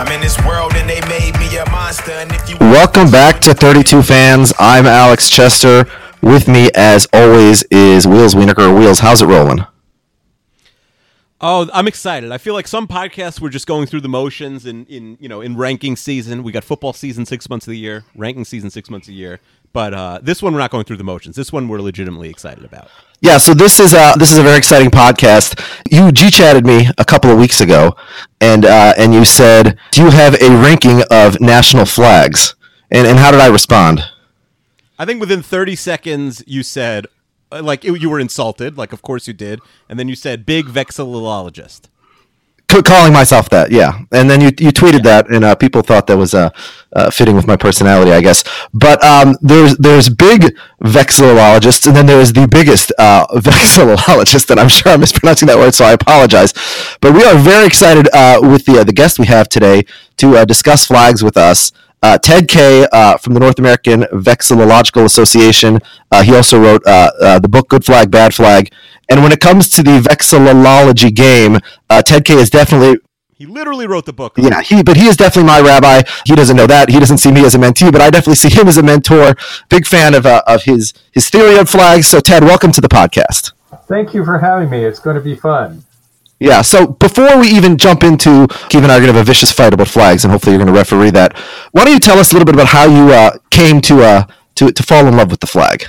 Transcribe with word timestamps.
I'm 0.00 0.10
in 0.12 0.22
this 0.22 0.42
world 0.46 0.72
and 0.76 0.88
they 0.88 1.02
made 1.10 1.38
me 1.38 1.58
a 1.58 1.70
monster. 1.70 2.12
And 2.12 2.32
if 2.32 2.48
you 2.48 2.56
Welcome 2.58 3.10
back 3.10 3.38
to 3.42 3.52
32 3.52 4.00
fans. 4.00 4.50
I'm 4.58 4.86
Alex 4.86 5.28
Chester. 5.28 5.84
With 6.22 6.48
me, 6.48 6.70
as 6.74 7.06
always, 7.12 7.64
is 7.64 8.06
Wheels 8.06 8.34
Wienerker. 8.34 8.74
Wheels, 8.74 9.00
how's 9.00 9.20
it 9.20 9.26
rolling? 9.26 9.66
Oh, 11.42 11.68
I'm 11.74 11.86
excited. 11.86 12.32
I 12.32 12.38
feel 12.38 12.54
like 12.54 12.66
some 12.66 12.88
podcasts 12.88 13.42
were 13.42 13.50
just 13.50 13.66
going 13.66 13.86
through 13.86 14.00
the 14.00 14.08
motions 14.08 14.64
in, 14.64 14.86
in 14.86 15.18
you 15.20 15.28
know 15.28 15.42
in 15.42 15.58
ranking 15.58 15.96
season. 15.96 16.44
We 16.44 16.52
got 16.52 16.64
football 16.64 16.94
season 16.94 17.26
six 17.26 17.50
months 17.50 17.66
of 17.66 17.72
the 17.72 17.78
year, 17.78 18.04
ranking 18.16 18.46
season 18.46 18.70
six 18.70 18.88
months 18.88 19.06
a 19.08 19.12
year. 19.12 19.38
But 19.74 19.92
uh, 19.92 20.20
this 20.22 20.42
one 20.42 20.54
we're 20.54 20.60
not 20.60 20.70
going 20.70 20.84
through 20.84 20.96
the 20.96 21.04
motions. 21.04 21.36
This 21.36 21.52
one 21.52 21.68
we're 21.68 21.80
legitimately 21.82 22.30
excited 22.30 22.64
about. 22.64 22.88
Yeah, 23.22 23.36
so 23.36 23.52
this 23.52 23.80
is 23.80 23.92
a 23.92 24.14
this 24.18 24.32
is 24.32 24.38
a 24.38 24.42
very 24.42 24.56
exciting 24.56 24.90
podcast. 24.90 25.60
You 25.90 26.10
G 26.10 26.30
chatted 26.30 26.64
me 26.64 26.88
a 26.96 27.04
couple 27.04 27.30
of 27.30 27.38
weeks 27.38 27.60
ago, 27.60 27.94
and 28.40 28.64
uh, 28.64 28.94
and 28.96 29.12
you 29.12 29.26
said, 29.26 29.78
"Do 29.90 30.02
you 30.02 30.10
have 30.10 30.40
a 30.40 30.48
ranking 30.62 31.02
of 31.10 31.38
national 31.38 31.84
flags?" 31.84 32.54
And 32.90 33.06
and 33.06 33.18
how 33.18 33.30
did 33.30 33.40
I 33.40 33.48
respond? 33.48 34.02
I 34.98 35.04
think 35.04 35.20
within 35.20 35.42
30 35.42 35.76
seconds 35.76 36.42
you 36.46 36.62
said 36.62 37.06
uh, 37.52 37.62
like 37.62 37.84
it, 37.84 38.00
you 38.00 38.08
were 38.08 38.20
insulted, 38.20 38.78
like 38.78 38.92
of 38.92 39.02
course 39.02 39.26
you 39.26 39.34
did, 39.34 39.60
and 39.88 39.98
then 39.98 40.08
you 40.08 40.16
said 40.16 40.46
big 40.46 40.66
vexillologist. 40.66 41.82
Calling 42.70 43.12
myself 43.12 43.50
that, 43.50 43.72
yeah. 43.72 44.00
And 44.12 44.30
then 44.30 44.40
you 44.40 44.50
you 44.58 44.70
tweeted 44.70 45.02
that, 45.02 45.28
and 45.28 45.44
uh, 45.44 45.54
people 45.56 45.82
thought 45.82 46.06
that 46.06 46.16
was 46.16 46.34
uh, 46.34 46.50
uh, 46.94 47.10
fitting 47.10 47.34
with 47.34 47.46
my 47.46 47.56
personality, 47.56 48.12
I 48.12 48.20
guess. 48.20 48.44
But 48.72 49.02
um, 49.04 49.36
there's 49.42 49.76
there's 49.76 50.08
big 50.08 50.56
vexillologists, 50.82 51.86
and 51.86 51.96
then 51.96 52.06
there's 52.06 52.32
the 52.32 52.46
biggest 52.46 52.92
uh, 52.96 53.26
vexillologist, 53.34 54.50
and 54.50 54.60
I'm 54.60 54.68
sure 54.68 54.92
I'm 54.92 55.00
mispronouncing 55.00 55.46
that 55.48 55.58
word, 55.58 55.74
so 55.74 55.84
I 55.84 55.92
apologize. 55.92 56.52
But 57.00 57.12
we 57.12 57.24
are 57.24 57.36
very 57.36 57.66
excited 57.66 58.08
uh, 58.12 58.38
with 58.40 58.66
the 58.66 58.80
uh, 58.80 58.84
the 58.84 58.92
guest 58.92 59.18
we 59.18 59.26
have 59.26 59.48
today 59.48 59.84
to 60.18 60.36
uh, 60.36 60.44
discuss 60.44 60.86
flags 60.86 61.24
with 61.24 61.36
us. 61.36 61.72
Uh, 62.02 62.16
Ted 62.16 62.48
Kaye 62.48 62.86
uh, 62.92 63.18
from 63.18 63.34
the 63.34 63.40
North 63.40 63.58
American 63.58 64.02
Vexillological 64.04 65.04
Association. 65.04 65.80
Uh, 66.10 66.22
he 66.22 66.34
also 66.34 66.58
wrote 66.58 66.82
the 66.84 67.48
book 67.50 67.68
Good 67.68 67.84
Flag, 67.84 68.10
Bad 68.10 68.32
Flag. 68.32 68.72
And 69.10 69.22
when 69.24 69.32
it 69.32 69.40
comes 69.40 69.68
to 69.70 69.82
the 69.82 69.98
vexillology 70.00 71.12
game, 71.14 71.58
uh, 71.90 72.00
Ted 72.00 72.24
Kaye 72.24 72.34
is 72.34 72.48
definitely 72.48 73.00
He 73.34 73.44
literally 73.44 73.86
wrote 73.88 74.06
the 74.06 74.12
book. 74.12 74.34
yeah, 74.38 74.62
he, 74.62 74.82
but 74.84 74.96
he 74.96 75.06
is 75.08 75.16
definitely 75.16 75.48
my 75.48 75.60
rabbi. 75.60 76.02
He 76.26 76.36
doesn't 76.36 76.56
know 76.56 76.68
that. 76.68 76.88
He 76.90 77.00
doesn't 77.00 77.18
see 77.18 77.32
me 77.32 77.44
as 77.44 77.54
a 77.56 77.58
mentee, 77.58 77.90
but 77.90 78.00
I 78.00 78.10
definitely 78.10 78.36
see 78.36 78.50
him 78.50 78.68
as 78.68 78.76
a 78.78 78.82
mentor. 78.84 79.34
Big 79.68 79.84
fan 79.86 80.14
of, 80.14 80.26
uh, 80.26 80.42
of 80.46 80.62
his, 80.62 80.94
his 81.10 81.28
theory 81.28 81.58
on 81.58 81.66
flags. 81.66 82.06
So, 82.06 82.20
Ted, 82.20 82.44
welcome 82.44 82.70
to 82.70 82.80
the 82.80 82.88
podcast. 82.88 83.52
Thank 83.88 84.14
you 84.14 84.24
for 84.24 84.38
having 84.38 84.70
me. 84.70 84.84
It's 84.84 85.00
going 85.00 85.16
to 85.16 85.22
be 85.22 85.34
fun. 85.34 85.84
Yeah, 86.38 86.62
so 86.62 86.86
before 86.86 87.38
we 87.38 87.48
even 87.48 87.76
jump 87.76 88.02
into, 88.04 88.46
Keith 88.70 88.82
and 88.82 88.92
I 88.92 88.96
are 88.96 89.00
going 89.00 89.12
to 89.12 89.18
have 89.18 89.22
a 89.22 89.24
vicious 89.24 89.50
fight 89.52 89.74
about 89.74 89.88
flags, 89.88 90.24
and 90.24 90.30
hopefully 90.32 90.54
you're 90.54 90.64
going 90.64 90.72
to 90.72 90.78
referee 90.78 91.10
that. 91.10 91.36
Why 91.72 91.84
don't 91.84 91.92
you 91.92 92.00
tell 92.00 92.18
us 92.18 92.30
a 92.30 92.34
little 92.34 92.46
bit 92.46 92.54
about 92.54 92.68
how 92.68 92.84
you 92.86 93.12
uh, 93.12 93.32
came 93.50 93.80
to, 93.82 94.02
uh, 94.02 94.24
to, 94.54 94.70
to 94.72 94.82
fall 94.84 95.06
in 95.06 95.16
love 95.16 95.30
with 95.32 95.40
the 95.40 95.46
flag? 95.48 95.86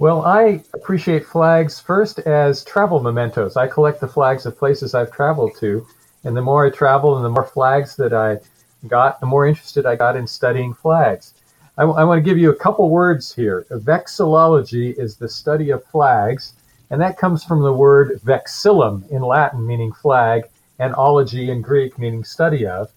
Well, 0.00 0.24
I 0.24 0.62
appreciate 0.74 1.26
flags 1.26 1.80
first 1.80 2.20
as 2.20 2.62
travel 2.62 3.00
mementos. 3.00 3.56
I 3.56 3.66
collect 3.66 4.00
the 4.00 4.06
flags 4.06 4.46
of 4.46 4.56
places 4.56 4.94
I've 4.94 5.10
traveled 5.10 5.56
to, 5.58 5.84
and 6.22 6.36
the 6.36 6.40
more 6.40 6.64
I 6.66 6.70
travel 6.70 7.16
and 7.16 7.24
the 7.24 7.30
more 7.30 7.44
flags 7.44 7.96
that 7.96 8.12
I 8.12 8.38
got, 8.86 9.18
the 9.18 9.26
more 9.26 9.44
interested 9.44 9.86
I 9.86 9.96
got 9.96 10.14
in 10.14 10.28
studying 10.28 10.72
flags. 10.72 11.34
I, 11.76 11.82
I 11.82 12.04
want 12.04 12.18
to 12.18 12.22
give 12.22 12.38
you 12.38 12.50
a 12.50 12.54
couple 12.54 12.88
words 12.90 13.34
here. 13.34 13.66
Vexillology 13.72 14.96
is 14.96 15.16
the 15.16 15.28
study 15.28 15.70
of 15.70 15.84
flags, 15.86 16.52
and 16.90 17.00
that 17.00 17.18
comes 17.18 17.42
from 17.42 17.60
the 17.62 17.72
word 17.72 18.20
vexillum 18.24 19.10
in 19.10 19.22
Latin, 19.22 19.66
meaning 19.66 19.92
flag, 19.92 20.44
and 20.78 20.94
ology 20.94 21.50
in 21.50 21.60
Greek, 21.60 21.98
meaning 21.98 22.22
study 22.22 22.64
of. 22.64 22.88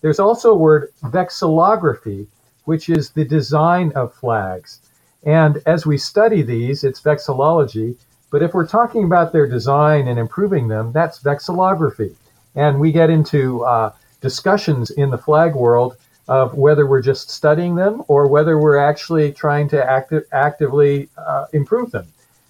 There's 0.00 0.18
also 0.18 0.52
a 0.52 0.58
word 0.58 0.94
vexillography, 1.02 2.26
which 2.64 2.88
is 2.88 3.10
the 3.10 3.26
design 3.26 3.92
of 3.94 4.14
flags. 4.14 4.80
And 5.28 5.60
as 5.66 5.84
we 5.84 5.98
study 5.98 6.40
these, 6.40 6.84
it's 6.84 7.02
vexillology. 7.02 7.96
But 8.30 8.42
if 8.42 8.54
we're 8.54 8.66
talking 8.66 9.04
about 9.04 9.30
their 9.30 9.46
design 9.46 10.08
and 10.08 10.18
improving 10.18 10.68
them, 10.68 10.90
that's 10.90 11.22
vexillography. 11.22 12.14
And 12.54 12.80
we 12.80 12.92
get 12.92 13.10
into 13.10 13.62
uh, 13.62 13.92
discussions 14.22 14.90
in 14.90 15.10
the 15.10 15.18
flag 15.18 15.54
world 15.54 15.98
of 16.28 16.54
whether 16.54 16.86
we're 16.86 17.02
just 17.02 17.28
studying 17.28 17.74
them 17.74 18.04
or 18.08 18.26
whether 18.26 18.58
we're 18.58 18.78
actually 18.78 19.30
trying 19.30 19.68
to 19.68 19.84
acti- 19.84 20.24
actively 20.32 21.10
uh, 21.18 21.44
improve 21.52 21.90
them. 21.90 22.06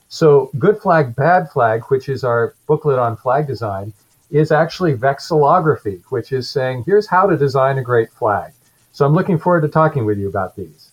So, 0.08 0.52
Good 0.56 0.80
Flag, 0.80 1.16
Bad 1.16 1.50
Flag, 1.50 1.82
which 1.88 2.08
is 2.08 2.22
our 2.22 2.54
booklet 2.68 3.00
on 3.00 3.16
flag 3.16 3.48
design, 3.48 3.92
is 4.30 4.52
actually 4.52 4.94
vexillography, 4.94 6.00
which 6.10 6.30
is 6.30 6.48
saying 6.48 6.84
here's 6.86 7.08
how 7.08 7.26
to 7.26 7.36
design 7.36 7.78
a 7.78 7.82
great 7.82 8.12
flag. 8.12 8.52
So, 8.92 9.04
I'm 9.04 9.14
looking 9.14 9.36
forward 9.36 9.62
to 9.62 9.68
talking 9.68 10.04
with 10.04 10.16
you 10.16 10.28
about 10.28 10.54
these. 10.54 10.87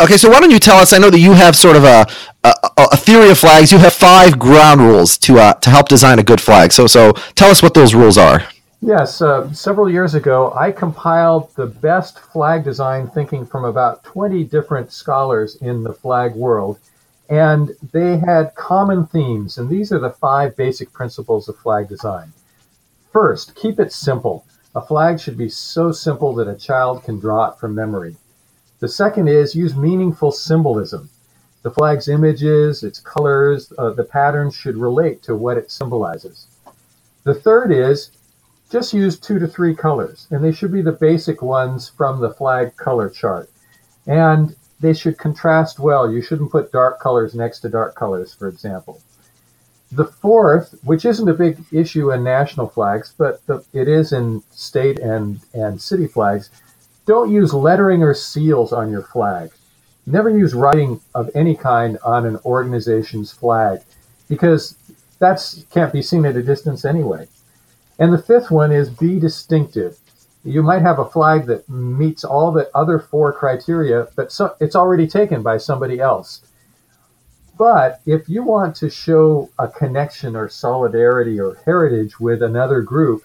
Okay, 0.00 0.16
so 0.16 0.30
why 0.30 0.40
don't 0.40 0.50
you 0.50 0.58
tell 0.58 0.78
us? 0.78 0.94
I 0.94 0.98
know 0.98 1.10
that 1.10 1.18
you 1.18 1.34
have 1.34 1.54
sort 1.54 1.76
of 1.76 1.84
a, 1.84 2.06
a, 2.42 2.52
a 2.92 2.96
theory 2.96 3.28
of 3.28 3.38
flags. 3.38 3.70
You 3.70 3.76
have 3.76 3.92
five 3.92 4.38
ground 4.38 4.80
rules 4.80 5.18
to 5.18 5.38
uh, 5.38 5.52
to 5.54 5.68
help 5.68 5.88
design 5.88 6.18
a 6.18 6.22
good 6.22 6.40
flag. 6.40 6.72
So 6.72 6.86
so 6.86 7.12
tell 7.34 7.50
us 7.50 7.62
what 7.62 7.74
those 7.74 7.94
rules 7.94 8.16
are. 8.16 8.42
Yes, 8.80 9.20
uh, 9.20 9.52
several 9.52 9.90
years 9.90 10.14
ago, 10.14 10.54
I 10.54 10.72
compiled 10.72 11.54
the 11.54 11.66
best 11.66 12.18
flag 12.18 12.64
design 12.64 13.08
thinking 13.08 13.44
from 13.44 13.66
about 13.66 14.02
20 14.04 14.42
different 14.44 14.90
scholars 14.90 15.56
in 15.56 15.82
the 15.82 15.92
flag 15.92 16.34
world, 16.34 16.78
and 17.28 17.72
they 17.92 18.16
had 18.16 18.54
common 18.54 19.06
themes, 19.06 19.58
and 19.58 19.68
these 19.68 19.92
are 19.92 19.98
the 19.98 20.08
five 20.08 20.56
basic 20.56 20.94
principles 20.94 21.46
of 21.46 21.58
flag 21.58 21.88
design. 21.90 22.32
First, 23.12 23.54
keep 23.54 23.78
it 23.78 23.92
simple. 23.92 24.46
A 24.74 24.80
flag 24.80 25.20
should 25.20 25.36
be 25.36 25.50
so 25.50 25.92
simple 25.92 26.34
that 26.36 26.48
a 26.48 26.56
child 26.56 27.04
can 27.04 27.20
draw 27.20 27.50
it 27.50 27.58
from 27.58 27.74
memory. 27.74 28.16
The 28.80 28.88
second 28.88 29.28
is 29.28 29.54
use 29.54 29.76
meaningful 29.76 30.32
symbolism. 30.32 31.10
The 31.62 31.70
flag's 31.70 32.08
images, 32.08 32.82
its 32.82 32.98
colors, 32.98 33.72
uh, 33.76 33.90
the 33.90 34.04
patterns 34.04 34.54
should 34.54 34.78
relate 34.78 35.22
to 35.24 35.36
what 35.36 35.58
it 35.58 35.70
symbolizes. 35.70 36.46
The 37.24 37.34
third 37.34 37.70
is 37.70 38.10
just 38.70 38.94
use 38.94 39.18
two 39.18 39.38
to 39.38 39.46
three 39.46 39.74
colors, 39.74 40.26
and 40.30 40.42
they 40.42 40.52
should 40.52 40.72
be 40.72 40.80
the 40.80 40.92
basic 40.92 41.42
ones 41.42 41.90
from 41.90 42.20
the 42.20 42.32
flag 42.32 42.74
color 42.76 43.10
chart. 43.10 43.50
And 44.06 44.56
they 44.80 44.94
should 44.94 45.18
contrast 45.18 45.78
well. 45.78 46.10
You 46.10 46.22
shouldn't 46.22 46.52
put 46.52 46.72
dark 46.72 47.00
colors 47.00 47.34
next 47.34 47.60
to 47.60 47.68
dark 47.68 47.94
colors, 47.94 48.32
for 48.32 48.48
example. 48.48 49.02
The 49.92 50.06
fourth, 50.06 50.74
which 50.84 51.04
isn't 51.04 51.28
a 51.28 51.34
big 51.34 51.62
issue 51.70 52.12
in 52.12 52.24
national 52.24 52.68
flags, 52.68 53.12
but 53.18 53.44
the, 53.46 53.62
it 53.74 53.88
is 53.88 54.12
in 54.12 54.42
state 54.50 55.00
and, 55.00 55.40
and 55.52 55.82
city 55.82 56.06
flags, 56.06 56.48
don't 57.06 57.30
use 57.32 57.52
lettering 57.54 58.02
or 58.02 58.14
seals 58.14 58.72
on 58.72 58.90
your 58.90 59.02
flag. 59.02 59.50
Never 60.06 60.30
use 60.30 60.54
writing 60.54 61.00
of 61.14 61.30
any 61.34 61.54
kind 61.54 61.98
on 62.04 62.26
an 62.26 62.38
organization's 62.44 63.32
flag 63.32 63.80
because 64.28 64.76
that 65.18 65.64
can't 65.70 65.92
be 65.92 66.02
seen 66.02 66.24
at 66.24 66.36
a 66.36 66.42
distance 66.42 66.84
anyway. 66.84 67.28
And 67.98 68.12
the 68.12 68.22
fifth 68.22 68.50
one 68.50 68.72
is 68.72 68.88
be 68.90 69.20
distinctive. 69.20 69.98
you 70.42 70.62
might 70.62 70.82
have 70.82 70.98
a 70.98 71.04
flag 71.04 71.46
that 71.46 71.68
meets 71.68 72.24
all 72.24 72.50
the 72.50 72.70
other 72.74 72.98
four 72.98 73.32
criteria, 73.32 74.08
but 74.16 74.32
so, 74.32 74.54
it's 74.58 74.74
already 74.74 75.06
taken 75.06 75.42
by 75.42 75.58
somebody 75.58 76.00
else. 76.00 76.40
But 77.58 78.00
if 78.06 78.26
you 78.26 78.42
want 78.42 78.74
to 78.76 78.88
show 78.88 79.50
a 79.58 79.68
connection 79.68 80.34
or 80.34 80.48
solidarity 80.48 81.38
or 81.38 81.58
heritage 81.66 82.18
with 82.18 82.42
another 82.42 82.80
group 82.80 83.22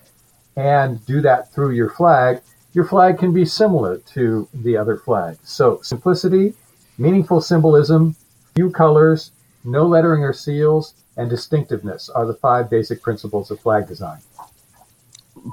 and 0.57 1.05
do 1.05 1.21
that 1.21 1.53
through 1.53 1.71
your 1.71 1.89
flag, 1.89 2.41
your 2.75 2.85
flag 2.85 3.17
can 3.17 3.33
be 3.33 3.45
similar 3.45 3.97
to 3.99 4.47
the 4.53 4.75
other 4.75 4.97
flag. 4.97 5.37
So 5.43 5.79
simplicity, 5.81 6.53
meaningful 6.97 7.39
symbolism, 7.39 8.17
few 8.53 8.69
colors, 8.69 9.31
no 9.63 9.87
lettering 9.87 10.23
or 10.23 10.33
seals, 10.33 10.93
and 11.15 11.29
distinctiveness 11.29 12.09
are 12.09 12.25
the 12.25 12.33
five 12.33 12.69
basic 12.69 13.01
principles 13.01 13.49
of 13.49 13.61
flag 13.61 13.87
design. 13.87 14.19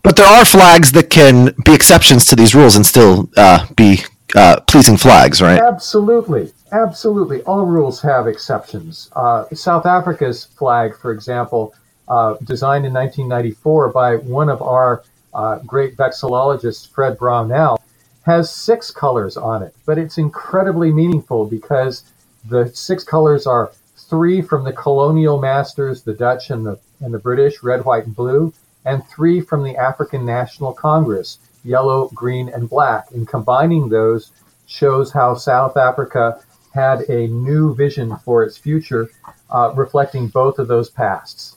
But 0.02 0.16
there 0.16 0.26
are 0.26 0.44
flags 0.44 0.90
that 0.92 1.10
can 1.10 1.54
be 1.64 1.72
exceptions 1.72 2.24
to 2.26 2.36
these 2.36 2.56
rules 2.56 2.74
and 2.74 2.84
still 2.84 3.30
uh, 3.36 3.66
be 3.76 4.00
uh, 4.34 4.60
pleasing 4.66 4.96
flags, 4.96 5.40
right? 5.40 5.60
Absolutely. 5.60 6.52
Absolutely. 6.72 7.42
All 7.42 7.66
rules 7.66 8.00
have 8.02 8.26
exceptions. 8.26 9.10
Uh, 9.14 9.44
South 9.52 9.86
Africa's 9.86 10.46
flag, 10.46 10.96
for 10.96 11.12
example, 11.12 11.74
uh, 12.08 12.34
designed 12.42 12.84
in 12.84 12.92
1994 12.92 13.90
by 13.90 14.16
one 14.16 14.48
of 14.48 14.60
our 14.60 15.04
uh, 15.34 15.58
great 15.58 15.96
vexillologist 15.96 16.90
Fred 16.90 17.18
Brownell, 17.18 17.82
has 18.22 18.52
six 18.52 18.90
colors 18.90 19.36
on 19.36 19.62
it. 19.62 19.74
But 19.86 19.98
it's 19.98 20.18
incredibly 20.18 20.92
meaningful 20.92 21.46
because 21.46 22.04
the 22.48 22.70
six 22.74 23.04
colors 23.04 23.46
are 23.46 23.72
three 23.96 24.42
from 24.42 24.64
the 24.64 24.72
colonial 24.72 25.40
masters, 25.40 26.02
the 26.02 26.14
Dutch 26.14 26.50
and 26.50 26.66
the, 26.66 26.78
and 27.00 27.12
the 27.12 27.18
British, 27.18 27.62
red, 27.62 27.84
white, 27.84 28.06
and 28.06 28.14
blue, 28.14 28.52
and 28.84 29.06
three 29.06 29.40
from 29.40 29.62
the 29.62 29.76
African 29.76 30.24
National 30.24 30.72
Congress, 30.72 31.38
yellow, 31.64 32.08
green, 32.14 32.48
and 32.48 32.68
black. 32.68 33.10
And 33.12 33.26
combining 33.26 33.88
those 33.88 34.32
shows 34.66 35.12
how 35.12 35.34
South 35.34 35.76
Africa 35.76 36.42
had 36.74 37.02
a 37.08 37.26
new 37.28 37.74
vision 37.74 38.16
for 38.24 38.42
its 38.42 38.56
future, 38.56 39.10
uh, 39.50 39.72
reflecting 39.76 40.28
both 40.28 40.58
of 40.58 40.68
those 40.68 40.90
pasts. 40.90 41.56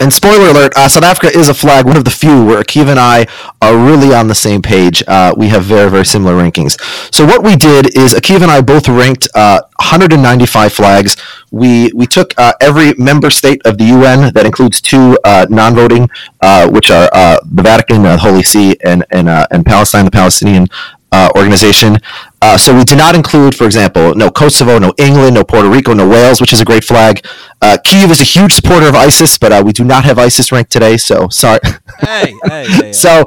And 0.00 0.10
spoiler 0.10 0.48
alert, 0.48 0.72
uh, 0.76 0.88
South 0.88 1.04
Africa 1.04 1.36
is 1.36 1.50
a 1.50 1.54
flag, 1.54 1.84
one 1.84 1.98
of 1.98 2.06
the 2.06 2.10
few 2.10 2.42
where 2.42 2.62
Akiva 2.62 2.88
and 2.88 2.98
I 2.98 3.26
are 3.60 3.76
really 3.76 4.14
on 4.14 4.28
the 4.28 4.34
same 4.34 4.62
page. 4.62 5.02
Uh, 5.06 5.34
we 5.36 5.48
have 5.48 5.64
very, 5.64 5.90
very 5.90 6.06
similar 6.06 6.32
rankings. 6.32 6.80
So 7.14 7.26
what 7.26 7.44
we 7.44 7.54
did 7.54 7.94
is 7.94 8.14
Akiva 8.14 8.40
and 8.40 8.50
I 8.50 8.62
both 8.62 8.88
ranked 8.88 9.28
uh, 9.34 9.60
195 9.76 10.72
flags. 10.72 11.16
We 11.50 11.92
we 11.94 12.06
took 12.06 12.32
uh, 12.38 12.54
every 12.62 12.94
member 12.94 13.28
state 13.28 13.60
of 13.66 13.76
the 13.76 13.84
UN 13.84 14.32
that 14.32 14.46
includes 14.46 14.80
two 14.80 15.18
uh, 15.24 15.46
non-voting, 15.50 16.08
uh, 16.40 16.70
which 16.70 16.90
are 16.90 17.10
the 17.44 17.62
Vatican, 17.62 18.02
the 18.02 18.16
Holy 18.16 18.42
See, 18.42 18.76
and 18.82 19.04
and 19.10 19.28
and 19.28 19.66
Palestine, 19.66 20.06
the 20.06 20.10
Palestinian 20.10 20.68
uh, 21.12 21.30
organization. 21.36 21.98
Uh, 22.42 22.56
so 22.56 22.76
we 22.76 22.84
did 22.84 22.98
not 22.98 23.14
include, 23.14 23.54
for 23.54 23.64
example, 23.64 24.14
no 24.14 24.30
Kosovo, 24.30 24.78
no 24.78 24.92
England, 24.98 25.34
no 25.34 25.44
Puerto 25.44 25.68
Rico, 25.68 25.92
no 25.92 26.08
Wales, 26.08 26.40
which 26.40 26.52
is 26.52 26.60
a 26.60 26.64
great 26.64 26.84
flag. 26.84 27.24
Uh, 27.60 27.76
Kiva 27.84 28.10
is 28.12 28.20
a 28.20 28.24
huge 28.24 28.52
supporter 28.52 28.88
of 28.88 28.94
ISIS, 28.94 29.36
but 29.38 29.52
uh, 29.52 29.62
we 29.64 29.72
do 29.72 29.84
not 29.84 30.04
have 30.04 30.18
ISIS 30.18 30.50
ranked 30.52 30.72
today. 30.72 30.96
So 30.96 31.28
sorry. 31.28 31.60
Hey, 32.00 32.34
hey, 32.44 32.66
hey. 32.68 32.92
so. 33.04 33.24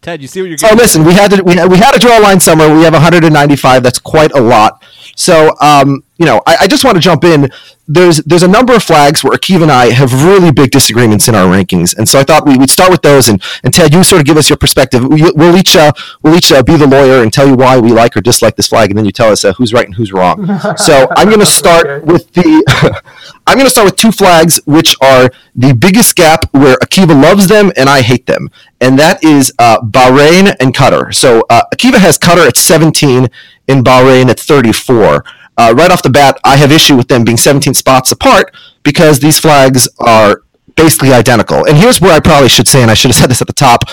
Ted, 0.00 0.20
you 0.20 0.28
see 0.28 0.42
what 0.42 0.48
you're. 0.48 0.58
So 0.58 0.74
listen, 0.74 1.02
we 1.02 1.14
had 1.14 1.30
to 1.30 1.42
we 1.42 1.54
had, 1.54 1.70
we 1.70 1.78
had 1.78 1.92
to 1.92 1.98
draw 1.98 2.18
a 2.18 2.20
line 2.20 2.38
somewhere. 2.38 2.74
We 2.74 2.82
have 2.82 2.92
195. 2.92 3.82
That's 3.82 3.98
quite 3.98 4.32
a 4.32 4.40
lot. 4.40 4.82
So, 5.16 5.54
um, 5.60 6.04
you 6.18 6.26
know, 6.26 6.42
I, 6.46 6.56
I, 6.62 6.66
just 6.66 6.84
want 6.84 6.96
to 6.96 7.00
jump 7.00 7.24
in. 7.24 7.50
There's 7.86 8.18
there's 8.18 8.42
a 8.42 8.48
number 8.48 8.74
of 8.74 8.82
flags 8.82 9.22
where 9.22 9.36
Akiva 9.36 9.62
and 9.62 9.70
I 9.70 9.90
have 9.90 10.24
really 10.24 10.50
big 10.50 10.70
disagreements 10.70 11.28
in 11.28 11.34
our 11.34 11.46
rankings, 11.46 11.96
and 11.96 12.08
so 12.08 12.18
I 12.18 12.24
thought 12.24 12.46
we, 12.46 12.56
would 12.56 12.70
start 12.70 12.90
with 12.90 13.02
those. 13.02 13.28
And, 13.28 13.42
and 13.62 13.74
Ted, 13.74 13.92
you 13.92 14.02
sort 14.02 14.20
of 14.20 14.26
give 14.26 14.38
us 14.38 14.48
your 14.48 14.56
perspective. 14.56 15.04
We, 15.04 15.30
will 15.32 15.56
each 15.56 15.76
uh, 15.76 15.92
we'll 16.22 16.36
each 16.36 16.50
uh, 16.50 16.62
be 16.62 16.76
the 16.76 16.86
lawyer 16.86 17.22
and 17.22 17.32
tell 17.32 17.46
you 17.46 17.54
why 17.54 17.78
we 17.78 17.92
like 17.92 18.16
or 18.16 18.22
dislike 18.22 18.56
this 18.56 18.68
flag, 18.68 18.90
and 18.90 18.96
then 18.96 19.04
you 19.04 19.12
tell 19.12 19.30
us 19.30 19.44
uh, 19.44 19.52
who's 19.52 19.74
right 19.74 19.84
and 19.84 19.94
who's 19.94 20.12
wrong. 20.12 20.46
So 20.78 21.08
I'm 21.16 21.28
going 21.28 21.40
to 21.40 21.46
start 21.46 21.86
okay. 21.86 22.04
with 22.04 22.32
the 22.32 23.02
I'm 23.46 23.56
going 23.56 23.66
to 23.66 23.70
start 23.70 23.84
with 23.84 23.96
two 23.96 24.12
flags 24.12 24.60
which 24.64 24.96
are 25.02 25.30
the 25.54 25.74
biggest 25.74 26.16
gap 26.16 26.46
where 26.54 26.76
Akiva 26.76 27.20
loves 27.20 27.48
them 27.48 27.70
and 27.76 27.90
I 27.90 28.00
hate 28.00 28.26
them, 28.26 28.50
and 28.80 28.98
that 28.98 29.22
is 29.22 29.52
uh, 29.58 29.80
Bahrain 29.80 30.56
and 30.58 30.74
Qatar. 30.74 31.14
So 31.14 31.42
uh, 31.50 31.62
Akiva 31.74 31.98
has 31.98 32.18
Qatar 32.18 32.46
at 32.48 32.56
17 32.56 33.28
in 33.68 33.82
Bahrain 33.84 34.30
at 34.30 34.40
34. 34.40 35.24
Uh, 35.56 35.74
right 35.76 35.90
off 35.90 36.02
the 36.02 36.10
bat, 36.10 36.38
I 36.44 36.56
have 36.56 36.72
issue 36.72 36.96
with 36.96 37.08
them 37.08 37.24
being 37.24 37.36
17 37.36 37.74
spots 37.74 38.10
apart 38.12 38.54
because 38.82 39.20
these 39.20 39.38
flags 39.38 39.88
are 39.98 40.42
basically 40.76 41.12
identical. 41.12 41.64
And 41.66 41.76
here's 41.76 42.00
where 42.00 42.12
I 42.12 42.20
probably 42.20 42.48
should 42.48 42.68
say, 42.68 42.82
and 42.82 42.90
I 42.90 42.94
should 42.94 43.10
have 43.10 43.16
said 43.16 43.30
this 43.30 43.40
at 43.40 43.46
the 43.46 43.52
top. 43.52 43.84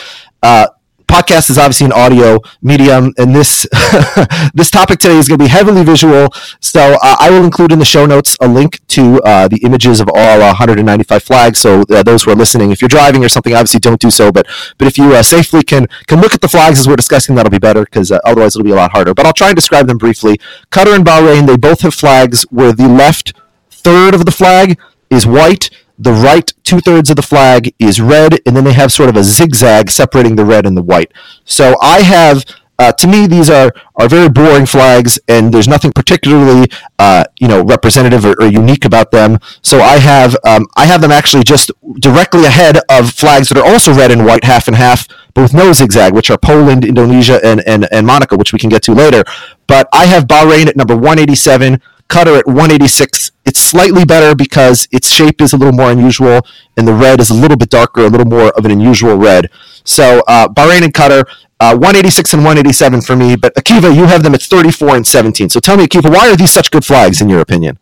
Uh, 0.42 0.68
podcast 1.12 1.50
is 1.50 1.58
obviously 1.58 1.86
an 1.86 1.92
audio 1.92 2.40
medium, 2.62 3.13
and 3.18 3.36
this 3.36 3.68
this 4.54 4.72
topic 4.72 4.98
today 5.00 5.18
is 5.18 5.28
going 5.28 5.38
to 5.38 5.44
be 5.44 5.50
heavily 5.50 5.84
visual. 5.84 6.30
So 6.62 6.98
uh, 7.04 7.18
I 7.19 7.30
will 7.30 7.44
include 7.44 7.74
in 7.74 7.80
the 7.80 7.86
show 7.86 8.06
notes 8.06 8.38
a 8.40 8.48
link 8.48 8.80
to 8.96 9.22
uh, 9.24 9.50
the 9.50 9.58
images 9.63 10.00
of 10.00 10.10
all 10.16 10.40
195 10.40 11.22
flags. 11.22 11.60
So 11.60 11.84
uh, 11.90 12.02
those 12.04 12.24
who 12.24 12.31
are 12.31 12.36
listening, 12.36 12.72
if 12.72 12.81
you're 12.81 12.90
driving 12.90 13.25
or 13.25 13.30
something, 13.30 13.54
obviously 13.54 13.81
don't 13.81 14.00
do 14.00 14.10
so. 14.10 14.31
But 14.31 14.48
but 14.78 14.88
if 14.88 14.98
you 14.98 15.13
uh, 15.13 15.22
safely 15.22 15.63
can 15.63 15.88
can 16.08 16.22
look 16.22 16.34
at 16.34 16.40
the 16.40 16.48
flags 16.48 16.80
as 16.80 16.88
we're 16.88 16.96
discussing, 16.96 17.36
that'll 17.36 17.52
be 17.52 17.60
better 17.60 17.84
because 17.84 18.12
uh, 18.12 18.19
otherwise 18.24 18.56
it'll 18.56 18.66
be 18.66 18.72
a 18.72 18.75
lot 18.75 18.92
harder. 18.92 19.13
But 19.13 19.25
I'll 19.25 19.34
try 19.34 19.50
and 19.50 19.56
describe 19.56 19.88
them 19.88 19.98
briefly. 19.98 20.40
Qatar 20.72 20.96
and 20.96 21.06
Bahrain, 21.06 21.46
they 21.46 21.58
both 21.58 21.81
have 21.81 21.94
flags 21.94 22.44
where 22.44 22.72
the 22.72 22.88
left 22.88 23.34
third 23.69 24.13
of 24.16 24.25
the 24.25 24.31
flag 24.31 24.80
is 25.10 25.28
white 25.28 25.69
the 25.97 26.13
right 26.13 26.51
two 26.63 26.79
thirds 26.79 27.09
of 27.09 27.15
the 27.15 27.21
flag 27.21 27.73
is 27.79 28.01
red, 28.01 28.39
and 28.45 28.55
then 28.55 28.63
they 28.63 28.73
have 28.73 28.91
sort 28.91 29.09
of 29.09 29.15
a 29.15 29.23
zigzag 29.23 29.89
separating 29.89 30.35
the 30.35 30.45
red 30.45 30.65
and 30.65 30.75
the 30.75 30.83
white. 30.83 31.11
So 31.45 31.75
I 31.81 32.01
have. 32.01 32.45
Uh, 32.79 32.91
to 32.91 33.05
me, 33.05 33.27
these 33.27 33.47
are, 33.47 33.71
are 33.97 34.09
very 34.09 34.27
boring 34.27 34.65
flags, 34.65 35.19
and 35.27 35.53
there's 35.53 35.67
nothing 35.67 35.91
particularly 35.91 36.67
uh, 36.97 37.23
you 37.39 37.47
know 37.47 37.63
representative 37.63 38.25
or, 38.25 38.33
or, 38.41 38.47
unique 38.47 38.85
about 38.85 39.11
them. 39.11 39.38
So 39.61 39.81
I 39.81 39.99
have 39.99 40.35
um, 40.43 40.65
I 40.75 40.88
have 40.88 40.99
them 40.99 41.11
actually 41.11 41.43
just 41.43 41.69
directly 41.99 42.45
ahead 42.45 42.79
of 42.89 43.11
flags 43.11 43.49
that 43.49 43.57
are 43.59 43.71
also 43.71 43.93
red 43.93 44.09
and 44.09 44.25
white, 44.25 44.43
half 44.45 44.67
and 44.67 44.75
half, 44.75 45.07
but 45.33 45.41
with 45.43 45.53
no 45.53 45.73
zigzag, 45.73 46.13
which 46.13 46.29
are 46.29 46.38
Poland, 46.38 46.83
Indonesia, 46.83 47.39
and, 47.43 47.61
and, 47.65 47.88
and 47.91 48.05
Monaco, 48.05 48.38
which 48.38 48.53
we 48.53 48.59
can 48.59 48.69
get 48.69 48.81
to 48.83 48.93
later. 48.93 49.23
But 49.67 49.88
I 49.93 50.05
have 50.05 50.25
Bahrain 50.25 50.67
at 50.67 50.75
number 50.75 50.95
187, 50.95 51.81
Qatar 52.12 52.38
at 52.38 52.46
186. 52.46 53.31
It's 53.46 53.60
slightly 53.60 54.04
better 54.04 54.36
because 54.36 54.88
its 54.92 55.10
shape 55.10 55.42
is 55.42 55.54
a 55.54 55.58
little 55.58 55.74
more 55.74 55.92
unusual, 55.92 56.42
and 56.75 56.86
the 56.88 56.94
red 56.94 57.22
is 57.22 57.30
a 57.30 57.34
little 57.34 57.56
bit 57.56 57.69
darker, 57.69 58.02
a 58.02 58.10
little 58.10 58.28
more 58.28 58.50
of 58.58 58.66
an 58.66 58.72
unusual 58.72 59.16
red. 59.16 59.50
So 59.86 60.22
uh, 60.28 60.50
Bahrain 60.50 60.84
and 60.84 60.94
Qatar, 60.94 61.24
uh, 61.62 61.74
186 61.74 62.34
and 62.34 62.44
187 62.44 63.02
for 63.02 63.16
me. 63.16 63.38
But 63.38 63.56
Akiva, 63.56 63.96
you 63.96 64.06
have 64.06 64.24
them 64.24 64.36
at 64.36 64.42
34 64.42 64.98
and 64.98 65.08
17. 65.08 65.50
So 65.50 65.60
tell 65.62 65.77
me, 65.77 65.88
Akiva, 65.88 66.13
why 66.13 66.30
are 66.30 66.36
these 66.36 66.51
such 66.51 66.70
good 66.70 66.84
flags 66.84 67.22
in 67.22 67.30
your 67.30 67.39
opinion? 67.39 67.80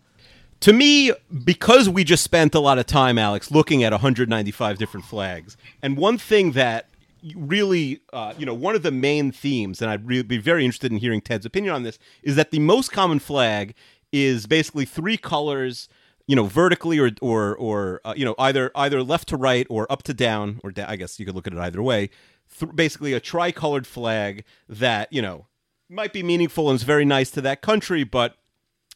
To 0.61 0.73
me, 0.73 1.11
because 1.43 1.89
we 1.89 2.03
just 2.03 2.23
spent 2.23 2.53
a 2.53 2.59
lot 2.59 2.77
of 2.77 2.85
time, 2.85 3.17
Alex, 3.17 3.49
looking 3.49 3.83
at 3.83 3.93
195 3.93 4.77
different 4.77 5.05
flags, 5.05 5.57
and 5.81 5.97
one 5.97 6.17
thing 6.17 6.51
that 6.51 6.89
really, 7.35 8.01
uh, 8.13 8.33
you 8.37 8.45
know, 8.45 8.53
one 8.53 8.75
of 8.75 8.83
the 8.83 8.91
main 8.91 9.31
themes, 9.31 9.81
and 9.81 9.89
I'd 9.89 10.05
be 10.05 10.37
very 10.37 10.65
interested 10.65 10.91
in 10.91 10.99
hearing 10.99 11.21
Ted's 11.21 11.45
opinion 11.45 11.73
on 11.73 11.83
this, 11.83 11.97
is 12.23 12.35
that 12.35 12.51
the 12.51 12.59
most 12.59 12.91
common 12.91 13.19
flag 13.19 13.73
is 14.11 14.47
basically 14.47 14.85
three 14.85 15.17
colors 15.17 15.87
you 16.29 16.35
know 16.35 16.45
vertically 16.45 16.99
or 16.99 17.09
or 17.21 17.57
or 17.57 18.01
uh, 18.05 18.13
you 18.15 18.23
know 18.23 18.35
either 18.37 18.71
either 18.75 19.01
left 19.01 19.27
to 19.29 19.35
right 19.35 19.65
or 19.67 19.91
up 19.91 20.03
to 20.03 20.13
down 20.13 20.59
or 20.63 20.71
da- 20.71 20.87
I 20.87 20.95
guess 20.95 21.19
you 21.19 21.25
could 21.25 21.33
look 21.33 21.47
at 21.47 21.53
it 21.53 21.59
either 21.59 21.81
way. 21.81 22.11
Th- 22.59 22.71
basically 22.73 23.13
a 23.13 23.19
tricolored 23.19 23.87
flag 23.87 24.43
that 24.67 25.11
you 25.11 25.23
know 25.23 25.47
might 25.89 26.13
be 26.13 26.21
meaningful 26.21 26.69
and 26.69 26.75
is 26.75 26.83
very 26.83 27.03
nice 27.03 27.31
to 27.31 27.41
that 27.41 27.63
country 27.63 28.03
but 28.03 28.35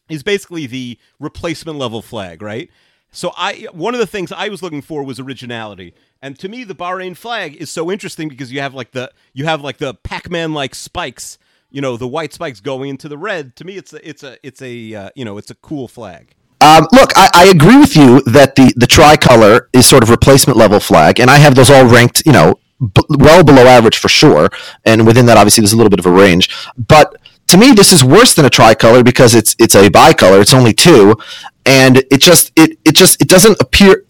is 0.09 0.21
basically 0.21 0.67
the 0.67 0.99
replacement 1.19 1.79
level 1.79 2.03
flag 2.03 2.43
right? 2.43 2.69
So 3.11 3.33
I 3.35 3.67
one 3.71 3.95
of 3.95 3.99
the 3.99 4.05
things 4.05 4.31
I 4.31 4.49
was 4.49 4.61
looking 4.61 4.83
for 4.83 5.03
was 5.03 5.19
originality. 5.19 5.95
And 6.21 6.37
to 6.37 6.47
me 6.47 6.63
the 6.63 6.75
Bahrain 6.75 7.17
flag 7.17 7.55
is 7.55 7.71
so 7.71 7.91
interesting 7.91 8.29
because 8.29 8.51
you 8.51 8.59
have 8.59 8.75
like 8.75 8.91
the 8.91 9.11
you 9.33 9.45
have 9.45 9.61
like 9.61 9.77
the 9.77 9.95
Pac-Man 9.95 10.53
like 10.53 10.75
spikes 10.75 11.39
you 11.73 11.81
know 11.81 11.97
the 11.97 12.07
white 12.07 12.31
spikes 12.31 12.61
going 12.61 12.89
into 12.89 13.09
the 13.09 13.17
red. 13.17 13.57
To 13.57 13.65
me, 13.65 13.75
it's 13.75 13.91
a 13.91 14.07
it's 14.07 14.23
a 14.23 14.37
it's 14.47 14.61
a 14.61 14.95
uh, 14.95 15.09
you 15.15 15.25
know 15.25 15.37
it's 15.37 15.51
a 15.51 15.55
cool 15.55 15.89
flag. 15.89 16.35
Um, 16.61 16.87
look, 16.93 17.11
I, 17.17 17.29
I, 17.33 17.45
agree 17.47 17.77
with 17.77 17.97
you 17.97 18.21
that 18.21 18.55
the 18.55 18.71
the 18.77 18.87
tricolor 18.87 19.67
is 19.73 19.85
sort 19.85 20.01
of 20.01 20.09
replacement 20.09 20.57
level 20.57 20.79
flag, 20.79 21.19
and 21.19 21.29
I 21.29 21.37
have 21.39 21.55
those 21.55 21.69
all 21.69 21.83
ranked, 21.83 22.23
you 22.25 22.31
know, 22.31 22.57
b- 22.79 23.01
well 23.09 23.43
below 23.43 23.65
average 23.65 23.97
for 23.97 24.07
sure. 24.07 24.49
And 24.85 25.05
within 25.05 25.25
that, 25.25 25.35
obviously, 25.35 25.61
there's 25.61 25.73
a 25.73 25.75
little 25.75 25.89
bit 25.89 25.99
of 25.99 26.05
a 26.05 26.11
range. 26.11 26.49
But 26.77 27.17
to 27.47 27.57
me, 27.57 27.73
this 27.73 27.91
is 27.91 28.01
worse 28.01 28.33
than 28.35 28.45
a 28.45 28.49
tricolor 28.49 29.03
because 29.03 29.35
it's 29.35 29.57
it's 29.59 29.75
a 29.75 29.89
bicolor. 29.89 30.39
It's 30.39 30.53
only 30.53 30.73
two, 30.73 31.17
and 31.65 31.97
it 32.09 32.21
just 32.21 32.53
it 32.55 32.77
it 32.85 32.95
just 32.95 33.21
it 33.21 33.27
doesn't 33.27 33.59
appear. 33.59 34.05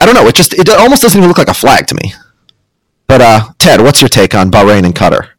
I 0.00 0.06
don't 0.06 0.14
know. 0.14 0.28
It 0.28 0.36
just 0.36 0.54
it 0.54 0.68
almost 0.68 1.02
doesn't 1.02 1.18
even 1.18 1.28
look 1.28 1.38
like 1.38 1.48
a 1.48 1.54
flag 1.54 1.88
to 1.88 1.94
me. 1.96 2.12
But 3.08 3.20
uh, 3.20 3.48
Ted, 3.58 3.80
what's 3.80 4.00
your 4.00 4.08
take 4.08 4.34
on 4.34 4.50
Bahrain 4.50 4.84
and 4.84 4.94
Qatar? 4.94 5.30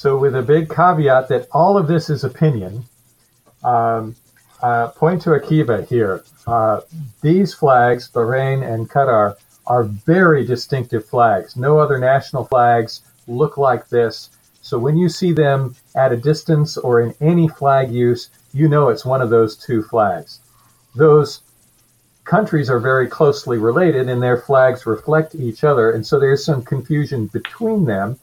So, 0.00 0.16
with 0.16 0.34
a 0.34 0.40
big 0.40 0.70
caveat 0.70 1.28
that 1.28 1.46
all 1.52 1.76
of 1.76 1.86
this 1.86 2.08
is 2.08 2.24
opinion, 2.24 2.84
um, 3.62 4.16
uh, 4.62 4.88
point 4.88 5.20
to 5.20 5.30
Akiva 5.38 5.86
here. 5.86 6.24
Uh, 6.46 6.80
these 7.20 7.52
flags, 7.52 8.10
Bahrain 8.10 8.66
and 8.66 8.88
Qatar, 8.88 9.34
are 9.66 9.84
very 9.84 10.46
distinctive 10.46 11.04
flags. 11.04 11.54
No 11.54 11.78
other 11.78 11.98
national 11.98 12.46
flags 12.46 13.02
look 13.28 13.58
like 13.58 13.90
this. 13.90 14.30
So 14.62 14.78
when 14.78 14.96
you 14.96 15.10
see 15.10 15.34
them 15.34 15.76
at 15.94 16.12
a 16.12 16.16
distance 16.16 16.78
or 16.78 17.02
in 17.02 17.14
any 17.20 17.46
flag 17.46 17.92
use, 17.92 18.30
you 18.54 18.70
know 18.70 18.88
it's 18.88 19.04
one 19.04 19.20
of 19.20 19.28
those 19.28 19.54
two 19.54 19.82
flags. 19.82 20.40
Those 20.94 21.42
countries 22.24 22.70
are 22.70 22.80
very 22.80 23.06
closely 23.06 23.58
related 23.58 24.08
and 24.08 24.22
their 24.22 24.38
flags 24.38 24.86
reflect 24.86 25.34
each 25.34 25.62
other, 25.62 25.90
and 25.90 26.06
so 26.06 26.18
there's 26.18 26.42
some 26.42 26.62
confusion 26.62 27.26
between 27.26 27.84
them. 27.84 28.18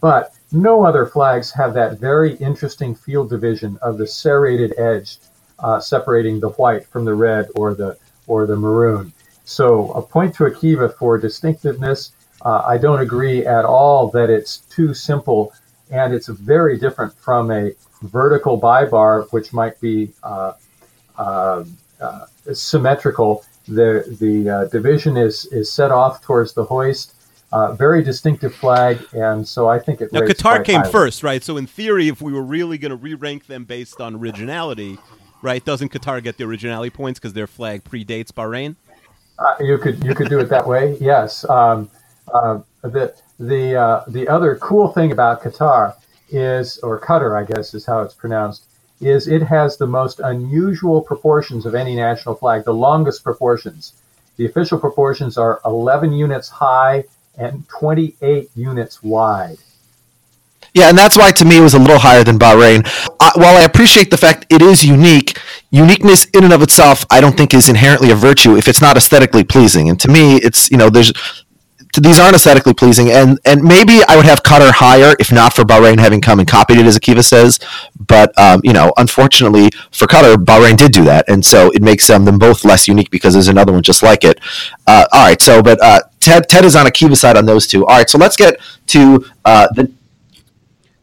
But 0.00 0.30
no 0.52 0.84
other 0.84 1.06
flags 1.06 1.50
have 1.52 1.74
that 1.74 1.98
very 1.98 2.34
interesting 2.36 2.94
field 2.94 3.30
division 3.30 3.78
of 3.82 3.98
the 3.98 4.06
serrated 4.06 4.78
edge 4.78 5.18
uh, 5.58 5.80
separating 5.80 6.40
the 6.40 6.50
white 6.50 6.86
from 6.86 7.04
the 7.04 7.14
red 7.14 7.48
or 7.54 7.74
the 7.74 7.96
or 8.26 8.46
the 8.46 8.56
maroon. 8.56 9.12
So 9.44 9.92
a 9.92 10.02
point 10.02 10.34
to 10.36 10.44
Akiva 10.44 10.94
for 10.94 11.18
distinctiveness. 11.18 12.12
Uh, 12.44 12.62
I 12.66 12.78
don't 12.78 13.00
agree 13.00 13.46
at 13.46 13.64
all 13.64 14.08
that 14.10 14.30
it's 14.30 14.58
too 14.58 14.92
simple, 14.94 15.52
and 15.90 16.12
it's 16.12 16.28
very 16.28 16.78
different 16.78 17.14
from 17.14 17.50
a 17.50 17.72
vertical 18.02 18.60
bibar, 18.60 19.26
which 19.32 19.52
might 19.52 19.80
be 19.80 20.12
uh, 20.22 20.52
uh, 21.16 21.64
uh 22.00 22.26
symmetrical. 22.52 23.44
The 23.66 24.16
the 24.20 24.50
uh, 24.50 24.64
division 24.66 25.16
is 25.16 25.46
is 25.46 25.70
set 25.72 25.90
off 25.90 26.22
towards 26.22 26.52
the 26.52 26.64
hoist. 26.64 27.15
Uh, 27.52 27.72
very 27.74 28.02
distinctive 28.02 28.52
flag, 28.52 28.98
and 29.12 29.46
so 29.46 29.68
I 29.68 29.78
think 29.78 30.00
it. 30.00 30.12
Now 30.12 30.20
Qatar 30.20 30.64
came 30.64 30.80
highly. 30.80 30.90
first, 30.90 31.22
right? 31.22 31.42
So 31.44 31.56
in 31.56 31.66
theory, 31.66 32.08
if 32.08 32.20
we 32.20 32.32
were 32.32 32.42
really 32.42 32.76
going 32.76 32.90
to 32.90 32.96
re-rank 32.96 33.46
them 33.46 33.64
based 33.64 34.00
on 34.00 34.16
originality, 34.16 34.98
right? 35.42 35.64
Doesn't 35.64 35.92
Qatar 35.92 36.22
get 36.22 36.38
the 36.38 36.44
originality 36.44 36.90
points 36.90 37.20
because 37.20 37.34
their 37.34 37.46
flag 37.46 37.84
predates 37.84 38.32
Bahrain? 38.32 38.74
Uh, 39.38 39.54
you 39.60 39.78
could 39.78 40.02
you 40.02 40.12
could 40.14 40.28
do 40.28 40.40
it 40.40 40.48
that 40.48 40.66
way. 40.66 40.96
Yes. 41.00 41.48
Um, 41.48 41.88
uh, 42.34 42.60
the 42.82 43.14
the 43.38 43.76
uh, 43.76 44.04
the 44.08 44.26
other 44.26 44.56
cool 44.56 44.88
thing 44.88 45.12
about 45.12 45.42
Qatar 45.42 45.94
is, 46.30 46.78
or 46.78 47.00
Qatar, 47.00 47.40
I 47.40 47.44
guess 47.44 47.74
is 47.74 47.86
how 47.86 48.02
it's 48.02 48.14
pronounced, 48.14 48.64
is 49.00 49.28
it 49.28 49.42
has 49.42 49.76
the 49.76 49.86
most 49.86 50.20
unusual 50.20 51.00
proportions 51.02 51.66
of 51.66 51.74
any 51.74 51.94
national 51.94 52.34
flag, 52.34 52.64
the 52.64 52.74
longest 52.74 53.22
proportions. 53.22 53.94
The 54.36 54.46
official 54.46 54.78
proportions 54.78 55.38
are 55.38 55.60
11 55.64 56.12
units 56.12 56.48
high 56.48 57.04
and 57.36 57.68
28 57.68 58.50
units 58.54 59.02
wide. 59.02 59.58
Yeah, 60.76 60.90
and 60.90 60.98
that's 60.98 61.16
why 61.16 61.30
to 61.32 61.44
me 61.46 61.56
it 61.56 61.62
was 61.62 61.72
a 61.72 61.78
little 61.78 61.98
higher 61.98 62.22
than 62.22 62.38
Bahrain. 62.38 62.86
Uh, 63.18 63.30
while 63.36 63.56
I 63.56 63.62
appreciate 63.62 64.10
the 64.10 64.18
fact 64.18 64.44
it 64.50 64.60
is 64.60 64.84
unique, 64.84 65.40
uniqueness 65.70 66.26
in 66.26 66.44
and 66.44 66.52
of 66.52 66.60
itself, 66.60 67.06
I 67.10 67.22
don't 67.22 67.34
think 67.34 67.54
is 67.54 67.70
inherently 67.70 68.10
a 68.10 68.14
virtue 68.14 68.56
if 68.58 68.68
it's 68.68 68.82
not 68.82 68.94
aesthetically 68.94 69.42
pleasing. 69.42 69.88
And 69.88 69.98
to 70.00 70.08
me, 70.08 70.36
it's 70.36 70.70
you 70.70 70.76
know 70.76 70.90
there's 70.90 71.14
these 72.00 72.18
aren't 72.18 72.34
aesthetically 72.34 72.74
pleasing, 72.74 73.10
and 73.10 73.38
and 73.44 73.62
maybe 73.62 74.00
I 74.08 74.16
would 74.16 74.24
have 74.24 74.42
Qatar 74.42 74.70
higher 74.70 75.14
if 75.18 75.32
not 75.32 75.52
for 75.52 75.62
Bahrain 75.62 75.98
having 75.98 76.20
come 76.20 76.38
and 76.38 76.48
copied 76.48 76.78
it, 76.78 76.86
as 76.86 76.98
Akiva 76.98 77.24
says. 77.24 77.58
But 77.98 78.36
um, 78.38 78.60
you 78.64 78.72
know, 78.72 78.92
unfortunately 78.96 79.70
for 79.92 80.06
Qatar, 80.06 80.36
Bahrain 80.36 80.76
did 80.76 80.92
do 80.92 81.04
that, 81.04 81.28
and 81.28 81.44
so 81.44 81.70
it 81.70 81.82
makes 81.82 82.08
um, 82.10 82.24
them 82.24 82.38
both 82.38 82.64
less 82.64 82.86
unique 82.88 83.10
because 83.10 83.34
there's 83.34 83.48
another 83.48 83.72
one 83.72 83.82
just 83.82 84.02
like 84.02 84.24
it. 84.24 84.40
Uh, 84.86 85.06
all 85.12 85.24
right, 85.26 85.40
so 85.40 85.62
but 85.62 85.80
uh, 85.82 86.00
Ted 86.20 86.48
Ted 86.48 86.64
is 86.64 86.76
on 86.76 86.86
Akiva's 86.86 87.20
side 87.20 87.36
on 87.36 87.46
those 87.46 87.66
two. 87.66 87.86
All 87.86 87.96
right, 87.96 88.08
so 88.08 88.18
let's 88.18 88.36
get 88.36 88.60
to 88.88 89.24
uh, 89.44 89.68
the 89.74 89.92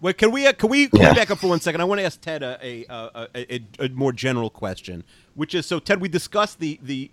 Wait, 0.04 0.18
can 0.18 0.32
we 0.32 0.46
uh, 0.46 0.52
can 0.52 0.70
we, 0.70 0.90
can 0.90 1.00
yeah. 1.00 1.10
we 1.12 1.16
back 1.16 1.32
up 1.32 1.38
for 1.38 1.48
one 1.48 1.62
second? 1.62 1.80
I 1.80 1.86
want 1.86 2.00
to 2.00 2.06
ask 2.06 2.20
Ted 2.20 2.44
a 2.44 2.60
a, 2.62 2.86
a, 2.90 3.28
a, 3.56 3.86
a, 3.86 3.90
more 3.90 4.12
general 4.12 4.50
question, 4.50 5.06
which 5.34 5.56
is 5.56 5.66
so 5.66 5.80
Ted, 5.80 6.02
we 6.02 6.10
discussed 6.10 6.60
the 6.60 6.78
the 6.84 7.10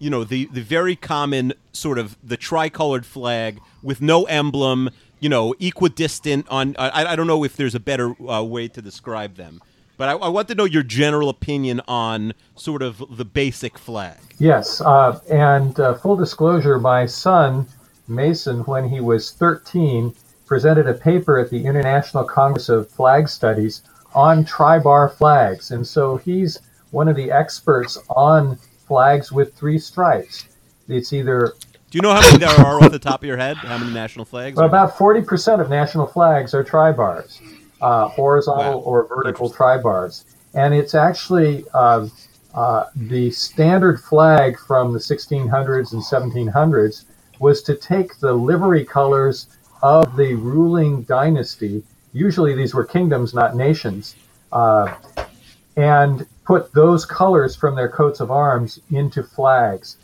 you 0.00 0.10
know 0.10 0.24
the 0.24 0.46
the 0.46 0.62
very 0.62 0.96
common 0.96 1.52
sort 1.72 1.98
of 1.98 2.16
the 2.24 2.36
tricolored 2.36 3.06
flag 3.06 3.60
with 3.82 4.00
no 4.00 4.24
emblem, 4.24 4.90
you 5.20 5.28
know, 5.28 5.54
equidistant 5.60 6.46
on. 6.50 6.74
I, 6.78 7.12
I 7.12 7.16
don't 7.16 7.28
know 7.28 7.44
if 7.44 7.56
there's 7.56 7.76
a 7.76 7.80
better 7.80 8.20
uh, 8.28 8.42
way 8.42 8.66
to 8.66 8.82
describe 8.82 9.36
them, 9.36 9.62
but 9.96 10.08
I, 10.08 10.12
I, 10.12 10.28
want 10.28 10.48
to 10.48 10.54
know 10.54 10.64
your 10.64 10.82
general 10.82 11.28
opinion 11.28 11.80
on 11.86 12.34
sort 12.56 12.82
of 12.82 13.02
the 13.16 13.24
basic 13.24 13.78
flag. 13.78 14.18
Yes, 14.38 14.80
uh, 14.80 15.20
and 15.30 15.78
uh, 15.78 15.94
full 15.94 16.16
disclosure, 16.16 16.80
my 16.80 17.06
son 17.06 17.68
Mason, 18.08 18.60
when 18.60 18.88
he 18.88 19.00
was 19.00 19.30
13 19.30 20.12
presented 20.50 20.88
a 20.88 20.94
paper 20.94 21.38
at 21.38 21.48
the 21.48 21.64
International 21.64 22.24
Congress 22.24 22.68
of 22.68 22.90
Flag 22.90 23.28
Studies 23.28 23.82
on 24.14 24.44
tribar 24.44 25.14
flags. 25.14 25.70
And 25.70 25.86
so 25.86 26.16
he's 26.16 26.58
one 26.90 27.06
of 27.06 27.14
the 27.14 27.30
experts 27.30 27.96
on 28.08 28.58
flags 28.90 29.30
with 29.30 29.54
three 29.54 29.78
stripes. 29.78 30.48
It's 30.88 31.12
either. 31.12 31.54
Do 31.90 31.96
you 31.98 32.02
know 32.02 32.12
how 32.12 32.22
many 32.22 32.38
there 32.38 32.48
are 32.48 32.82
off 32.82 32.90
the 32.90 32.98
top 32.98 33.22
of 33.22 33.26
your 33.26 33.36
head? 33.36 33.56
How 33.56 33.78
many 33.78 33.92
national 33.92 34.24
flags? 34.24 34.56
Well, 34.56 34.66
about 34.66 34.96
40% 34.96 35.60
of 35.60 35.70
national 35.70 36.08
flags 36.08 36.54
are 36.54 36.64
tribars, 36.64 37.40
uh, 37.80 38.08
horizontal 38.08 38.80
wow. 38.80 38.84
or 38.84 39.06
vertical 39.06 39.48
tribars. 39.48 40.24
And 40.54 40.74
it's 40.74 40.96
actually 40.96 41.64
uh, 41.72 42.08
uh, 42.52 42.86
the 42.96 43.30
standard 43.30 44.00
flag 44.00 44.58
from 44.58 44.92
the 44.92 44.98
1600s 44.98 45.92
and 45.92 46.02
1700s 46.02 47.04
was 47.38 47.62
to 47.62 47.76
take 47.76 48.18
the 48.18 48.32
livery 48.32 48.84
colors 48.84 49.46
of 49.82 50.16
the 50.16 50.34
ruling 50.34 51.02
dynasty, 51.02 51.84
usually 52.12 52.56
these 52.56 52.74
were 52.74 52.84
kingdoms, 52.84 53.34
not 53.34 53.54
nations, 53.54 54.16
uh, 54.52 54.94
and 55.76 56.26
put 56.50 56.72
those 56.72 57.06
colors 57.06 57.54
from 57.54 57.76
their 57.76 57.88
coats 57.88 58.18
of 58.18 58.28
arms 58.28 58.80
into 58.90 59.22
flags. 59.22 59.98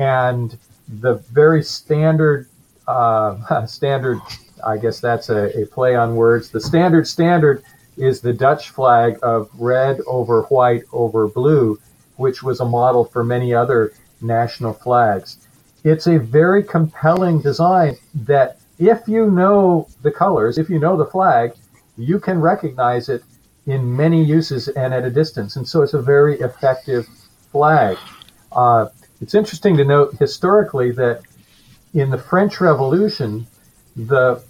And 0.00 0.58
the 0.88 1.14
very 1.30 1.62
standard, 1.62 2.48
uh, 2.88 3.64
standard, 3.66 4.18
I 4.66 4.78
guess 4.78 4.98
that's 4.98 5.28
a, 5.28 5.56
a 5.62 5.64
play 5.66 5.94
on 5.94 6.16
words. 6.16 6.50
The 6.50 6.60
standard 6.60 7.06
standard 7.06 7.62
is 7.96 8.20
the 8.20 8.32
Dutch 8.32 8.70
flag 8.70 9.16
of 9.22 9.48
red 9.56 10.00
over 10.08 10.42
white 10.56 10.82
over 10.92 11.28
blue, 11.28 11.78
which 12.16 12.42
was 12.42 12.58
a 12.58 12.64
model 12.64 13.04
for 13.04 13.22
many 13.22 13.54
other 13.54 13.92
national 14.20 14.72
flags. 14.72 15.38
It's 15.84 16.08
a 16.08 16.18
very 16.18 16.64
compelling 16.64 17.40
design 17.42 17.96
that 18.26 18.58
if 18.80 19.06
you 19.06 19.30
know 19.30 19.86
the 20.02 20.10
colors, 20.10 20.58
if 20.58 20.68
you 20.68 20.80
know 20.80 20.96
the 20.96 21.06
flag, 21.06 21.52
you 21.96 22.18
can 22.18 22.40
recognize 22.40 23.08
it 23.08 23.22
in 23.66 23.96
many 23.96 24.22
uses 24.22 24.68
and 24.68 24.92
at 24.92 25.04
a 25.04 25.10
distance. 25.10 25.56
And 25.56 25.66
so 25.66 25.82
it's 25.82 25.94
a 25.94 26.02
very 26.02 26.40
effective 26.40 27.06
flag. 27.50 27.96
Uh, 28.50 28.88
it's 29.20 29.34
interesting 29.34 29.76
to 29.76 29.84
note 29.84 30.14
historically 30.14 30.90
that 30.92 31.22
in 31.94 32.10
the 32.10 32.18
French 32.18 32.60
Revolution, 32.60 33.46
the 33.96 34.42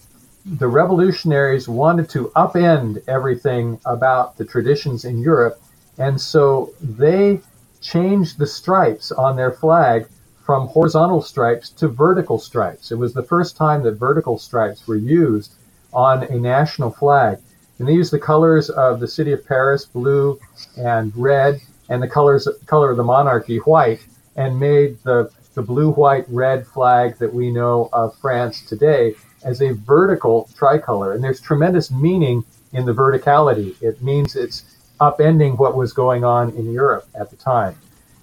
the 0.45 0.67
revolutionaries 0.67 1.69
wanted 1.69 2.09
to 2.11 2.33
upend 2.35 3.01
everything 3.07 3.79
about 3.87 4.37
the 4.37 4.45
traditions 4.45 5.05
in 5.05 5.19
Europe, 5.19 5.61
and 5.99 6.21
so 6.21 6.73
they 6.81 7.41
changed 7.81 8.39
the 8.39 8.47
stripes 8.47 9.13
on 9.13 9.37
their 9.37 9.53
flag 9.53 10.09
from 10.45 10.67
horizontal 10.69 11.23
stripes 11.23 11.71
to 11.71 11.87
vertical 11.87 12.39
stripes. 12.39 12.91
It 12.91 12.97
was 12.97 13.15
the 13.15 13.23
first 13.23 13.57
time 13.57 13.83
that 13.85 13.93
vertical 13.93 14.39
stripes 14.39 14.89
were 14.89 14.97
used 14.97 15.55
on 15.93 16.25
a 16.25 16.39
national 16.39 16.91
flag. 16.91 17.39
And 17.83 17.89
they 17.89 17.95
used 17.95 18.13
the 18.13 18.21
colors 18.21 18.71
of 18.71 19.01
the 19.01 19.09
city 19.09 19.33
of 19.33 19.45
Paris, 19.45 19.87
blue 19.87 20.39
and 20.77 21.13
red, 21.17 21.61
and 21.89 22.01
the 22.01 22.07
colors 22.07 22.47
color 22.67 22.93
of 22.93 22.97
the 22.97 23.03
monarchy, 23.03 23.57
white, 23.57 24.07
and 24.37 24.61
made 24.61 25.03
the, 25.03 25.33
the 25.55 25.63
blue, 25.63 25.91
white, 25.91 26.25
red 26.29 26.65
flag 26.65 27.19
that 27.19 27.35
we 27.35 27.51
know 27.51 27.91
of 27.93 28.17
France 28.19 28.65
today 28.65 29.17
as 29.43 29.63
a 29.63 29.73
vertical 29.73 30.49
tricolor. 30.55 31.15
And 31.15 31.25
there's 31.25 31.41
tremendous 31.41 31.91
meaning 31.91 32.45
in 32.73 32.87
the 32.87 32.93
verticality. 32.93 33.75
It 33.83 34.01
means 34.01 34.37
it's 34.37 34.63
upending 35.01 35.59
what 35.59 35.77
was 35.77 35.93
going 35.93 36.23
on 36.23 36.51
in 36.51 36.71
Europe 36.71 37.09
at 37.17 37.31
the 37.31 37.37
time. 37.37 37.75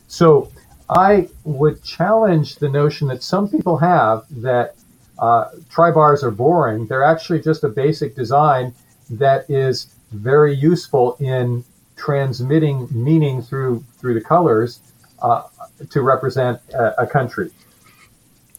So 0.08 0.54
I 0.90 1.28
would 1.44 1.84
challenge 1.84 2.56
the 2.56 2.70
notion 2.70 3.10
that 3.10 3.24
some 3.24 3.50
people 3.50 3.76
have 3.80 4.24
that 4.42 4.76
uh, 5.18 5.50
tribars 5.70 6.24
are 6.24 6.32
boring. 6.32 6.88
They're 6.88 7.04
actually 7.04 7.42
just 7.42 7.66
a 7.66 7.68
basic 7.68 8.16
design 8.16 8.74
that 9.10 9.50
is 9.50 9.96
very 10.12 10.54
useful 10.54 11.16
in 11.20 11.64
transmitting 11.96 12.88
meaning 12.92 13.42
through 13.42 13.84
through 13.98 14.14
the 14.14 14.22
colors 14.22 14.80
uh, 15.22 15.44
to 15.90 16.02
represent 16.02 16.60
a, 16.74 17.04
a 17.04 17.08
country. 17.08 17.52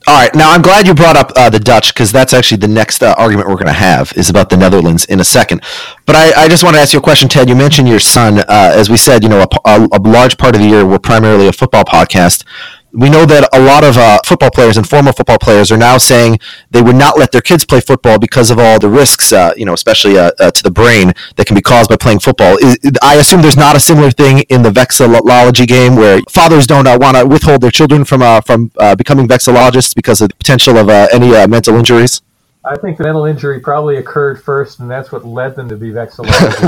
All 0.07 0.17
right. 0.17 0.35
Now, 0.35 0.51
I'm 0.51 0.63
glad 0.63 0.87
you 0.87 0.95
brought 0.95 1.17
up 1.17 1.31
uh, 1.37 1.51
the 1.51 1.59
Dutch 1.59 1.93
because 1.93 2.11
that's 2.11 2.33
actually 2.33 2.57
the 2.57 2.69
next 2.69 3.03
uh, 3.03 3.15
argument 3.19 3.49
we're 3.49 3.55
going 3.55 3.67
to 3.67 3.73
have 3.73 4.13
is 4.17 4.31
about 4.31 4.49
the 4.49 4.57
Netherlands 4.57 5.05
in 5.05 5.21
a 5.21 5.25
second. 5.25 5.63
But 6.07 6.17
I, 6.17 6.45
I 6.45 6.49
just 6.49 6.65
want 6.65 6.75
to 6.77 6.81
ask 6.81 6.95
you 6.95 6.99
a 6.99 7.03
question, 7.03 7.29
Ted. 7.29 7.49
You 7.51 7.55
mentioned 7.55 7.87
your 7.87 8.01
son. 8.01 8.39
Uh, 8.39 8.45
as 8.49 8.89
we 8.89 8.97
said, 8.97 9.23
you 9.23 9.29
know, 9.29 9.41
a, 9.43 9.69
a, 9.69 9.89
a, 9.93 10.01
large 10.01 10.39
part 10.39 10.55
of 10.55 10.63
the 10.63 10.69
year 10.69 10.87
we're 10.87 10.99
primarily 10.99 11.49
a 11.49 11.53
football 11.53 11.85
podcast. 11.85 12.45
We 12.93 13.09
know 13.09 13.25
that 13.25 13.49
a 13.53 13.61
lot 13.61 13.85
of 13.85 13.97
uh, 13.97 14.19
football 14.27 14.51
players 14.51 14.77
and 14.77 14.89
former 14.89 15.13
football 15.13 15.39
players 15.39 15.71
are 15.71 15.77
now 15.77 15.99
saying 15.99 16.39
they 16.71 16.83
would 16.83 16.97
not 16.97 17.19
let 17.19 17.33
their 17.33 17.41
kids 17.41 17.65
play 17.65 17.81
football 17.81 18.19
because 18.19 18.51
of 18.51 18.59
all 18.59 18.79
the 18.79 18.89
risks, 18.89 19.33
uh, 19.33 19.53
you 19.57 19.65
know, 19.65 19.73
especially 19.73 20.19
uh, 20.19 20.31
uh 20.41 20.51
to 20.51 20.63
the 20.63 20.71
brain 20.71 21.13
that 21.37 21.47
can 21.47 21.55
be 21.55 21.61
caused 21.61 21.89
by 21.89 21.97
playing 21.97 22.19
football. 22.19 22.57
Is, 22.59 22.79
I 23.03 23.17
assume 23.17 23.43
there's 23.43 23.57
not 23.57 23.77
a 23.77 23.81
similar 23.81 24.11
thing 24.11 24.41
in 24.49 24.63
the 24.63 24.71
vexillology 24.71 25.67
game 25.67 25.97
where 25.97 26.21
fathers 26.29 26.67
don't 26.67 26.87
uh, 26.87 26.99
want 27.01 27.17
to 27.17 27.27
withhold 27.27 27.61
their 27.61 27.71
children 27.71 28.05
from 28.05 28.23
uh, 28.23 28.41
from 28.41 28.73
becoming 28.97 29.29
vexillologists 29.29 29.95
because 29.95 30.21
of 30.21 30.29
the 30.31 30.37
potential 30.37 30.77
of 30.77 30.89
any 30.89 31.31
mental 31.47 31.77
injuries. 31.77 32.23
I 32.65 32.77
think 32.77 32.99
the 32.99 33.05
mental 33.05 33.25
injury 33.25 33.59
probably 33.61 33.97
occurred 33.97 34.43
first, 34.43 34.81
and 34.81 34.91
that's 34.91 35.11
what 35.11 35.25
led 35.25 35.57
them 35.57 35.69
to 35.71 35.77
be 35.77 35.91
vexillologists. 35.91 36.61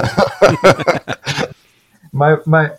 my 2.12 2.38
my 2.46 2.70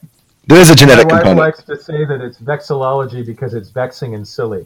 there 0.47 0.59
is 0.59 0.69
a 0.69 0.75
genetic 0.75 1.07
My 1.07 1.15
wife 1.15 1.23
component. 1.23 1.39
likes 1.39 1.63
to 1.63 1.77
say 1.81 2.05
that 2.05 2.21
it's 2.21 2.37
vexillology 2.39 3.25
because 3.25 3.53
it's 3.53 3.69
vexing 3.69 4.15
and 4.15 4.27
silly. 4.27 4.65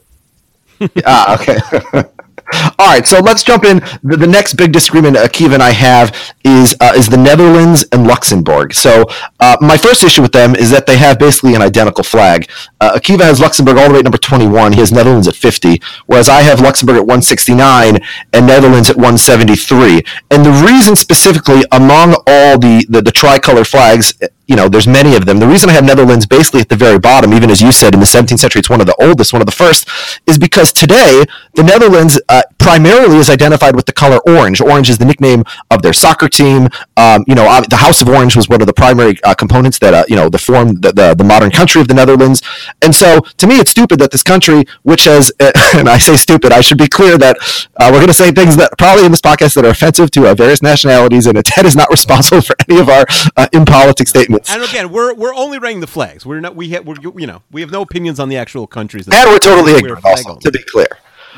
ah, 1.06 1.40
okay. 1.40 1.58
All 2.80 2.88
right, 2.88 3.06
so 3.06 3.20
let's 3.20 3.44
jump 3.44 3.66
in. 3.66 3.80
The, 4.04 4.16
the 4.18 4.28
next 4.28 4.54
big 4.54 4.72
disagreement 4.72 5.18
Akiva 5.18 5.54
and 5.54 5.64
I 5.64 5.72
have 5.72 6.16
is 6.46 6.76
uh, 6.80 6.94
is 6.96 7.10
the 7.10 7.18
Netherlands 7.18 7.86
and 7.92 8.08
Luxembourg. 8.08 8.74
So 8.74 9.06
uh, 9.40 9.58
my 9.60 9.78
first 9.78 10.04
issue 10.04 10.22
with 10.22 10.32
them 10.32 10.56
is 10.56 10.70
that 10.72 10.86
they 10.86 10.98
have 10.98 11.20
basically 11.20 11.56
an 11.56 11.62
identical 11.62 12.04
flag. 12.04 12.50
Uh, 12.80 12.94
Akiva 12.96 13.22
has 13.22 13.42
Luxembourg 13.42 13.78
all 13.78 13.88
the 13.88 13.94
way 13.94 14.00
at 14.00 14.06
number 14.06 14.18
21. 14.18 14.74
He 14.74 14.80
has 14.80 14.92
Netherlands 14.92 15.28
at 15.28 15.36
50, 15.36 15.82
whereas 16.06 16.30
I 16.30 16.42
have 16.42 16.62
Luxembourg 16.62 16.96
at 16.96 17.02
169 17.02 18.00
and 18.34 18.48
Netherlands 18.48 18.90
at 18.90 18.96
173. 18.96 20.04
And 20.32 20.46
the 20.46 20.52
reason 20.66 20.96
specifically 20.96 21.64
among 21.72 22.14
all 22.28 22.58
the, 22.58 22.86
the, 22.90 23.02
the 23.02 23.12
tricolor 23.12 23.66
flags 23.66 24.14
you 24.48 24.56
know, 24.56 24.70
there's 24.70 24.88
many 24.88 25.16
of 25.16 25.26
them. 25.26 25.40
The 25.40 25.48
reason 25.48 25.70
I 25.70 25.74
have 25.74 25.84
Netherlands 25.84 26.26
basically 26.26 26.62
at 26.62 26.70
the 26.70 26.76
very 26.76 26.98
bottom, 26.98 27.34
even 27.34 27.50
as 27.50 27.62
you 27.62 27.74
said, 27.74 27.94
in 27.94 28.00
the 28.00 28.06
17th 28.06 28.40
century, 28.40 28.60
it's 28.60 28.70
one 28.70 28.80
of 28.80 28.88
the 28.88 28.96
oldest, 29.00 29.34
one 29.34 29.42
of 29.42 29.46
the 29.46 29.52
first, 29.52 29.90
is 30.26 30.38
because 30.38 30.72
today 30.72 31.26
the 31.56 31.64
Netherlands 31.64 32.20
uh, 32.38 32.44
primarily 32.60 33.18
is 33.18 33.30
identified 33.30 33.76
with 33.76 33.86
the 33.86 33.94
color 33.94 34.20
orange. 34.28 34.62
Orange 34.62 34.90
is 34.90 34.98
the 34.98 35.06
nickname 35.06 35.44
of 35.72 35.82
their 35.82 35.94
soccer 35.94 36.28
team. 36.30 36.68
Um, 36.98 37.24
you 37.28 37.34
know, 37.34 37.46
the 37.70 37.78
House 37.78 38.02
of 38.02 38.10
Orange 38.10 38.36
was 38.36 38.48
one 38.48 38.62
of 38.62 38.68
the 38.68 38.74
primary 38.74 39.18
uh, 39.24 39.34
components 39.34 39.80
that, 39.80 39.94
uh, 39.94 40.04
you 40.08 40.16
know, 40.16 40.30
the 40.30 40.38
form 40.38 40.76
the, 40.82 40.92
the, 40.92 41.16
the, 41.16 41.24
modern 41.24 41.50
country 41.50 41.82
of 41.82 41.88
the 41.88 41.94
Netherlands. 41.94 42.42
And 42.82 42.94
so 42.96 43.22
to 43.22 43.48
me, 43.48 43.56
it's 43.56 43.72
stupid 43.72 44.00
that 44.00 44.12
this 44.12 44.24
country, 44.24 44.66
which 44.84 45.06
has, 45.06 45.32
and 45.40 45.90
I 45.90 45.98
say 45.98 46.16
stupid, 46.16 46.52
I 46.52 46.62
should 46.62 46.78
be 46.78 46.88
clear 46.88 47.18
that 47.18 47.38
uh, 47.78 47.90
we're 47.92 48.00
going 48.00 48.08
to 48.08 48.14
say 48.14 48.32
things 48.32 48.56
that 48.58 48.78
probably 48.78 49.06
in 49.06 49.12
this 49.12 49.22
podcast 49.22 49.56
that 49.56 49.66
are 49.66 49.70
offensive 49.70 50.12
to 50.12 50.28
uh, 50.28 50.36
various 50.36 50.62
nationalities, 50.62 51.26
and 51.26 51.44
Ted 51.44 51.66
is 51.66 51.76
not 51.76 51.90
responsible 51.98 52.42
for 52.42 52.56
any 52.70 52.80
of 52.80 52.90
our 52.90 53.06
uh, 53.36 53.48
impolitic 53.54 54.08
statements. 54.08 54.50
And 54.52 54.64
again, 54.64 54.92
we're 54.92 55.14
we're 55.14 55.34
only 55.34 55.58
ranking 55.58 55.82
the 55.82 55.88
flags. 55.88 56.26
We're 56.26 56.40
not 56.40 56.56
we 56.56 56.70
have 56.70 56.86
we're 56.86 56.98
you 57.18 57.28
know 57.28 57.42
we 57.52 57.62
have 57.62 57.72
no 57.72 57.82
opinions 57.82 58.20
on 58.20 58.30
the 58.30 58.38
actual 58.38 58.68
countries. 58.68 59.08
And 59.08 59.30
we're 59.30 59.40
totally 59.40 59.74
ignorant. 59.74 60.06
Also, 60.06 60.36
to 60.38 60.52
be 60.52 60.64
clear. 60.64 60.88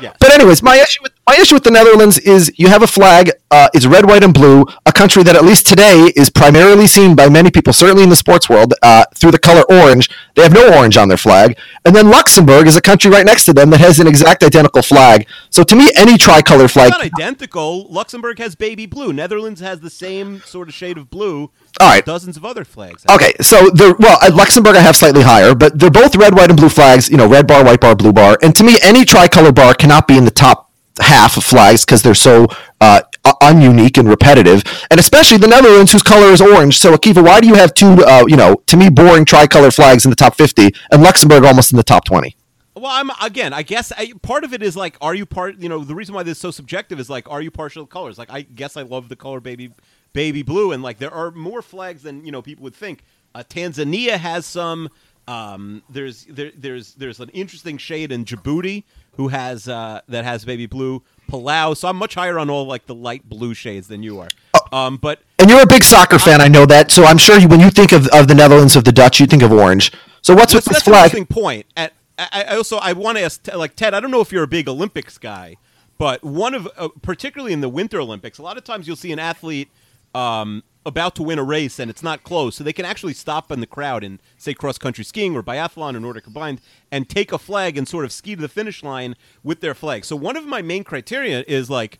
Yes. 0.00 0.16
But 0.20 0.32
anyways, 0.32 0.62
my 0.62 0.76
issue 0.76 1.02
with 1.02 1.12
my 1.26 1.36
issue 1.36 1.54
with 1.54 1.64
the 1.64 1.70
Netherlands 1.70 2.18
is 2.18 2.52
you 2.56 2.68
have 2.68 2.82
a 2.82 2.86
flag. 2.86 3.30
Uh, 3.52 3.68
it's 3.72 3.86
red, 3.86 4.04
white, 4.04 4.24
and 4.24 4.34
blue. 4.34 4.64
A 4.86 4.92
country 4.92 5.22
that 5.22 5.36
at 5.36 5.44
least 5.44 5.66
today 5.66 6.12
is 6.16 6.28
primarily 6.28 6.86
seen 6.86 7.14
by 7.14 7.28
many 7.28 7.50
people, 7.50 7.72
certainly 7.72 8.02
in 8.02 8.08
the 8.08 8.16
sports 8.16 8.48
world, 8.48 8.74
uh, 8.82 9.04
through 9.14 9.30
the 9.30 9.38
color 9.38 9.62
orange. 9.70 10.10
They 10.34 10.42
have 10.42 10.52
no 10.52 10.76
orange 10.76 10.96
on 10.96 11.08
their 11.08 11.16
flag. 11.16 11.56
And 11.84 11.94
then 11.94 12.10
Luxembourg 12.10 12.66
is 12.66 12.76
a 12.76 12.80
country 12.80 13.10
right 13.10 13.24
next 13.24 13.44
to 13.44 13.52
them 13.52 13.70
that 13.70 13.80
has 13.80 14.00
an 14.00 14.06
exact 14.06 14.42
identical 14.42 14.82
flag. 14.82 15.26
So 15.50 15.62
to 15.62 15.76
me, 15.76 15.90
any 15.94 16.18
tricolor 16.18 16.68
flag. 16.68 16.88
It's 16.88 16.98
not 16.98 17.04
identical. 17.04 17.86
Luxembourg 17.90 18.38
has 18.38 18.54
baby 18.54 18.86
blue. 18.86 19.12
Netherlands 19.12 19.60
has 19.60 19.80
the 19.80 19.90
same 19.90 20.40
sort 20.40 20.68
of 20.68 20.74
shade 20.74 20.98
of 20.98 21.10
blue. 21.10 21.50
All 21.80 21.88
right. 21.88 22.04
Dozens 22.04 22.36
of 22.36 22.44
other 22.44 22.64
flags. 22.64 23.04
Okay, 23.08 23.34
so 23.40 23.70
the 23.70 23.94
well, 23.98 24.18
at 24.22 24.34
Luxembourg 24.34 24.74
I 24.74 24.80
have 24.80 24.96
slightly 24.96 25.22
higher, 25.22 25.54
but 25.54 25.78
they're 25.78 25.90
both 25.90 26.16
red, 26.16 26.34
white, 26.34 26.50
and 26.50 26.58
blue 26.58 26.68
flags. 26.68 27.08
You 27.08 27.18
know, 27.18 27.28
red 27.28 27.46
bar, 27.46 27.64
white 27.64 27.80
bar, 27.80 27.94
blue 27.94 28.12
bar. 28.12 28.38
And 28.42 28.54
to 28.56 28.64
me, 28.64 28.78
any 28.82 29.04
tricolor 29.04 29.52
bar 29.52 29.74
cannot 29.74 30.08
be 30.08 30.16
in 30.16 30.24
the 30.24 30.30
top 30.30 30.69
half 31.00 31.36
of 31.36 31.44
flags 31.44 31.84
because 31.84 32.02
they're 32.02 32.14
so 32.14 32.46
uh, 32.80 33.00
ununique 33.42 33.98
and 33.98 34.08
repetitive, 34.08 34.62
and 34.90 34.98
especially 35.00 35.38
the 35.38 35.48
Netherlands, 35.48 35.92
whose 35.92 36.02
color 36.02 36.28
is 36.28 36.40
orange. 36.40 36.78
So, 36.78 36.94
Akiva, 36.94 37.24
why 37.24 37.40
do 37.40 37.48
you 37.48 37.54
have 37.54 37.74
two, 37.74 38.04
uh, 38.04 38.24
you 38.26 38.36
know, 38.36 38.56
to 38.66 38.76
me, 38.76 38.88
boring 38.88 39.24
tricolor 39.24 39.70
flags 39.70 40.04
in 40.04 40.10
the 40.10 40.16
top 40.16 40.36
50 40.36 40.70
and 40.90 41.02
Luxembourg 41.02 41.44
almost 41.44 41.72
in 41.72 41.76
the 41.76 41.82
top 41.82 42.04
20? 42.04 42.36
Well, 42.74 42.90
I'm 42.92 43.10
again. 43.20 43.52
I 43.52 43.62
guess 43.62 43.92
I, 43.92 44.12
part 44.22 44.44
of 44.44 44.54
it 44.54 44.62
is 44.62 44.76
like, 44.76 44.96
are 45.00 45.14
you 45.14 45.26
part? 45.26 45.58
You 45.58 45.68
know, 45.68 45.84
the 45.84 45.94
reason 45.94 46.14
why 46.14 46.22
this 46.22 46.38
is 46.38 46.40
so 46.40 46.50
subjective 46.50 47.00
is 47.00 47.10
like, 47.10 47.28
are 47.28 47.42
you 47.42 47.50
partial 47.50 47.84
to 47.84 47.90
colors? 47.90 48.16
Like, 48.16 48.30
I 48.30 48.42
guess 48.42 48.76
I 48.76 48.82
love 48.82 49.08
the 49.08 49.16
color 49.16 49.40
baby, 49.40 49.72
baby 50.12 50.42
blue, 50.42 50.72
and 50.72 50.82
like 50.82 50.98
there 50.98 51.12
are 51.12 51.30
more 51.32 51.62
flags 51.62 52.04
than 52.04 52.24
you 52.24 52.32
know 52.32 52.40
people 52.40 52.62
would 52.64 52.74
think. 52.74 53.02
Uh, 53.34 53.42
Tanzania 53.48 54.16
has 54.16 54.46
some. 54.46 54.88
Um, 55.28 55.82
there's 55.90 56.24
there, 56.26 56.52
there's 56.56 56.94
there's 56.94 57.20
an 57.20 57.28
interesting 57.30 57.76
shade 57.76 58.12
in 58.12 58.24
Djibouti 58.24 58.84
who 59.20 59.28
has 59.28 59.68
uh, 59.68 60.00
that 60.08 60.24
has 60.24 60.46
baby 60.46 60.64
blue. 60.64 61.02
Palau, 61.30 61.76
so 61.76 61.88
I'm 61.88 61.96
much 61.96 62.14
higher 62.14 62.38
on 62.38 62.48
all 62.48 62.64
like 62.64 62.86
the 62.86 62.94
light 62.94 63.28
blue 63.28 63.52
shades 63.52 63.86
than 63.86 64.02
you 64.02 64.18
are. 64.18 64.28
Um, 64.72 64.96
but 64.96 65.20
and 65.38 65.50
you're 65.50 65.60
a 65.60 65.66
big 65.66 65.84
soccer 65.84 66.18
fan, 66.18 66.40
I 66.40 66.48
know 66.48 66.64
that. 66.64 66.90
So 66.90 67.04
I'm 67.04 67.18
sure 67.18 67.38
you, 67.38 67.46
when 67.46 67.60
you 67.60 67.70
think 67.70 67.92
of, 67.92 68.08
of 68.08 68.28
the 68.28 68.34
Netherlands 68.34 68.76
of 68.76 68.84
the 68.84 68.92
Dutch, 68.92 69.20
you 69.20 69.26
think 69.26 69.42
of 69.42 69.52
orange. 69.52 69.92
So 70.22 70.34
what's 70.34 70.54
with 70.54 70.64
this 70.64 70.82
flag? 70.82 71.04
Interesting 71.04 71.26
point. 71.26 71.66
At, 71.76 71.92
I, 72.18 72.44
I 72.48 72.56
also 72.56 72.78
I 72.78 72.94
want 72.94 73.18
to 73.18 73.24
ask 73.24 73.46
like 73.54 73.76
Ted. 73.76 73.92
I 73.92 74.00
don't 74.00 74.10
know 74.10 74.22
if 74.22 74.32
you're 74.32 74.42
a 74.42 74.48
big 74.48 74.66
Olympics 74.66 75.18
guy, 75.18 75.56
but 75.98 76.24
one 76.24 76.54
of 76.54 76.66
uh, 76.78 76.88
particularly 77.02 77.52
in 77.52 77.60
the 77.60 77.68
Winter 77.68 78.00
Olympics, 78.00 78.38
a 78.38 78.42
lot 78.42 78.56
of 78.56 78.64
times 78.64 78.86
you'll 78.86 78.96
see 78.96 79.12
an 79.12 79.18
athlete 79.18 79.68
um, 80.14 80.62
about 80.86 81.14
to 81.16 81.22
win 81.22 81.38
a 81.38 81.42
race 81.44 81.78
and 81.78 81.90
it's 81.90 82.02
not 82.02 82.24
close, 82.24 82.56
so 82.56 82.64
they 82.64 82.72
can 82.72 82.84
actually 82.84 83.12
stop 83.12 83.50
in 83.52 83.60
the 83.60 83.66
crowd 83.66 84.02
and 84.02 84.20
say 84.38 84.54
cross 84.54 84.78
country 84.78 85.04
skiing 85.04 85.36
or 85.36 85.42
biathlon 85.42 85.94
or 85.94 86.00
Nordic 86.00 86.24
combined 86.24 86.60
and 86.90 87.08
take 87.08 87.32
a 87.32 87.38
flag 87.38 87.76
and 87.76 87.86
sort 87.86 88.04
of 88.04 88.12
ski 88.12 88.34
to 88.34 88.40
the 88.40 88.48
finish 88.48 88.82
line 88.82 89.14
with 89.42 89.60
their 89.60 89.74
flag. 89.74 90.04
So 90.04 90.16
one 90.16 90.36
of 90.36 90.46
my 90.46 90.62
main 90.62 90.84
criteria 90.84 91.44
is 91.46 91.68
like 91.68 91.98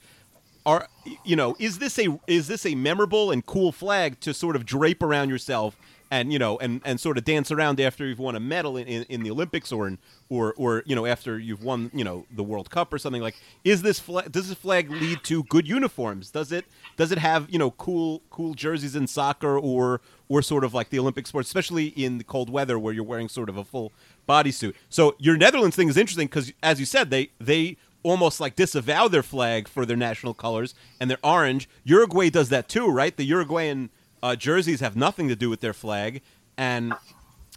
are 0.66 0.88
you 1.24 1.36
know 1.36 1.56
is 1.58 1.78
this 1.78 1.98
a 1.98 2.20
is 2.26 2.46
this 2.46 2.66
a 2.66 2.74
memorable 2.74 3.30
and 3.30 3.44
cool 3.46 3.72
flag 3.72 4.20
to 4.20 4.34
sort 4.34 4.56
of 4.56 4.66
drape 4.66 5.02
around 5.02 5.30
yourself 5.30 5.76
and 6.10 6.32
you 6.32 6.38
know 6.38 6.58
and, 6.58 6.80
and 6.84 7.00
sort 7.00 7.16
of 7.16 7.24
dance 7.24 7.50
around 7.50 7.80
after 7.80 8.06
you've 8.06 8.18
won 8.18 8.34
a 8.34 8.40
medal 8.40 8.76
in, 8.76 8.86
in, 8.86 9.02
in, 9.04 9.22
the 9.22 9.30
Olympics 9.30 9.70
or 9.70 9.86
in, 9.86 9.98
or 10.28 10.54
or 10.56 10.82
you 10.86 10.94
know 10.94 11.06
after 11.06 11.38
you've 11.38 11.62
won 11.62 11.90
you 11.94 12.04
know 12.04 12.26
the 12.30 12.42
World 12.42 12.70
Cup 12.70 12.92
or 12.92 12.98
something 12.98 13.22
like 13.22 13.36
is 13.64 13.82
this 13.82 14.00
flag 14.00 14.30
does 14.32 14.48
this 14.48 14.58
flag 14.58 14.90
lead 14.90 15.22
to 15.24 15.44
good 15.44 15.68
uniforms? 15.68 16.30
Does 16.30 16.52
it 16.52 16.64
does 16.96 17.12
it 17.12 17.18
have 17.18 17.48
you 17.50 17.58
know 17.58 17.70
cool 17.72 18.22
cool 18.30 18.54
jerseys 18.54 18.96
in 18.96 19.06
soccer 19.06 19.58
or 19.58 20.00
or 20.28 20.42
sort 20.42 20.64
of 20.64 20.74
like 20.74 20.90
the 20.90 20.98
Olympic 20.98 21.26
sports 21.26 21.48
especially 21.48 21.86
in 21.88 22.18
the 22.18 22.24
cold 22.24 22.50
weather 22.50 22.78
where 22.78 22.92
you're 22.92 23.04
wearing 23.04 23.28
sort 23.28 23.48
of 23.48 23.56
a 23.56 23.64
full 23.64 23.92
bodysuit? 24.28 24.74
So 24.88 25.14
your 25.18 25.36
Netherlands 25.36 25.76
thing 25.76 25.88
is 25.88 25.96
interesting 25.96 26.26
because 26.26 26.52
as 26.62 26.80
you 26.80 26.86
said 26.86 27.10
they 27.10 27.30
they 27.40 27.76
almost 28.02 28.40
like 28.40 28.56
disavow 28.56 29.08
their 29.08 29.22
flag 29.22 29.68
for 29.68 29.84
their 29.84 29.96
national 29.96 30.34
colors 30.34 30.74
and 30.98 31.10
they're 31.10 31.18
orange. 31.22 31.68
Uruguay 31.84 32.30
does 32.30 32.48
that 32.48 32.68
too 32.68 32.88
right? 32.88 33.16
The 33.16 33.24
Uruguayan 33.24 33.90
uh, 34.22 34.36
jerseys 34.36 34.80
have 34.80 34.96
nothing 34.96 35.28
to 35.28 35.36
do 35.36 35.48
with 35.50 35.60
their 35.60 35.72
flag, 35.72 36.22
and 36.56 36.94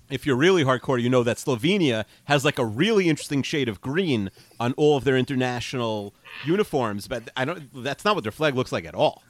if 0.09 0.25
you're 0.25 0.35
really 0.35 0.63
hardcore, 0.63 1.01
you 1.01 1.09
know 1.09 1.23
that 1.23 1.37
Slovenia 1.37 2.05
has 2.25 2.45
like 2.45 2.59
a 2.59 2.65
really 2.65 3.09
interesting 3.09 3.41
shade 3.41 3.67
of 3.67 3.81
green 3.81 4.29
on 4.59 4.73
all 4.73 4.97
of 4.97 5.03
their 5.03 5.17
international 5.17 6.13
uniforms, 6.45 7.07
but 7.07 7.29
I 7.35 7.45
don't. 7.45 7.69
That's 7.73 8.05
not 8.05 8.15
what 8.15 8.23
their 8.23 8.31
flag 8.31 8.55
looks 8.55 8.71
like 8.71 8.85
at 8.85 8.95
all. 8.95 9.23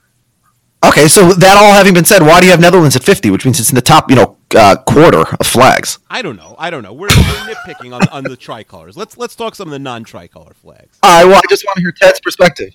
Okay, 0.84 1.08
so 1.08 1.32
that 1.32 1.56
all 1.56 1.72
having 1.72 1.94
been 1.94 2.04
said, 2.04 2.20
why 2.20 2.40
do 2.40 2.46
you 2.46 2.50
have 2.50 2.60
Netherlands 2.60 2.94
at 2.94 3.02
50, 3.02 3.30
which 3.30 3.46
means 3.46 3.58
it's 3.58 3.70
in 3.70 3.74
the 3.74 3.80
top, 3.80 4.10
you 4.10 4.16
know, 4.16 4.36
uh, 4.54 4.76
quarter 4.86 5.24
of 5.40 5.46
flags? 5.46 5.98
I 6.10 6.20
don't 6.20 6.36
know. 6.36 6.54
I 6.58 6.68
don't 6.68 6.82
know. 6.82 6.92
We're, 6.92 7.08
we're 7.08 7.54
nitpicking 7.54 7.94
on, 7.94 8.06
on 8.08 8.24
the 8.24 8.36
tricolors. 8.36 8.94
Let's 8.94 9.16
let's 9.16 9.34
talk 9.34 9.54
some 9.54 9.68
of 9.68 9.72
the 9.72 9.78
non-tricolor 9.78 10.52
flags. 10.54 10.98
All 11.02 11.10
right. 11.10 11.26
Well, 11.26 11.36
I 11.36 11.42
just 11.48 11.64
want 11.64 11.76
to 11.76 11.82
hear 11.82 11.92
Ted's 11.92 12.20
perspective. 12.20 12.74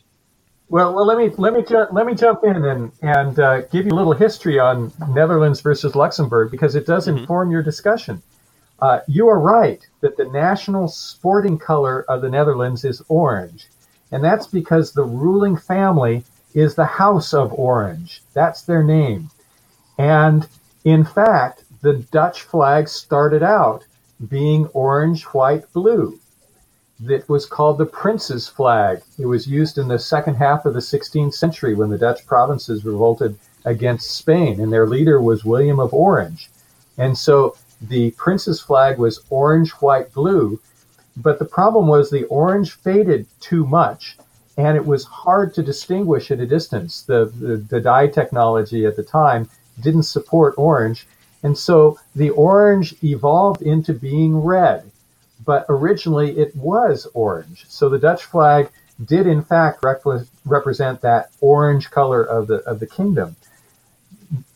Well, 0.70 0.94
well, 0.94 1.08
let 1.08 1.18
me 1.18 1.30
let 1.38 1.54
me 1.54 1.64
ju- 1.64 1.88
let 1.92 2.06
me 2.06 2.14
jump 2.14 2.44
in 2.44 2.64
and 2.64 2.92
and 3.02 3.40
uh, 3.40 3.62
give 3.62 3.88
you 3.88 3.92
a 3.92 3.98
little 3.98 4.14
history 4.14 4.60
on 4.60 4.94
Netherlands 5.10 5.62
versus 5.62 5.96
Luxembourg 5.96 6.52
because 6.52 6.76
it 6.76 6.86
does 6.86 7.08
mm-hmm. 7.08 7.20
inform 7.20 7.50
your 7.50 7.64
discussion. 7.64 8.22
Uh, 8.80 9.00
you 9.08 9.28
are 9.28 9.40
right 9.40 9.86
that 10.02 10.16
the 10.16 10.26
national 10.26 10.88
sporting 10.88 11.58
color 11.58 12.04
of 12.08 12.22
the 12.22 12.30
Netherlands 12.30 12.86
is 12.86 13.02
orange, 13.10 13.68
and 14.12 14.24
that's 14.24 14.46
because 14.46 14.92
the 14.92 15.04
ruling 15.04 15.58
family 15.58 16.24
is 16.54 16.76
the 16.76 16.86
House 16.86 17.34
of 17.34 17.52
Orange. 17.52 18.22
That's 18.36 18.62
their 18.62 18.84
name, 18.84 19.32
and 19.98 20.48
in 20.86 21.04
fact, 21.04 21.64
the 21.82 21.94
Dutch 22.12 22.44
flag 22.44 22.88
started 22.88 23.42
out 23.42 23.86
being 24.30 24.68
orange, 24.68 25.24
white, 25.24 25.72
blue 25.74 26.19
that 27.00 27.28
was 27.30 27.46
called 27.46 27.78
the 27.78 27.86
prince's 27.86 28.48
flag. 28.48 29.02
It 29.18 29.26
was 29.26 29.48
used 29.48 29.78
in 29.78 29.88
the 29.88 30.00
second 30.00 30.36
half 30.36 30.66
of 30.66 30.74
the 30.74 30.80
16th 30.80 31.34
century 31.34 31.74
when 31.74 31.90
the 31.90 31.98
Dutch 31.98 32.26
provinces 32.26 32.84
revolted 32.84 33.38
against 33.66 34.12
Spain, 34.12 34.60
and 34.60 34.72
their 34.72 34.88
leader 34.88 35.22
was 35.22 35.46
William 35.46 35.80
of 35.80 35.94
Orange. 35.94 36.50
And 36.98 37.18
so 37.18 37.56
the 37.82 38.12
prince's 38.12 38.60
flag 38.60 38.98
was 38.98 39.22
orange, 39.30 39.72
white, 39.72 40.14
blue, 40.14 40.60
but 41.16 41.40
the 41.40 41.46
problem 41.46 41.88
was 41.88 42.10
the 42.10 42.26
orange 42.26 42.74
faded 42.74 43.26
too 43.40 43.66
much, 43.66 44.18
and 44.58 44.76
it 44.76 44.86
was 44.86 45.06
hard 45.06 45.54
to 45.54 45.64
distinguish 45.64 46.32
at 46.32 46.40
a 46.40 46.46
distance. 46.46 47.04
The, 47.04 47.32
the, 47.40 47.58
the 47.58 47.80
dye 47.80 48.08
technology 48.08 48.86
at 48.86 48.98
the 48.98 49.04
time 49.04 49.50
didn't 49.80 50.04
support 50.04 50.56
orange, 50.58 51.08
and 51.44 51.58
so 51.58 51.98
the 52.16 52.32
orange 52.32 52.94
evolved 53.02 53.62
into 53.62 53.94
being 53.94 54.38
red 54.38 54.92
but 55.46 55.66
originally 55.70 56.38
it 56.38 56.56
was 56.56 57.08
orange. 57.14 57.66
So 57.70 57.90
the 57.90 58.00
Dutch 58.00 58.26
flag 58.26 58.70
did 59.06 59.28
in 59.28 59.42
fact 59.42 59.84
rep- 59.84 60.04
represent 60.46 61.02
that 61.02 61.32
orange 61.42 61.90
color 61.90 62.24
of 62.24 62.48
the 62.48 62.58
of 62.66 62.80
the 62.80 62.88
kingdom. 62.88 63.36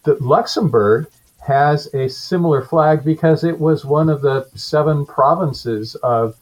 The 0.04 0.16
Luxembourg 0.20 1.08
has 1.46 1.94
a 1.94 2.10
similar 2.10 2.62
flag 2.62 3.04
because 3.04 3.44
it 3.44 3.60
was 3.60 3.86
one 3.86 4.10
of 4.10 4.22
the 4.22 4.48
seven 4.56 5.06
provinces 5.06 5.96
of 5.96 6.36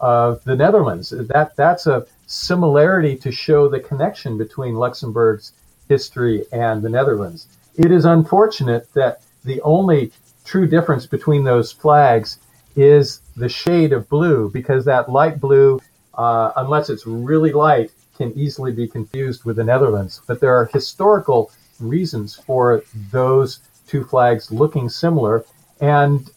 of 0.00 0.44
the 0.44 0.56
Netherlands. 0.56 1.10
That 1.10 1.56
that's 1.56 1.86
a 1.86 2.06
similarity 2.26 3.16
to 3.16 3.32
show 3.32 3.68
the 3.68 3.80
connection 3.80 4.36
between 4.36 4.74
Luxembourg's 4.74 5.52
history 5.88 6.44
and 6.52 6.82
the 6.82 6.88
Netherlands. 6.88 7.46
It 7.76 7.90
is 7.90 8.04
unfortunate 8.04 8.92
that 8.94 9.22
the 9.44 9.60
only 9.62 10.12
true 10.44 10.66
difference 10.66 11.06
between 11.06 11.44
those 11.44 11.72
flags 11.72 12.38
is 12.76 13.20
the 13.36 13.48
shade 13.48 13.92
of 13.92 14.08
blue 14.08 14.50
because 14.50 14.84
that 14.84 15.10
light 15.10 15.40
blue, 15.40 15.80
uh, 16.14 16.52
unless 16.56 16.90
it's 16.90 17.06
really 17.06 17.52
light, 17.52 17.90
can 18.16 18.32
easily 18.32 18.72
be 18.72 18.86
confused 18.86 19.44
with 19.44 19.56
the 19.56 19.64
Netherlands. 19.64 20.22
But 20.26 20.40
there 20.40 20.54
are 20.54 20.66
historical 20.66 21.50
reasons 21.80 22.34
for 22.34 22.82
those 23.10 23.60
two 23.86 24.04
flags 24.04 24.50
looking 24.50 24.88
similar, 24.88 25.44
and 25.80 26.30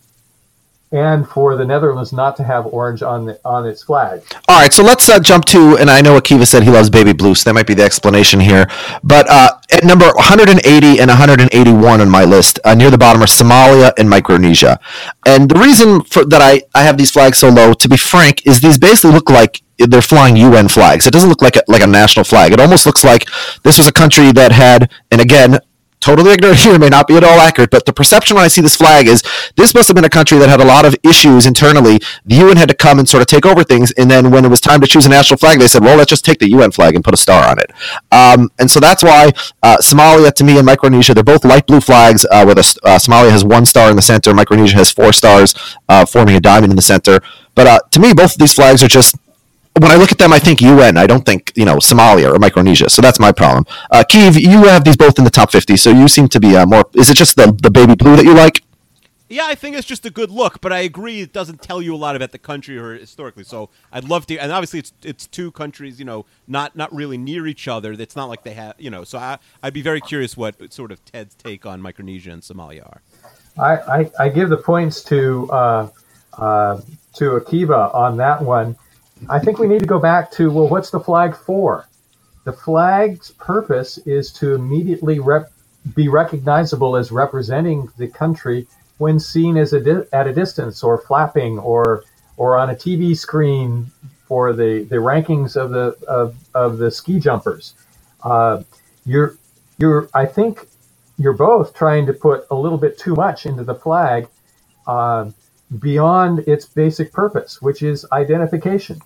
and 0.92 1.28
for 1.30 1.56
the 1.56 1.66
Netherlands 1.66 2.12
not 2.12 2.36
to 2.38 2.44
have 2.44 2.66
orange 2.66 3.04
on 3.04 3.28
the, 3.28 3.40
on 3.46 3.68
its 3.68 3.84
flag. 3.84 4.24
All 4.48 4.60
right, 4.60 4.74
so 4.74 4.84
let's 4.84 5.08
uh, 5.08 5.20
jump 5.20 5.46
to, 5.46 5.78
and 5.78 5.88
I 5.90 6.02
know 6.02 6.20
Akiva 6.20 6.48
said 6.48 6.64
he 6.64 6.72
loves 6.72 6.90
baby 6.90 7.14
blue, 7.14 7.36
so 7.36 7.48
that 7.50 7.54
might 7.54 7.68
be 7.68 7.76
the 7.76 7.84
explanation 7.84 8.40
here. 8.40 8.68
But 9.04 9.30
uh, 9.30 9.59
at 9.72 9.84
number 9.84 10.06
180 10.06 11.00
and 11.00 11.10
181 11.10 12.02
on 12.02 12.10
my 12.10 12.24
list, 12.24 12.60
uh, 12.64 12.74
near 12.74 12.90
the 12.90 12.98
bottom 12.98 13.22
are 13.22 13.28
Somalia 13.28 13.92
and 13.98 14.10
Micronesia. 14.10 14.80
And 15.26 15.50
the 15.50 15.60
reason 15.60 16.02
for 16.04 16.26
that 16.26 16.42
I, 16.42 16.62
I 16.74 16.84
have 16.84 16.98
these 16.98 17.12
flags 17.12 17.38
so 17.38 17.50
low, 17.50 17.74
to 17.74 17.90
be 17.90 17.98
frank, 17.98 18.46
is 18.46 18.62
these 18.62 18.78
basically 18.78 19.12
look 19.12 19.30
like 19.30 19.62
they're 19.78 20.02
flying 20.02 20.36
UN 20.36 20.68
flags. 20.68 21.08
It 21.08 21.14
doesn't 21.14 21.30
look 21.30 21.42
like 21.42 21.56
a, 21.56 21.64
like 21.68 21.82
a 21.82 21.88
national 21.88 22.26
flag. 22.26 22.52
It 22.52 22.60
almost 22.60 22.86
looks 22.86 23.04
like 23.04 23.26
this 23.64 23.78
was 23.78 23.88
a 23.88 23.94
country 23.94 24.32
that 24.34 24.52
had, 24.52 24.92
and 25.12 25.22
again, 25.22 25.60
totally 26.00 26.32
ignorant 26.32 26.60
here, 26.60 26.80
may 26.80 26.90
not 26.90 27.08
be 27.08 27.16
at 27.16 27.24
all 27.24 27.40
accurate, 27.40 27.70
but 27.70 27.86
the 27.86 27.94
perception 27.94 28.36
when 28.36 28.46
I 28.46 28.48
see 28.48 28.62
this 28.62 28.76
flag 28.76 29.08
is 29.08 29.24
this 29.56 29.74
must 29.74 29.88
have 29.88 29.96
been 29.96 30.06
a 30.06 30.10
country 30.10 30.38
that 30.38 30.50
had 30.50 30.62
a 30.62 30.66
lot 30.66 30.86
of 30.86 30.96
issues 31.04 31.46
internally. 31.46 32.00
The 32.26 32.36
UN 32.36 32.58
had 32.58 32.70
to 32.70 32.76
come 32.76 33.00
and 33.00 33.08
sort 33.08 33.22
of 33.22 33.28
take 33.28 33.46
over 33.46 33.64
things, 33.64 33.92
and 33.92 34.10
then 34.10 34.32
when 34.32 34.46
it 34.46 34.50
was 34.50 34.62
time 34.62 34.82
to 34.82 34.88
choose 34.88 35.06
a 35.06 35.10
national 35.10 35.38
flag, 35.38 35.60
they 35.60 35.68
said, 35.68 35.84
well, 35.84 35.98
let's 35.98 36.10
just 36.10 36.26
take 36.26 36.40
the 36.40 36.50
UN 36.52 36.72
flag 36.72 36.96
and 36.96 37.04
put 37.04 37.14
a 37.14 37.18
star 37.18 37.50
on 37.50 37.60
it. 37.60 37.72
Um, 38.12 38.50
and 38.60 38.70
so 38.70 38.80
that's 38.80 39.04
why 39.04 39.32
uh, 39.64 39.78
Somalia, 39.78 40.34
to 40.34 40.44
me, 40.44 40.58
and 40.58 40.66
Micronesia, 40.66 41.14
they're 41.14 41.24
both 41.24 41.44
light 41.44 41.68
blue 41.68 41.82
flags, 41.82 42.26
uh, 42.32 42.44
where 42.44 42.56
the, 42.56 42.80
uh, 42.84 42.98
Somalia 42.98 43.32
has 43.32 43.44
one 43.44 43.66
star 43.66 43.90
in 43.90 43.96
the 43.96 44.02
center, 44.02 44.34
Micronesia 44.34 44.78
has 44.78 44.92
four 44.92 45.12
stars, 45.12 45.54
uh, 45.90 46.06
forming 46.06 46.36
a 46.36 46.40
diamond 46.40 46.72
in 46.72 46.76
the 46.76 46.82
center. 46.82 47.20
But 47.56 47.68
uh, 47.68 47.80
to 47.92 48.00
me, 48.00 48.14
both 48.14 48.34
of 48.34 48.38
these 48.38 48.54
flags 48.54 48.84
are 48.84 48.88
just 48.88 49.16
when 49.80 49.92
I 49.92 49.96
look 49.96 50.12
at 50.12 50.18
them, 50.18 50.34
I 50.34 50.40
think 50.40 50.62
UN. 50.62 50.98
I 50.98 51.08
don't 51.08 51.26
think 51.26 51.52
you 51.56 51.66
know 51.66 51.78
Somalia 51.78 52.34
or 52.34 52.40
Micronesia. 52.40 52.90
So 52.90 53.02
that's 53.02 53.20
my 53.20 53.32
problem. 53.32 53.66
Uh, 53.92 54.04
Kiva, 54.08 54.42
you 54.42 54.66
have 54.66 54.84
these 54.84 54.98
both 54.98 55.18
in 55.18 55.26
the 55.26 55.30
top 55.32 55.52
fifty, 55.52 55.78
so 55.78 55.90
you 55.92 56.08
seem 56.08 56.28
to 56.30 56.40
be 56.40 56.56
uh, 56.56 56.66
more. 56.66 56.86
Is 56.96 57.10
it 57.10 57.18
just 57.18 57.36
the 57.36 57.56
the 57.62 57.72
baby 57.72 57.96
blue 57.96 58.16
that 58.16 58.26
you 58.26 58.34
like? 58.34 58.64
Yeah, 59.32 59.46
I 59.46 59.54
think 59.54 59.76
it's 59.76 59.86
just 59.86 60.08
a 60.08 60.10
good 60.10 60.32
look, 60.32 60.60
but 60.60 60.74
I 60.74 60.80
agree 60.80 61.22
it 61.22 61.32
doesn't 61.32 61.62
tell 61.62 61.84
you 61.84 61.94
a 61.94 61.98
lot 61.98 62.16
about 62.16 62.32
the 62.32 62.40
country 62.40 62.80
or 62.80 62.96
historically. 62.96 63.44
So 63.44 63.70
I'd 63.92 64.06
love 64.06 64.26
to, 64.26 64.38
and 64.38 64.52
obviously 64.52 64.80
it's 64.80 64.92
it's 65.04 65.28
two 65.28 65.52
countries, 65.52 66.00
you 66.00 66.06
know, 66.06 66.26
not 66.48 66.76
not 66.76 66.92
really 66.94 67.18
near 67.18 67.46
each 67.46 67.68
other. 67.68 67.92
It's 67.92 68.16
not 68.16 68.28
like 68.28 68.44
they 68.44 68.56
have, 68.56 68.74
you 68.80 68.90
know. 68.90 69.04
So 69.04 69.20
I 69.20 69.38
I'd 69.62 69.74
be 69.74 69.84
very 69.84 70.02
curious 70.02 70.36
what 70.36 70.74
sort 70.74 70.92
of 70.92 71.06
Ted's 71.06 71.36
take 71.36 71.68
on 71.68 71.80
Micronesia 71.80 72.32
and 72.32 72.42
Somalia 72.42 72.88
are. 72.88 73.02
I, 73.60 74.00
I, 74.00 74.12
I 74.20 74.30
give 74.30 74.50
the 74.50 74.58
points 74.58 75.04
to 75.04 75.48
uh, 75.52 75.90
uh, 76.34 76.82
to 77.14 77.40
Akiva 77.40 77.94
on 77.94 78.18
that 78.18 78.42
one. 78.42 78.76
I 79.28 79.40
think 79.40 79.58
we 79.60 79.68
need 79.68 79.80
to 79.80 79.86
go 79.88 80.00
back 80.00 80.32
to 80.34 80.52
well, 80.52 80.68
what's 80.70 80.92
the 80.92 81.00
flag 81.00 81.36
for? 81.36 81.88
The 82.46 82.54
flag's 82.54 83.32
purpose 83.32 83.98
is 84.00 84.32
to 84.34 84.56
immediately 84.56 85.20
rep- 85.20 85.52
be 85.96 86.08
recognizable 86.08 86.96
as 86.96 87.12
representing 87.12 87.90
the 87.98 88.08
country 88.08 88.68
when 88.98 89.20
seen 89.20 89.58
as 89.58 89.74
a 89.74 89.80
di- 89.80 90.08
at 90.14 90.28
a 90.28 90.34
distance 90.34 90.84
or 90.84 90.98
flapping 91.00 91.60
or 91.60 92.04
or 92.38 92.58
on 92.58 92.70
a 92.70 92.76
TV 92.76 93.18
screen 93.18 93.92
for 94.28 94.54
the, 94.54 94.84
the 94.90 94.98
rankings 94.98 95.56
of 95.56 95.72
the 95.72 95.96
of, 96.08 96.36
of 96.56 96.78
the 96.78 96.92
ski 96.92 97.20
jumpers. 97.20 97.74
Uh, 98.24 98.64
you're 99.06 99.36
you're 99.80 100.10
I 100.14 100.26
think 100.26 100.68
you're 101.18 101.34
both 101.34 101.74
trying 101.74 102.06
to 102.08 102.14
put 102.14 102.46
a 102.52 102.56
little 102.56 102.78
bit 102.78 102.98
too 102.98 103.16
much 103.16 103.46
into 103.46 103.64
the 103.64 103.76
flag 103.76 104.28
uh, 104.88 105.30
beyond 105.80 106.40
its 106.48 106.66
basic 106.66 107.14
purpose, 107.14 107.62
which 107.62 107.84
is 107.84 108.06
identification. 108.12 109.00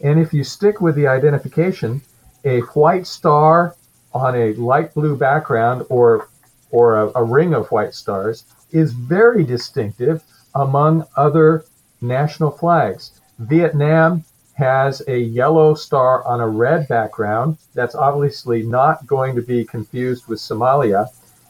And 0.00 0.20
if 0.20 0.32
you 0.32 0.44
stick 0.44 0.80
with 0.80 0.94
the 0.94 1.06
identification, 1.06 2.02
a 2.44 2.60
white 2.60 3.06
star 3.06 3.74
on 4.12 4.34
a 4.34 4.52
light 4.54 4.94
blue 4.94 5.16
background 5.16 5.84
or 5.88 6.28
or 6.70 6.96
a, 6.96 7.12
a 7.14 7.24
ring 7.24 7.54
of 7.54 7.68
white 7.68 7.94
stars 7.94 8.44
is 8.70 8.92
very 8.92 9.44
distinctive 9.44 10.22
among 10.54 11.04
other 11.16 11.64
national 12.00 12.50
flags. 12.50 13.20
Vietnam 13.38 14.24
has 14.54 15.02
a 15.06 15.18
yellow 15.18 15.74
star 15.74 16.24
on 16.26 16.40
a 16.40 16.48
red 16.48 16.88
background. 16.88 17.58
That's 17.74 17.94
obviously 17.94 18.62
not 18.62 19.06
going 19.06 19.34
to 19.36 19.42
be 19.42 19.64
confused 19.64 20.26
with 20.28 20.38
Somalia. 20.38 21.08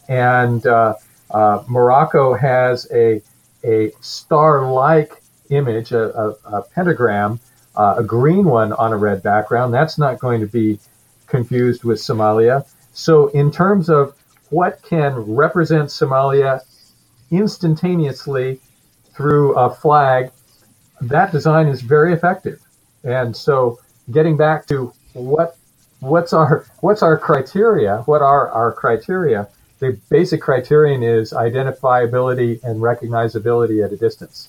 And 0.08 0.66
uh, 0.66 0.94
uh, 1.30 1.62
Morocco 1.68 2.34
has 2.34 2.88
a, 2.92 3.22
a 3.64 3.92
star 4.00 4.70
like 4.72 5.22
image, 5.50 5.92
a, 5.92 6.16
a, 6.18 6.30
a 6.56 6.62
pentagram, 6.62 7.38
uh, 7.76 7.96
a 7.98 8.04
green 8.04 8.44
one 8.44 8.72
on 8.74 8.92
a 8.92 8.96
red 8.96 9.22
background. 9.22 9.72
That's 9.72 9.98
not 9.98 10.18
going 10.18 10.40
to 10.40 10.46
be 10.46 10.78
confused 11.26 11.84
with 11.84 11.98
Somalia. 11.98 12.66
So, 12.92 13.28
in 13.28 13.50
terms 13.50 13.88
of 13.90 14.14
what 14.50 14.82
can 14.82 15.14
represent 15.14 15.88
Somalia 15.88 16.60
instantaneously 17.30 18.60
through 19.14 19.54
a 19.56 19.70
flag, 19.70 20.30
that 21.00 21.32
design 21.32 21.66
is 21.66 21.82
very 21.82 22.12
effective. 22.12 22.60
And 23.04 23.36
so, 23.36 23.78
getting 24.10 24.36
back 24.36 24.66
to 24.68 24.92
what 25.12 25.56
what's 26.00 26.32
our 26.32 26.66
what's 26.80 27.02
our 27.02 27.18
criteria? 27.18 28.02
What 28.06 28.22
are 28.22 28.48
our 28.50 28.72
criteria? 28.72 29.48
The 29.78 29.98
basic 30.08 30.40
criterion 30.40 31.02
is 31.02 31.32
identifiability 31.32 32.62
and 32.64 32.80
recognizability 32.80 33.84
at 33.84 33.92
a 33.92 33.96
distance. 33.96 34.48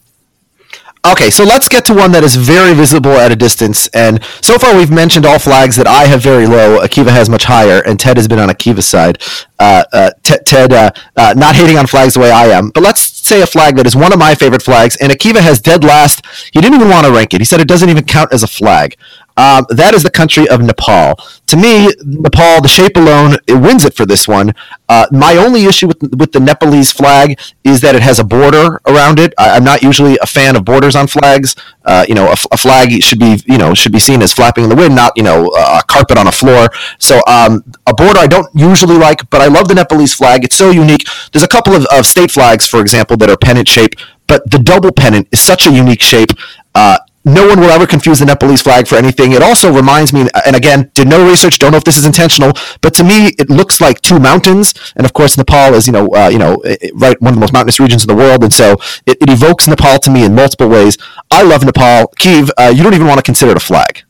Okay, 1.05 1.29
so 1.29 1.45
let's 1.45 1.69
get 1.69 1.85
to 1.85 1.93
one 1.93 2.11
that 2.11 2.23
is 2.23 2.35
very 2.35 2.73
visible 2.73 3.11
at 3.11 3.31
a 3.31 3.35
distance. 3.35 3.87
And 3.89 4.21
so 4.41 4.57
far, 4.57 4.75
we've 4.75 4.91
mentioned 4.91 5.25
all 5.25 5.39
flags 5.39 5.77
that 5.77 5.87
I 5.87 6.05
have 6.05 6.21
very 6.21 6.47
low. 6.47 6.79
Akiva 6.81 7.09
has 7.09 7.29
much 7.29 7.45
higher, 7.45 7.81
and 7.85 7.97
Ted 7.97 8.17
has 8.17 8.27
been 8.27 8.39
on 8.39 8.49
Akiva's 8.49 8.87
side. 8.87 9.21
Uh, 9.57 9.85
uh, 9.93 10.09
Ted, 10.23 10.73
uh, 10.73 10.91
uh, 11.15 11.33
not 11.37 11.55
hating 11.55 11.77
on 11.77 11.87
flags 11.87 12.15
the 12.15 12.19
way 12.19 12.31
I 12.31 12.47
am, 12.47 12.71
but 12.71 12.83
let's 12.83 13.01
say 13.01 13.41
a 13.41 13.45
flag 13.45 13.77
that 13.77 13.85
is 13.85 13.95
one 13.95 14.11
of 14.11 14.19
my 14.19 14.35
favorite 14.35 14.61
flags, 14.61 14.97
and 14.97 15.11
Akiva 15.11 15.39
has 15.39 15.61
dead 15.61 15.83
last. 15.83 16.25
He 16.51 16.59
didn't 16.59 16.75
even 16.75 16.89
want 16.89 17.05
to 17.05 17.13
rank 17.13 17.33
it. 17.33 17.39
He 17.39 17.45
said 17.45 17.61
it 17.61 17.69
doesn't 17.69 17.89
even 17.89 18.03
count 18.03 18.33
as 18.33 18.43
a 18.43 18.47
flag. 18.47 18.97
Um, 19.37 19.65
that 19.69 19.93
is 19.93 20.01
the 20.01 20.09
country 20.09 20.49
of 20.49 20.61
Nepal. 20.61 21.15
To 21.47 21.55
me, 21.55 21.89
Nepal, 22.03 22.59
the 22.61 22.67
shape 22.67 22.97
alone, 22.97 23.37
it 23.47 23.53
wins 23.53 23.85
it 23.85 23.93
for 23.93 24.05
this 24.05 24.27
one. 24.27 24.53
Uh, 24.89 25.05
my 25.11 25.37
only 25.37 25.65
issue 25.65 25.87
with 25.87 26.01
with 26.15 26.31
the 26.31 26.39
Nepalese 26.39 26.91
flag 26.91 27.39
is 27.63 27.81
that 27.81 27.95
it 27.95 28.01
has 28.01 28.19
a 28.19 28.23
border 28.23 28.81
around 28.87 29.19
it. 29.19 29.33
I, 29.37 29.55
am 29.55 29.63
not 29.63 29.83
usually 29.83 30.17
a 30.21 30.25
fan 30.25 30.55
of 30.55 30.65
borders 30.65 30.95
on 30.95 31.07
flags. 31.07 31.55
Uh, 31.85 32.05
you 32.07 32.15
know, 32.15 32.27
a, 32.27 32.35
a, 32.51 32.57
flag 32.57 32.91
should 33.03 33.19
be 33.19 33.39
you 33.45 33.57
know 33.57 33.73
should 33.73 33.91
be 33.91 33.99
seen 33.99 34.21
as 34.21 34.33
flapping 34.33 34.63
in 34.63 34.69
the 34.69 34.75
wind, 34.75 34.95
not 34.95 35.13
you 35.15 35.23
know 35.23 35.47
a 35.47 35.83
carpet 35.87 36.17
on 36.17 36.27
a 36.27 36.31
floor. 36.31 36.69
So 36.99 37.21
um, 37.27 37.63
a 37.85 37.93
border 37.93 38.19
I 38.19 38.27
don't 38.27 38.49
usually 38.55 38.97
like, 38.97 39.29
but 39.29 39.41
I 39.41 39.47
love 39.47 39.67
the 39.67 39.75
Nepalese 39.75 40.15
flag. 40.15 40.43
It's 40.43 40.55
so 40.55 40.71
unique. 40.71 41.05
There's 41.31 41.43
a 41.43 41.47
couple 41.47 41.75
of, 41.75 41.85
of 41.91 42.05
state 42.05 42.31
flags, 42.31 42.67
for 42.67 42.81
example, 42.81 43.17
that 43.17 43.29
are 43.29 43.37
pennant 43.37 43.67
shaped, 43.67 44.03
but 44.25 44.49
the 44.49 44.57
double 44.59 44.91
pennant 44.91 45.27
is 45.31 45.39
such 45.39 45.67
a 45.67 45.71
unique 45.71 46.01
shape. 46.01 46.31
Uh, 46.73 46.97
no 47.27 47.47
one 47.47 47.59
will 47.59 47.69
ever 47.69 47.85
confuse 47.85 48.19
the 48.19 48.25
Nepalese 48.25 48.61
flag 48.61 48.87
for 48.87 48.95
anything. 48.95 49.33
It 49.33 49.43
also 49.43 49.71
reminds 49.71 50.13
me, 50.13 50.27
and 50.45 50.55
again, 50.55 50.89
did 50.93 51.07
no 51.07 51.27
research, 51.29 51.59
don't 51.59 51.71
know 51.71 51.77
if 51.77 51.83
this 51.83 51.97
is 51.97 52.05
intentional, 52.05 52.53
but 52.81 52.93
to 52.95 53.03
me, 53.03 53.27
it 53.37 53.49
looks 53.49 53.81
like 53.81 54.01
two 54.01 54.19
mountains. 54.19 54.73
And 54.95 55.05
of 55.05 55.13
course, 55.13 55.37
Nepal 55.37 55.73
is, 55.73 55.87
you 55.87 55.93
know, 55.93 56.07
uh, 56.15 56.29
you 56.29 56.39
know, 56.39 56.61
right, 56.95 57.21
one 57.21 57.33
of 57.33 57.35
the 57.35 57.41
most 57.41 57.53
mountainous 57.53 57.79
regions 57.79 58.03
in 58.03 58.07
the 58.07 58.15
world, 58.15 58.43
and 58.43 58.53
so 58.53 58.77
it, 59.05 59.17
it 59.21 59.29
evokes 59.29 59.67
Nepal 59.67 59.99
to 59.99 60.09
me 60.09 60.25
in 60.25 60.33
multiple 60.33 60.69
ways. 60.69 60.97
I 61.29 61.43
love 61.43 61.63
Nepal. 61.63 62.07
Kiva, 62.17 62.51
uh, 62.57 62.73
you 62.75 62.83
don't 62.83 62.93
even 62.93 63.07
want 63.07 63.17
to 63.19 63.23
consider 63.23 63.51
it 63.51 63.57
a 63.57 63.61
flag. 63.61 64.03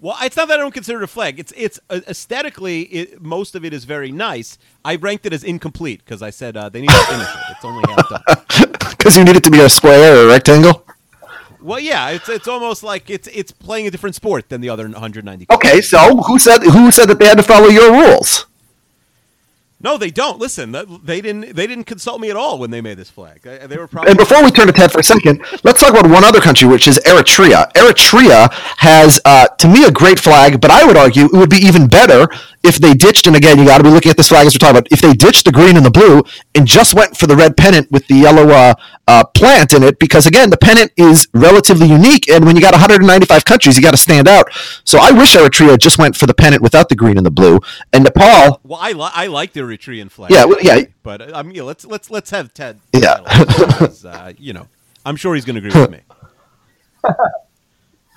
Well, 0.00 0.16
it's 0.20 0.36
not 0.36 0.48
that 0.48 0.58
I 0.58 0.62
don't 0.62 0.74
consider 0.74 0.98
it 0.98 1.04
a 1.04 1.06
flag. 1.06 1.38
It's 1.38 1.52
it's 1.56 1.78
uh, 1.88 2.00
aesthetically, 2.08 2.82
it, 2.82 3.22
most 3.22 3.54
of 3.54 3.64
it 3.64 3.72
is 3.72 3.84
very 3.84 4.10
nice. 4.10 4.58
I 4.84 4.96
ranked 4.96 5.26
it 5.26 5.32
as 5.32 5.44
incomplete 5.44 6.04
because 6.04 6.22
I 6.22 6.30
said 6.30 6.56
uh, 6.56 6.68
they 6.68 6.80
need 6.80 6.90
to 6.90 7.04
finish 7.04 7.28
it. 7.28 7.40
It's 7.50 7.64
only 7.64 7.84
half 7.88 8.08
done. 8.08 8.68
Because 9.02 9.16
you 9.16 9.24
need 9.24 9.34
it 9.34 9.42
to 9.42 9.50
be 9.50 9.58
a 9.58 9.68
square 9.68 10.16
or 10.16 10.26
a 10.26 10.28
rectangle. 10.28 10.81
Well, 11.62 11.80
yeah, 11.80 12.10
it's 12.10 12.28
it's 12.28 12.48
almost 12.48 12.82
like 12.82 13.08
it's 13.08 13.28
it's 13.28 13.52
playing 13.52 13.86
a 13.86 13.90
different 13.90 14.14
sport 14.14 14.48
than 14.48 14.60
the 14.60 14.68
other 14.68 14.84
190. 14.84 15.46
Okay, 15.50 15.80
so 15.80 16.16
who 16.16 16.38
said 16.38 16.62
who 16.62 16.90
said 16.90 17.06
that 17.06 17.18
they 17.18 17.26
had 17.26 17.36
to 17.36 17.42
follow 17.42 17.68
your 17.68 17.92
rules? 17.92 18.46
No, 19.84 19.98
they 19.98 20.10
don't. 20.10 20.38
Listen, 20.38 20.70
they 21.02 21.20
didn't. 21.20 21.56
They 21.56 21.66
didn't 21.66 21.84
consult 21.84 22.20
me 22.20 22.30
at 22.30 22.36
all 22.36 22.56
when 22.60 22.70
they 22.70 22.80
made 22.80 22.96
this 22.96 23.10
flag. 23.10 23.42
They, 23.42 23.66
they 23.66 23.76
were 23.76 23.88
probably. 23.88 24.10
And 24.10 24.18
before 24.18 24.42
we 24.44 24.52
turn 24.52 24.68
to 24.68 24.72
Ted 24.72 24.92
for 24.92 25.00
a 25.00 25.02
second, 25.02 25.44
let's 25.64 25.80
talk 25.80 25.90
about 25.90 26.08
one 26.08 26.22
other 26.22 26.40
country, 26.40 26.68
which 26.68 26.86
is 26.86 27.00
Eritrea. 27.04 27.72
Eritrea 27.72 28.52
has, 28.76 29.20
uh, 29.24 29.48
to 29.48 29.66
me, 29.66 29.84
a 29.84 29.90
great 29.90 30.20
flag, 30.20 30.60
but 30.60 30.70
I 30.70 30.84
would 30.86 30.96
argue 30.96 31.24
it 31.24 31.32
would 31.32 31.50
be 31.50 31.56
even 31.56 31.88
better 31.88 32.28
if 32.62 32.76
they 32.76 32.94
ditched, 32.94 33.26
and 33.26 33.36
again, 33.36 33.58
you 33.58 33.66
got 33.66 33.78
to 33.78 33.84
be 33.84 33.90
looking 33.90 34.10
at 34.10 34.16
this 34.16 34.28
flag 34.28 34.46
as 34.46 34.54
we're 34.54 34.58
talking 34.58 34.78
about, 34.78 34.92
if 34.92 35.00
they 35.00 35.12
ditched 35.12 35.44
the 35.44 35.52
green 35.52 35.76
and 35.76 35.84
the 35.84 35.90
blue 35.90 36.22
and 36.54 36.66
just 36.66 36.94
went 36.94 37.16
for 37.16 37.26
the 37.26 37.36
red 37.36 37.56
pennant 37.56 37.90
with 37.90 38.06
the 38.06 38.14
yellow 38.14 38.48
uh, 38.50 38.74
uh, 39.08 39.24
plant 39.24 39.72
in 39.72 39.82
it, 39.82 39.98
because 39.98 40.26
again, 40.26 40.50
the 40.50 40.56
pennant 40.56 40.92
is 40.96 41.28
relatively 41.34 41.86
unique, 41.86 42.28
and 42.28 42.44
when 42.44 42.56
you 42.56 42.62
got 42.62 42.72
195 42.72 43.44
countries, 43.44 43.76
you 43.76 43.82
got 43.82 43.92
to 43.92 43.96
stand 43.96 44.28
out. 44.28 44.46
So 44.84 44.98
I 45.00 45.10
wish 45.10 45.34
Eritrea 45.34 45.78
just 45.78 45.98
went 45.98 46.16
for 46.16 46.26
the 46.26 46.34
pennant 46.34 46.62
without 46.62 46.88
the 46.88 46.96
green 46.96 47.16
and 47.16 47.26
the 47.26 47.30
blue, 47.30 47.60
and 47.92 48.04
Nepal. 48.04 48.60
Well, 48.62 48.78
I 48.80 48.92
li- 48.92 49.10
I 49.12 49.26
like 49.26 49.52
the 49.52 49.60
Eritrean 49.60 50.10
flag. 50.10 50.30
Yeah, 50.30 50.44
well, 50.44 50.58
yeah. 50.62 50.82
But 51.02 51.20
uh, 51.20 51.32
I 51.34 51.42
mean, 51.42 51.64
let's 51.64 51.84
let's 51.84 52.10
let's 52.10 52.30
have 52.30 52.54
Ted. 52.54 52.80
Yeah. 52.92 53.20
because, 53.20 54.04
uh, 54.04 54.32
you 54.38 54.52
know, 54.52 54.68
I'm 55.04 55.16
sure 55.16 55.34
he's 55.34 55.44
going 55.44 55.60
to 55.60 55.66
agree 55.66 55.80
with 55.80 55.90
me. 55.90 56.00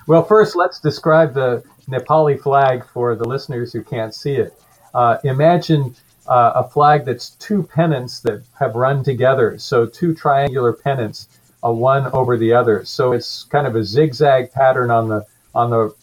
Well, 0.06 0.22
first, 0.22 0.54
let's 0.54 0.78
describe 0.78 1.34
the 1.34 1.64
Nepali 1.88 2.40
flag 2.40 2.84
for 2.92 3.14
the 3.14 3.24
listeners 3.24 3.72
who 3.72 3.82
can't 3.82 4.14
see 4.14 4.34
it. 4.34 4.54
Uh, 4.94 5.18
imagine 5.24 5.94
uh, 6.26 6.52
a 6.56 6.64
flag 6.68 7.04
that's 7.04 7.30
two 7.30 7.62
pennants 7.62 8.20
that 8.20 8.42
have 8.58 8.74
run 8.74 9.04
together, 9.04 9.58
so 9.58 9.86
two 9.86 10.14
triangular 10.14 10.72
pennants, 10.72 11.28
uh, 11.64 11.70
one 11.70 12.06
over 12.12 12.36
the 12.36 12.52
other. 12.52 12.84
So 12.84 13.12
it's 13.12 13.44
kind 13.44 13.66
of 13.66 13.76
a 13.76 13.84
zigzag 13.84 14.52
pattern 14.52 14.90
on 14.90 15.08
the 15.08 15.24
on 15.54 15.70
the 15.70 15.94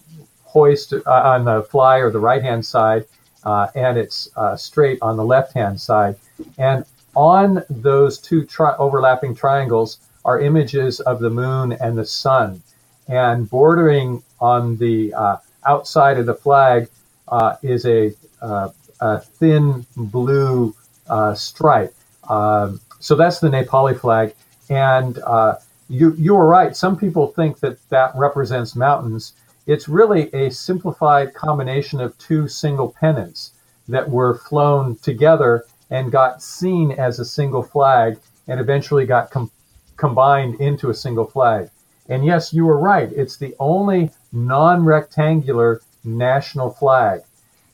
hoist 0.43 0.93
uh, 0.93 1.01
on 1.05 1.45
the 1.45 1.63
fly 1.63 1.97
or 1.97 2.11
the 2.11 2.19
right 2.19 2.41
hand 2.41 2.65
side, 2.65 3.05
uh, 3.43 3.67
and 3.75 3.97
it's 3.97 4.29
uh, 4.37 4.55
straight 4.55 4.99
on 5.01 5.17
the 5.17 5.25
left 5.25 5.53
hand 5.53 5.79
side. 5.79 6.15
And 6.57 6.85
on 7.15 7.63
those 7.69 8.17
two 8.17 8.45
tri- 8.45 8.75
overlapping 8.77 9.35
triangles 9.35 9.97
are 10.25 10.39
images 10.39 10.99
of 11.01 11.19
the 11.19 11.29
moon 11.29 11.73
and 11.73 11.97
the 11.97 12.05
sun 12.05 12.61
and 13.07 13.49
bordering 13.49 14.23
on 14.39 14.77
the 14.77 15.13
uh, 15.13 15.37
outside 15.65 16.17
of 16.17 16.25
the 16.25 16.35
flag 16.35 16.89
uh, 17.27 17.55
is 17.61 17.85
a, 17.85 18.13
uh, 18.41 18.69
a 18.99 19.19
thin 19.19 19.85
blue 19.95 20.75
uh, 21.07 21.33
stripe. 21.33 21.93
Um, 22.29 22.79
so 22.99 23.15
that's 23.15 23.39
the 23.39 23.49
Nepali 23.49 23.99
flag. 23.99 24.33
And 24.69 25.19
uh, 25.19 25.55
you, 25.89 26.13
you 26.17 26.35
were 26.35 26.47
right. 26.47 26.75
Some 26.75 26.97
people 26.97 27.27
think 27.27 27.59
that 27.59 27.77
that 27.89 28.11
represents 28.15 28.75
mountains. 28.75 29.33
It's 29.67 29.87
really 29.87 30.33
a 30.33 30.49
simplified 30.49 31.33
combination 31.33 31.99
of 31.99 32.17
two 32.17 32.47
single 32.47 32.95
pennants 32.99 33.51
that 33.87 34.09
were 34.09 34.35
flown 34.35 34.95
together 34.97 35.65
and 35.89 36.11
got 36.11 36.41
seen 36.41 36.91
as 36.91 37.19
a 37.19 37.25
single 37.25 37.63
flag 37.63 38.17
and 38.47 38.59
eventually 38.59 39.05
got 39.05 39.31
com- 39.31 39.51
combined 39.97 40.55
into 40.59 40.89
a 40.89 40.93
single 40.93 41.25
flag. 41.25 41.69
And 42.09 42.25
yes, 42.25 42.53
you 42.53 42.65
were 42.65 42.79
right. 42.79 43.11
It's 43.11 43.37
the 43.37 43.55
only 43.59 44.09
non 44.33 44.83
rectangular 44.83 45.81
national 46.03 46.71
flag. 46.71 47.21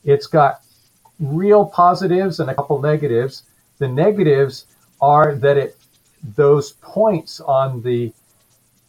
It's 0.03 0.27
got 0.27 0.61
real 1.19 1.65
positives 1.65 2.39
and 2.39 2.49
a 2.49 2.55
couple 2.55 2.79
negatives. 2.81 3.43
The 3.79 3.87
negatives 3.87 4.65
are 5.01 5.35
that 5.35 5.57
it 5.57 5.77
those 6.35 6.73
points 6.73 7.39
on 7.39 7.81
the 7.81 8.13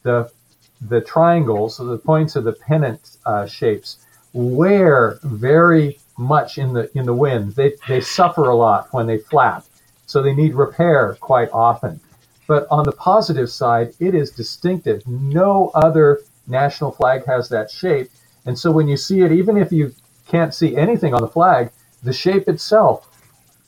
the 0.02 0.30
the 0.80 1.00
triangles, 1.00 1.76
so 1.76 1.84
the 1.84 1.98
points 1.98 2.36
of 2.36 2.44
the 2.44 2.52
pennant 2.52 3.18
uh, 3.26 3.46
shapes, 3.46 4.04
wear 4.32 5.18
very 5.22 5.98
much 6.18 6.58
in 6.58 6.72
the 6.72 6.90
in 6.98 7.06
the 7.06 7.14
wind. 7.14 7.54
They 7.54 7.74
they 7.86 8.00
suffer 8.00 8.48
a 8.48 8.54
lot 8.56 8.88
when 8.92 9.06
they 9.06 9.18
flap, 9.18 9.64
so 10.06 10.22
they 10.22 10.34
need 10.34 10.54
repair 10.54 11.16
quite 11.20 11.50
often. 11.52 12.00
But 12.46 12.66
on 12.70 12.84
the 12.84 12.92
positive 12.92 13.48
side, 13.48 13.94
it 14.00 14.14
is 14.14 14.32
distinctive. 14.32 15.06
No 15.06 15.70
other 15.74 16.20
national 16.50 16.92
flag 16.92 17.24
has 17.26 17.48
that 17.48 17.70
shape. 17.70 18.10
And 18.46 18.58
so 18.58 18.70
when 18.70 18.88
you 18.88 18.96
see 18.96 19.20
it, 19.22 19.32
even 19.32 19.56
if 19.56 19.72
you 19.72 19.94
can't 20.26 20.54
see 20.54 20.76
anything 20.76 21.14
on 21.14 21.22
the 21.22 21.28
flag, 21.28 21.70
the 22.02 22.12
shape 22.12 22.48
itself 22.48 23.06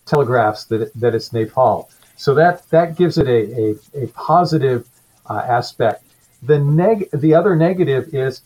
telegraphs 0.06 0.64
that, 0.66 0.92
that 0.94 1.14
it's 1.14 1.32
Nepal. 1.32 1.90
So 2.16 2.34
that, 2.34 2.68
that 2.70 2.96
gives 2.96 3.18
it 3.18 3.26
a, 3.26 3.74
a, 3.94 4.04
a 4.04 4.06
positive 4.08 4.88
uh, 5.28 5.38
aspect. 5.38 6.04
The, 6.42 6.58
neg- 6.58 7.10
the 7.12 7.34
other 7.34 7.56
negative 7.56 8.14
is 8.14 8.42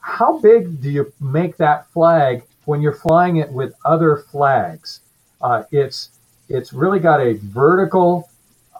how 0.00 0.38
big 0.38 0.80
do 0.80 0.90
you 0.90 1.12
make 1.20 1.56
that 1.58 1.90
flag 1.90 2.42
when 2.64 2.80
you're 2.80 2.94
flying 2.94 3.36
it 3.36 3.50
with 3.50 3.74
other 3.84 4.24
flags? 4.30 5.00
Uh, 5.40 5.64
it's, 5.70 6.10
it's 6.48 6.72
really 6.72 6.98
got 6.98 7.20
a 7.20 7.34
vertical 7.34 8.28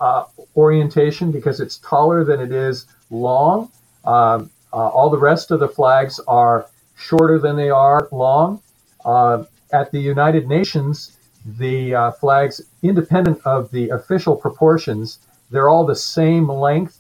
uh, 0.01 0.25
orientation 0.57 1.31
because 1.31 1.61
it's 1.61 1.79
taller 1.79 2.25
than 2.25 2.41
it 2.41 2.53
is 2.53 2.87
long. 3.11 3.71
Um, 4.05 4.51
uh, 4.73 4.89
all 4.89 5.11
the 5.11 5.19
rest 5.19 5.51
of 5.51 5.61
the 5.61 5.69
flags 5.69 6.21
are 6.29 6.67
shorter 6.97 7.39
than 7.39 7.57
they 7.57 7.71
are 7.71 8.09
long. 8.13 8.63
Uh, 9.05 9.45
at 9.73 9.91
the 9.93 10.01
United 10.01 10.49
Nations, 10.49 11.17
the 11.59 11.95
uh, 11.95 12.11
flags, 12.13 12.61
independent 12.83 13.41
of 13.45 13.71
the 13.71 13.89
official 13.91 14.37
proportions, 14.37 15.21
they're 15.51 15.69
all 15.69 15.87
the 15.87 15.97
same 15.97 16.49
length, 16.49 16.99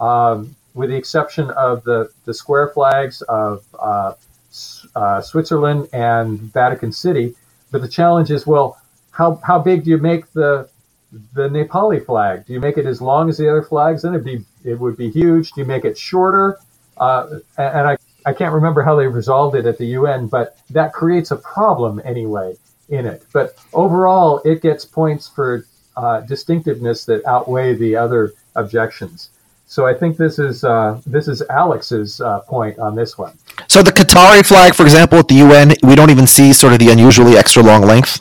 um, 0.00 0.54
with 0.74 0.90
the 0.90 0.96
exception 0.96 1.50
of 1.50 1.84
the, 1.84 2.10
the 2.24 2.32
square 2.32 2.68
flags 2.68 3.22
of 3.22 3.64
uh, 3.78 4.14
uh, 4.96 5.20
Switzerland 5.20 5.88
and 5.92 6.40
Vatican 6.40 6.92
City. 6.92 7.34
But 7.70 7.82
the 7.82 7.88
challenge 7.88 8.30
is, 8.30 8.46
well, 8.46 8.78
how, 9.10 9.40
how 9.44 9.58
big 9.58 9.84
do 9.84 9.90
you 9.90 9.98
make 9.98 10.32
the 10.32 10.68
the 11.34 11.48
Nepali 11.48 12.04
flag? 12.04 12.46
Do 12.46 12.52
you 12.52 12.60
make 12.60 12.78
it 12.78 12.86
as 12.86 13.00
long 13.00 13.28
as 13.28 13.36
the 13.36 13.48
other 13.48 13.62
flags? 13.62 14.02
Then 14.02 14.14
it'd 14.14 14.24
be 14.24 14.44
it 14.64 14.78
would 14.78 14.96
be 14.96 15.10
huge. 15.10 15.52
Do 15.52 15.60
you 15.60 15.66
make 15.66 15.84
it 15.84 15.98
shorter? 15.98 16.58
Uh, 16.98 17.38
and 17.58 17.88
I, 17.88 17.96
I 18.24 18.32
can't 18.32 18.54
remember 18.54 18.82
how 18.82 18.94
they 18.94 19.06
resolved 19.06 19.56
it 19.56 19.66
at 19.66 19.78
the 19.78 19.86
UN, 19.86 20.28
but 20.28 20.58
that 20.70 20.92
creates 20.92 21.30
a 21.30 21.36
problem 21.36 22.00
anyway 22.04 22.56
in 22.88 23.06
it. 23.06 23.24
But 23.32 23.56
overall, 23.72 24.40
it 24.44 24.62
gets 24.62 24.84
points 24.84 25.28
for 25.28 25.66
uh, 25.96 26.20
distinctiveness 26.20 27.04
that 27.06 27.24
outweigh 27.26 27.74
the 27.74 27.96
other 27.96 28.32
objections. 28.54 29.30
So 29.66 29.86
I 29.86 29.94
think 29.94 30.18
this 30.18 30.38
is 30.38 30.64
uh, 30.64 31.00
this 31.06 31.28
is 31.28 31.42
Alex's 31.48 32.20
uh, 32.20 32.40
point 32.40 32.78
on 32.78 32.94
this 32.94 33.16
one. 33.16 33.38
So 33.68 33.82
the 33.82 33.90
Qatari 33.90 34.44
flag, 34.46 34.74
for 34.74 34.82
example, 34.82 35.18
at 35.18 35.28
the 35.28 35.36
UN, 35.36 35.72
we 35.82 35.94
don't 35.94 36.10
even 36.10 36.26
see 36.26 36.52
sort 36.52 36.74
of 36.74 36.78
the 36.78 36.90
unusually 36.90 37.38
extra 37.38 37.62
long 37.62 37.80
length. 37.80 38.20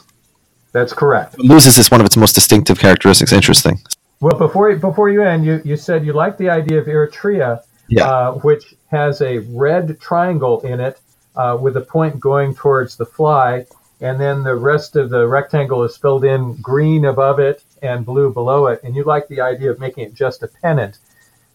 That's 0.71 0.93
correct. 0.93 1.33
It 1.33 1.41
loses 1.41 1.75
this 1.75 1.91
one 1.91 1.99
of 1.99 2.05
its 2.05 2.15
most 2.15 2.33
distinctive 2.33 2.79
characteristics. 2.79 3.33
Interesting. 3.33 3.81
Well, 4.21 4.37
before 4.37 4.73
before 4.77 5.09
you 5.09 5.23
end, 5.23 5.45
you, 5.45 5.61
you 5.65 5.75
said 5.75 6.05
you 6.05 6.13
like 6.13 6.37
the 6.37 6.49
idea 6.49 6.79
of 6.79 6.85
Eritrea, 6.85 7.63
Yeah. 7.91 8.07
uh, 8.07 8.33
which 8.35 8.75
has 8.91 9.21
a 9.21 9.39
red 9.39 9.99
triangle 10.01 10.61
in 10.61 10.79
it 10.81 10.99
uh, 11.35 11.57
with 11.61 11.77
a 11.77 11.81
point 11.81 12.19
going 12.19 12.55
towards 12.55 12.97
the 12.97 13.05
fly, 13.05 13.65
and 14.01 14.19
then 14.19 14.43
the 14.43 14.55
rest 14.55 14.95
of 14.97 15.09
the 15.11 15.27
rectangle 15.27 15.83
is 15.83 15.97
filled 15.97 16.25
in 16.25 16.55
green 16.61 17.05
above 17.05 17.39
it 17.39 17.63
and 17.83 18.05
blue 18.05 18.33
below 18.33 18.67
it. 18.67 18.81
And 18.83 18.95
you 18.95 19.03
like 19.05 19.27
the 19.29 19.41
idea 19.41 19.71
of 19.71 19.79
making 19.79 20.05
it 20.05 20.15
just 20.15 20.43
a 20.43 20.49
pennant. 20.49 20.99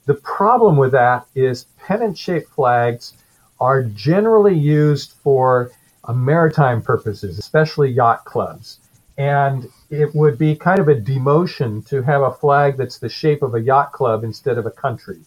The 0.07 0.15
problem 0.15 0.77
with 0.77 0.93
that 0.93 1.27
is 1.35 1.67
pennant-shaped 1.79 2.51
flags 2.51 3.15
are 3.61 3.83
generally 3.85 4.57
used 4.57 5.13
for 5.25 5.73
uh, 6.05 6.13
maritime 6.15 6.83
purposes, 6.83 7.39
especially 7.39 7.91
yacht 7.91 8.25
clubs. 8.25 8.81
And 9.19 9.69
it 9.91 10.15
would 10.15 10.39
be 10.39 10.57
kind 10.57 10.81
of 10.81 10.89
a 10.89 10.97
demotion 10.97 11.87
to 11.89 12.03
have 12.03 12.23
a 12.23 12.33
flag 12.33 12.77
that's 12.77 12.99
the 12.99 13.09
shape 13.09 13.43
of 13.43 13.55
a 13.55 13.61
yacht 13.61 13.93
club 13.93 14.25
instead 14.25 14.59
of 14.59 14.67
a 14.67 14.71
country. 14.71 15.21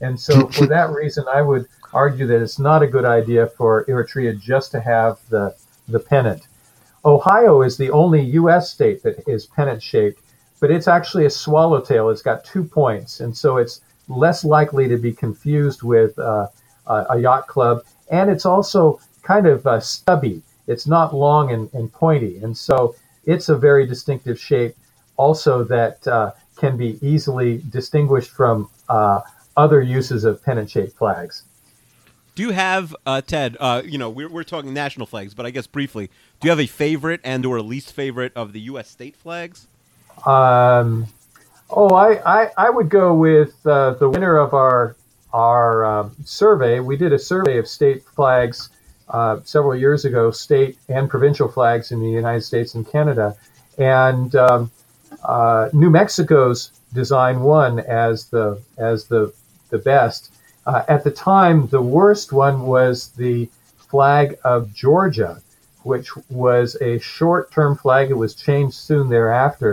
And 0.00 0.18
so, 0.18 0.48
for 0.48 0.66
that 0.66 0.90
reason, 0.90 1.24
I 1.32 1.42
would 1.42 1.66
argue 1.92 2.26
that 2.26 2.42
it's 2.42 2.58
not 2.58 2.82
a 2.82 2.86
good 2.86 3.04
idea 3.04 3.46
for 3.46 3.84
Eritrea 3.86 4.38
just 4.40 4.72
to 4.72 4.80
have 4.80 5.18
the, 5.30 5.54
the 5.88 6.00
pennant. 6.00 6.48
Ohio 7.04 7.62
is 7.62 7.76
the 7.76 7.90
only 7.90 8.22
U.S. 8.22 8.70
state 8.70 9.02
that 9.02 9.28
is 9.28 9.46
pennant 9.46 9.82
shaped, 9.82 10.20
but 10.60 10.70
it's 10.70 10.88
actually 10.88 11.26
a 11.26 11.30
swallowtail. 11.30 12.08
It's 12.10 12.22
got 12.22 12.44
two 12.44 12.64
points, 12.64 13.20
and 13.20 13.36
so 13.36 13.58
it's 13.58 13.82
less 14.08 14.44
likely 14.44 14.88
to 14.88 14.96
be 14.96 15.12
confused 15.12 15.82
with 15.82 16.18
uh, 16.18 16.48
a, 16.86 17.06
a 17.10 17.20
yacht 17.20 17.46
club. 17.46 17.82
And 18.10 18.30
it's 18.30 18.46
also 18.46 19.00
kind 19.22 19.46
of 19.46 19.66
uh, 19.66 19.80
stubby. 19.80 20.42
It's 20.66 20.86
not 20.86 21.14
long 21.14 21.52
and, 21.52 21.72
and 21.74 21.92
pointy, 21.92 22.38
and 22.38 22.56
so 22.56 22.96
it's 23.24 23.48
a 23.48 23.56
very 23.56 23.86
distinctive 23.86 24.40
shape. 24.40 24.74
Also, 25.16 25.62
that 25.64 26.06
uh, 26.08 26.32
can 26.56 26.76
be 26.76 26.98
easily 27.00 27.62
distinguished 27.70 28.30
from 28.30 28.68
uh, 28.88 29.20
other 29.56 29.80
uses 29.80 30.24
of 30.24 30.42
pennant-shaped 30.44 30.96
flags. 30.96 31.44
Do 32.34 32.42
you 32.42 32.50
have 32.50 32.96
uh, 33.06 33.20
Ted? 33.20 33.56
Uh, 33.60 33.82
you 33.84 33.96
know, 33.96 34.10
we're, 34.10 34.28
we're 34.28 34.42
talking 34.42 34.74
national 34.74 35.06
flags, 35.06 35.34
but 35.34 35.46
I 35.46 35.50
guess 35.50 35.68
briefly, 35.68 36.08
do 36.40 36.46
you 36.46 36.50
have 36.50 36.60
a 36.60 36.66
favorite 36.66 37.20
and 37.22 37.46
or 37.46 37.60
least 37.60 37.92
favorite 37.92 38.32
of 38.34 38.52
the 38.52 38.60
U.S. 38.62 38.90
state 38.90 39.14
flags? 39.14 39.68
Um, 40.26 41.06
oh, 41.70 41.90
I, 41.90 42.42
I, 42.42 42.50
I 42.56 42.70
would 42.70 42.88
go 42.88 43.14
with 43.14 43.54
uh, 43.66 43.94
the 43.94 44.08
winner 44.08 44.36
of 44.36 44.52
our 44.54 44.96
our 45.32 45.84
um, 45.84 46.14
survey. 46.24 46.78
We 46.78 46.96
did 46.96 47.12
a 47.12 47.18
survey 47.18 47.58
of 47.58 47.66
state 47.66 48.04
flags 48.04 48.68
uh, 49.08 49.40
several 49.44 49.76
years 49.76 50.04
ago, 50.04 50.30
state 50.30 50.78
and 50.88 51.10
provincial 51.10 51.48
flags 51.48 51.90
in 51.90 52.00
the 52.00 52.08
United 52.08 52.42
States 52.42 52.74
and 52.74 52.88
Canada, 52.88 53.36
and 53.76 54.34
um, 54.36 54.70
uh, 55.24 55.70
New 55.72 55.90
Mexico's 55.90 56.70
design 56.92 57.40
won 57.40 57.80
as 57.80 58.26
the 58.26 58.60
as 58.78 59.06
the 59.06 59.32
the 59.74 59.84
best. 59.94 60.20
Uh, 60.70 60.82
at 60.94 61.02
the 61.04 61.10
time, 61.34 61.58
the 61.76 61.86
worst 61.98 62.28
one 62.32 62.58
was 62.76 62.96
the 63.24 63.38
flag 63.90 64.28
of 64.54 64.60
Georgia, 64.84 65.32
which 65.90 66.08
was 66.30 66.76
a 66.90 66.98
short-term 67.00 67.72
flag. 67.76 68.10
It 68.10 68.20
was 68.24 68.34
changed 68.34 68.76
soon 68.88 69.08
thereafter, 69.08 69.72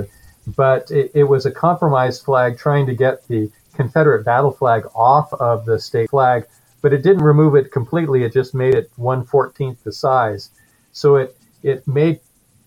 but 0.61 0.91
it, 0.99 1.11
it 1.21 1.27
was 1.33 1.45
a 1.45 1.57
compromise 1.65 2.17
flag 2.27 2.57
trying 2.57 2.85
to 2.87 2.95
get 3.05 3.15
the 3.27 3.49
Confederate 3.73 4.25
battle 4.25 4.51
flag 4.51 4.83
off 4.93 5.31
of 5.33 5.65
the 5.65 5.79
state 5.79 6.09
flag, 6.09 6.45
but 6.81 6.93
it 6.93 7.03
didn't 7.03 7.31
remove 7.31 7.55
it 7.55 7.71
completely. 7.71 8.23
It 8.23 8.33
just 8.33 8.53
made 8.53 8.75
it 8.75 8.91
one 8.97 9.23
fourteenth 9.33 9.79
the 9.83 9.93
size. 9.93 10.49
So 10.91 11.07
it 11.21 11.29
it 11.63 11.87
made 11.87 12.19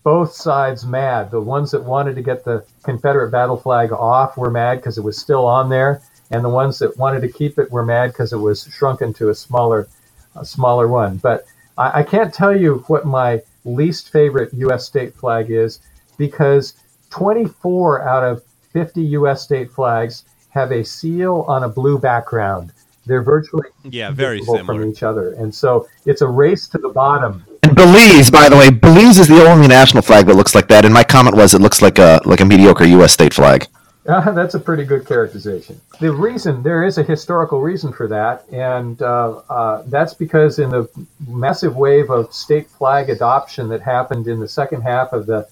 both 0.03 0.31
sides 0.33 0.81
mad. 0.85 1.31
The 1.31 1.45
ones 1.55 1.69
that 1.71 1.83
wanted 1.83 2.15
to 2.15 2.23
get 2.23 2.43
the 2.43 2.65
Confederate 2.83 3.31
battle 3.31 3.57
flag 3.65 3.91
off 3.91 4.37
were 4.37 4.51
mad 4.51 4.75
because 4.77 4.97
it 4.97 5.05
was 5.09 5.17
still 5.17 5.45
on 5.45 5.69
there, 5.69 6.01
and 6.31 6.43
the 6.43 6.49
ones 6.49 6.79
that 6.79 6.97
wanted 6.97 7.21
to 7.21 7.31
keep 7.31 7.57
it 7.59 7.71
were 7.71 7.85
mad 7.85 8.07
because 8.07 8.33
it 8.33 8.37
was 8.37 8.63
shrunken 8.73 9.13
to 9.15 9.29
a 9.29 9.35
smaller 9.35 9.87
a 10.35 10.45
smaller 10.45 10.87
one. 10.87 11.17
But 11.17 11.45
I, 11.77 11.99
I 11.99 12.03
can't 12.03 12.33
tell 12.33 12.55
you 12.55 12.83
what 12.87 13.05
my 13.05 13.41
least 13.63 14.11
favorite 14.11 14.53
U.S. 14.53 14.85
state 14.85 15.13
flag 15.15 15.49
is 15.51 15.79
because 16.17 16.73
24 17.09 18.07
out 18.07 18.23
of 18.23 18.43
50 18.73 19.01
U.S. 19.01 19.41
state 19.41 19.71
flags 19.71 20.25
have 20.49 20.71
a 20.71 20.83
seal 20.83 21.45
on 21.47 21.63
a 21.63 21.69
blue 21.69 21.97
background. 21.97 22.71
They're 23.05 23.21
virtually 23.23 23.67
Yeah, 23.83 24.11
very 24.11 24.41
similar. 24.41 24.65
from 24.65 24.89
each 24.89 25.03
other, 25.03 25.33
and 25.33 25.53
so 25.53 25.87
it's 26.05 26.21
a 26.21 26.27
race 26.27 26.67
to 26.69 26.77
the 26.79 26.89
bottom. 26.89 27.45
And 27.63 27.75
Belize, 27.75 28.31
by 28.31 28.49
the 28.49 28.55
way, 28.57 28.69
Belize 28.71 29.19
is 29.19 29.27
the 29.27 29.45
only 29.47 29.67
national 29.67 30.01
flag 30.01 30.25
that 30.25 30.35
looks 30.35 30.55
like 30.55 30.67
that. 30.69 30.85
And 30.85 30.93
my 30.93 31.03
comment 31.03 31.35
was, 31.35 31.53
it 31.53 31.61
looks 31.61 31.81
like 31.81 31.99
a 31.99 32.19
like 32.25 32.39
a 32.41 32.45
mediocre 32.45 32.83
U.S. 32.85 33.13
state 33.13 33.33
flag. 33.33 33.67
Uh, 34.05 34.31
that's 34.33 34.53
a 34.55 34.59
pretty 34.59 34.85
good 34.85 35.05
characterization. 35.05 35.79
The 35.99 36.11
reason 36.11 36.63
there 36.63 36.83
is 36.83 36.97
a 36.97 37.03
historical 37.03 37.61
reason 37.61 37.91
for 37.91 38.07
that, 38.07 38.45
and 38.51 39.01
uh, 39.01 39.41
uh, 39.49 39.83
that's 39.87 40.13
because 40.13 40.59
in 40.59 40.69
the 40.69 40.87
massive 41.27 41.75
wave 41.75 42.09
of 42.09 42.33
state 42.33 42.69
flag 42.69 43.09
adoption 43.09 43.67
that 43.69 43.81
happened 43.81 44.27
in 44.27 44.39
the 44.39 44.47
second 44.47 44.81
half 44.81 45.13
of 45.13 45.25
the 45.25 45.47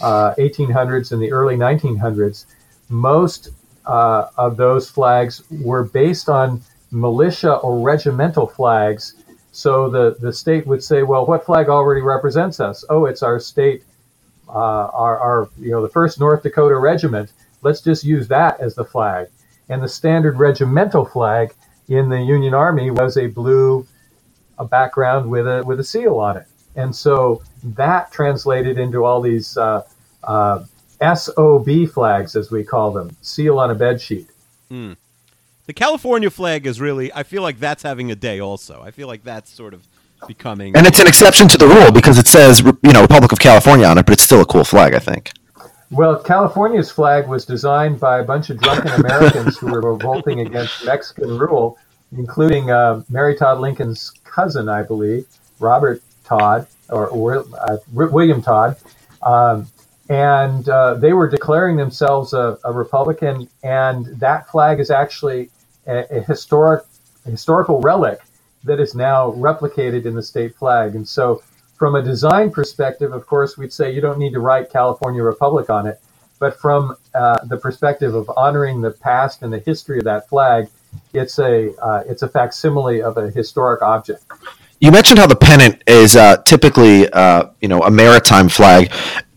uh, 0.00 0.34
1800s 0.38 1.12
and 1.12 1.22
the 1.22 1.30
early 1.32 1.56
1900s, 1.56 2.46
most 2.88 3.50
uh, 3.86 4.28
of 4.36 4.56
those 4.56 4.90
flags 4.90 5.42
were 5.50 5.84
based 5.84 6.28
on 6.28 6.60
militia 6.90 7.54
or 7.56 7.80
regimental 7.80 8.46
flags. 8.46 9.14
So 9.52 9.90
the, 9.90 10.16
the 10.20 10.32
state 10.32 10.66
would 10.66 10.82
say, 10.82 11.02
well, 11.02 11.26
what 11.26 11.44
flag 11.44 11.68
already 11.68 12.00
represents 12.00 12.60
us? 12.60 12.84
Oh, 12.88 13.06
it's 13.06 13.22
our 13.22 13.38
state, 13.38 13.84
uh, 14.48 14.52
our, 14.52 15.18
our, 15.18 15.50
you 15.58 15.70
know, 15.70 15.82
the 15.82 15.88
first 15.88 16.18
North 16.18 16.42
Dakota 16.42 16.76
Regiment. 16.76 17.32
Let's 17.62 17.80
just 17.80 18.04
use 18.04 18.28
that 18.28 18.60
as 18.60 18.74
the 18.74 18.84
flag. 18.84 19.28
And 19.68 19.82
the 19.82 19.88
standard 19.88 20.38
regimental 20.38 21.04
flag 21.04 21.54
in 21.88 22.08
the 22.08 22.20
Union 22.20 22.54
Army 22.54 22.90
was 22.90 23.16
a 23.16 23.26
blue 23.26 23.86
a 24.58 24.64
background 24.64 25.28
with 25.30 25.46
a 25.46 25.62
with 25.64 25.80
a 25.80 25.84
seal 25.84 26.18
on 26.18 26.36
it. 26.36 26.46
And 26.76 26.94
so 26.94 27.42
that 27.62 28.10
translated 28.12 28.78
into 28.78 29.04
all 29.04 29.20
these 29.20 29.56
uh, 29.56 29.82
uh, 30.24 30.64
SOB 31.14 31.88
flags, 31.92 32.34
as 32.36 32.50
we 32.50 32.64
call 32.64 32.92
them, 32.92 33.14
seal 33.20 33.58
on 33.58 33.70
a 33.70 33.74
bed 33.74 34.00
sheet. 34.00 34.28
The 35.66 35.74
California 35.74 36.30
flag 36.30 36.66
is 36.66 36.80
really. 36.80 37.12
I 37.12 37.22
feel 37.24 37.42
like 37.42 37.60
that's 37.60 37.82
having 37.82 38.10
a 38.10 38.16
day. 38.16 38.40
Also, 38.40 38.82
I 38.82 38.90
feel 38.90 39.06
like 39.06 39.22
that's 39.22 39.50
sort 39.50 39.74
of 39.74 39.86
becoming. 40.26 40.76
And 40.76 40.86
it's 40.86 41.00
an 41.00 41.06
exception 41.06 41.48
to 41.48 41.58
the 41.58 41.66
rule 41.66 41.92
because 41.92 42.18
it 42.18 42.26
says, 42.26 42.60
you 42.60 42.92
know, 42.92 43.02
Republic 43.02 43.32
of 43.32 43.38
California 43.38 43.86
on 43.86 43.98
it, 43.98 44.06
but 44.06 44.12
it's 44.12 44.22
still 44.22 44.40
a 44.40 44.46
cool 44.46 44.64
flag, 44.64 44.94
I 44.94 44.98
think. 44.98 45.32
Well, 45.92 46.22
California's 46.22 46.90
flag 46.90 47.28
was 47.28 47.44
designed 47.44 48.00
by 48.00 48.20
a 48.20 48.24
bunch 48.24 48.48
of 48.48 48.58
drunken 48.58 48.92
Americans 48.92 49.58
who 49.58 49.70
were 49.70 49.82
revolting 49.82 50.40
against 50.40 50.86
Mexican 50.86 51.36
rule, 51.36 51.76
including 52.16 52.70
uh, 52.70 53.02
Mary 53.10 53.36
Todd 53.36 53.60
Lincoln's 53.60 54.10
cousin, 54.24 54.70
I 54.70 54.84
believe, 54.84 55.26
Robert 55.60 56.02
Todd, 56.24 56.66
or, 56.88 57.08
or 57.08 57.44
uh, 57.60 57.76
William 57.92 58.40
Todd. 58.40 58.78
Um, 59.22 59.66
and 60.08 60.66
uh, 60.66 60.94
they 60.94 61.12
were 61.12 61.28
declaring 61.28 61.76
themselves 61.76 62.32
a, 62.32 62.58
a 62.64 62.72
Republican, 62.72 63.50
and 63.62 64.06
that 64.18 64.48
flag 64.48 64.80
is 64.80 64.90
actually 64.90 65.50
a, 65.86 66.06
a 66.10 66.20
historic, 66.22 66.84
a 67.26 67.30
historical 67.32 67.82
relic 67.82 68.18
that 68.64 68.80
is 68.80 68.94
now 68.94 69.32
replicated 69.32 70.06
in 70.06 70.14
the 70.14 70.22
state 70.22 70.54
flag. 70.56 70.94
And 70.94 71.06
so, 71.06 71.42
from 71.82 71.96
a 71.96 72.02
design 72.02 72.48
perspective, 72.48 73.12
of 73.12 73.26
course, 73.26 73.58
we'd 73.58 73.72
say 73.72 73.92
you 73.92 74.00
don't 74.00 74.16
need 74.16 74.32
to 74.32 74.38
write 74.38 74.70
California 74.70 75.20
Republic 75.20 75.68
on 75.68 75.88
it. 75.88 76.00
But 76.38 76.56
from 76.56 76.94
uh, 77.12 77.44
the 77.46 77.56
perspective 77.56 78.14
of 78.14 78.30
honoring 78.36 78.80
the 78.80 78.92
past 78.92 79.42
and 79.42 79.52
the 79.52 79.58
history 79.58 79.98
of 79.98 80.04
that 80.04 80.28
flag, 80.28 80.68
it's 81.12 81.40
a 81.40 81.74
uh, 81.82 82.04
it's 82.06 82.22
a 82.22 82.28
facsimile 82.28 83.02
of 83.02 83.18
a 83.18 83.32
historic 83.32 83.82
object. 83.82 84.22
You 84.78 84.92
mentioned 84.92 85.18
how 85.18 85.26
the 85.26 85.34
pennant 85.34 85.82
is 85.88 86.14
uh, 86.14 86.36
typically, 86.44 87.08
uh, 87.10 87.46
you 87.60 87.66
know, 87.66 87.80
a 87.80 87.90
maritime 87.90 88.48
flag, 88.48 88.92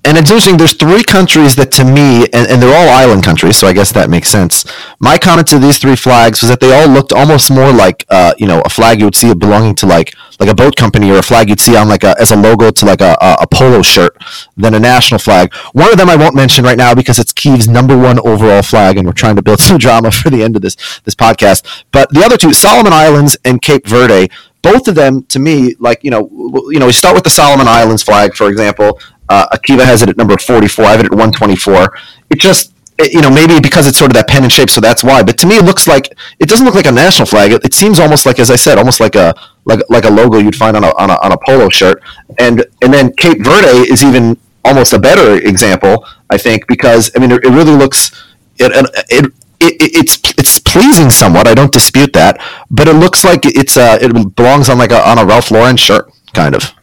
and 0.06 0.18
it's 0.18 0.30
interesting. 0.30 0.58
There's 0.58 0.74
three 0.74 1.04
countries 1.04 1.56
that, 1.56 1.72
to 1.74 1.84
me, 1.84 2.26
and, 2.26 2.48
and 2.48 2.62
they're 2.62 2.76
all 2.76 2.90
island 2.90 3.24
countries, 3.24 3.58
so 3.58 3.68
I 3.68 3.74
guess 3.74 3.92
that 3.94 4.10
makes 4.10 4.30
sense. 4.30 4.66
My 5.00 5.18
comment 5.18 5.48
to 5.48 5.60
these 5.60 5.78
three 5.78 5.96
flags 5.96 6.42
was 6.42 6.50
that 6.50 6.60
they 6.60 6.74
all 6.74 6.88
looked 6.88 7.12
almost 7.12 7.52
more 7.52 7.72
like, 7.72 8.06
uh, 8.10 8.34
you 8.38 8.48
know, 8.48 8.62
a 8.66 8.70
flag 8.70 9.00
you 9.00 9.06
would 9.06 9.16
see 9.16 9.34
belonging 9.34 9.76
to 9.76 9.86
like 9.86 10.14
like 10.40 10.50
a 10.50 10.54
boat 10.54 10.76
company 10.76 11.10
or 11.12 11.18
a 11.18 11.22
flag 11.22 11.50
you'd 11.50 11.62
see 11.62 11.78
on 11.78 11.88
like 11.88 12.04
a 12.04 12.14
as 12.20 12.32
a 12.32 12.36
logo 12.36 12.70
to 12.70 12.86
like 12.86 13.00
a, 13.00 13.18
a, 13.22 13.38
a 13.42 13.48
polo 13.48 13.82
shirt 13.82 14.18
than 14.58 14.74
a 14.74 14.80
national 14.80 15.20
flag. 15.20 15.54
One 15.74 15.92
of 15.92 15.98
them 15.98 16.10
I 16.10 16.16
won't 16.16 16.36
mention 16.36 16.66
right 16.66 16.78
now 16.78 16.94
because 16.94 17.20
it's 17.20 17.32
Kiev's 17.32 17.68
number 17.68 17.98
one 17.98 18.20
overall 18.20 18.62
flag, 18.62 18.98
and 18.98 19.08
we're 19.08 19.14
trying 19.14 19.38
to 19.38 19.42
build 19.42 19.60
some 19.68 19.78
drama 19.78 20.12
for 20.12 20.30
the 20.30 20.44
end 20.44 20.56
of 20.56 20.62
this 20.62 20.76
this 21.02 21.16
podcast. 21.16 21.84
But 21.92 22.10
the 22.12 22.24
other 22.24 22.38
two, 22.38 22.54
Solomon 22.54 22.94
Islands 22.94 23.38
and 23.44 23.62
Cape 23.62 23.88
Verde, 23.88 24.30
both 24.66 24.88
of 24.88 24.96
them 24.96 25.22
to 25.26 25.38
me 25.38 25.76
like 25.80 26.04
you 26.04 26.10
know 26.10 26.28
you 26.72 26.80
know 26.80 26.88
we 26.88 26.92
start 26.92 27.14
with 27.14 27.24
the 27.24 27.30
solomon 27.30 27.68
islands 27.68 28.02
flag 28.02 28.34
for 28.34 28.50
example 28.50 29.00
uh, 29.30 29.48
akiva 29.50 29.86
has 29.86 30.02
it 30.02 30.10
at 30.10 30.18
number 30.18 30.38
44 30.38 30.86
i 30.86 30.92
have 30.92 31.00
it 31.00 31.06
at 31.06 31.12
124 31.12 31.98
it 32.30 32.40
just 32.40 32.74
it, 32.98 33.14
you 33.14 33.22
know 33.22 33.30
maybe 33.30 33.60
because 33.60 33.88
it's 33.88 33.98
sort 33.98 34.12
of 34.12 34.16
that 34.16 34.28
pen 34.28 34.38
pennant 34.38 34.54
shape 34.54 34.70
so 34.70 34.82
that's 34.82 35.04
why. 35.04 35.24
But 35.24 35.38
to 35.40 35.48
me 35.48 35.58
it 35.58 35.66
looks 35.66 35.88
like 35.88 36.14
it 36.40 36.48
doesn't 36.48 36.66
look 36.66 36.76
like 36.76 36.86
a 36.86 36.92
national 36.92 37.26
flag. 37.26 37.52
It, 37.52 37.66
it 37.66 37.74
seems 37.74 38.00
almost 38.00 38.26
like 38.26 38.40
as 38.40 38.50
i 38.50 38.56
said 38.56 38.78
almost 38.78 39.00
like 39.00 39.16
a 39.16 39.34
like 39.66 39.82
like 39.90 40.06
a 40.06 40.10
logo 40.10 40.38
you'd 40.38 40.56
find 40.56 40.78
on 40.78 40.84
a, 40.84 40.96
on 40.98 41.10
a 41.10 41.16
on 41.22 41.32
a 41.32 41.38
polo 41.46 41.70
shirt. 41.70 42.02
And 42.40 42.66
and 42.82 42.94
then 42.94 43.14
cape 43.14 43.44
verde 43.44 43.92
is 43.92 44.04
even 44.04 44.38
almost 44.64 44.94
a 44.94 45.00
better 45.00 45.36
example 45.48 46.04
i 46.32 46.38
think 46.38 46.66
because 46.68 47.12
i 47.16 47.20
mean 47.20 47.32
it, 47.32 47.44
it 47.46 47.50
really 47.50 47.76
looks 47.76 48.12
it, 48.58 48.72
it, 49.10 49.26
it, 49.60 49.76
it's 49.80 50.20
it's 50.38 50.60
pleasing 50.60 51.10
somewhat. 51.10 51.48
I 51.48 51.54
don't 51.54 51.72
dispute 51.72 52.14
that, 52.14 52.42
but 52.72 52.88
it 52.88 52.94
looks 52.94 53.24
like 53.24 53.46
it's 53.46 53.78
uh, 53.78 53.98
it 54.02 54.36
belongs 54.36 54.70
on 54.70 54.78
like 54.78 54.92
a 54.92 55.08
on 55.08 55.18
a 55.18 55.26
Ralph 55.26 55.52
Lauren 55.52 55.78
shirt, 55.78 56.12
kind 56.34 56.56
of. 56.56 56.74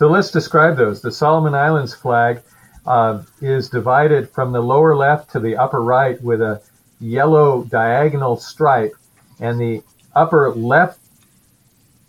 So 0.00 0.08
let's 0.08 0.30
describe 0.30 0.78
those. 0.78 1.02
The 1.02 1.12
Solomon 1.12 1.54
Islands 1.54 1.94
flag 1.94 2.40
uh, 2.86 3.22
is 3.42 3.68
divided 3.68 4.30
from 4.30 4.50
the 4.50 4.62
lower 4.62 4.96
left 4.96 5.30
to 5.32 5.40
the 5.40 5.58
upper 5.58 5.82
right 5.82 6.18
with 6.22 6.40
a 6.40 6.62
yellow 7.00 7.64
diagonal 7.64 8.38
stripe, 8.38 8.94
and 9.40 9.60
the 9.60 9.82
upper 10.14 10.52
left 10.52 11.00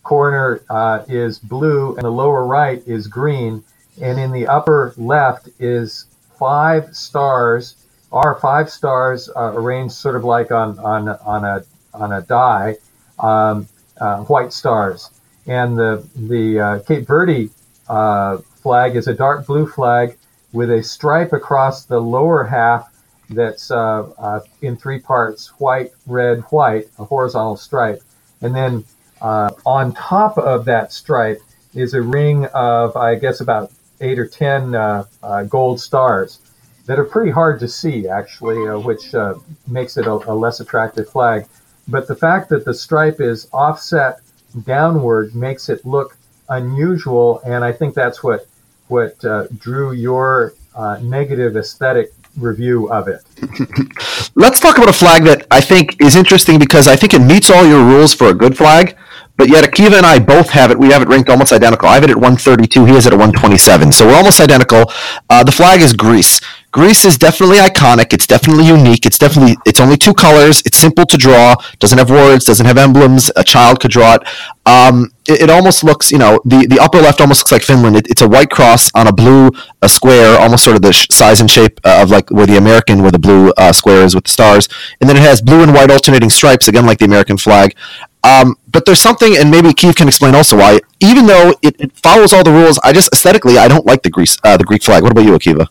corner 0.03 0.63
uh, 0.69 1.03
is 1.09 1.37
blue, 1.37 1.93
and 1.95 2.05
the 2.05 2.09
lower 2.09 2.45
right 2.45 2.81
is 2.87 3.07
green, 3.07 3.61
and 4.01 4.17
in 4.17 4.31
the 4.31 4.47
upper 4.47 4.93
left 4.95 5.49
is 5.59 6.05
five 6.39 6.95
stars. 6.95 7.75
Are 8.13 8.39
five 8.39 8.69
stars 8.69 9.29
uh, 9.35 9.51
arranged 9.53 9.95
sort 9.95 10.15
of 10.15 10.23
like 10.23 10.49
on 10.49 10.79
on 10.79 11.09
on 11.09 11.43
a 11.43 11.65
on 11.93 12.13
a 12.13 12.21
die, 12.21 12.77
um, 13.19 13.67
uh, 13.99 14.23
white 14.23 14.53
stars, 14.53 15.09
and 15.45 15.77
the 15.77 16.07
the 16.15 16.57
uh, 16.57 16.79
Cape 16.83 17.05
Verde 17.05 17.49
uh, 17.91 18.37
flag 18.63 18.95
is 18.95 19.07
a 19.07 19.13
dark 19.13 19.45
blue 19.45 19.67
flag 19.67 20.17
with 20.53 20.71
a 20.71 20.81
stripe 20.81 21.33
across 21.33 21.85
the 21.85 21.99
lower 21.99 22.43
half 22.43 22.83
that's 23.29 23.71
uh, 23.71 24.03
uh, 24.17 24.39
in 24.61 24.77
three 24.77 24.99
parts 24.99 25.47
white, 25.59 25.91
red, 26.07 26.39
white, 26.51 26.85
a 26.99 27.05
horizontal 27.05 27.57
stripe. 27.57 28.01
And 28.41 28.55
then 28.55 28.83
uh, 29.21 29.51
on 29.65 29.93
top 29.93 30.37
of 30.37 30.65
that 30.65 30.93
stripe 30.93 31.41
is 31.73 31.93
a 31.93 32.01
ring 32.01 32.45
of, 32.53 32.95
I 32.95 33.15
guess, 33.15 33.41
about 33.41 33.71
eight 33.99 34.19
or 34.19 34.27
ten 34.27 34.75
uh, 34.75 35.03
uh, 35.21 35.43
gold 35.43 35.79
stars 35.79 36.39
that 36.87 36.97
are 36.99 37.05
pretty 37.05 37.31
hard 37.31 37.59
to 37.59 37.67
see, 37.67 38.07
actually, 38.07 38.67
uh, 38.67 38.79
which 38.79 39.13
uh, 39.13 39.35
makes 39.67 39.97
it 39.97 40.07
a, 40.07 40.11
a 40.11 40.33
less 40.33 40.59
attractive 40.59 41.07
flag. 41.09 41.45
But 41.87 42.07
the 42.07 42.15
fact 42.15 42.49
that 42.49 42.65
the 42.65 42.73
stripe 42.73 43.19
is 43.21 43.47
offset 43.53 44.19
downward 44.65 45.35
makes 45.35 45.69
it 45.69 45.85
look 45.85 46.17
unusual, 46.51 47.41
and 47.45 47.63
I 47.63 47.71
think 47.71 47.95
that's 47.95 48.23
what 48.23 48.45
what 48.87 49.23
uh, 49.25 49.47
drew 49.57 49.93
your 49.93 50.53
uh, 50.75 50.99
negative 51.01 51.55
aesthetic 51.55 52.13
review 52.37 52.91
of 52.91 53.07
it. 53.07 53.23
Let's 54.35 54.59
talk 54.59 54.77
about 54.77 54.89
a 54.89 54.93
flag 54.93 55.23
that 55.23 55.47
I 55.49 55.61
think 55.61 56.01
is 56.01 56.15
interesting 56.15 56.59
because 56.59 56.87
I 56.87 56.95
think 56.95 57.13
it 57.13 57.19
meets 57.19 57.49
all 57.49 57.65
your 57.65 57.83
rules 57.83 58.13
for 58.13 58.27
a 58.27 58.33
good 58.33 58.57
flag. 58.57 58.97
But 59.37 59.49
yet 59.49 59.63
Akiva 59.63 59.97
and 59.97 60.05
I 60.05 60.19
both 60.19 60.49
have 60.51 60.71
it. 60.71 60.77
We 60.77 60.89
have 60.89 61.01
it 61.01 61.07
ranked 61.07 61.29
almost 61.29 61.51
identical. 61.51 61.89
I 61.89 61.95
have 61.95 62.03
it 62.03 62.11
at 62.11 62.17
132. 62.17 62.85
He 62.85 62.93
has 62.93 63.07
it 63.07 63.13
at 63.13 63.17
127. 63.17 63.91
So 63.91 64.05
we're 64.05 64.15
almost 64.15 64.39
identical. 64.39 64.85
Uh, 65.29 65.43
the 65.43 65.51
flag 65.51 65.81
is 65.81 65.93
Greece. 65.93 66.41
Greece 66.71 67.03
is 67.03 67.17
definitely 67.17 67.57
iconic. 67.57 68.13
It's 68.13 68.25
definitely 68.25 68.65
unique. 68.65 69.05
It's 69.05 69.17
definitely 69.17 69.57
it's 69.65 69.81
only 69.81 69.97
two 69.97 70.13
colors. 70.13 70.61
It's 70.65 70.77
simple 70.77 71.05
to 71.05 71.17
draw. 71.17 71.55
Doesn't 71.79 71.97
have 71.97 72.09
words. 72.09 72.45
Doesn't 72.45 72.65
have 72.65 72.77
emblems. 72.77 73.29
A 73.35 73.43
child 73.43 73.81
could 73.81 73.91
draw 73.91 74.15
it. 74.15 74.23
Um, 74.65 75.11
it, 75.27 75.41
it 75.41 75.49
almost 75.49 75.83
looks, 75.83 76.11
you 76.11 76.17
know, 76.17 76.39
the, 76.45 76.65
the 76.67 76.79
upper 76.79 76.99
left 76.99 77.19
almost 77.19 77.41
looks 77.41 77.51
like 77.51 77.63
Finland. 77.63 77.97
It, 77.97 78.07
it's 78.07 78.21
a 78.21 78.27
white 78.27 78.49
cross 78.49 78.89
on 78.95 79.07
a 79.07 79.11
blue 79.11 79.51
a 79.81 79.89
square, 79.89 80.39
almost 80.39 80.63
sort 80.63 80.77
of 80.77 80.81
the 80.81 80.93
sh- 80.93 81.07
size 81.11 81.41
and 81.41 81.51
shape 81.51 81.79
uh, 81.83 82.01
of 82.03 82.09
like 82.09 82.29
where 82.31 82.45
the 82.45 82.57
American, 82.57 83.01
where 83.01 83.11
the 83.11 83.19
blue 83.19 83.51
uh, 83.57 83.73
square 83.73 84.03
is 84.05 84.15
with 84.15 84.23
the 84.23 84.29
stars, 84.31 84.69
and 85.01 85.09
then 85.09 85.17
it 85.17 85.23
has 85.23 85.41
blue 85.41 85.63
and 85.63 85.73
white 85.73 85.91
alternating 85.91 86.29
stripes, 86.29 86.69
again 86.69 86.85
like 86.85 86.99
the 86.99 87.05
American 87.05 87.37
flag. 87.37 87.75
Um, 88.23 88.55
but 88.71 88.85
there's 88.85 88.99
something, 89.01 89.35
and 89.35 89.49
maybe 89.51 89.73
Keith 89.73 89.95
can 89.95 90.07
explain 90.07 90.35
also 90.35 90.55
why, 90.57 90.79
even 91.01 91.25
though 91.25 91.55
it, 91.61 91.75
it 91.81 91.91
follows 91.97 92.31
all 92.31 92.43
the 92.43 92.51
rules, 92.51 92.79
I 92.83 92.93
just 92.93 93.11
aesthetically 93.11 93.57
I 93.57 93.67
don't 93.67 93.85
like 93.85 94.03
the 94.03 94.09
Greece 94.11 94.37
uh, 94.43 94.55
the 94.55 94.63
Greek 94.63 94.83
flag. 94.83 95.03
What 95.03 95.11
about 95.11 95.25
you, 95.25 95.33
Akiva? 95.33 95.67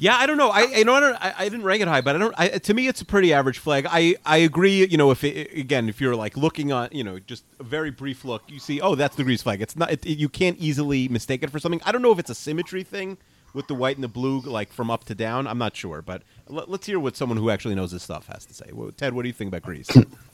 Yeah, 0.00 0.16
I 0.16 0.26
don't 0.26 0.36
know. 0.36 0.50
I 0.50 0.62
you 0.62 0.84
know 0.84 0.94
I, 0.94 1.00
don't, 1.00 1.14
I, 1.16 1.34
I 1.38 1.44
didn't 1.48 1.64
rank 1.64 1.82
it 1.82 1.88
high, 1.88 2.00
but 2.00 2.14
I 2.14 2.18
don't. 2.20 2.34
I, 2.38 2.48
to 2.50 2.72
me, 2.74 2.86
it's 2.86 3.00
a 3.00 3.04
pretty 3.04 3.32
average 3.32 3.58
flag. 3.58 3.84
I 3.90 4.14
I 4.24 4.38
agree. 4.38 4.86
You 4.86 4.96
know, 4.96 5.10
if 5.10 5.24
it, 5.24 5.52
again, 5.58 5.88
if 5.88 6.00
you're 6.00 6.14
like 6.14 6.36
looking 6.36 6.70
on, 6.70 6.88
you 6.92 7.02
know, 7.02 7.18
just 7.18 7.44
a 7.58 7.64
very 7.64 7.90
brief 7.90 8.24
look, 8.24 8.42
you 8.48 8.60
see, 8.60 8.80
oh, 8.80 8.94
that's 8.94 9.16
the 9.16 9.24
Greece 9.24 9.42
flag. 9.42 9.60
It's 9.60 9.76
not. 9.76 9.90
It- 9.90 10.06
you 10.06 10.28
can't 10.28 10.56
easily 10.58 11.08
mistake 11.08 11.42
it 11.42 11.50
for 11.50 11.58
something. 11.58 11.80
I 11.84 11.90
don't 11.92 12.02
know 12.02 12.12
if 12.12 12.20
it's 12.20 12.30
a 12.30 12.34
symmetry 12.34 12.84
thing 12.84 13.18
with 13.52 13.66
the 13.66 13.74
white 13.74 13.96
and 13.96 14.04
the 14.04 14.08
blue, 14.08 14.40
like 14.40 14.72
from 14.72 14.88
up 14.90 15.04
to 15.06 15.14
down. 15.16 15.48
I'm 15.48 15.58
not 15.58 15.74
sure, 15.76 16.00
but 16.00 16.22
let, 16.48 16.68
us 16.68 16.86
hear 16.86 17.00
what 17.00 17.16
someone 17.16 17.36
who 17.38 17.50
actually 17.50 17.74
knows 17.74 17.90
this 17.90 18.04
stuff 18.04 18.28
has 18.28 18.46
to 18.46 18.54
say. 18.54 18.66
Well, 18.72 18.92
Ted, 18.92 19.14
what 19.14 19.22
do 19.22 19.28
you 19.28 19.32
think 19.34 19.48
about 19.48 19.62
Greece? 19.62 19.88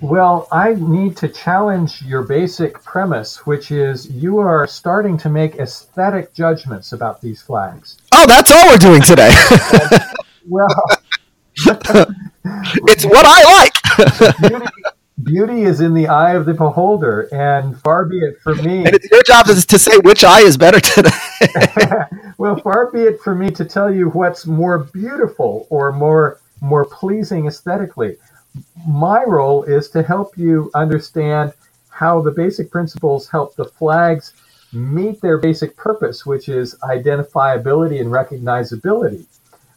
Well, 0.00 0.48
I 0.50 0.74
need 0.74 1.16
to 1.18 1.28
challenge 1.28 2.02
your 2.02 2.22
basic 2.22 2.82
premise, 2.82 3.44
which 3.46 3.70
is 3.70 4.10
you 4.10 4.38
are 4.38 4.66
starting 4.66 5.18
to 5.18 5.28
make 5.28 5.56
aesthetic 5.56 6.32
judgments 6.32 6.92
about 6.92 7.20
these 7.20 7.42
flags. 7.42 7.98
Oh, 8.12 8.26
that's 8.26 8.50
all 8.50 8.66
we're 8.66 8.78
doing 8.78 9.02
today. 9.02 9.34
Well, 10.48 10.68
it's 11.66 13.04
what 13.04 13.24
I 13.26 13.44
like, 13.44 14.40
beauty, 14.40 14.66
beauty 15.22 15.62
is 15.62 15.80
in 15.80 15.94
the 15.94 16.08
eye 16.08 16.34
of 16.34 16.46
the 16.46 16.54
beholder, 16.54 17.28
and 17.32 17.78
far 17.80 18.06
be 18.06 18.18
it 18.18 18.38
for 18.42 18.54
me. 18.54 18.78
and 18.84 18.94
it's 18.94 19.08
your 19.10 19.22
job 19.22 19.46
to, 19.46 19.54
to 19.64 19.78
say 19.78 19.96
which 19.98 20.24
eye 20.24 20.40
is 20.40 20.56
better 20.56 20.80
today. 20.80 21.10
well, 22.38 22.56
far 22.60 22.90
be 22.90 23.00
it 23.02 23.20
for 23.20 23.34
me 23.34 23.50
to 23.50 23.64
tell 23.64 23.94
you 23.94 24.08
what's 24.08 24.46
more 24.46 24.78
beautiful 24.78 25.66
or 25.70 25.92
more 25.92 26.40
more 26.60 26.84
pleasing 26.84 27.46
aesthetically. 27.46 28.16
My 28.86 29.24
role 29.24 29.64
is 29.64 29.90
to 29.90 30.02
help 30.02 30.36
you 30.36 30.70
understand 30.74 31.52
how 31.88 32.20
the 32.20 32.30
basic 32.30 32.70
principles 32.70 33.28
help 33.28 33.54
the 33.56 33.64
flags 33.64 34.32
meet 34.72 35.20
their 35.20 35.38
basic 35.38 35.76
purpose, 35.76 36.24
which 36.24 36.48
is 36.48 36.74
identifiability 36.82 38.00
and 38.00 38.10
recognizability. 38.10 39.26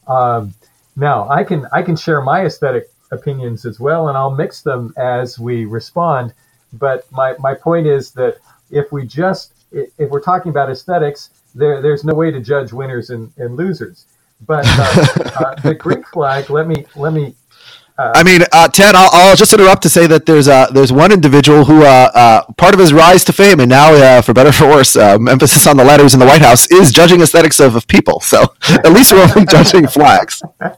Um, 0.08 0.54
now, 0.96 1.28
I 1.30 1.44
can 1.44 1.68
I 1.72 1.82
can 1.82 1.96
share 1.96 2.22
my 2.22 2.46
aesthetic 2.46 2.90
opinions 3.12 3.66
as 3.66 3.80
well, 3.80 4.10
and 4.10 4.18
I'll 4.18 4.32
mix 4.36 4.62
them 4.62 4.94
as 4.98 5.40
we 5.40 5.66
respond. 5.66 6.34
But 6.74 7.12
my, 7.12 7.36
my 7.40 7.54
point 7.54 7.88
is 7.88 8.12
that 8.12 8.38
if 8.72 8.92
we 8.92 9.06
just 9.06 9.54
if 9.72 10.10
we're 10.10 10.22
talking 10.22 10.50
about 10.50 10.70
aesthetics, 10.70 11.30
there 11.56 11.82
there's 11.82 12.04
no 12.04 12.14
way 12.14 12.32
to 12.32 12.40
judge 12.40 12.74
winners 12.74 13.10
and, 13.10 13.32
and 13.38 13.56
losers. 13.56 14.06
But 14.46 14.66
uh, 14.68 15.08
uh, 15.46 15.56
the 15.62 15.76
Greek 15.76 16.08
flag, 16.08 16.50
let 16.50 16.68
me 16.68 16.86
let 16.96 17.14
me 17.14 17.36
I 17.98 18.24
mean, 18.24 18.42
uh, 18.52 18.68
Ted, 18.70 18.96
I'll, 18.96 19.10
I'll 19.12 19.36
just 19.36 19.54
interrupt 19.54 19.84
to 19.84 19.90
say 19.90 20.08
that 20.08 20.26
there's 20.26 20.48
uh, 20.48 20.68
there's 20.72 20.92
one 20.92 21.12
individual 21.12 21.66
who 21.66 21.84
uh, 21.84 22.10
uh, 22.14 22.44
part 22.58 22.74
of 22.74 22.80
his 22.80 22.92
rise 22.92 23.24
to 23.26 23.34
fame, 23.34 23.60
and 23.60 23.70
now 23.70 23.94
uh, 23.94 24.22
for 24.22 24.34
better 24.34 24.50
or 24.50 24.54
for 24.54 24.68
worse, 24.68 24.96
um, 24.96 25.28
emphasis 25.28 25.68
on 25.68 25.78
the 25.78 25.84
letters 25.84 26.14
in 26.14 26.20
the 26.20 26.26
White 26.26 26.42
House 26.42 26.66
is 26.72 26.92
judging 26.92 27.22
aesthetics 27.22 27.60
of, 27.60 27.76
of 27.76 27.88
people. 27.88 28.20
So 28.20 28.56
at 28.70 28.92
least 28.92 29.14
we're 29.14 29.24
only 29.24 29.46
judging 29.46 29.88
flags. 29.88 30.42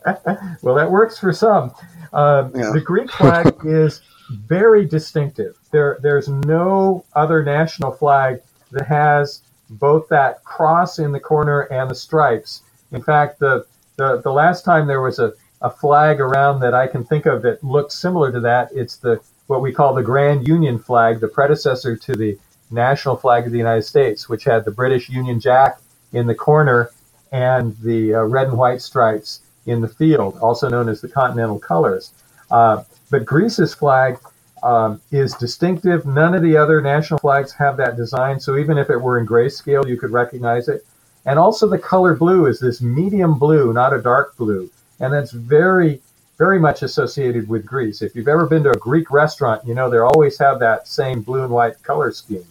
Well, 0.61 0.75
that 0.75 0.89
works 0.89 1.19
for 1.19 1.31
some. 1.33 1.73
Um, 2.13 2.51
Yeah. 2.55 2.71
The 2.73 2.81
Greek 2.81 3.11
flag 3.11 3.55
is 3.65 4.01
very 4.29 4.85
distinctive. 4.85 5.57
There, 5.71 5.99
there's 6.01 6.27
no 6.27 7.05
other 7.15 7.43
national 7.43 7.91
flag 7.91 8.41
that 8.71 8.87
has 8.87 9.41
both 9.69 10.07
that 10.09 10.43
cross 10.43 10.99
in 10.99 11.11
the 11.11 11.19
corner 11.19 11.61
and 11.71 11.89
the 11.89 11.95
stripes. 11.95 12.63
In 12.91 13.01
fact, 13.03 13.39
the 13.39 13.65
the, 13.97 14.21
the 14.21 14.31
last 14.31 14.65
time 14.65 14.87
there 14.87 15.01
was 15.01 15.19
a, 15.19 15.33
a 15.65 15.69
flag 15.71 16.21
around 16.21 16.59
that 16.59 16.75
I 16.75 16.85
can 16.85 17.03
think 17.03 17.25
of 17.25 17.41
that 17.41 17.63
looks 17.63 17.95
similar 17.95 18.31
to 18.31 18.39
that, 18.41 18.69
it's 18.71 18.97
the 18.97 19.19
what 19.47 19.63
we 19.63 19.71
call 19.71 19.95
the 19.95 20.03
Grand 20.03 20.47
Union 20.47 20.77
flag, 20.77 21.19
the 21.19 21.27
predecessor 21.27 21.95
to 21.97 22.13
the 22.13 22.37
national 22.69 23.17
flag 23.17 23.47
of 23.47 23.51
the 23.51 23.57
United 23.57 23.81
States, 23.81 24.29
which 24.29 24.43
had 24.43 24.63
the 24.63 24.69
British 24.71 25.09
Union 25.09 25.39
Jack 25.39 25.79
in 26.13 26.27
the 26.27 26.35
corner 26.35 26.91
and 27.31 27.75
the 27.77 28.13
uh, 28.13 28.21
red 28.21 28.49
and 28.49 28.57
white 28.57 28.81
stripes 28.81 29.41
in 29.65 29.81
the 29.81 29.87
field, 29.87 30.37
also 30.37 30.69
known 30.69 30.87
as 30.87 31.01
the 31.01 31.07
Continental 31.07 31.57
colors. 31.57 32.11
Uh, 32.51 32.83
but 33.09 33.25
Greece's 33.25 33.73
flag 33.73 34.19
um, 34.61 35.01
is 35.11 35.33
distinctive. 35.33 36.05
None 36.05 36.35
of 36.35 36.43
the 36.43 36.55
other 36.57 36.79
national 36.79 37.17
flags 37.17 37.51
have 37.53 37.75
that 37.77 37.97
design, 37.97 38.39
so 38.39 38.55
even 38.55 38.77
if 38.77 38.91
it 38.91 38.97
were 38.97 39.17
in 39.17 39.25
grayscale, 39.25 39.87
you 39.87 39.97
could 39.97 40.11
recognize 40.11 40.67
it. 40.67 40.85
And 41.25 41.39
also, 41.39 41.67
the 41.67 41.79
color 41.79 42.15
blue 42.15 42.45
is 42.45 42.59
this 42.59 42.81
medium 42.81 43.39
blue, 43.39 43.73
not 43.73 43.93
a 43.93 44.01
dark 44.01 44.37
blue, 44.37 44.69
and 44.99 45.13
that's 45.13 45.31
very, 45.31 46.01
very 46.37 46.59
much 46.59 46.83
associated 46.83 47.47
with 47.47 47.65
Greece. 47.65 48.01
If 48.01 48.15
you've 48.15 48.27
ever 48.27 48.45
been 48.47 48.63
to 48.63 48.71
a 48.71 48.77
Greek 48.77 49.11
restaurant, 49.11 49.65
you 49.65 49.73
know 49.73 49.89
they 49.89 49.97
always 49.97 50.37
have 50.39 50.59
that 50.59 50.87
same 50.87 51.21
blue 51.21 51.43
and 51.43 51.51
white 51.51 51.81
color 51.83 52.11
scheme. 52.11 52.45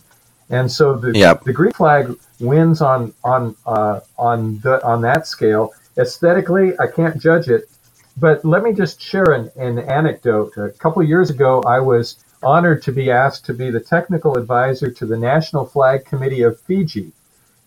And 0.51 0.71
so 0.71 0.95
the, 0.95 1.13
Yep. 1.19 1.45
the 1.45 1.53
Greek 1.53 1.77
flag 1.77 2.15
wins 2.41 2.81
on 2.83 3.13
on 3.25 3.57
uh, 3.67 4.01
on 4.19 4.59
the, 4.61 4.85
on 4.85 5.01
that 5.03 5.27
scale. 5.27 5.73
Aesthetically, 5.97 6.79
I 6.79 6.87
can't 6.87 7.21
judge 7.21 7.49
it, 7.49 7.69
but 8.19 8.45
let 8.45 8.63
me 8.63 8.73
just 8.73 9.01
share 9.01 9.33
an, 9.33 9.51
an 9.57 9.79
anecdote. 9.79 10.57
A 10.57 10.71
couple 10.71 11.01
of 11.03 11.09
years 11.09 11.31
ago, 11.31 11.63
I 11.67 11.81
was 11.81 12.17
honored 12.43 12.83
to 12.83 12.93
be 12.93 13.11
asked 13.11 13.47
to 13.47 13.55
be 13.55 13.71
the 13.71 13.81
technical 13.81 14.37
advisor 14.37 14.91
to 14.91 15.07
the 15.07 15.17
National 15.17 15.65
Flag 15.65 16.05
Committee 16.05 16.43
of 16.43 16.61
Fiji, 16.61 17.13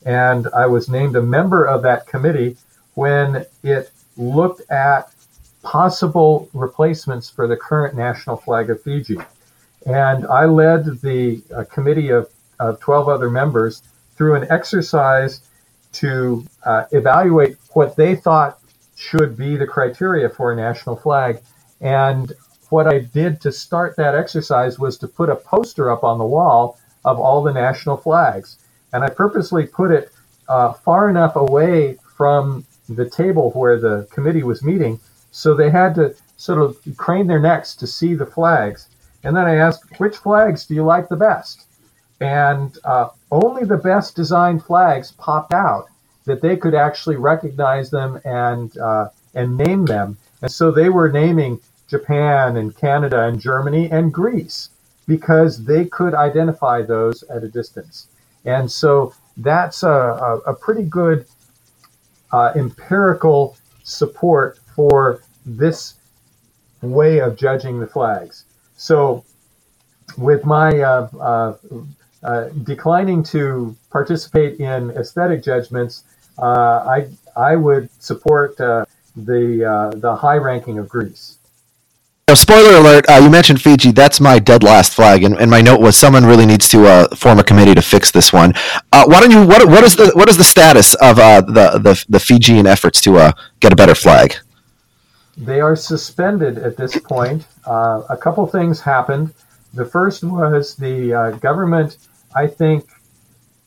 and 0.05 0.47
I 0.55 0.67
was 0.67 0.88
named 0.88 1.15
a 1.15 1.21
member 1.21 1.63
of 1.65 1.82
that 1.82 2.05
committee 2.05 2.57
when 2.93 3.45
it 3.63 3.91
looked 4.18 4.70
at 4.72 5.11
possible 5.63 6.49
replacements 6.53 7.30
for 7.30 7.47
the 7.47 7.57
current 7.57 7.95
national 7.95 8.38
flag 8.38 8.70
of 8.70 8.82
Fiji. 8.82 9.18
And 9.86 10.26
I 10.28 10.45
led 10.45 11.01
the 11.01 11.41
uh, 11.55 11.63
committee 11.65 12.09
of, 12.09 12.30
of 12.59 12.80
12 12.80 13.09
other 13.09 13.30
members 13.30 13.84
through 14.15 14.36
an 14.36 14.47
exercise 14.49 15.41
to 15.93 16.45
uh, 16.65 16.86
evaluate 16.91 17.57
what 17.74 17.95
they 17.95 18.15
thought 18.15 18.59
should 18.95 19.38
be 19.38 19.55
the 19.55 19.68
criteria 19.68 20.30
for 20.30 20.51
a 20.51 20.55
national 20.55 20.95
flag. 20.95 21.39
And 21.82 22.34
what 22.70 22.88
I 22.88 22.99
did 22.99 23.39
to 23.41 23.51
start 23.51 23.95
that 23.97 24.15
exercise 24.15 24.80
was 24.80 24.97
to 24.99 25.07
put 25.07 25.30
a 25.30 25.36
poster 25.36 25.91
up 25.91 26.03
on 26.03 26.18
the 26.18 26.26
wall 26.26 26.78
of 27.05 27.20
all 27.20 27.43
the 27.43 27.53
national 27.53 27.97
flags. 27.97 28.57
And 28.91 29.03
I 29.03 29.09
purposely 29.09 29.65
put 29.65 29.91
it 29.91 30.11
uh, 30.49 30.74
far 30.74 31.09
enough 31.09 31.36
away 31.36 31.97
from 32.15 32.65
the 32.89 33.09
table 33.09 33.51
where 33.51 33.79
the 33.79 34.07
committee 34.11 34.43
was 34.43 34.63
meeting 34.63 34.99
so 35.31 35.53
they 35.53 35.69
had 35.69 35.93
to 35.95 36.15
sort 36.38 36.59
of 36.59 36.77
crane 36.97 37.27
their 37.27 37.39
necks 37.39 37.75
to 37.75 37.88
see 37.88 38.15
the 38.15 38.25
flags. 38.25 38.88
And 39.23 39.35
then 39.35 39.45
I 39.45 39.55
asked, 39.55 39.99
which 39.99 40.17
flags 40.17 40.65
do 40.65 40.73
you 40.73 40.83
like 40.83 41.09
the 41.09 41.15
best? 41.15 41.65
And 42.19 42.75
uh, 42.83 43.09
only 43.31 43.63
the 43.63 43.77
best 43.77 44.15
designed 44.15 44.63
flags 44.63 45.11
popped 45.11 45.53
out 45.53 45.88
that 46.25 46.41
they 46.41 46.57
could 46.57 46.73
actually 46.73 47.17
recognize 47.17 47.91
them 47.91 48.19
and 48.25 48.75
uh, 48.79 49.09
and 49.35 49.57
name 49.57 49.85
them. 49.85 50.17
And 50.41 50.51
so 50.51 50.71
they 50.71 50.89
were 50.89 51.11
naming 51.11 51.59
Japan 51.88 52.57
and 52.57 52.75
Canada 52.75 53.23
and 53.23 53.39
Germany 53.39 53.89
and 53.91 54.11
Greece 54.11 54.69
because 55.07 55.65
they 55.65 55.85
could 55.85 56.15
identify 56.15 56.81
those 56.81 57.23
at 57.23 57.43
a 57.43 57.47
distance. 57.47 58.07
And 58.45 58.71
so 58.71 59.13
that's 59.38 59.83
a, 59.83 59.88
a, 59.88 60.38
a 60.47 60.53
pretty 60.55 60.83
good 60.83 61.27
uh, 62.32 62.53
empirical 62.55 63.57
support 63.84 64.59
for 64.75 65.21
this 65.45 65.95
way 66.82 67.19
of 67.19 67.38
judging 67.38 67.80
the 67.80 67.88
flags. 67.88 68.45
So, 68.75 69.23
with 70.17 70.45
my 70.45 70.80
uh, 70.80 71.09
uh, 71.19 71.53
uh, 72.23 72.49
declining 72.63 73.23
to 73.23 73.75
participate 73.91 74.59
in 74.59 74.91
aesthetic 74.91 75.43
judgments, 75.43 76.03
uh, 76.38 76.86
I 76.88 77.07
I 77.36 77.55
would 77.55 77.89
support 78.01 78.59
uh, 78.59 78.86
the 79.15 79.65
uh, 79.65 79.89
the 79.97 80.15
high 80.15 80.38
ranking 80.38 80.78
of 80.78 80.89
Greece. 80.89 81.36
Now, 82.30 82.34
spoiler 82.34 82.75
alert, 82.75 83.05
uh, 83.09 83.21
you 83.23 83.30
mentioned 83.30 83.61
Fiji. 83.61 83.93
That's 83.93 84.19
my 84.19 84.38
dead 84.38 84.61
last 84.61 84.93
flag, 84.93 85.23
and, 85.23 85.39
and 85.39 85.49
my 85.49 85.61
note 85.61 85.80
was 85.80 85.95
someone 85.95 86.25
really 86.25 86.45
needs 86.45 86.67
to 86.67 86.86
uh, 86.86 87.15
form 87.15 87.39
a 87.39 87.43
committee 87.43 87.73
to 87.73 87.82
fix 87.82 88.11
this 88.11 88.34
one. 88.34 88.53
Uh, 88.91 89.05
why 89.05 89.21
don't 89.21 89.32
you? 89.32 89.47
What, 89.47 89.65
what 89.69 89.86
is 89.86 89.95
the 89.95 90.11
what 90.13 90.28
is 90.28 90.36
the 90.36 90.43
status 90.43 90.93
of 90.95 91.19
uh, 91.19 91.39
the, 91.39 91.80
the 91.80 92.05
the 92.09 92.19
Fijian 92.19 92.67
efforts 92.67 92.99
to 93.03 93.15
uh, 93.15 93.32
get 93.61 93.71
a 93.71 93.78
better 93.78 93.95
flag? 93.95 94.36
They 95.38 95.61
are 95.61 95.78
suspended 95.78 96.57
at 96.57 96.75
this 96.75 96.99
point. 96.99 97.47
Uh, 97.65 98.01
a 98.09 98.17
couple 98.17 98.45
things 98.45 98.82
happened. 98.82 99.34
The 99.73 99.86
first 99.86 100.21
was 100.25 100.75
the 100.75 101.39
government, 101.41 101.95
I 102.36 102.47
think, 102.47 102.89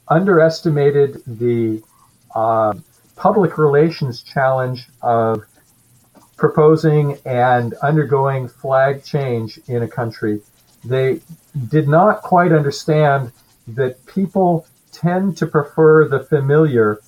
underestimated 0.08 1.22
the 1.26 1.82
public 3.16 3.56
relations 3.56 4.22
challenge 4.22 4.86
of 5.00 5.46
proposing 6.40 7.18
and 7.26 7.74
undergoing 7.82 8.48
flag 8.48 9.04
change 9.04 9.60
in 9.68 9.82
a 9.82 9.88
country. 9.88 10.40
They 10.84 11.20
did 11.68 11.86
not 11.86 12.22
quite 12.22 12.50
understand 12.50 13.30
that 13.68 14.04
people 14.06 14.66
tend 14.90 15.36
to 15.36 15.46
prefer 15.46 16.08
the 16.08 16.20
familiar, 16.20 16.98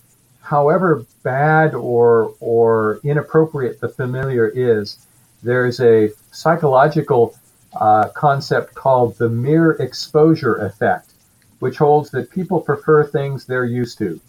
however 0.42 1.06
bad 1.22 1.74
or 1.74 2.34
or 2.40 3.00
inappropriate 3.02 3.80
the 3.80 3.88
familiar 3.88 4.48
is. 4.48 5.06
There's 5.42 5.80
a 5.80 6.10
psychological 6.30 7.34
uh, 7.72 8.10
concept 8.10 8.74
called 8.74 9.16
the 9.16 9.30
mere 9.30 9.72
exposure 9.86 10.56
effect, 10.56 11.14
which 11.60 11.78
holds 11.78 12.10
that 12.10 12.30
people 12.30 12.60
prefer 12.60 13.02
things 13.02 13.46
they're 13.46 13.64
used 13.64 13.96
to, 13.98 14.20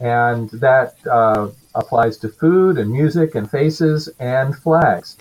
and 0.00 0.50
that 0.50 0.94
uh, 1.06 1.50
applies 1.74 2.16
to 2.18 2.28
food 2.28 2.78
and 2.78 2.90
music 2.90 3.34
and 3.34 3.50
faces 3.50 4.08
and 4.18 4.56
flags. 4.56 5.16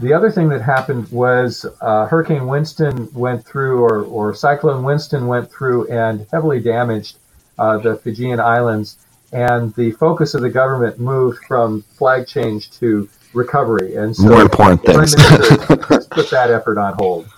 The 0.00 0.12
other 0.12 0.30
thing 0.30 0.48
that 0.50 0.62
happened 0.62 1.10
was 1.10 1.66
uh, 1.80 2.06
Hurricane 2.06 2.46
Winston 2.46 3.08
went 3.12 3.44
through, 3.44 3.82
or, 3.82 4.04
or 4.04 4.34
Cyclone 4.34 4.84
Winston 4.84 5.26
went 5.26 5.50
through 5.50 5.88
and 5.88 6.26
heavily 6.30 6.60
damaged 6.60 7.18
uh, 7.58 7.78
the 7.78 7.96
Fijian 7.96 8.38
Islands, 8.38 8.98
and 9.32 9.74
the 9.74 9.90
focus 9.92 10.34
of 10.34 10.42
the 10.42 10.50
government 10.50 11.00
moved 11.00 11.38
from 11.48 11.82
flag 11.82 12.28
change 12.28 12.70
to 12.78 13.08
recovery. 13.34 13.96
And 13.96 14.14
so 14.14 14.28
More 14.28 14.42
important 14.42 14.84
things. 14.84 15.16
Minister 15.16 15.76
put 16.10 16.30
that 16.30 16.50
effort 16.50 16.78
on 16.78 16.94
hold. 16.94 17.28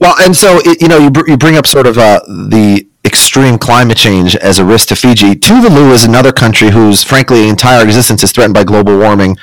Well, 0.00 0.16
and 0.20 0.36
so 0.36 0.58
it, 0.64 0.82
you 0.82 0.88
know, 0.88 0.98
you, 0.98 1.10
br- 1.10 1.28
you 1.28 1.36
bring 1.36 1.56
up 1.56 1.66
sort 1.66 1.86
of 1.86 1.96
uh, 1.96 2.20
the 2.26 2.89
extreme 3.30 3.56
climate 3.56 3.96
change 3.96 4.34
as 4.34 4.58
a 4.58 4.64
risk 4.64 4.88
to 4.88 4.96
Fiji. 4.96 5.36
Tuvalu 5.36 5.92
is 5.92 6.04
another 6.04 6.32
country 6.32 6.68
whose, 6.68 7.04
frankly, 7.04 7.48
entire 7.48 7.84
existence 7.84 8.24
is 8.24 8.32
threatened 8.32 8.54
by 8.54 8.64
global 8.64 8.98
warming. 8.98 9.36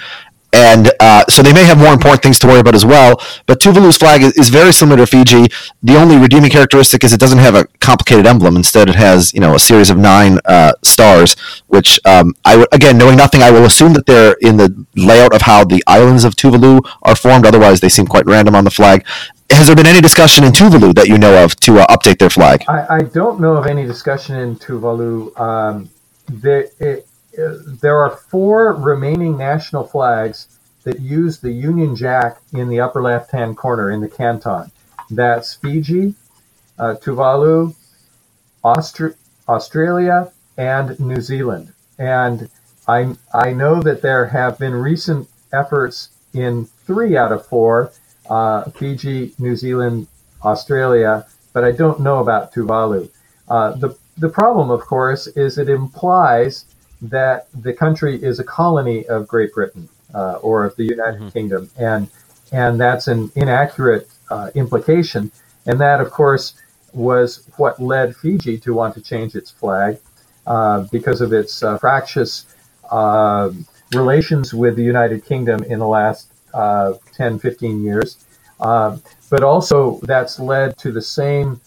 And 0.57 0.89
uh, 0.99 1.23
so 1.29 1.43
they 1.43 1.53
may 1.53 1.65
have 1.65 1.77
more 1.77 1.93
important 1.93 2.23
things 2.23 2.39
to 2.39 2.47
worry 2.47 2.59
about 2.59 2.73
as 2.73 2.83
well. 2.83 3.21
But 3.45 3.59
Tuvalu's 3.59 3.95
flag 3.95 4.23
is, 4.23 4.33
is 4.33 4.49
very 4.49 4.73
similar 4.73 4.97
to 4.97 5.05
Fiji. 5.05 5.45
The 5.83 5.95
only 5.95 6.17
redeeming 6.17 6.49
characteristic 6.49 7.03
is 7.03 7.13
it 7.13 7.19
doesn't 7.19 7.37
have 7.37 7.53
a 7.53 7.65
complicated 7.79 8.25
emblem. 8.25 8.55
Instead, 8.55 8.89
it 8.89 8.95
has 8.95 9.31
you 9.35 9.39
know 9.39 9.53
a 9.53 9.59
series 9.59 9.91
of 9.91 9.97
nine 9.99 10.39
uh, 10.45 10.73
stars. 10.83 11.35
Which 11.67 11.99
um, 12.05 12.33
I 12.43 12.57
would 12.57 12.69
again, 12.71 12.97
knowing 12.97 13.17
nothing, 13.17 13.43
I 13.43 13.51
will 13.51 13.65
assume 13.65 13.93
that 13.93 14.07
they're 14.07 14.35
in 14.41 14.57
the 14.57 14.85
layout 14.95 15.35
of 15.35 15.43
how 15.43 15.63
the 15.63 15.83
islands 15.85 16.23
of 16.23 16.35
Tuvalu 16.35 16.81
are 17.03 17.15
formed. 17.15 17.45
Otherwise, 17.45 17.79
they 17.79 17.89
seem 17.89 18.07
quite 18.07 18.25
random 18.25 18.55
on 18.55 18.63
the 18.63 18.71
flag. 18.71 19.05
Has 19.51 19.67
there 19.67 19.75
been 19.75 19.85
any 19.85 20.01
discussion 20.01 20.43
in 20.43 20.53
Tuvalu 20.53 20.95
that 20.95 21.07
you 21.07 21.19
know 21.19 21.43
of 21.43 21.55
to 21.61 21.79
uh, 21.79 21.85
update 21.87 22.17
their 22.17 22.31
flag? 22.31 22.63
I, 22.67 22.97
I 22.97 23.01
don't 23.03 23.39
know 23.39 23.55
of 23.55 23.67
any 23.67 23.85
discussion 23.85 24.35
in 24.37 24.55
Tuvalu. 24.57 25.39
Um, 25.39 25.89
it, 26.43 27.06
there 27.37 27.97
are 28.01 28.09
four 28.09 28.73
remaining 28.73 29.37
national 29.37 29.85
flags 29.85 30.47
that 30.83 30.99
use 30.99 31.39
the 31.39 31.51
Union 31.51 31.95
Jack 31.95 32.39
in 32.51 32.67
the 32.67 32.79
upper 32.79 33.01
left 33.01 33.31
hand 33.31 33.57
corner 33.57 33.91
in 33.91 34.01
the 34.01 34.09
canton. 34.09 34.71
That's 35.09 35.53
Fiji, 35.53 36.15
uh, 36.79 36.95
Tuvalu, 37.01 37.75
Austra- 38.63 39.15
Australia, 39.47 40.31
and 40.57 40.99
New 40.99 41.21
Zealand. 41.21 41.73
And 41.99 42.49
I, 42.87 43.15
I 43.33 43.51
know 43.51 43.81
that 43.81 44.01
there 44.01 44.25
have 44.25 44.57
been 44.57 44.73
recent 44.73 45.29
efforts 45.53 46.09
in 46.33 46.65
three 46.85 47.15
out 47.17 47.31
of 47.31 47.45
four 47.45 47.91
uh, 48.29 48.69
Fiji, 48.71 49.33
New 49.39 49.55
Zealand, 49.55 50.07
Australia, 50.43 51.25
but 51.53 51.63
I 51.63 51.71
don't 51.71 51.99
know 51.99 52.19
about 52.19 52.53
Tuvalu. 52.53 53.09
Uh, 53.47 53.71
the, 53.75 53.95
the 54.17 54.29
problem, 54.29 54.69
of 54.69 54.81
course, 54.81 55.27
is 55.27 55.57
it 55.57 55.69
implies 55.69 56.65
that 57.01 57.47
the 57.53 57.73
country 57.73 58.21
is 58.21 58.39
a 58.39 58.43
colony 58.43 59.05
of 59.07 59.27
Great 59.27 59.53
Britain 59.53 59.87
uh, 60.13 60.33
or 60.35 60.65
of 60.65 60.75
the 60.75 60.83
United 60.83 61.31
Kingdom, 61.33 61.69
and 61.77 62.09
and 62.51 62.79
that's 62.79 63.07
an 63.07 63.31
inaccurate 63.35 64.07
uh, 64.29 64.51
implication. 64.55 65.31
And 65.65 65.79
that, 65.81 65.99
of 65.99 66.11
course, 66.11 66.53
was 66.93 67.47
what 67.57 67.79
led 67.79 68.15
Fiji 68.15 68.57
to 68.59 68.73
want 68.73 68.95
to 68.95 69.01
change 69.01 69.35
its 69.35 69.51
flag 69.51 69.99
uh, 70.45 70.81
because 70.91 71.19
of 71.21 71.33
its 71.33 71.61
uh, 71.61 71.77
fractious 71.77 72.45
uh, 72.89 73.51
relations 73.93 74.53
with 74.53 74.75
the 74.75 74.83
United 74.83 75.25
Kingdom 75.25 75.63
in 75.63 75.79
the 75.79 75.87
last 75.87 76.31
uh, 76.53 76.93
10, 77.13 77.39
15 77.39 77.83
years. 77.83 78.25
Um, 78.59 79.01
but 79.29 79.43
also, 79.43 79.99
that's 80.03 80.39
led 80.39 80.77
to 80.77 80.91
the 80.91 81.01
same 81.01 81.59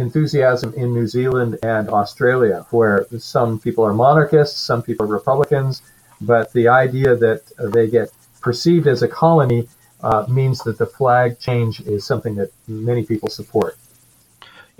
enthusiasm 0.00 0.72
in 0.74 0.92
New 0.94 1.06
Zealand 1.06 1.58
and 1.62 1.88
Australia, 1.88 2.66
where 2.70 3.06
some 3.18 3.58
people 3.58 3.84
are 3.84 3.92
monarchists, 3.92 4.58
some 4.60 4.82
people 4.82 5.06
are 5.06 5.12
Republicans, 5.20 5.82
but 6.20 6.52
the 6.52 6.68
idea 6.68 7.14
that 7.16 7.42
they 7.58 7.88
get 7.88 8.10
perceived 8.40 8.86
as 8.86 9.02
a 9.02 9.08
colony 9.08 9.68
uh, 10.02 10.26
means 10.28 10.60
that 10.60 10.78
the 10.78 10.86
flag 10.86 11.38
change 11.38 11.80
is 11.80 12.04
something 12.06 12.34
that 12.36 12.50
many 12.66 13.04
people 13.04 13.28
support. 13.28 13.76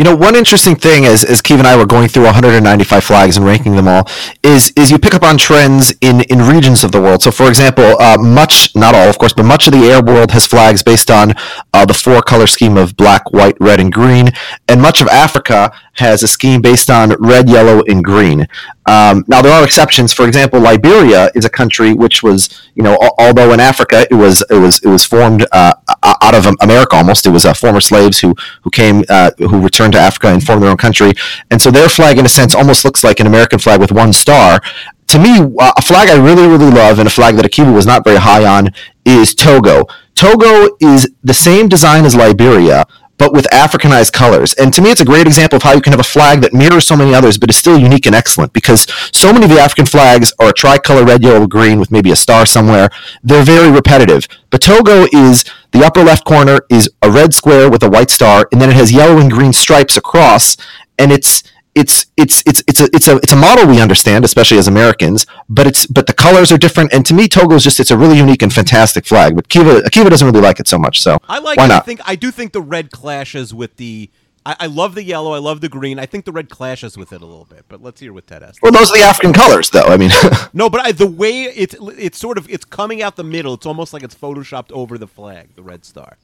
You 0.01 0.05
know, 0.05 0.17
one 0.17 0.35
interesting 0.35 0.77
thing 0.77 1.05
as, 1.05 1.25
as 1.25 1.43
Keith 1.43 1.59
and 1.59 1.67
I 1.67 1.77
were 1.77 1.85
going 1.85 2.09
through 2.09 2.25
195 2.25 3.05
flags 3.05 3.37
and 3.37 3.45
ranking 3.45 3.77
them 3.77 3.87
all 3.87 4.09
is 4.43 4.73
is 4.75 4.91
you 4.91 4.99
pick 4.99 5.13
up 5.13 5.23
on 5.23 5.37
trends 5.37 5.93
in, 6.01 6.23
in 6.23 6.39
regions 6.39 6.83
of 6.83 6.91
the 6.91 6.99
world. 6.99 7.23
So, 7.23 7.31
for 7.31 7.49
example, 7.49 8.01
uh, 8.01 8.17
much, 8.17 8.75
not 8.75 8.95
all, 8.95 9.11
of 9.11 9.19
course, 9.19 9.35
but 9.35 9.43
much 9.43 9.67
of 9.67 9.75
the 9.75 9.91
Arab 9.91 10.09
world 10.09 10.31
has 10.31 10.47
flags 10.47 10.83
based 10.83 11.11
on 11.11 11.35
uh, 11.75 11.85
the 11.85 11.93
four 11.93 12.23
color 12.23 12.47
scheme 12.47 12.79
of 12.79 12.97
black, 12.97 13.31
white, 13.31 13.59
red, 13.61 13.79
and 13.79 13.93
green. 13.93 14.31
And 14.69 14.81
much 14.81 15.03
of 15.03 15.09
Africa 15.09 15.71
has 15.95 16.23
a 16.23 16.29
scheme 16.29 16.63
based 16.63 16.91
on 16.91 17.11
red, 17.19 17.49
yellow, 17.49 17.83
and 17.89 18.03
green. 18.03 18.47
Um, 18.87 19.25
now, 19.29 19.43
there 19.43 19.53
are 19.53 19.65
exceptions. 19.65 20.13
For 20.13 20.27
example, 20.27 20.61
Liberia 20.61 21.31
is 21.35 21.45
a 21.45 21.51
country 21.51 21.93
which 21.93 22.23
was, 22.23 22.49
you 22.75 22.83
know, 22.83 22.97
al- 23.03 23.15
although 23.19 23.53
in 23.53 23.61
Africa 23.61 24.07
it 24.11 24.15
was 24.15 24.43
it 24.51 24.59
was 24.59 24.81
it 24.83 24.89
was 24.89 25.05
formed 25.05 25.47
uh, 25.53 25.75
out 26.03 26.35
of 26.35 26.47
America 26.61 26.97
almost. 26.97 27.27
It 27.27 27.31
was 27.31 27.45
uh, 27.45 27.55
former 27.55 27.81
slaves 27.81 28.21
who 28.21 28.35
who 28.63 28.71
came 28.71 29.05
uh, 29.09 29.31
who 29.39 29.61
returned 29.61 29.93
to 29.95 29.99
Africa 29.99 30.29
and 30.29 30.45
formed 30.45 30.63
their 30.63 30.71
own 30.71 30.77
country, 30.77 31.13
and 31.51 31.61
so 31.61 31.71
their 31.71 31.89
flag, 31.89 32.19
in 32.19 32.25
a 32.25 32.29
sense, 32.29 32.55
almost 32.55 32.85
looks 32.85 33.05
like 33.05 33.21
an 33.21 33.27
American 33.27 33.59
flag 33.59 33.81
with 33.81 33.93
one 33.93 34.13
star. 34.13 34.61
To 35.09 35.19
me, 35.19 35.41
a 35.61 35.83
flag 35.83 36.09
I 36.09 36.17
really 36.17 36.47
really 36.47 36.71
love 36.71 37.01
and 37.01 37.09
a 37.09 37.11
flag 37.11 37.35
that 37.37 37.45
Akiva 37.45 37.75
was 37.75 37.85
not 37.85 38.05
very 38.05 38.19
high 38.19 38.47
on 38.47 38.71
is 39.05 39.35
Togo. 39.35 39.87
Togo 40.15 40.77
is 40.81 41.11
the 41.25 41.35
same 41.35 41.69
design 41.69 42.05
as 42.05 42.15
Liberia, 42.15 42.87
but 43.21 43.35
with 43.35 43.47
Africanized 43.53 44.15
colors. 44.15 44.55
And 44.55 44.73
to 44.73 44.81
me, 44.81 44.91
it's 44.91 45.03
a 45.03 45.05
great 45.05 45.27
example 45.27 45.59
of 45.59 45.63
how 45.63 45.75
you 45.75 45.83
can 45.83 45.93
have 45.93 46.01
a 46.01 46.03
flag 46.03 46.41
that 46.41 46.55
mirrors 46.55 46.87
so 46.87 46.97
many 46.97 47.15
others, 47.15 47.37
but 47.37 47.51
is 47.51 47.57
still 47.57 47.79
unique 47.79 48.07
and 48.07 48.15
excellent 48.15 48.55
because 48.55 48.87
so 49.13 49.31
many 49.31 49.45
of 49.45 49.51
the 49.51 49.61
African 49.61 49.85
flags 49.85 50.33
are 50.41 50.49
a 50.49 50.53
tricolor 50.55 51.05
red, 51.05 51.23
yellow, 51.23 51.47
green 51.47 51.79
with 51.79 51.91
maybe 51.91 52.11
a 52.11 52.17
star 52.17 52.47
somewhere. 52.47 52.89
They're 53.23 53.45
very 53.45 53.71
repetitive. 53.71 54.27
But 54.49 54.63
Togo 54.63 55.07
is 55.13 55.45
the 55.73 55.85
upper 55.85 56.03
left 56.03 56.25
corner 56.25 56.63
is 56.71 56.91
a 57.03 57.11
red 57.11 57.35
square 57.35 57.71
with 57.71 57.83
a 57.83 57.91
white 57.91 58.09
star, 58.09 58.49
and 58.51 58.61
then 58.61 58.71
it 58.71 58.77
has 58.77 58.91
yellow 58.91 59.19
and 59.19 59.31
green 59.31 59.53
stripes 59.53 59.99
across, 59.99 60.57
and 60.99 61.13
it's 61.13 61.43
it's 61.75 62.07
it's 62.17 62.43
it's 62.47 62.63
it's 62.67 62.81
a 62.81 62.85
it's 62.93 63.09
a 63.09 63.17
it's 63.17 63.33
a 63.33 63.37
model 63.37 63.67
we 63.67 63.81
understand, 63.81 64.25
especially 64.25 64.59
as 64.59 64.67
Americans. 64.69 65.27
But 65.49 65.67
it's 65.67 65.87
but 65.87 66.07
the 66.07 66.13
colors 66.13 66.51
are 66.51 66.59
different, 66.59 66.93
and 66.93 67.07
to 67.07 67.15
me, 67.15 67.29
Togo 67.29 67.55
is 67.55 67.65
just 67.65 67.79
it's 67.81 67.91
a 67.91 67.97
really 67.97 68.17
unique 68.17 68.43
and 68.43 68.53
fantastic 68.53 69.07
flag. 69.07 69.37
But 69.37 69.49
Kiva 69.49 69.83
Akiva 69.83 70.11
doesn't 70.11 70.27
really 70.27 70.41
like 70.41 70.61
it 70.61 70.69
so 70.69 70.79
much. 70.79 71.01
So 71.01 71.19
I 71.29 71.39
like 71.39 71.59
why 71.59 71.67
it. 71.67 71.69
not? 71.69 71.83
I 71.83 71.85
think 71.85 72.01
I 72.05 72.17
do 72.17 72.31
think 72.31 72.53
the 72.53 72.63
red 72.63 72.91
clashes 72.91 73.55
with 73.55 73.77
the. 73.77 74.11
I, 74.45 74.57
I 74.61 74.67
love 74.67 74.95
the 74.95 75.05
yellow. 75.05 75.33
I 75.33 75.39
love 75.39 75.61
the 75.61 75.69
green. 75.69 75.99
I 75.99 76.07
think 76.07 76.25
the 76.25 76.33
red 76.33 76.49
clashes 76.49 76.97
with 76.97 77.13
it 77.13 77.21
a 77.21 77.27
little 77.27 77.45
bit. 77.45 77.67
But 77.69 77.83
let's 77.83 78.01
hear 78.01 78.13
what 78.15 78.27
Ted 78.27 78.41
has. 78.41 78.55
to 78.55 78.61
well, 78.63 78.73
those 78.73 78.91
are 78.91 78.97
the 78.97 79.05
African 79.05 79.35
colors, 79.35 79.69
though. 79.69 79.83
I 79.83 79.99
mean, 79.99 80.11
No, 80.55 80.71
but 80.71 80.81
I, 80.81 80.93
the 80.93 81.07
way 81.07 81.43
it's 81.43 81.77
it's 81.79 82.19
sort 82.19 82.39
of 82.39 82.49
it's 82.49 82.65
coming 82.65 83.03
out 83.03 83.17
the 83.17 83.25
middle. 83.25 83.53
It's 83.55 83.67
almost 83.67 83.93
like 83.93 84.03
it's 84.03 84.15
photoshopped 84.15 84.73
over 84.73 84.97
the 84.97 85.07
flag, 85.07 85.55
the 85.57 85.63
red 85.63 85.85
star. 85.85 86.17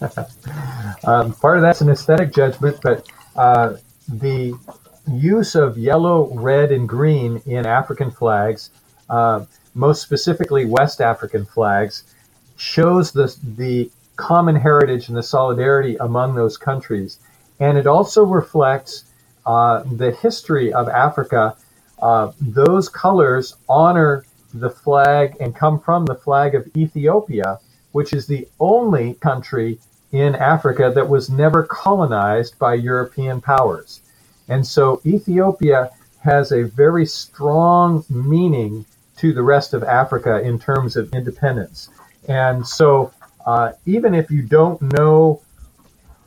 Um, 1.04 1.34
part 1.34 1.58
of 1.58 1.62
that's 1.62 1.82
an 1.82 1.90
aesthetic 1.90 2.32
judgment, 2.32 2.78
but 2.82 3.06
uh, 3.36 3.74
the 4.08 4.58
use 5.12 5.54
of 5.54 5.78
yellow, 5.78 6.32
red, 6.34 6.72
and 6.72 6.88
green 6.88 7.42
in 7.46 7.66
African 7.66 8.10
flags, 8.10 8.70
uh, 9.10 9.44
most 9.74 10.02
specifically 10.02 10.64
West 10.64 11.00
African 11.00 11.44
flags, 11.44 12.04
shows 12.56 13.12
the, 13.12 13.34
the 13.56 13.90
common 14.16 14.54
heritage 14.54 15.08
and 15.08 15.16
the 15.16 15.22
solidarity 15.22 15.96
among 15.96 16.34
those 16.34 16.56
countries. 16.56 17.18
And 17.60 17.76
it 17.76 17.86
also 17.86 18.24
reflects 18.24 19.04
uh, 19.46 19.82
the 19.82 20.12
history 20.12 20.72
of 20.72 20.88
Africa. 20.88 21.56
Uh, 22.00 22.32
those 22.40 22.88
colors 22.88 23.56
honor 23.68 24.24
the 24.52 24.70
flag 24.70 25.36
and 25.40 25.54
come 25.54 25.80
from 25.80 26.06
the 26.06 26.14
flag 26.14 26.54
of 26.54 26.68
Ethiopia, 26.76 27.58
which 27.92 28.12
is 28.12 28.26
the 28.26 28.46
only 28.60 29.14
country 29.14 29.78
in 30.14 30.36
Africa 30.36 30.92
that 30.94 31.08
was 31.08 31.28
never 31.28 31.64
colonized 31.64 32.56
by 32.60 32.72
European 32.72 33.40
powers. 33.40 34.00
And 34.48 34.64
so 34.64 35.00
Ethiopia 35.04 35.90
has 36.20 36.52
a 36.52 36.62
very 36.62 37.04
strong 37.04 38.04
meaning 38.08 38.86
to 39.16 39.32
the 39.32 39.42
rest 39.42 39.74
of 39.74 39.82
Africa 39.82 40.40
in 40.40 40.56
terms 40.60 40.96
of 40.96 41.12
independence. 41.12 41.88
And 42.28 42.64
so 42.64 43.12
uh, 43.44 43.72
even 43.86 44.14
if 44.14 44.30
you 44.30 44.42
don't 44.42 44.80
know 44.80 45.42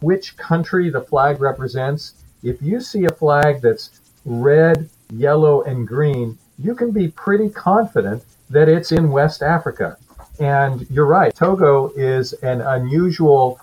which 0.01 0.35
country 0.35 0.89
the 0.89 1.01
flag 1.01 1.39
represents, 1.39 2.25
if 2.43 2.61
you 2.61 2.81
see 2.81 3.05
a 3.05 3.13
flag 3.13 3.61
that's 3.61 4.01
red, 4.25 4.89
yellow, 5.13 5.61
and 5.63 5.87
green, 5.87 6.37
you 6.59 6.75
can 6.75 6.91
be 6.91 7.07
pretty 7.07 7.49
confident 7.49 8.21
that 8.49 8.67
it's 8.67 8.91
in 8.91 9.11
West 9.11 9.41
Africa. 9.41 9.95
And 10.41 10.85
you're 10.89 11.07
right, 11.07 11.33
Togo 11.33 11.89
is 11.95 12.33
an 12.33 12.59
unusual 12.59 13.61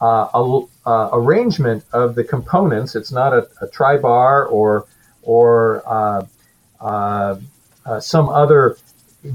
uh, 0.00 0.28
uh, 0.86 1.10
arrangement 1.12 1.84
of 1.92 2.14
the 2.14 2.24
components. 2.24 2.94
It's 2.94 3.12
not 3.12 3.32
a, 3.32 3.48
a 3.60 3.68
tribar 3.68 4.50
or 4.50 4.86
or 5.22 5.82
uh, 5.86 6.26
uh, 6.80 7.36
uh 7.84 8.00
some 8.00 8.28
other 8.28 8.76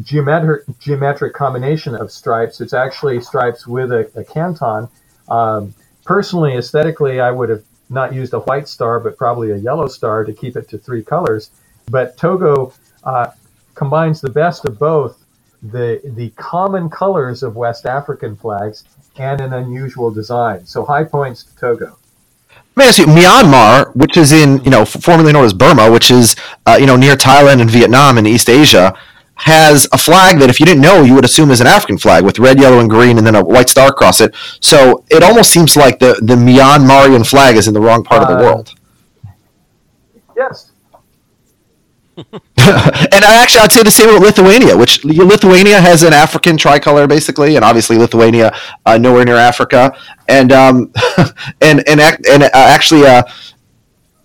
geometric 0.04 0.64
geometric 0.80 1.34
combination 1.34 1.96
of 1.96 2.12
stripes. 2.12 2.62
It's 2.62 2.74
actually 2.74 3.22
stripes 3.22 3.68
with 3.68 3.92
a, 3.92 4.10
a 4.16 4.24
canton. 4.24 4.88
Um, 5.30 5.74
personally, 6.06 6.56
aesthetically, 6.56 7.20
I 7.20 7.32
would 7.32 7.50
have 7.50 7.64
not 7.90 8.14
used 8.14 8.34
a 8.34 8.40
white 8.40 8.68
star, 8.68 9.00
but 9.00 9.18
probably 9.18 9.52
a 9.52 9.58
yellow 9.58 9.88
star 9.88 10.24
to 10.24 10.34
keep 10.34 10.56
it 10.56 10.70
to 10.70 10.78
three 10.78 11.04
colors. 11.04 11.52
But 11.90 12.18
Togo 12.18 12.74
uh, 13.04 13.32
combines 13.76 14.22
the 14.22 14.30
best 14.30 14.66
of 14.66 14.80
both 14.80 15.18
the 15.62 16.02
the 16.16 16.30
common 16.32 16.90
colors 16.90 17.44
of 17.44 17.56
West 17.56 17.86
African 17.86 18.36
flags 18.36 18.84
and 19.18 19.42
an 19.42 19.54
unusual 19.54 20.12
design. 20.12 20.66
So 20.66 20.86
high 20.86 21.04
points 21.04 21.44
to 21.44 21.56
Togo. 21.56 21.98
Let 22.76 22.84
me 22.84 22.88
ask 22.88 23.00
you, 23.00 23.06
Myanmar, 23.06 23.94
which 23.96 24.16
is 24.16 24.32
in 24.32 24.64
you 24.64 24.72
know 24.72 24.86
formerly 24.86 25.34
known 25.34 25.44
as 25.44 25.54
Burma, 25.54 25.92
which 25.92 26.10
is 26.10 26.36
uh, 26.66 26.78
you 26.80 26.86
know 26.86 26.96
near 26.96 27.16
Thailand 27.16 27.62
and 27.62 27.70
Vietnam 27.70 28.18
in 28.18 28.26
East 28.26 28.50
Asia, 28.50 28.94
has 29.36 29.88
a 29.92 29.98
flag 29.98 30.40
that 30.40 30.50
if 30.50 30.60
you 30.60 30.66
didn't 30.66 30.82
know, 30.82 31.04
you 31.04 31.14
would 31.16 31.26
assume 31.26 31.52
is 31.52 31.62
an 31.62 31.68
African 31.68 31.98
flag 31.98 32.24
with 32.24 32.40
red, 32.40 32.60
yellow, 32.60 32.80
and 32.80 32.90
green, 32.90 33.18
and 33.18 33.28
then 33.28 33.36
a 33.36 33.44
white 33.44 33.70
star 33.70 33.90
across 33.90 34.22
it. 34.22 34.34
So 34.62 35.04
it 35.10 35.22
almost 35.22 35.52
seems 35.52 35.76
like 35.76 36.00
the 36.00 36.14
the 36.22 36.36
Myanmarian 36.36 37.28
flag 37.28 37.56
is 37.58 37.68
in 37.68 37.74
the 37.74 37.82
wrong 37.82 38.04
part 38.04 38.22
uh, 38.22 38.26
of 38.26 38.30
the 38.30 38.38
uh, 38.38 38.42
world. 38.42 38.74
Yes, 40.38 40.71
and 42.18 43.24
I 43.26 43.42
actually, 43.42 43.62
I'd 43.62 43.72
say 43.72 43.84
the 43.84 43.92
same 43.92 44.14
with 44.14 44.22
Lithuania, 44.22 44.76
which 44.76 45.04
Lithuania 45.06 45.80
has 45.80 46.04
an 46.04 46.14
African 46.14 46.58
tricolor 46.58 47.08
basically, 47.08 47.56
and 47.56 47.64
obviously 47.64 47.98
Lithuania 47.98 48.54
uh, 48.86 48.98
nowhere 48.98 49.24
near 49.24 49.38
Africa, 49.38 49.96
and 50.28 50.52
um, 50.52 50.92
and 51.62 51.88
and 51.88 52.02
and 52.02 52.44
uh, 52.44 52.50
actually. 52.54 53.06
Uh, 53.06 53.24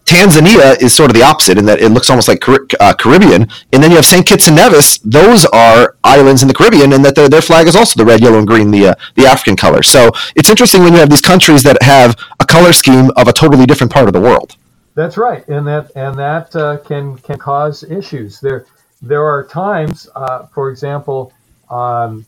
Tanzania 0.07 0.81
is 0.81 0.95
sort 0.95 1.11
of 1.11 1.17
the 1.17 1.25
opposite 1.25 1.59
in 1.59 1.65
that 1.65 1.81
it 1.81 1.89
looks 1.89 2.09
almost 2.09 2.29
like 2.29 2.41
Car- 2.41 2.65
uh, 2.79 2.95
Caribbean, 2.95 3.49
and 3.73 3.83
then 3.83 3.91
you 3.91 3.97
have 3.97 4.07
Saint 4.07 4.25
Kitts 4.25 4.47
and 4.47 4.55
Nevis. 4.55 4.99
Those 4.99 5.45
are 5.47 5.97
islands 6.05 6.43
in 6.43 6.49
the 6.49 6.55
Caribbean, 6.55 6.93
and 6.93 7.05
that 7.05 7.17
their, 7.17 7.29
their 7.29 7.43
flag 7.43 7.67
is 7.67 7.75
also 7.75 7.99
the 7.99 8.05
red, 8.05 8.21
yellow, 8.21 8.39
and 8.39 8.47
green, 8.47 8.71
the 8.71 8.91
uh, 8.91 8.95
the 9.17 9.27
African 9.27 9.57
color. 9.57 9.83
So 9.83 10.13
it's 10.37 10.49
interesting 10.49 10.85
when 10.85 10.93
you 10.93 11.01
have 11.01 11.11
these 11.11 11.21
countries 11.21 11.65
that 11.65 11.83
have 11.83 12.17
a 12.39 12.45
color 12.45 12.73
scheme 12.73 13.11
of 13.17 13.27
a 13.27 13.33
totally 13.33 13.67
different 13.67 13.93
part 13.93 14.07
of 14.07 14.13
the 14.13 14.21
world. 14.21 14.57
That's 14.97 15.19
right, 15.19 15.47
and 15.47 15.67
that 15.67 15.93
and 15.95 16.19
that 16.19 16.57
uh, 16.57 16.79
can 16.79 17.19
can 17.19 17.39
cause 17.39 17.83
issues. 17.85 18.41
There 18.41 18.65
there 19.03 19.23
are 19.23 19.47
times, 19.47 20.09
uh, 20.17 20.47
for 20.47 20.71
example, 20.71 21.35
um, 21.69 22.25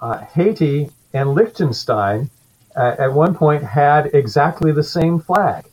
uh, 0.00 0.24
Haiti 0.24 0.88
and 1.12 1.34
Liechtenstein 1.34 2.30
uh, 2.74 2.96
at 2.98 3.12
one 3.12 3.34
point 3.34 3.62
had 3.62 4.14
exactly 4.14 4.72
the 4.72 4.82
same 4.82 5.20
flag, 5.20 5.66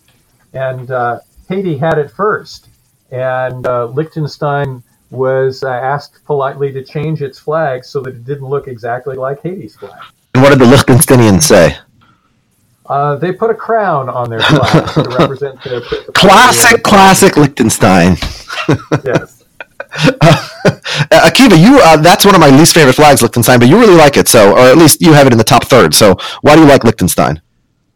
and 0.51 0.91
uh, 0.91 1.21
Haiti 1.47 1.77
had 1.77 1.97
it 1.97 2.11
first, 2.11 2.67
and 3.09 3.65
uh, 3.65 3.85
Liechtenstein 3.85 4.83
was 5.11 5.63
asked 5.63 6.25
politely 6.25 6.73
to 6.73 6.83
change 6.83 7.21
its 7.21 7.39
flag 7.39 7.85
so 7.85 8.01
that 8.01 8.15
it 8.15 8.25
didn't 8.25 8.49
look 8.49 8.67
exactly 8.67 9.15
like 9.15 9.41
Haiti's 9.41 9.77
flag. 9.77 10.01
And 10.33 10.43
what 10.43 10.49
did 10.49 10.59
the 10.59 10.65
Liechtensteinians 10.65 11.43
say? 11.43 11.77
Uh, 12.85 13.15
they 13.15 13.31
put 13.31 13.49
a 13.49 13.53
crown 13.53 14.09
on 14.09 14.29
their 14.29 14.41
flag 14.41 14.87
to 14.89 15.01
represent 15.19 15.61
their 15.63 15.81
classic, 16.13 16.83
classic 16.83 17.37
Liechtenstein. 17.37 18.17
yes. 19.03 19.43
Uh, 21.11 21.29
Akiva, 21.29 21.59
you 21.59 21.79
uh, 21.79 21.97
that's 21.97 22.25
one 22.25 22.33
of 22.33 22.41
my 22.41 22.49
least 22.49 22.73
favorite 22.73 22.93
flags, 22.93 23.21
Liechtenstein, 23.21 23.59
but 23.59 23.67
you 23.67 23.79
really 23.79 23.95
like 23.95 24.15
it, 24.15 24.27
so 24.27 24.53
or 24.53 24.59
at 24.59 24.77
least 24.77 25.01
you 25.01 25.13
have 25.13 25.27
it 25.27 25.33
in 25.33 25.37
the 25.37 25.43
top 25.43 25.65
third. 25.65 25.93
So 25.93 26.15
why 26.41 26.55
do 26.55 26.61
you 26.61 26.67
like 26.67 26.83
Liechtenstein? 26.83 27.41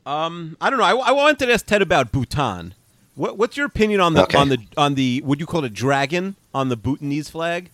Um, 0.05 0.57
I 0.61 0.69
don't 0.69 0.77
know. 0.79 0.85
I, 0.85 0.95
I 0.95 1.11
wanted 1.11 1.45
to 1.45 1.53
ask 1.53 1.65
Ted 1.65 1.81
about 1.81 2.11
Bhutan. 2.11 2.73
What, 3.15 3.37
what's 3.37 3.57
your 3.57 3.65
opinion 3.65 3.99
on 3.99 4.13
the 4.13 4.23
okay. 4.23 4.37
on 4.37 4.49
the 4.49 4.57
on 4.77 4.95
the 4.95 5.21
would 5.25 5.39
you 5.39 5.45
call 5.45 5.63
it 5.63 5.67
a 5.67 5.73
dragon 5.73 6.35
on 6.53 6.69
the 6.69 6.77
Bhutanese 6.77 7.29
flag? 7.29 7.71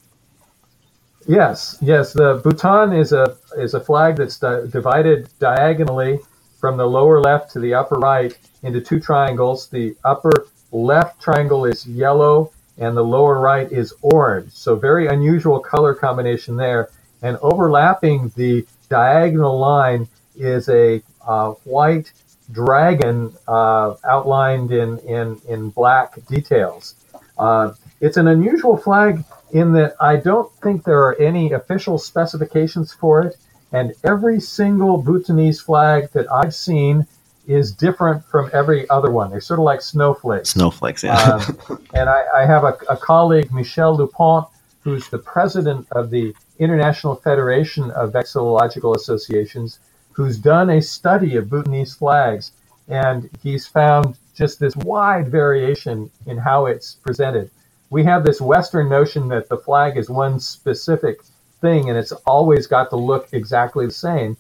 Yes, 1.28 1.78
yes. 1.82 2.14
The 2.14 2.41
Bhutan 2.43 2.93
is 2.93 3.11
a 3.11 3.38
is 3.57 3.74
a 3.74 3.80
flag 3.80 4.18
that's 4.18 4.38
di- 4.38 4.68
divided 4.68 5.30
diagonally 5.39 6.20
from 6.64 6.78
the 6.78 6.88
lower 6.88 7.20
left 7.20 7.51
to 7.51 7.59
the 7.59 7.74
upper 7.74 7.95
right 7.95 8.38
into 8.61 8.80
two 8.80 8.97
triangles. 8.97 9.68
The 9.68 9.97
upper 10.05 10.47
left 10.72 11.22
triangle 11.22 11.66
is 11.66 11.86
yellow 11.86 12.53
and 12.78 12.95
the 12.95 13.03
lower 13.03 13.38
right 13.41 13.70
is 13.70 13.93
orange. 14.01 14.53
So 14.53 14.78
very 14.78 15.07
unusual 15.07 15.59
color 15.59 15.93
combination 15.93 16.55
there. 16.55 16.89
And 17.22 17.36
overlapping 17.41 18.32
the 18.38 18.66
diagonal 18.88 19.59
line 19.59 20.07
is 20.38 20.70
a 20.70 21.03
uh, 21.28 21.49
white 21.66 22.14
dragon 22.53 23.34
uh, 23.45 23.95
outlined 24.05 24.72
in, 24.72 24.99
in, 24.99 25.41
in 25.49 25.70
black 25.70 26.26
details. 26.28 26.95
Uh, 27.38 27.74
it's 27.99 28.16
an 28.16 28.30
unusual 28.30 28.78
flag 28.78 29.26
in 29.51 29.74
that 29.74 29.97
I 29.99 30.16
don't 30.16 30.49
think 30.61 30.86
there 30.86 31.01
are 31.01 31.20
any 31.20 31.51
official 31.51 31.97
specifications 31.97 32.93
for 32.93 33.22
it. 33.22 33.36
And 33.74 33.93
every 34.03 34.39
single 34.39 34.97
Bhutanese 34.97 35.59
flag 35.59 36.11
that 36.11 36.32
I've 36.32 36.53
seen 36.53 37.07
is 37.47 37.71
different 37.71 38.24
from 38.26 38.49
every 38.53 38.88
other 38.89 39.11
one. 39.11 39.32
They're 39.32 39.41
sort 39.41 39.59
of 39.59 39.65
like 39.65 39.82
snowflakes. 39.82 40.51
Snowflakes, 40.51 41.03
yeah. 41.03 41.19
um, 41.19 41.57
and 41.93 42.07
I, 42.07 42.24
I 42.36 42.45
have 42.45 42.63
a, 42.63 42.78
a, 42.88 42.95
colleague, 42.95 43.51
Michel 43.51 43.97
Lupant, 43.97 44.47
who's 44.82 45.09
the 45.09 45.17
president 45.17 45.88
of 45.91 46.09
the 46.09 46.34
International 46.59 47.15
Federation 47.15 47.91
of 47.91 48.13
Vexillological 48.13 48.95
Associations, 48.95 49.80
who's 50.11 50.38
done 50.38 50.69
a 50.69 50.82
study 50.82 51.36
of 51.36 51.49
Bhutanese 51.49 51.95
flags. 51.95 52.51
And 52.88 53.30
he's 53.41 53.65
found 53.65 54.15
just 54.36 54.59
this 54.59 54.76
wide 54.78 55.30
variation 55.30 56.11
in 56.28 56.38
how 56.38 56.67
it's 56.67 56.93
presented. 56.93 57.49
We 57.89 58.03
have 58.03 58.24
this 58.24 58.39
Western 58.39 58.88
notion 58.88 59.28
that 59.30 59.49
the 59.49 59.57
flag 59.57 59.97
is 59.97 60.09
one 60.09 60.39
specific 60.39 61.21
thing, 61.64 61.89
and 61.89 61.97
it's 61.97 62.11
always 62.34 62.68
got 62.68 62.89
to 62.91 62.97
look 63.11 63.30
exactly 63.32 63.86
the 63.88 63.99
same. 64.09 64.38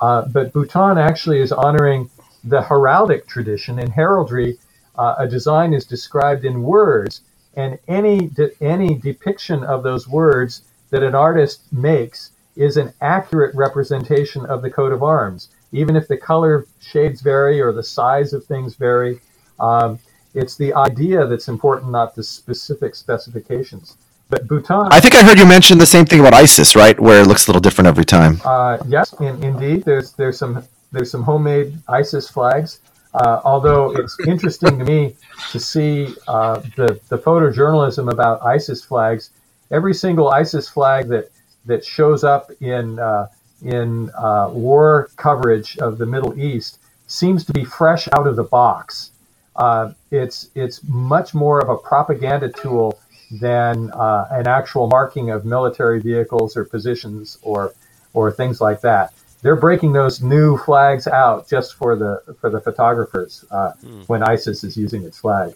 Uh, 0.00 0.22
but 0.36 0.52
Bhutan 0.52 0.98
actually 0.98 1.40
is 1.40 1.52
honoring 1.52 2.10
the 2.42 2.62
heraldic 2.62 3.26
tradition. 3.26 3.78
In 3.78 3.90
heraldry, 3.90 4.58
uh, 4.96 5.14
a 5.18 5.28
design 5.28 5.72
is 5.72 5.84
described 5.84 6.44
in 6.44 6.64
words, 6.76 7.20
and 7.54 7.78
any 7.86 8.16
de- 8.38 8.54
any 8.74 8.90
depiction 9.08 9.62
of 9.62 9.82
those 9.82 10.08
words 10.08 10.62
that 10.90 11.02
an 11.02 11.14
artist 11.14 11.60
makes 11.72 12.30
is 12.56 12.76
an 12.76 12.92
accurate 13.00 13.54
representation 13.54 14.44
of 14.46 14.62
the 14.62 14.70
coat 14.70 14.92
of 14.92 15.02
arms, 15.02 15.48
even 15.72 15.94
if 15.96 16.08
the 16.08 16.16
color 16.16 16.66
shades 16.80 17.20
vary 17.20 17.60
or 17.60 17.72
the 17.72 17.82
size 17.82 18.32
of 18.32 18.44
things 18.44 18.74
vary. 18.74 19.20
Um, 19.60 19.98
it's 20.34 20.56
the 20.56 20.72
idea 20.74 21.26
that's 21.26 21.48
important, 21.48 21.90
not 21.92 22.14
the 22.14 22.22
specific 22.22 22.94
specifications. 22.94 23.96
But 24.32 24.48
Bhutan. 24.48 24.88
I 24.90 24.98
think 24.98 25.14
I 25.14 25.22
heard 25.22 25.38
you 25.38 25.44
mention 25.44 25.76
the 25.76 25.84
same 25.84 26.06
thing 26.06 26.18
about 26.18 26.32
ISIS, 26.32 26.74
right? 26.74 26.98
Where 26.98 27.20
it 27.20 27.26
looks 27.26 27.46
a 27.46 27.50
little 27.50 27.60
different 27.60 27.86
every 27.86 28.06
time. 28.06 28.40
Uh, 28.42 28.78
yes, 28.88 29.12
in, 29.20 29.44
indeed. 29.44 29.84
There's 29.84 30.12
there's 30.12 30.38
some 30.38 30.64
there's 30.90 31.10
some 31.10 31.22
homemade 31.22 31.78
ISIS 31.86 32.30
flags. 32.30 32.80
Uh, 33.12 33.42
although 33.44 33.94
it's 33.94 34.16
interesting 34.26 34.78
to 34.78 34.86
me 34.86 35.14
to 35.50 35.60
see 35.60 36.14
uh, 36.28 36.62
the 36.76 36.98
the 37.10 37.18
photojournalism 37.18 38.10
about 38.10 38.42
ISIS 38.42 38.82
flags. 38.82 39.32
Every 39.70 39.92
single 39.92 40.30
ISIS 40.30 40.66
flag 40.66 41.08
that 41.08 41.30
that 41.66 41.84
shows 41.84 42.24
up 42.24 42.50
in 42.62 42.98
uh, 42.98 43.26
in 43.60 44.10
uh, 44.16 44.48
war 44.50 45.10
coverage 45.16 45.76
of 45.76 45.98
the 45.98 46.06
Middle 46.06 46.40
East 46.40 46.78
seems 47.06 47.44
to 47.44 47.52
be 47.52 47.66
fresh 47.66 48.08
out 48.12 48.26
of 48.26 48.36
the 48.36 48.44
box. 48.44 49.10
Uh, 49.56 49.92
it's 50.10 50.48
it's 50.54 50.82
much 50.84 51.34
more 51.34 51.60
of 51.60 51.68
a 51.68 51.76
propaganda 51.76 52.48
tool 52.48 52.98
than 53.32 53.90
uh, 53.92 54.28
an 54.30 54.46
actual 54.46 54.86
marking 54.86 55.30
of 55.30 55.44
military 55.44 56.00
vehicles 56.00 56.56
or 56.56 56.64
positions 56.64 57.38
or 57.42 57.72
or 58.14 58.30
things 58.30 58.60
like 58.60 58.80
that. 58.82 59.14
They're 59.40 59.56
breaking 59.56 59.92
those 59.92 60.22
new 60.22 60.58
flags 60.58 61.06
out 61.06 61.48
just 61.48 61.74
for 61.74 61.96
the 61.96 62.22
for 62.40 62.50
the 62.50 62.60
photographers 62.60 63.44
uh, 63.50 63.72
mm. 63.82 64.06
when 64.08 64.22
ISIS 64.22 64.64
is 64.64 64.76
using 64.76 65.02
its 65.04 65.18
flag. 65.18 65.54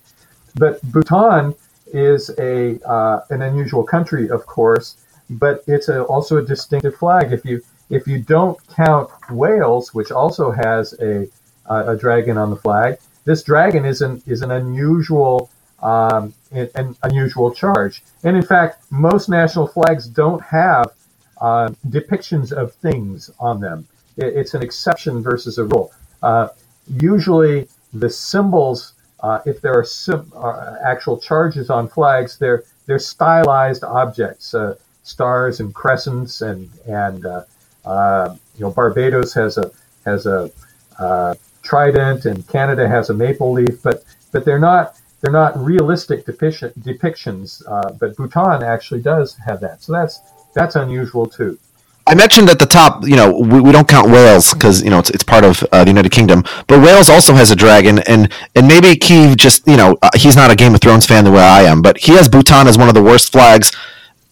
But 0.54 0.80
Bhutan 0.90 1.54
is 1.92 2.30
a 2.38 2.80
uh, 2.88 3.20
an 3.30 3.42
unusual 3.42 3.84
country, 3.84 4.30
of 4.30 4.46
course, 4.46 4.96
but 5.28 5.62
it's 5.66 5.88
a, 5.88 6.02
also 6.04 6.38
a 6.38 6.42
distinctive 6.42 6.96
flag. 6.96 7.32
If 7.32 7.44
you 7.44 7.62
if 7.90 8.06
you 8.06 8.18
don't 8.18 8.58
count 8.68 9.10
Wales, 9.30 9.94
which 9.94 10.10
also 10.10 10.50
has 10.50 10.94
a 11.00 11.28
a 11.68 11.96
dragon 11.96 12.38
on 12.38 12.50
the 12.50 12.56
flag, 12.56 12.98
this 13.24 13.42
dragon 13.42 13.84
is 13.84 14.00
an 14.00 14.22
is 14.26 14.40
an 14.40 14.50
unusual 14.50 15.50
um, 15.82 16.32
an 16.52 16.96
unusual 17.02 17.52
charge. 17.52 18.02
And 18.24 18.36
in 18.36 18.42
fact, 18.42 18.84
most 18.90 19.28
national 19.28 19.66
flags 19.66 20.06
don't 20.06 20.42
have 20.42 20.92
uh, 21.40 21.70
depictions 21.88 22.52
of 22.52 22.72
things 22.74 23.30
on 23.38 23.60
them. 23.60 23.86
It, 24.16 24.36
it's 24.36 24.54
an 24.54 24.62
exception 24.62 25.22
versus 25.22 25.58
a 25.58 25.64
rule. 25.64 25.92
Uh, 26.22 26.48
usually, 26.88 27.68
the 27.92 28.08
symbols, 28.08 28.94
uh, 29.20 29.40
if 29.44 29.60
there 29.60 29.78
are 29.78 29.84
sim- 29.84 30.32
uh, 30.34 30.76
actual 30.84 31.18
charges 31.18 31.70
on 31.70 31.88
flags, 31.88 32.38
they're 32.38 32.64
they're 32.86 32.98
stylized 32.98 33.82
objects, 33.82 34.54
uh, 34.54 34.76
stars 35.02 35.60
and 35.60 35.74
crescents, 35.74 36.40
and 36.40 36.70
and 36.86 37.26
uh, 37.26 38.34
you 38.56 38.60
know 38.60 38.70
Barbados 38.70 39.34
has 39.34 39.58
a 39.58 39.70
has 40.04 40.26
a 40.26 40.50
trident, 41.62 42.24
and 42.24 42.46
Canada 42.48 42.88
has 42.88 43.10
a 43.10 43.14
maple 43.14 43.52
leaf, 43.52 43.82
but 43.82 44.04
but 44.32 44.44
they're 44.44 44.58
not 44.58 44.96
they're 45.20 45.32
not 45.32 45.56
realistic 45.58 46.24
depictions. 46.26 47.62
Uh, 47.66 47.92
but 47.92 48.16
Bhutan 48.16 48.62
actually 48.62 49.00
does 49.00 49.34
have 49.36 49.60
that, 49.60 49.82
so 49.82 49.92
that's 49.92 50.20
that's 50.54 50.76
unusual 50.76 51.26
too. 51.26 51.58
I 52.08 52.14
mentioned 52.14 52.48
at 52.48 52.60
the 52.60 52.66
top, 52.66 53.04
you 53.04 53.16
know, 53.16 53.36
we, 53.36 53.60
we 53.60 53.72
don't 53.72 53.88
count 53.88 54.10
Wales 54.10 54.54
because 54.54 54.82
you 54.82 54.90
know 54.90 55.00
it's, 55.00 55.10
it's 55.10 55.24
part 55.24 55.44
of 55.44 55.62
uh, 55.72 55.82
the 55.82 55.90
United 55.90 56.12
Kingdom, 56.12 56.44
but 56.68 56.80
Wales 56.80 57.08
also 57.08 57.34
has 57.34 57.50
a 57.50 57.56
dragon, 57.56 57.98
and 58.00 58.32
and 58.54 58.68
maybe 58.68 58.94
Keeve 58.94 59.36
just 59.36 59.66
you 59.66 59.76
know 59.76 59.98
uh, 60.02 60.10
he's 60.14 60.36
not 60.36 60.50
a 60.50 60.56
Game 60.56 60.74
of 60.74 60.80
Thrones 60.80 61.06
fan 61.06 61.24
the 61.24 61.32
way 61.32 61.42
I 61.42 61.62
am, 61.62 61.82
but 61.82 61.98
he 61.98 62.12
has 62.12 62.28
Bhutan 62.28 62.68
as 62.68 62.78
one 62.78 62.88
of 62.88 62.94
the 62.94 63.02
worst 63.02 63.32
flags. 63.32 63.72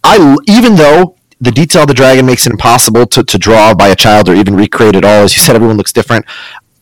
I 0.03 0.37
even 0.47 0.75
though 0.75 1.15
the 1.41 1.51
detail 1.51 1.81
of 1.81 1.87
the 1.87 1.93
dragon 1.93 2.25
makes 2.25 2.47
it 2.47 2.51
impossible 2.51 3.05
to, 3.07 3.23
to 3.23 3.37
draw 3.37 3.73
by 3.73 3.89
a 3.89 3.95
child 3.95 4.29
or 4.29 4.35
even 4.35 4.55
recreate 4.55 4.95
it 4.95 5.03
all. 5.03 5.23
As 5.23 5.35
you 5.35 5.41
said, 5.41 5.55
everyone 5.55 5.77
looks 5.77 5.91
different. 5.91 6.25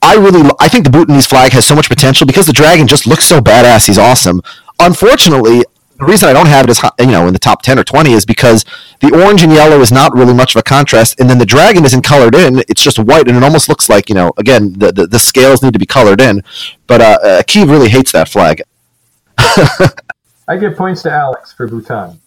I 0.03 0.15
really, 0.15 0.51
I 0.59 0.67
think 0.67 0.83
the 0.83 0.91
Bhutanese 0.91 1.25
flag 1.25 1.53
has 1.53 1.65
so 1.65 1.75
much 1.75 1.87
potential 1.87 2.27
because 2.27 2.45
the 2.45 2.53
dragon 2.53 2.87
just 2.87 3.07
looks 3.07 3.25
so 3.25 3.39
badass. 3.39 3.87
He's 3.87 3.97
awesome. 3.97 4.41
Unfortunately, 4.79 5.63
the 5.97 6.05
reason 6.05 6.27
I 6.27 6.33
don't 6.33 6.47
have 6.47 6.65
it 6.65 6.71
as 6.71 6.81
you 6.99 7.07
know 7.11 7.25
in 7.27 7.33
the 7.33 7.39
top 7.39 7.61
ten 7.61 7.79
or 7.79 7.85
twenty 7.85 8.11
is 8.11 8.25
because 8.25 8.65
the 8.99 9.13
orange 9.13 9.43
and 9.43 9.53
yellow 9.53 9.79
is 9.79 9.91
not 9.91 10.13
really 10.13 10.33
much 10.33 10.55
of 10.55 10.59
a 10.59 10.63
contrast, 10.63 11.19
and 11.21 11.29
then 11.29 11.37
the 11.37 11.45
dragon 11.45 11.85
isn't 11.85 12.01
colored 12.01 12.35
in; 12.35 12.59
it's 12.67 12.83
just 12.83 12.99
white, 12.99 13.29
and 13.29 13.37
it 13.37 13.43
almost 13.43 13.69
looks 13.69 13.87
like 13.87 14.09
you 14.09 14.15
know 14.15 14.33
again 14.37 14.73
the 14.73 14.91
the, 14.91 15.07
the 15.07 15.19
scales 15.19 15.63
need 15.63 15.71
to 15.71 15.79
be 15.79 15.85
colored 15.85 16.19
in. 16.19 16.43
But 16.85 17.01
uh, 17.01 17.19
uh 17.23 17.43
Keeve 17.43 17.69
really 17.69 17.89
hates 17.89 18.11
that 18.11 18.27
flag. 18.27 18.61
I 20.47 20.57
give 20.59 20.75
points 20.75 21.03
to 21.03 21.11
Alex 21.11 21.53
for 21.53 21.67
Bhutan. 21.67 22.19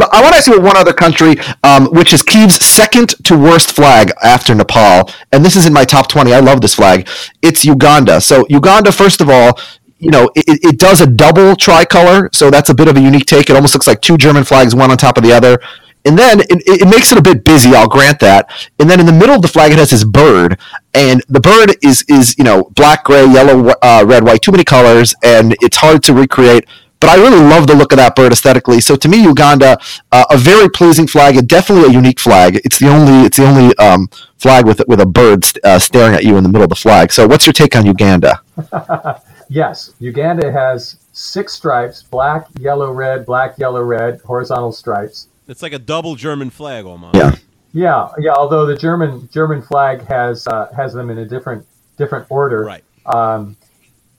I 0.00 0.22
want 0.22 0.32
to 0.32 0.38
ask 0.38 0.46
you 0.46 0.60
one 0.60 0.76
other 0.76 0.92
country, 0.92 1.36
um, 1.64 1.86
which 1.86 2.12
is 2.12 2.22
Kiev's 2.22 2.64
second 2.64 3.10
to 3.24 3.36
worst 3.36 3.72
flag 3.72 4.12
after 4.22 4.54
Nepal, 4.54 5.10
and 5.32 5.44
this 5.44 5.56
is 5.56 5.66
in 5.66 5.72
my 5.72 5.84
top 5.84 6.08
twenty. 6.08 6.32
I 6.32 6.40
love 6.40 6.60
this 6.60 6.74
flag. 6.74 7.08
It's 7.42 7.64
Uganda. 7.64 8.20
So 8.20 8.46
Uganda, 8.48 8.92
first 8.92 9.20
of 9.20 9.28
all, 9.28 9.58
you 9.98 10.10
know, 10.10 10.30
it, 10.36 10.44
it 10.62 10.78
does 10.78 11.00
a 11.00 11.06
double 11.06 11.56
tricolor, 11.56 12.30
so 12.32 12.50
that's 12.50 12.70
a 12.70 12.74
bit 12.74 12.88
of 12.88 12.96
a 12.96 13.00
unique 13.00 13.26
take. 13.26 13.50
It 13.50 13.56
almost 13.56 13.74
looks 13.74 13.86
like 13.86 14.00
two 14.00 14.16
German 14.16 14.44
flags, 14.44 14.74
one 14.74 14.90
on 14.90 14.96
top 14.96 15.16
of 15.16 15.24
the 15.24 15.32
other. 15.32 15.58
And 16.04 16.16
then 16.16 16.40
it, 16.40 16.62
it 16.64 16.88
makes 16.88 17.10
it 17.10 17.18
a 17.18 17.22
bit 17.22 17.44
busy. 17.44 17.74
I'll 17.74 17.88
grant 17.88 18.20
that. 18.20 18.48
And 18.78 18.88
then 18.88 19.00
in 19.00 19.06
the 19.06 19.12
middle 19.12 19.34
of 19.34 19.42
the 19.42 19.48
flag, 19.48 19.72
it 19.72 19.78
has 19.78 19.90
this 19.90 20.04
bird, 20.04 20.58
and 20.94 21.22
the 21.28 21.40
bird 21.40 21.76
is 21.82 22.04
is 22.08 22.38
you 22.38 22.44
know 22.44 22.70
black, 22.76 23.04
gray, 23.04 23.26
yellow, 23.26 23.74
uh, 23.82 24.04
red, 24.06 24.24
white, 24.24 24.40
too 24.40 24.52
many 24.52 24.64
colors, 24.64 25.14
and 25.22 25.56
it's 25.60 25.76
hard 25.76 26.02
to 26.04 26.14
recreate 26.14 26.64
but 27.00 27.10
I 27.10 27.16
really 27.16 27.40
love 27.40 27.66
the 27.66 27.74
look 27.74 27.92
of 27.92 27.98
that 27.98 28.16
bird 28.16 28.32
aesthetically. 28.32 28.80
So 28.80 28.96
to 28.96 29.08
me, 29.08 29.22
Uganda, 29.22 29.78
uh, 30.12 30.24
a 30.30 30.36
very 30.36 30.68
pleasing 30.68 31.06
flag, 31.06 31.36
and 31.36 31.48
definitely 31.48 31.90
a 31.90 31.92
unique 31.92 32.20
flag. 32.20 32.56
It's 32.64 32.78
the 32.78 32.88
only 32.88 33.26
it's 33.26 33.36
the 33.36 33.46
only 33.46 33.76
um, 33.78 34.08
flag 34.36 34.66
with 34.66 34.82
with 34.88 35.00
a 35.00 35.06
bird 35.06 35.44
st- 35.44 35.64
uh, 35.64 35.78
staring 35.78 36.14
at 36.14 36.24
you 36.24 36.36
in 36.36 36.42
the 36.42 36.48
middle 36.48 36.64
of 36.64 36.70
the 36.70 36.76
flag. 36.76 37.12
So 37.12 37.26
what's 37.26 37.46
your 37.46 37.52
take 37.52 37.76
on 37.76 37.86
Uganda? 37.86 38.40
yes, 39.48 39.94
Uganda 39.98 40.50
has 40.50 40.98
six 41.12 41.54
stripes: 41.54 42.02
black, 42.02 42.46
yellow, 42.58 42.92
red, 42.92 43.26
black, 43.26 43.58
yellow, 43.58 43.82
red, 43.82 44.20
horizontal 44.22 44.72
stripes. 44.72 45.28
It's 45.46 45.62
like 45.62 45.72
a 45.72 45.78
double 45.78 46.14
German 46.14 46.50
flag 46.50 46.84
almost. 46.84 47.16
Yeah. 47.16 47.34
Yeah, 47.72 48.08
yeah. 48.18 48.32
Although 48.32 48.66
the 48.66 48.76
German 48.76 49.28
German 49.30 49.62
flag 49.62 50.06
has 50.06 50.46
uh, 50.46 50.72
has 50.74 50.94
them 50.94 51.10
in 51.10 51.18
a 51.18 51.24
different 51.24 51.66
different 51.96 52.26
order. 52.30 52.64
Right. 52.64 52.82
Um, 53.06 53.56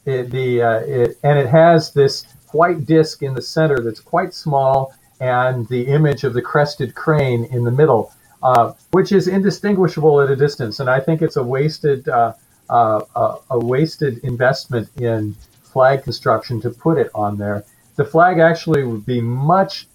it, 0.05 0.29
the 0.29 0.61
uh, 0.61 0.79
it, 0.81 1.17
and 1.23 1.37
it 1.37 1.47
has 1.47 1.91
this 1.91 2.25
white 2.51 2.85
disc 2.85 3.23
in 3.23 3.33
the 3.33 3.41
center 3.41 3.79
that's 3.79 3.99
quite 3.99 4.33
small 4.33 4.93
and 5.19 5.67
the 5.67 5.87
image 5.87 6.23
of 6.23 6.33
the 6.33 6.41
crested 6.41 6.95
crane 6.95 7.45
in 7.45 7.63
the 7.63 7.71
middle, 7.71 8.11
uh, 8.41 8.73
which 8.91 9.11
is 9.11 9.27
indistinguishable 9.27 10.21
at 10.21 10.29
a 10.29 10.35
distance. 10.35 10.79
And 10.79 10.89
I 10.89 10.99
think 10.99 11.21
it's 11.21 11.35
a 11.35 11.43
wasted 11.43 12.07
uh, 12.07 12.33
uh, 12.69 13.37
a 13.49 13.59
wasted 13.59 14.19
investment 14.19 14.89
in 14.97 15.35
flag 15.63 16.03
construction 16.03 16.61
to 16.61 16.69
put 16.69 16.97
it 16.97 17.09
on 17.15 17.37
there. 17.37 17.63
The 17.95 18.05
flag 18.05 18.39
actually 18.39 18.83
would 18.83 19.05
be 19.05 19.21
much 19.21 19.87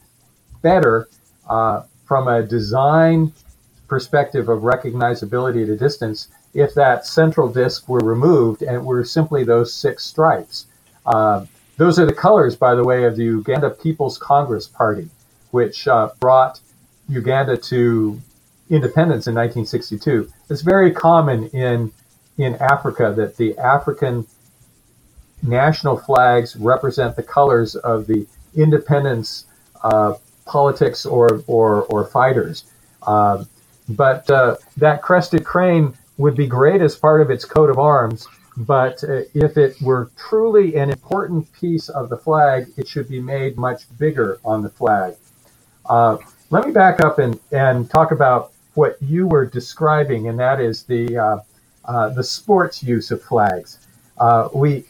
better 0.62 1.08
uh, 1.48 1.84
from 2.04 2.28
a 2.28 2.42
design 2.42 3.32
perspective 3.88 4.48
of 4.48 4.62
recognizability 4.62 5.62
at 5.62 5.68
a 5.68 5.76
distance 5.76 6.28
if 6.52 6.74
that 6.74 7.06
central 7.06 7.48
disc 7.48 7.88
were 7.88 8.00
removed 8.00 8.62
and 8.62 8.84
were 8.84 9.04
simply 9.04 9.44
those 9.44 9.72
six 9.72 10.04
stripes. 10.04 10.66
Uh, 11.06 11.46
those 11.76 11.98
are 11.98 12.06
the 12.06 12.14
colors, 12.14 12.56
by 12.56 12.74
the 12.74 12.84
way, 12.84 13.04
of 13.04 13.16
the 13.16 13.24
Uganda 13.24 13.70
People's 13.70 14.18
Congress 14.18 14.66
Party, 14.66 15.08
which 15.50 15.88
uh, 15.88 16.10
brought 16.20 16.60
Uganda 17.08 17.56
to 17.56 18.20
independence 18.70 19.26
in 19.26 19.34
1962. 19.34 20.30
It's 20.50 20.62
very 20.62 20.92
common 20.92 21.48
in 21.48 21.92
in 22.36 22.56
Africa 22.56 23.12
that 23.16 23.36
the 23.36 23.56
African 23.58 24.26
national 25.42 25.96
flags 25.98 26.56
represent 26.56 27.14
the 27.14 27.22
colors 27.22 27.76
of 27.76 28.06
the 28.06 28.26
independence 28.56 29.46
uh, 29.82 30.14
politics 30.46 31.04
or 31.06 31.42
or, 31.46 31.84
or 31.84 32.06
fighters. 32.06 32.64
Uh, 33.02 33.44
but 33.88 34.28
uh, 34.30 34.56
that 34.76 35.02
crested 35.02 35.44
crane 35.44 35.94
would 36.16 36.36
be 36.36 36.46
great 36.46 36.80
as 36.80 36.96
part 36.96 37.20
of 37.20 37.30
its 37.30 37.44
coat 37.44 37.68
of 37.68 37.78
arms 37.78 38.26
but 38.56 39.02
uh, 39.04 39.22
if 39.34 39.56
it 39.56 39.80
were 39.82 40.10
truly 40.16 40.76
an 40.76 40.90
important 40.90 41.52
piece 41.52 41.88
of 41.88 42.08
the 42.08 42.16
flag, 42.16 42.70
it 42.76 42.86
should 42.86 43.08
be 43.08 43.20
made 43.20 43.56
much 43.56 43.84
bigger 43.98 44.38
on 44.44 44.62
the 44.62 44.68
flag. 44.70 45.14
Uh, 45.86 46.18
let 46.50 46.66
me 46.66 46.72
back 46.72 47.00
up 47.00 47.18
and, 47.18 47.38
and 47.50 47.90
talk 47.90 48.12
about 48.12 48.52
what 48.74 48.96
you 49.00 49.26
were 49.26 49.44
describing, 49.44 50.28
and 50.28 50.38
that 50.38 50.60
is 50.60 50.84
the 50.84 51.16
uh, 51.16 51.38
uh 51.84 52.08
the 52.10 52.24
sports 52.24 52.82
use 52.82 53.10
of 53.10 53.22
flags. 53.22 53.78
Uh, 54.18 54.48
we 54.54 54.84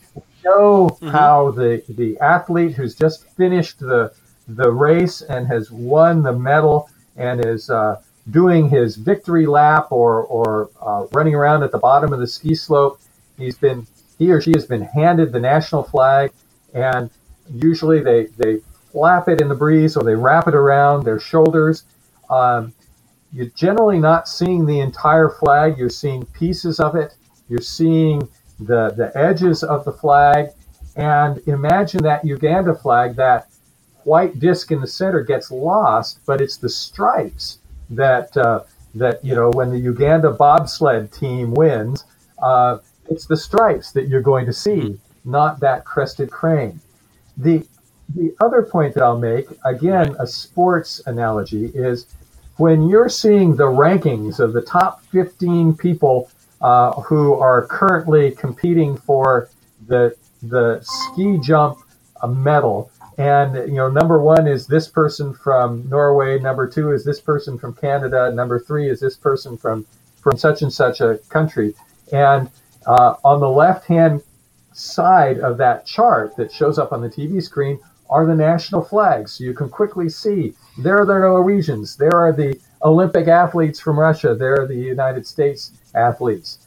know 0.44 0.88
mm-hmm. 0.88 1.08
how 1.08 1.50
the 1.50 1.82
the 1.90 2.18
athlete 2.20 2.72
who's 2.72 2.94
just 2.94 3.26
finished 3.30 3.78
the 3.80 4.12
the 4.48 4.70
race 4.70 5.22
and 5.22 5.46
has 5.46 5.70
won 5.70 6.22
the 6.22 6.32
medal 6.32 6.90
and 7.16 7.44
is 7.44 7.70
uh, 7.70 8.00
doing 8.30 8.68
his 8.68 8.96
victory 8.96 9.46
lap 9.46 9.90
or 9.90 10.24
or 10.24 11.08
running 11.12 11.34
around 11.34 11.62
at 11.62 11.72
the 11.72 11.78
bottom 11.78 12.12
of 12.12 12.20
the 12.20 12.26
ski 12.26 12.54
slope 12.54 13.00
He's 13.36 13.58
been 13.58 13.86
he 14.18 14.30
or 14.30 14.40
she 14.40 14.52
has 14.54 14.66
been 14.66 14.82
handed 14.82 15.32
the 15.32 15.40
national 15.40 15.82
flag, 15.82 16.32
and 16.72 17.10
usually 17.52 18.00
they 18.00 18.26
they 18.36 18.60
flap 18.92 19.28
it 19.28 19.40
in 19.40 19.48
the 19.48 19.54
breeze 19.54 19.96
or 19.96 20.04
they 20.04 20.14
wrap 20.14 20.46
it 20.46 20.54
around 20.54 21.04
their 21.04 21.18
shoulders. 21.18 21.84
Um, 22.30 22.72
you're 23.32 23.46
generally 23.46 23.98
not 23.98 24.28
seeing 24.28 24.64
the 24.64 24.80
entire 24.80 25.28
flag. 25.28 25.76
You're 25.76 25.90
seeing 25.90 26.24
pieces 26.26 26.78
of 26.78 26.94
it. 26.94 27.14
You're 27.48 27.60
seeing 27.60 28.28
the 28.60 28.90
the 28.90 29.10
edges 29.16 29.64
of 29.64 29.84
the 29.84 29.92
flag, 29.92 30.50
and 30.96 31.40
imagine 31.48 32.02
that 32.04 32.24
Uganda 32.24 32.74
flag, 32.74 33.16
that 33.16 33.48
white 34.04 34.38
disc 34.38 34.70
in 34.70 34.80
the 34.80 34.86
center 34.86 35.22
gets 35.22 35.50
lost, 35.50 36.20
but 36.26 36.40
it's 36.40 36.56
the 36.56 36.68
stripes 36.68 37.58
that 37.90 38.36
uh, 38.36 38.60
that 38.94 39.24
you 39.24 39.34
know 39.34 39.50
when 39.50 39.70
the 39.70 39.78
Uganda 39.78 40.30
bobsled 40.30 41.12
team 41.12 41.52
wins. 41.54 42.04
Uh, 42.40 42.78
it's 43.08 43.26
the 43.26 43.36
stripes 43.36 43.92
that 43.92 44.08
you're 44.08 44.20
going 44.20 44.46
to 44.46 44.52
see, 44.52 44.98
not 45.24 45.60
that 45.60 45.84
crested 45.84 46.30
crane. 46.30 46.80
The 47.36 47.66
the 48.14 48.34
other 48.40 48.62
point 48.62 48.94
that 48.94 49.02
I'll 49.02 49.18
make, 49.18 49.46
again, 49.64 50.14
a 50.18 50.26
sports 50.26 51.00
analogy, 51.06 51.66
is 51.74 52.06
when 52.58 52.88
you're 52.88 53.08
seeing 53.08 53.56
the 53.56 53.64
rankings 53.64 54.38
of 54.40 54.52
the 54.52 54.60
top 54.60 55.02
15 55.06 55.74
people 55.76 56.30
uh, 56.60 56.92
who 57.02 57.34
are 57.34 57.66
currently 57.66 58.30
competing 58.32 58.96
for 58.96 59.48
the 59.86 60.14
the 60.42 60.80
ski 60.82 61.38
jump 61.42 61.78
uh, 62.22 62.26
medal, 62.26 62.90
and 63.16 63.54
you 63.68 63.74
know, 63.74 63.88
number 63.88 64.20
one 64.20 64.46
is 64.46 64.66
this 64.66 64.88
person 64.88 65.32
from 65.32 65.88
Norway, 65.88 66.38
number 66.38 66.68
two 66.68 66.92
is 66.92 67.04
this 67.04 67.20
person 67.20 67.58
from 67.58 67.74
Canada, 67.74 68.30
number 68.32 68.58
three 68.58 68.88
is 68.88 69.00
this 69.00 69.16
person 69.16 69.56
from 69.56 69.86
from 70.20 70.36
such 70.36 70.62
and 70.62 70.72
such 70.72 71.00
a 71.00 71.18
country, 71.28 71.74
and 72.12 72.50
uh, 72.86 73.16
on 73.24 73.40
the 73.40 73.48
left 73.48 73.86
hand 73.86 74.22
side 74.72 75.38
of 75.38 75.56
that 75.58 75.86
chart 75.86 76.36
that 76.36 76.52
shows 76.52 76.78
up 76.78 76.92
on 76.92 77.00
the 77.00 77.08
TV 77.08 77.42
screen 77.42 77.78
are 78.10 78.26
the 78.26 78.34
national 78.34 78.82
flags. 78.82 79.32
So 79.32 79.44
you 79.44 79.54
can 79.54 79.68
quickly 79.68 80.08
see 80.08 80.54
there 80.78 80.98
are 81.00 81.06
the 81.06 81.18
Norwegians, 81.18 81.96
there 81.96 82.14
are 82.14 82.32
the 82.32 82.58
Olympic 82.82 83.28
athletes 83.28 83.80
from 83.80 83.98
Russia, 83.98 84.34
there 84.34 84.60
are 84.60 84.66
the 84.66 84.76
United 84.76 85.26
States 85.26 85.72
athletes. 85.94 86.58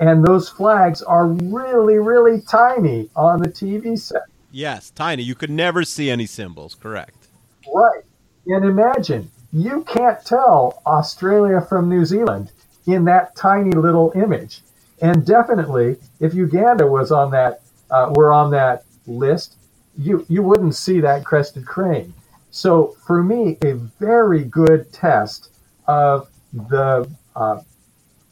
And 0.00 0.24
those 0.24 0.48
flags 0.48 1.02
are 1.02 1.28
really, 1.28 1.98
really 1.98 2.40
tiny 2.40 3.10
on 3.14 3.40
the 3.40 3.48
TV 3.48 3.98
set. 3.98 4.22
Yes, 4.50 4.90
tiny. 4.90 5.22
You 5.22 5.34
could 5.34 5.50
never 5.50 5.84
see 5.84 6.10
any 6.10 6.26
symbols. 6.26 6.74
Correct. 6.74 7.28
Right. 7.72 8.02
And 8.46 8.64
imagine 8.64 9.30
you 9.52 9.82
can't 9.84 10.24
tell 10.24 10.82
Australia 10.86 11.60
from 11.60 11.88
New 11.88 12.04
Zealand 12.04 12.50
in 12.86 13.04
that 13.04 13.36
tiny 13.36 13.72
little 13.72 14.12
image. 14.14 14.62
And 15.02 15.26
definitely, 15.26 15.96
if 16.20 16.32
Uganda 16.32 16.86
was 16.86 17.10
on 17.10 17.30
that, 17.32 17.62
uh, 17.90 18.12
were 18.14 18.32
on 18.32 18.50
that 18.52 18.84
list, 19.06 19.56
you 19.98 20.24
you 20.28 20.42
wouldn't 20.42 20.74
see 20.74 21.00
that 21.00 21.24
crested 21.24 21.66
crane. 21.66 22.14
So 22.50 22.96
for 23.04 23.22
me, 23.22 23.58
a 23.64 23.74
very 23.74 24.44
good 24.44 24.92
test 24.92 25.50
of 25.86 26.30
the 26.52 27.10
uh, 27.34 27.60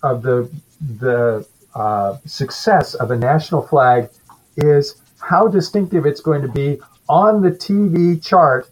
of 0.02 0.22
the 0.22 0.50
the 0.98 1.46
uh, 1.74 2.18
success 2.24 2.94
of 2.94 3.10
a 3.10 3.16
national 3.16 3.66
flag 3.66 4.08
is 4.56 5.02
how 5.20 5.48
distinctive 5.48 6.06
it's 6.06 6.20
going 6.20 6.42
to 6.42 6.48
be 6.48 6.80
on 7.08 7.42
the 7.42 7.50
TV 7.50 8.24
chart 8.24 8.70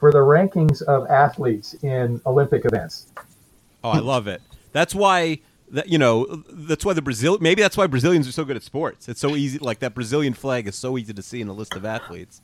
for 0.00 0.10
the 0.12 0.18
rankings 0.18 0.80
of 0.82 1.06
athletes 1.10 1.74
in 1.82 2.20
Olympic 2.24 2.64
events. 2.64 3.12
Oh, 3.84 3.90
I 3.90 3.98
love 3.98 4.26
it. 4.26 4.40
That's 4.72 4.94
why 4.94 5.40
that 5.70 5.88
you 5.88 5.98
know 5.98 6.24
that's 6.50 6.84
why 6.84 6.92
the 6.92 7.02
Brazil 7.02 7.38
maybe 7.40 7.62
that's 7.62 7.76
why 7.76 7.86
Brazilians 7.86 8.28
are 8.28 8.32
so 8.32 8.44
good 8.44 8.56
at 8.56 8.62
sports. 8.62 9.08
It's 9.08 9.20
so 9.20 9.36
easy 9.36 9.58
like 9.58 9.80
that 9.80 9.94
Brazilian 9.94 10.34
flag 10.34 10.66
is 10.66 10.76
so 10.76 10.98
easy 10.98 11.12
to 11.12 11.22
see 11.22 11.40
in 11.40 11.48
a 11.48 11.52
list 11.52 11.74
of 11.74 11.84
athletes. 11.84 12.40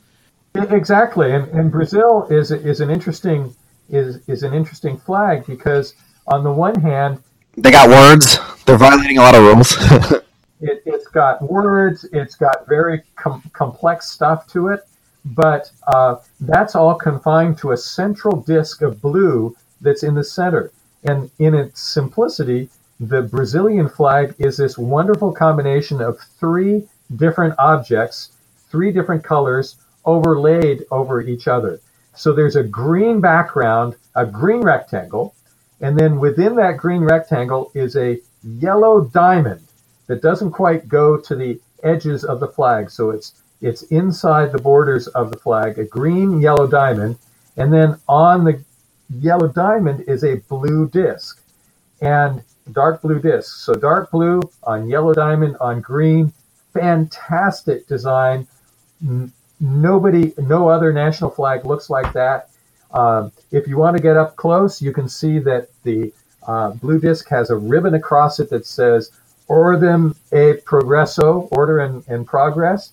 Exactly, 0.54 1.32
and, 1.32 1.48
and 1.48 1.70
Brazil 1.70 2.26
is 2.30 2.50
is 2.50 2.80
an 2.80 2.90
interesting 2.90 3.54
is 3.90 4.26
is 4.28 4.42
an 4.42 4.54
interesting 4.54 4.96
flag 4.96 5.46
because 5.46 5.94
on 6.26 6.44
the 6.44 6.52
one 6.52 6.80
hand 6.80 7.22
They 7.56 7.70
got 7.70 7.88
words. 7.88 8.38
They're 8.66 8.78
violating 8.78 9.18
a 9.18 9.22
lot 9.22 9.34
of 9.34 9.42
rules. 9.42 9.76
it, 10.60 10.82
it's 10.86 11.08
got 11.08 11.42
words, 11.42 12.04
it's 12.12 12.34
got 12.34 12.66
very 12.66 13.02
com- 13.16 13.42
complex 13.52 14.10
stuff 14.10 14.46
to 14.52 14.68
it, 14.68 14.80
but 15.24 15.70
uh, 15.86 16.16
that's 16.40 16.74
all 16.74 16.94
confined 16.94 17.58
to 17.58 17.72
a 17.72 17.76
central 17.76 18.40
disk 18.40 18.82
of 18.82 19.00
blue 19.00 19.56
that's 19.80 20.02
in 20.02 20.14
the 20.14 20.24
center. 20.24 20.72
And 21.04 21.30
in 21.38 21.54
its 21.54 21.80
simplicity, 21.80 22.70
the 23.08 23.22
Brazilian 23.22 23.88
flag 23.88 24.34
is 24.38 24.56
this 24.56 24.78
wonderful 24.78 25.32
combination 25.32 26.00
of 26.00 26.18
three 26.40 26.86
different 27.16 27.54
objects, 27.58 28.32
three 28.70 28.92
different 28.92 29.22
colors 29.24 29.76
overlaid 30.04 30.84
over 30.90 31.20
each 31.20 31.48
other. 31.48 31.80
So 32.14 32.32
there's 32.32 32.56
a 32.56 32.62
green 32.62 33.20
background, 33.20 33.96
a 34.14 34.24
green 34.24 34.62
rectangle, 34.62 35.34
and 35.80 35.98
then 35.98 36.20
within 36.20 36.56
that 36.56 36.76
green 36.76 37.02
rectangle 37.02 37.70
is 37.74 37.96
a 37.96 38.20
yellow 38.42 39.02
diamond 39.06 39.66
that 40.06 40.22
doesn't 40.22 40.52
quite 40.52 40.88
go 40.88 41.16
to 41.16 41.34
the 41.34 41.60
edges 41.82 42.24
of 42.24 42.40
the 42.40 42.48
flag. 42.48 42.90
So 42.90 43.10
it's 43.10 43.40
it's 43.60 43.82
inside 43.84 44.52
the 44.52 44.58
borders 44.58 45.06
of 45.08 45.30
the 45.30 45.38
flag, 45.38 45.78
a 45.78 45.84
green 45.84 46.40
yellow 46.40 46.66
diamond, 46.66 47.18
and 47.56 47.72
then 47.72 47.96
on 48.08 48.44
the 48.44 48.62
yellow 49.08 49.48
diamond 49.48 50.04
is 50.06 50.22
a 50.22 50.36
blue 50.48 50.88
disc 50.88 51.40
and 52.00 52.42
dark 52.72 53.02
blue 53.02 53.20
disc. 53.20 53.64
So 53.64 53.74
dark 53.74 54.10
blue 54.10 54.40
on 54.62 54.88
yellow 54.88 55.14
diamond 55.14 55.56
on 55.60 55.80
green, 55.80 56.32
fantastic 56.72 57.86
design. 57.86 58.46
Nobody, 59.60 60.32
no 60.38 60.68
other 60.68 60.92
national 60.92 61.30
flag 61.30 61.64
looks 61.64 61.90
like 61.90 62.12
that. 62.12 62.50
Um, 62.92 63.32
if 63.50 63.66
you 63.66 63.76
want 63.76 63.96
to 63.96 64.02
get 64.02 64.16
up 64.16 64.36
close, 64.36 64.80
you 64.80 64.92
can 64.92 65.08
see 65.08 65.38
that 65.40 65.68
the 65.82 66.12
uh, 66.46 66.70
blue 66.70 66.98
disc 66.98 67.28
has 67.28 67.50
a 67.50 67.56
ribbon 67.56 67.94
across 67.94 68.40
it 68.40 68.50
that 68.50 68.66
says 68.66 69.10
Ordem 69.48 70.14
e 70.32 70.60
Progresso, 70.64 71.48
Order 71.52 71.80
and, 71.80 72.04
and 72.08 72.26
Progress, 72.26 72.92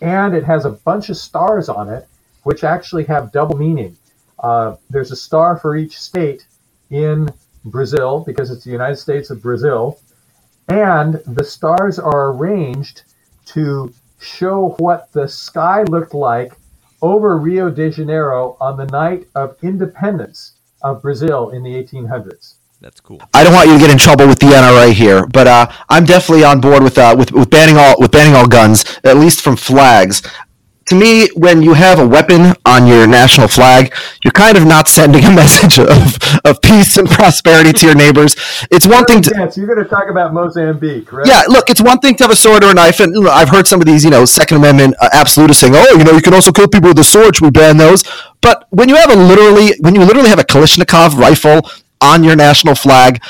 and 0.00 0.34
it 0.34 0.44
has 0.44 0.64
a 0.64 0.70
bunch 0.70 1.10
of 1.10 1.16
stars 1.16 1.68
on 1.68 1.88
it, 1.88 2.08
which 2.42 2.64
actually 2.64 3.04
have 3.04 3.30
double 3.32 3.56
meaning. 3.56 3.96
Uh, 4.38 4.76
there's 4.90 5.12
a 5.12 5.16
star 5.16 5.56
for 5.56 5.76
each 5.76 6.00
state 6.00 6.46
in 6.90 7.30
Brazil 7.64 8.20
because 8.26 8.50
it's 8.50 8.64
the 8.64 8.70
United 8.70 8.96
States 8.96 9.30
of 9.30 9.42
Brazil, 9.42 9.98
and 10.68 11.14
the 11.26 11.44
stars 11.44 11.98
are 11.98 12.30
arranged 12.30 13.02
to 13.46 13.92
show 14.20 14.74
what 14.78 15.12
the 15.12 15.26
sky 15.26 15.82
looked 15.84 16.14
like 16.14 16.52
over 17.00 17.36
Rio 17.36 17.68
de 17.70 17.90
Janeiro 17.90 18.56
on 18.60 18.76
the 18.76 18.86
night 18.86 19.26
of 19.34 19.56
independence 19.62 20.54
of 20.82 21.02
Brazil 21.02 21.50
in 21.50 21.62
the 21.62 21.70
1800s. 21.70 22.54
That's 22.80 23.00
cool. 23.00 23.20
I 23.32 23.44
don't 23.44 23.52
want 23.52 23.68
you 23.68 23.74
to 23.74 23.78
get 23.78 23.90
in 23.90 23.98
trouble 23.98 24.26
with 24.26 24.40
the 24.40 24.46
NRA 24.46 24.92
here, 24.92 25.24
but 25.26 25.46
uh, 25.46 25.70
I'm 25.88 26.04
definitely 26.04 26.44
on 26.44 26.60
board 26.60 26.82
with, 26.82 26.98
uh, 26.98 27.14
with 27.16 27.30
with 27.30 27.48
banning 27.48 27.76
all 27.76 27.94
with 27.98 28.10
banning 28.10 28.34
all 28.34 28.48
guns, 28.48 28.84
at 29.04 29.16
least 29.16 29.40
from 29.40 29.54
flags. 29.56 30.20
To 30.86 30.94
me, 30.94 31.28
when 31.34 31.62
you 31.62 31.74
have 31.74 31.98
a 31.98 32.06
weapon 32.06 32.54
on 32.66 32.86
your 32.86 33.06
national 33.06 33.48
flag, 33.48 33.94
you're 34.24 34.32
kind 34.32 34.56
of 34.56 34.64
not 34.66 34.88
sending 34.88 35.24
a 35.24 35.30
message 35.42 35.78
of, 35.78 36.18
of 36.44 36.60
peace 36.60 36.96
and 36.96 37.08
prosperity 37.08 37.72
to 37.72 37.86
your 37.86 37.94
neighbors. 37.94 38.34
It's 38.70 38.86
one 38.86 39.04
thing 39.04 39.22
to 39.22 39.32
Yes, 39.36 39.56
you're 39.56 39.66
going 39.66 39.82
to 39.82 39.88
talk 39.88 40.08
about 40.10 40.34
Mozambique, 40.34 41.12
right? 41.12 41.26
yeah, 41.26 41.42
look, 41.48 41.70
it's 41.70 41.80
one 41.80 41.98
thing 42.00 42.16
to 42.16 42.24
have 42.24 42.30
a 42.30 42.36
sword 42.36 42.64
or 42.64 42.70
a 42.70 42.74
knife, 42.74 43.00
and 43.00 43.28
I've 43.28 43.48
heard 43.48 43.66
some 43.66 43.80
of 43.80 43.86
these, 43.86 44.04
you 44.04 44.10
know, 44.10 44.24
Second 44.24 44.58
Amendment 44.58 44.94
uh, 45.00 45.08
absolutists 45.12 45.60
saying, 45.60 45.74
"Oh, 45.76 45.96
you 45.96 46.04
know, 46.04 46.12
you 46.12 46.22
can 46.22 46.34
also 46.34 46.52
kill 46.52 46.68
people 46.68 46.88
with 46.90 46.98
a 46.98 47.04
sword. 47.04 47.36
Should 47.36 47.44
we 47.44 47.50
ban 47.50 47.76
those?" 47.76 48.02
But 48.40 48.66
when 48.70 48.88
you 48.88 48.96
have 48.96 49.10
a 49.10 49.14
literally, 49.16 49.74
when 49.80 49.94
you 49.94 50.02
literally 50.04 50.28
have 50.30 50.40
a 50.40 50.44
Kalashnikov 50.44 51.16
rifle 51.16 51.60
on 52.00 52.24
your 52.24 52.34
national 52.36 52.74
flag, 52.74 53.22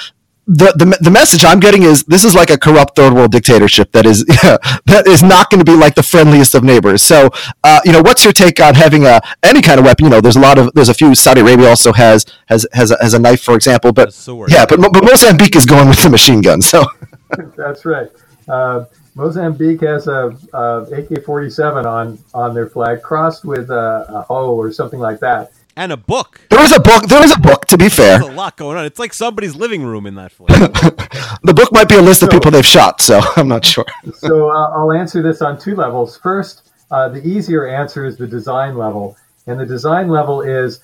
the, 0.47 0.72
the 0.76 0.99
the 1.01 1.11
message 1.11 1.45
I'm 1.45 1.61
getting 1.61 1.84
is 1.84 2.03
this 2.05 2.24
is 2.24 2.34
like 2.34 2.51
a 2.51 2.59
corrupt 2.59 2.97
third 2.97 3.12
world 3.12 3.30
dictatorship 3.30 3.93
that 3.93 4.05
is 4.05 4.24
that 4.86 5.05
is 5.07 5.22
not 5.22 5.51
going 5.51 5.64
to 5.64 5.70
be 5.70 5.76
like 5.76 5.95
the 5.95 6.03
friendliest 6.03 6.55
of 6.55 6.64
neighbors. 6.64 7.03
So, 7.03 7.30
uh, 7.62 7.80
you 7.84 7.93
know, 7.93 8.03
what's 8.03 8.24
your 8.24 8.32
take 8.32 8.59
on 8.59 8.74
having 8.74 9.07
a 9.07 9.20
any 9.43 9.62
kind 9.62 9.78
of 9.78 9.86
weapon? 9.86 10.07
You 10.07 10.11
know, 10.11 10.20
there's 10.20 10.36
a 10.36 10.40
lot 10.40 10.59
of 10.59 10.72
there's 10.74 10.88
a 10.88 10.95
few. 10.95 11.14
Saudi 11.14 11.43
Arabia 11.43 11.68
also 11.68 11.93
has 11.93 12.26
has 12.47 12.66
has 12.72 12.90
a, 12.90 12.97
has 13.01 13.14
a 13.14 13.20
knife, 13.20 13.43
for 13.43 13.55
example. 13.55 13.93
But 13.93 14.09
yeah, 14.49 14.66
but 14.66 14.80
but 14.80 15.05
Mozambique 15.05 15.55
is 15.55 15.64
going 15.64 15.88
with 15.88 16.03
the 16.03 16.11
machine 16.11 16.40
gun. 16.40 16.61
So. 16.61 16.84
That's 17.57 17.84
right. 17.86 18.11
Uh, 18.49 18.84
Mozambique 19.14 19.82
has 19.82 20.07
a, 20.07 20.36
a 20.53 20.82
AK-47 20.90 21.86
on 21.86 22.18
on 22.34 22.55
their 22.55 22.66
flag, 22.66 23.03
crossed 23.03 23.45
with 23.45 23.70
a, 23.70 24.07
a 24.09 24.26
O 24.28 24.57
or 24.57 24.72
something 24.72 25.01
like 25.01 25.20
that. 25.20 25.53
And 25.77 25.91
a 25.91 25.97
book. 25.97 26.41
There 26.51 26.62
is 26.62 26.73
a 26.73 26.81
book. 26.81 27.05
There 27.05 27.25
is 27.25 27.33
a 27.33 27.39
book. 27.39 27.64
To 27.66 27.79
be 27.79 27.89
fair, 27.89 28.18
There's 28.18 28.31
a 28.31 28.37
lot 28.37 28.57
going 28.57 28.77
on. 28.77 28.85
It's 28.85 28.99
like 28.99 29.14
somebody's 29.14 29.57
living 29.57 29.83
room 29.83 30.07
in 30.07 30.14
that 30.16 30.33
flag. 30.33 30.49
the 31.43 31.55
book 31.55 31.73
might 31.73 31.89
be 31.89 31.95
a 31.95 32.03
list 32.03 32.23
of 32.23 32.31
people 32.31 32.51
they've 32.51 32.64
shot. 32.64 33.01
So 33.01 33.20
I'm 33.37 33.49
not 33.49 33.64
sure. 33.64 33.87
so 34.14 34.51
uh, 34.51 34.70
I'll 34.70 34.93
answer 34.93 35.23
this 35.23 35.41
on 35.41 35.59
two 35.59 35.75
levels. 35.75 36.18
First, 36.18 36.70
uh, 36.91 37.09
the 37.09 37.27
easier 37.27 37.66
answer 37.66 38.05
is 38.05 38.18
the 38.18 38.27
design 38.27 38.77
level, 38.77 39.16
and 39.47 39.59
the 39.59 39.64
design 39.66 40.09
level 40.09 40.43
is 40.43 40.81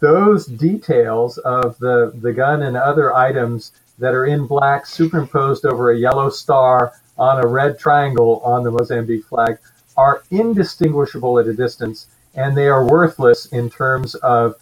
those 0.00 0.46
details 0.46 1.38
of 1.38 1.78
the 1.78 2.12
the 2.20 2.32
gun 2.32 2.62
and 2.62 2.76
other 2.76 3.14
items 3.14 3.72
that 3.98 4.14
are 4.14 4.26
in 4.26 4.46
black 4.46 4.86
superimposed 4.86 5.64
over 5.64 5.92
a 5.92 5.98
yellow 5.98 6.28
star 6.28 6.92
on 7.18 7.42
a 7.42 7.46
red 7.46 7.78
triangle 7.78 8.40
on 8.44 8.64
the 8.64 8.70
Mozambique 8.70 9.24
flag 9.24 9.58
are 9.96 10.22
indistinguishable 10.30 11.38
at 11.38 11.46
a 11.46 11.54
distance, 11.54 12.08
and 12.36 12.56
they 12.56 12.68
are 12.68 12.86
worthless 12.86 13.46
in 13.46 13.70
terms 13.70 14.14
of 14.16 14.56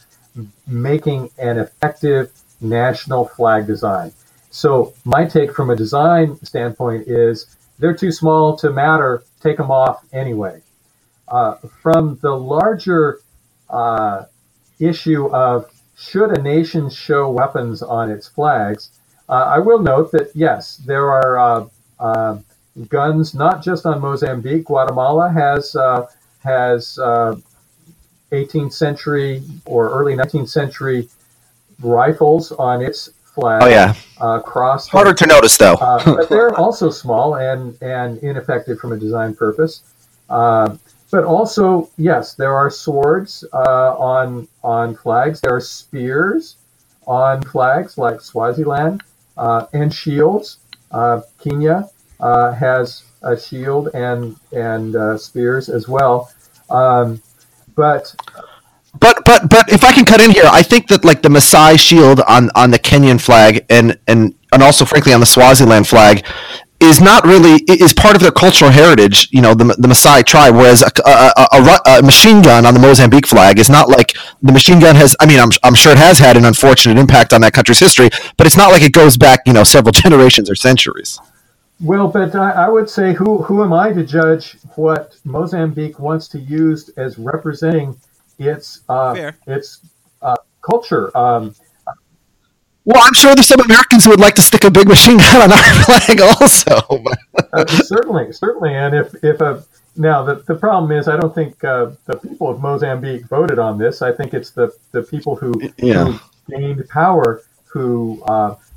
making 0.67 1.31
an 1.39 1.59
effective 1.59 2.31
national 2.61 3.27
flag 3.27 3.67
design. 3.67 4.13
So 4.51 4.95
my 5.05 5.25
take 5.25 5.53
from 5.55 5.71
a 5.71 5.77
design 5.77 6.39
standpoint 6.45 7.09
is 7.09 7.57
they're 7.79 7.97
too 7.97 8.13
small 8.13 8.57
to 8.59 8.71
matter. 8.71 9.25
Take 9.41 9.57
them 9.57 9.71
off 9.71 10.05
anyway. 10.13 10.63
Uh, 11.29 11.55
from 11.83 12.19
the 12.23 12.37
larger 12.37 13.21
uh, 13.71 14.25
issue 14.79 15.29
of 15.29 15.71
should 15.97 16.37
a 16.37 16.43
nation 16.43 16.91
show 16.91 17.31
weapons 17.31 17.83
on 17.83 18.11
its 18.11 18.29
flags, 18.29 18.91
uh, 19.29 19.45
I 19.57 19.59
will 19.59 19.79
note 19.79 20.13
that 20.13 20.31
yes, 20.35 20.77
there 20.77 21.11
are 21.11 21.39
uh, 21.39 21.67
uh, 21.99 22.39
guns 22.89 23.35
not 23.35 23.63
just 23.63 23.87
on 23.87 24.01
Mozambique. 24.01 24.65
Guatemala 24.65 25.31
has 25.31 25.75
uh, 25.75 26.07
has 26.41 26.99
18th 28.33 28.73
century 28.73 29.43
or 29.65 29.91
early 29.91 30.15
19th 30.15 30.49
century 30.49 31.09
rifles 31.81 32.53
on 32.53 32.83
its 32.83 33.11
flag. 33.25 33.63
Oh 33.63 33.69
yeah, 33.69 33.95
uh, 34.21 34.41
crossed. 34.41 34.91
harder 34.91 35.15
to 35.15 35.27
notice 35.27 35.57
though. 35.57 35.75
Uh, 35.75 36.05
but 36.05 36.29
they're 36.31 36.55
also 36.57 36.91
small 36.91 37.37
and, 37.37 37.81
and 37.83 38.19
ineffective 38.19 38.79
from 38.79 38.93
a 38.93 38.97
design 38.97 39.35
purpose. 39.35 39.83
Uh, 40.29 40.77
but 41.11 41.25
also, 41.25 41.91
yes, 41.99 42.35
there 42.35 42.55
are 42.55 42.71
swords 42.71 43.45
uh, 43.53 43.95
on 43.99 44.49
on 44.65 44.97
flags. 44.97 45.43
There 45.43 45.55
are 45.55 45.61
spears 45.61 46.57
on 47.07 47.43
flags 47.43 47.99
like 47.99 48.23
Swaziland 48.23 49.03
uh, 49.37 49.67
and 49.75 49.93
shields. 49.93 50.59
Uh, 50.91 51.21
Kenya 51.39 51.89
uh, 52.21 52.53
has 52.53 53.05
a 53.23 53.39
shield 53.39 53.91
and 53.95 54.37
and 54.53 54.97
uh, 54.97 55.19
spears 55.19 55.69
as 55.69 55.87
well. 55.87 56.33
Um, 56.71 57.21
but 57.75 58.15
But 59.01 59.25
but 59.25 59.49
but 59.49 59.73
if 59.73 59.85
I 59.85 59.93
can 59.93 60.05
cut 60.05 60.21
in 60.21 60.31
here, 60.31 60.45
I 60.47 60.63
think 60.63 60.89
that 60.89 61.05
like 61.05 61.23
the 61.23 61.29
Maasai 61.29 61.79
shield 61.79 62.21
on 62.21 62.51
on 62.55 62.71
the 62.71 62.79
Kenyan 62.79 63.21
flag 63.21 63.65
and 63.71 63.99
and 64.07 64.35
and 64.53 64.63
also 64.63 64.85
frankly 64.85 65.13
on 65.13 65.21
the 65.21 65.27
Swaziland 65.27 65.89
flag 65.89 66.25
is 66.79 67.01
not 67.01 67.25
really 67.25 67.63
is 67.69 67.93
part 67.93 68.17
of 68.17 68.23
their 68.23 68.33
cultural 68.33 68.71
heritage. 68.71 69.29
You 69.33 69.41
know, 69.41 69.55
the 69.55 69.65
the 69.65 69.89
Maasai 69.89 70.25
tribe, 70.27 70.55
whereas 70.55 70.83
a, 70.83 70.91
a, 71.09 71.47
a, 71.53 71.99
a 71.99 72.03
machine 72.03 72.43
gun 72.43 72.67
on 72.67 72.75
the 72.75 72.81
Mozambique 72.81 73.27
flag 73.27 73.59
is 73.59 73.71
not 73.71 73.89
like 73.89 74.13
the 74.43 74.53
machine 74.53 74.79
gun 74.79 74.95
has. 74.97 75.17
I 75.21 75.27
mean, 75.27 75.41
I'm 75.41 75.51
I'm 75.63 75.75
sure 75.75 75.93
it 75.93 75.99
has 75.99 76.19
had 76.19 76.37
an 76.37 76.45
unfortunate 76.45 76.99
impact 76.99 77.33
on 77.33 77.41
that 77.41 77.55
country's 77.55 77.79
history, 77.81 78.11
but 78.37 78.47
it's 78.47 78.57
not 78.57 78.73
like 78.73 78.83
it 78.83 78.93
goes 78.93 79.17
back 79.17 79.41
you 79.47 79.53
know 79.53 79.65
several 79.65 79.93
generations 80.05 80.51
or 80.51 80.55
centuries. 80.55 81.19
Well, 81.83 82.09
but 82.09 82.35
I, 82.37 82.53
I 82.53 82.69
would 82.69 82.89
say, 82.89 83.13
who 83.13 83.43
who 83.43 83.63
am 83.65 83.73
I 83.73 83.93
to 83.93 84.05
judge 84.05 84.57
what 84.77 85.17
Mozambique 85.25 85.99
wants 85.99 86.29
to 86.29 86.39
use 86.39 86.89
as 86.91 87.19
representing 87.19 87.99
its 88.39 88.81
uh, 88.89 89.33
its 89.47 89.81
uh, 90.23 90.37
culture? 90.63 91.17
Um, 91.17 91.55
Well, 92.85 93.01
I'm 93.05 93.15
sure 93.15 93.35
there's 93.35 93.47
some 93.49 93.61
Americans 93.61 94.05
who 94.05 94.11
would 94.11 94.21
like 94.21 94.35
to 94.37 94.43
stick 94.43 94.65
a 94.65 94.71
big 94.71 94.89
machine 94.89 95.19
gun 95.19 95.43
on 95.43 95.53
our 95.53 95.59
flag 95.85 96.21
also. 96.21 97.05
uh, 97.53 97.67
certainly, 97.67 98.33
certainly, 98.33 98.75
and 98.75 98.95
if 98.95 99.15
if 99.25 99.41
a 99.41 99.65
now 99.97 100.23
the, 100.25 100.37
the 100.47 100.55
problem 100.55 100.91
is, 100.97 101.07
I 101.09 101.17
don't 101.17 101.35
think 101.35 101.63
uh, 101.65 101.91
the 102.07 102.17
people 102.17 102.49
of 102.49 102.61
Mozambique 102.61 103.27
voted 103.27 103.59
on 103.59 103.77
this. 103.79 104.03
I 104.03 104.13
think 104.13 104.35
it's 104.35 104.51
the 104.51 104.73
the 104.93 105.03
people 105.03 105.37
who, 105.37 105.53
Yeah. 105.79 106.05
who 106.05 106.19
gained 106.57 106.89
power 106.89 107.43
who 107.65 108.23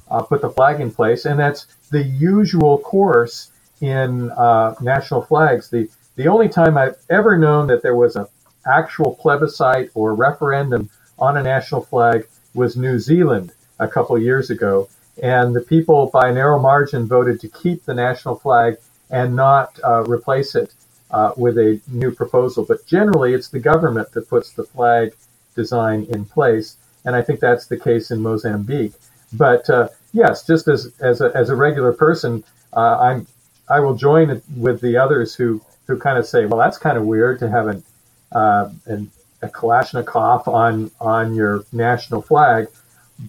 uh, 0.09 0.21
put 0.21 0.41
the 0.41 0.49
flag 0.49 0.79
in 0.81 0.91
place, 0.91 1.25
and 1.25 1.39
that's 1.39 1.67
the 1.91 2.03
usual 2.03 2.77
course 2.79 3.51
in 3.81 4.31
uh, 4.31 4.75
national 4.81 5.21
flags. 5.21 5.69
The 5.69 5.89
the 6.15 6.27
only 6.27 6.47
time 6.47 6.77
I've 6.77 6.97
ever 7.09 7.37
known 7.37 7.67
that 7.67 7.81
there 7.81 7.95
was 7.95 8.15
an 8.15 8.27
actual 8.65 9.15
plebiscite 9.15 9.91
or 9.95 10.15
referendum 10.15 10.89
on 11.19 11.37
a 11.37 11.43
national 11.43 11.81
flag 11.81 12.27
was 12.53 12.77
New 12.77 12.99
Zealand 12.99 13.51
a 13.79 13.87
couple 13.87 14.17
years 14.17 14.49
ago, 14.49 14.87
and 15.21 15.55
the 15.55 15.61
people 15.61 16.07
by 16.07 16.29
a 16.29 16.33
narrow 16.33 16.59
margin 16.59 17.07
voted 17.07 17.41
to 17.41 17.49
keep 17.49 17.83
the 17.83 17.93
national 17.93 18.35
flag 18.35 18.77
and 19.09 19.35
not 19.35 19.77
uh, 19.83 20.03
replace 20.03 20.55
it 20.55 20.73
uh, 21.11 21.31
with 21.37 21.57
a 21.57 21.79
new 21.87 22.11
proposal. 22.11 22.65
But 22.65 22.85
generally, 22.85 23.33
it's 23.33 23.49
the 23.49 23.59
government 23.59 24.11
that 24.13 24.29
puts 24.29 24.51
the 24.51 24.63
flag 24.63 25.13
design 25.55 26.07
in 26.09 26.25
place, 26.25 26.77
and 27.03 27.15
I 27.15 27.21
think 27.21 27.39
that's 27.39 27.67
the 27.67 27.79
case 27.79 28.09
in 28.11 28.21
Mozambique. 28.21 28.93
But 29.33 29.69
uh, 29.69 29.89
yes, 30.13 30.45
just 30.45 30.67
as 30.67 30.93
as 30.99 31.21
a, 31.21 31.31
as 31.35 31.49
a 31.49 31.55
regular 31.55 31.93
person, 31.93 32.43
uh, 32.73 32.97
I'm 32.99 33.27
I 33.69 33.79
will 33.79 33.95
join 33.95 34.41
with 34.57 34.81
the 34.81 34.97
others 34.97 35.35
who 35.35 35.61
who 35.87 35.97
kind 35.97 36.17
of 36.17 36.25
say, 36.25 36.45
well, 36.45 36.59
that's 36.59 36.77
kind 36.77 36.97
of 36.97 37.05
weird 37.05 37.39
to 37.39 37.49
have 37.49 37.67
an 37.67 37.83
uh, 38.31 38.69
an, 38.85 39.11
a 39.41 39.47
Kalashnikov 39.47 40.47
on 40.47 40.91
on 40.99 41.33
your 41.33 41.65
national 41.71 42.21
flag, 42.21 42.67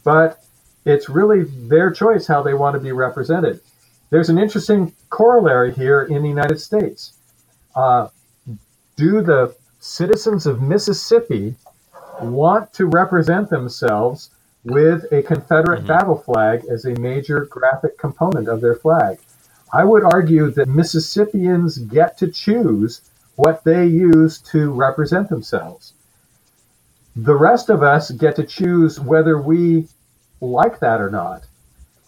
but 0.04 0.42
it's 0.84 1.08
really 1.08 1.44
their 1.68 1.90
choice 1.90 2.26
how 2.26 2.42
they 2.42 2.54
want 2.54 2.74
to 2.74 2.80
be 2.80 2.92
represented. 2.92 3.60
There's 4.10 4.28
an 4.28 4.38
interesting 4.38 4.94
corollary 5.10 5.74
here 5.74 6.02
in 6.04 6.22
the 6.22 6.28
United 6.28 6.60
States. 6.60 7.14
Uh, 7.74 8.08
do 8.96 9.20
the 9.20 9.54
citizens 9.80 10.46
of 10.46 10.62
Mississippi 10.62 11.54
want 12.20 12.72
to 12.72 12.86
represent 12.86 13.50
themselves 13.50 14.30
with 14.66 15.10
a 15.12 15.22
Confederate 15.22 15.86
battle 15.86 16.16
flag 16.16 16.64
as 16.70 16.84
a 16.84 16.98
major 16.98 17.44
graphic 17.46 17.98
component 17.98 18.48
of 18.48 18.60
their 18.60 18.74
flag? 18.74 19.18
I 19.72 19.84
would 19.84 20.04
argue 20.04 20.50
that 20.52 20.68
Mississippians 20.68 21.78
get 21.78 22.18
to 22.18 22.30
choose 22.30 23.02
what 23.36 23.64
they 23.64 23.86
use 23.86 24.38
to 24.38 24.72
represent 24.72 25.28
themselves. 25.28 25.92
The 27.14 27.34
rest 27.34 27.70
of 27.70 27.82
us 27.82 28.10
get 28.10 28.36
to 28.36 28.44
choose 28.44 29.00
whether 29.00 29.40
we 29.40 29.88
like 30.40 30.80
that 30.80 31.00
or 31.00 31.10
not. 31.10 31.44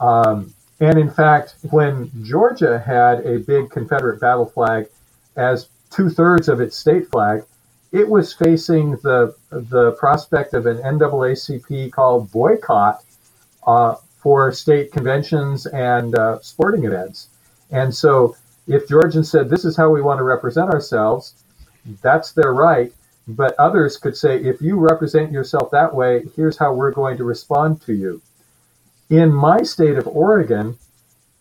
Um, 0.00 0.54
and 0.80 0.98
in 0.98 1.10
fact, 1.10 1.56
when 1.70 2.10
Georgia 2.22 2.78
had 2.78 3.26
a 3.26 3.38
big 3.38 3.70
Confederate 3.70 4.20
battle 4.20 4.46
flag 4.46 4.88
as 5.36 5.68
two 5.90 6.10
thirds 6.10 6.48
of 6.48 6.60
its 6.60 6.76
state 6.76 7.08
flag, 7.10 7.44
it 7.92 8.08
was 8.08 8.32
facing 8.32 8.92
the 9.02 9.34
the 9.50 9.92
prospect 9.92 10.54
of 10.54 10.66
an 10.66 10.78
NAACP 10.78 11.90
called 11.92 12.30
boycott 12.30 13.02
uh, 13.66 13.94
for 14.18 14.52
state 14.52 14.92
conventions 14.92 15.66
and 15.66 16.14
uh, 16.14 16.38
sporting 16.40 16.84
events. 16.84 17.28
And 17.70 17.94
so, 17.94 18.36
if 18.66 18.88
Georgians 18.88 19.30
said 19.30 19.48
this 19.48 19.64
is 19.64 19.76
how 19.76 19.90
we 19.90 20.02
want 20.02 20.18
to 20.18 20.24
represent 20.24 20.70
ourselves, 20.70 21.34
that's 22.02 22.32
their 22.32 22.52
right. 22.52 22.92
But 23.26 23.54
others 23.58 23.98
could 23.98 24.16
say, 24.16 24.38
if 24.38 24.62
you 24.62 24.78
represent 24.78 25.32
yourself 25.32 25.70
that 25.70 25.94
way, 25.94 26.24
here's 26.34 26.56
how 26.56 26.72
we're 26.72 26.92
going 26.92 27.18
to 27.18 27.24
respond 27.24 27.82
to 27.82 27.92
you. 27.92 28.22
In 29.10 29.32
my 29.32 29.62
state 29.62 29.96
of 29.96 30.06
Oregon, 30.06 30.78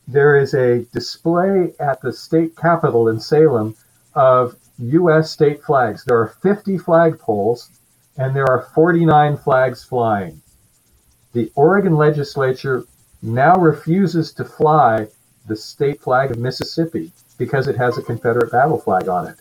there 0.07 0.37
is 0.37 0.53
a 0.53 0.85
display 0.93 1.73
at 1.79 2.01
the 2.01 2.11
state 2.13 2.55
capitol 2.55 3.07
in 3.09 3.19
Salem 3.19 3.75
of 4.15 4.55
U.S. 4.79 5.31
state 5.31 5.63
flags. 5.63 6.03
There 6.03 6.19
are 6.19 6.27
50 6.27 6.77
flagpoles 6.77 7.69
and 8.17 8.35
there 8.35 8.49
are 8.49 8.67
49 8.73 9.37
flags 9.37 9.83
flying. 9.83 10.41
The 11.33 11.51
Oregon 11.55 11.95
legislature 11.95 12.85
now 13.21 13.55
refuses 13.55 14.31
to 14.33 14.43
fly 14.45 15.07
the 15.47 15.55
state 15.55 16.01
flag 16.01 16.31
of 16.31 16.37
Mississippi 16.37 17.11
because 17.37 17.67
it 17.67 17.77
has 17.77 17.97
a 17.97 18.01
Confederate 18.01 18.51
battle 18.51 18.79
flag 18.79 19.07
on 19.07 19.27
it. 19.27 19.35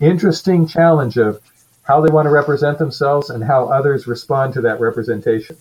Interesting 0.00 0.66
challenge 0.66 1.16
of 1.16 1.40
how 1.82 2.00
they 2.00 2.12
want 2.12 2.26
to 2.26 2.30
represent 2.30 2.78
themselves 2.78 3.30
and 3.30 3.42
how 3.42 3.66
others 3.66 4.06
respond 4.06 4.52
to 4.54 4.60
that 4.60 4.80
representation. 4.80 5.56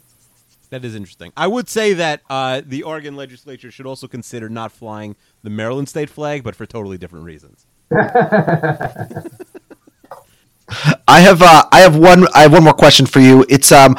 That 0.70 0.84
is 0.84 0.96
interesting. 0.96 1.32
I 1.38 1.48
would 1.48 1.70
say 1.70 1.94
that 1.94 2.22
uh, 2.30 2.62
the 2.66 2.84
Oregon 2.84 3.16
legislature 3.16 3.72
should 3.72 3.86
also 3.86 4.08
consider 4.08 4.50
not 4.50 4.72
flying 4.72 5.16
the 5.42 5.50
Maryland 5.50 5.88
state 5.88 6.10
flag, 6.10 6.44
but 6.44 6.56
for 6.56 6.66
totally 6.66 6.98
different 6.98 7.24
reasons. 7.24 7.66
I 11.08 11.22
have 11.22 11.42
uh, 11.42 11.64
I 11.72 11.80
have 11.80 11.98
one 11.98 12.28
I 12.36 12.42
have 12.42 12.52
one 12.52 12.64
more 12.64 12.74
question 12.74 13.06
for 13.06 13.20
you. 13.22 13.46
It's 13.48 13.72
um 13.72 13.98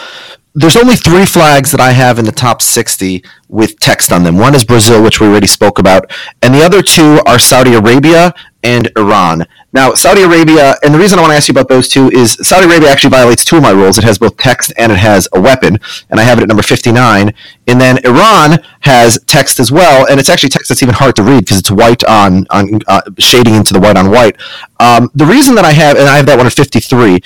there's 0.55 0.77
only 0.77 0.97
three 0.97 1.25
flags 1.25 1.71
that 1.71 1.81
I 1.81 1.93
have 1.93 2.19
in 2.19 2.25
the 2.25 2.33
top 2.33 2.61
60 2.61 3.23
with 3.49 3.79
text 3.79 4.13
on 4.13 4.25
them. 4.25 4.37
One 4.37 4.55
is 4.57 4.65
Brazil, 4.65 5.03
which 5.03 5.21
we 5.21 5.29
already 5.29 5.47
spoke 5.47 5.79
about, 5.79 6.11
and 6.43 6.53
the 6.53 6.63
other 6.63 6.83
two 6.83 7.21
are 7.27 7.39
Saudi 7.39 7.75
Arabia 7.75 8.35
and 8.63 8.91
Iran. 8.97 9.47
Now, 9.73 9.95
Saudi 9.95 10.23
Arabia, 10.23 10.75
and 10.83 10.93
the 10.95 10.99
reason 10.99 11.19
I 11.19 11.23
want 11.23 11.33
to 11.33 11.37
ask 11.37 11.49
you 11.49 11.53
about 11.53 11.69
those 11.69 11.89
two 11.89 12.11
is 12.11 12.39
Saudi 12.43 12.67
Arabia 12.67 12.91
actually 12.91 13.11
violates 13.11 13.45
two 13.45 13.57
of 13.57 13.63
my 13.63 13.71
rules. 13.71 13.99
It 13.99 14.05
has 14.05 14.19
both 14.19 14.37
text 14.37 14.73
and 14.77 14.91
it 14.91 14.99
has 14.99 15.29
a 15.35 15.41
weapon, 15.41 15.79
and 16.11 16.19
I 16.19 16.23
have 16.23 16.39
it 16.39 16.43
at 16.43 16.49
number 16.49 16.63
59. 16.63 17.33
And 17.67 17.81
then 17.81 17.99
Iran 18.05 18.59
has 18.81 19.19
text 19.27 19.61
as 19.61 19.71
well, 19.71 20.07
and 20.09 20.19
it's 20.19 20.29
actually 20.29 20.49
text 20.49 20.69
that's 20.69 20.83
even 20.83 20.95
hard 20.95 21.15
to 21.17 21.23
read 21.23 21.41
because 21.41 21.59
it's 21.59 21.71
white 21.71 22.03
on, 22.05 22.47
on 22.51 22.81
uh, 22.89 23.03
shading 23.19 23.55
into 23.55 23.75
the 23.75 23.81
white 23.81 23.97
on 23.97 24.11
white. 24.11 24.37
Um, 24.81 25.11
the 25.15 25.27
reason 25.27 25.55
that 25.57 25.65
I 25.65 25.73
have, 25.73 25.97
and 25.97 26.09
I 26.09 26.17
have 26.17 26.27
that 26.27 26.37
one 26.37 26.47
at 26.47 26.53
53, 26.53 27.21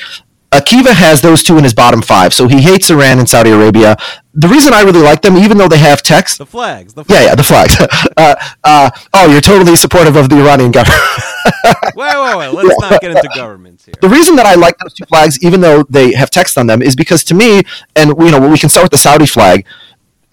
Akiva 0.52 0.92
has 0.92 1.22
those 1.22 1.42
two 1.42 1.56
in 1.56 1.64
his 1.64 1.72
bottom 1.72 2.02
five, 2.02 2.34
so 2.34 2.46
he 2.46 2.60
hates 2.60 2.90
Iran 2.90 3.18
and 3.18 3.28
Saudi 3.28 3.50
Arabia. 3.50 3.96
The 4.34 4.48
reason 4.48 4.72
I 4.74 4.82
really 4.82 5.00
like 5.00 5.22
them, 5.22 5.36
even 5.36 5.56
though 5.58 5.68
they 5.68 5.78
have 5.78 6.02
text, 6.02 6.38
The 6.38 6.46
flags. 6.46 6.92
The 6.94 7.04
yeah, 7.08 7.16
flags. 7.16 7.26
yeah, 7.26 7.34
the 7.34 7.42
flags. 7.42 8.08
uh, 8.16 8.34
uh, 8.64 8.90
oh, 9.14 9.30
you're 9.30 9.40
totally 9.40 9.76
supportive 9.76 10.16
of 10.16 10.28
the 10.28 10.36
Iranian 10.36 10.70
government. 10.70 11.00
Wait, 11.96 12.14
wait, 12.14 12.36
wait. 12.36 12.48
Let's 12.54 12.80
not 12.80 13.00
get 13.00 13.10
into 13.16 13.28
governments 13.34 13.84
here. 13.84 13.94
the 14.00 14.08
reason 14.08 14.36
that 14.36 14.46
I 14.46 14.54
like 14.54 14.76
those 14.78 14.94
two 14.94 15.04
flags, 15.06 15.42
even 15.42 15.60
though 15.60 15.82
they 15.84 16.12
have 16.12 16.30
text 16.30 16.56
on 16.56 16.66
them, 16.66 16.82
is 16.82 16.94
because 16.96 17.24
to 17.24 17.34
me, 17.34 17.62
and 17.96 18.10
you 18.10 18.30
know, 18.30 18.48
we 18.48 18.58
can 18.58 18.68
start 18.68 18.84
with 18.84 18.92
the 18.92 18.98
Saudi 18.98 19.26
flag. 19.26 19.66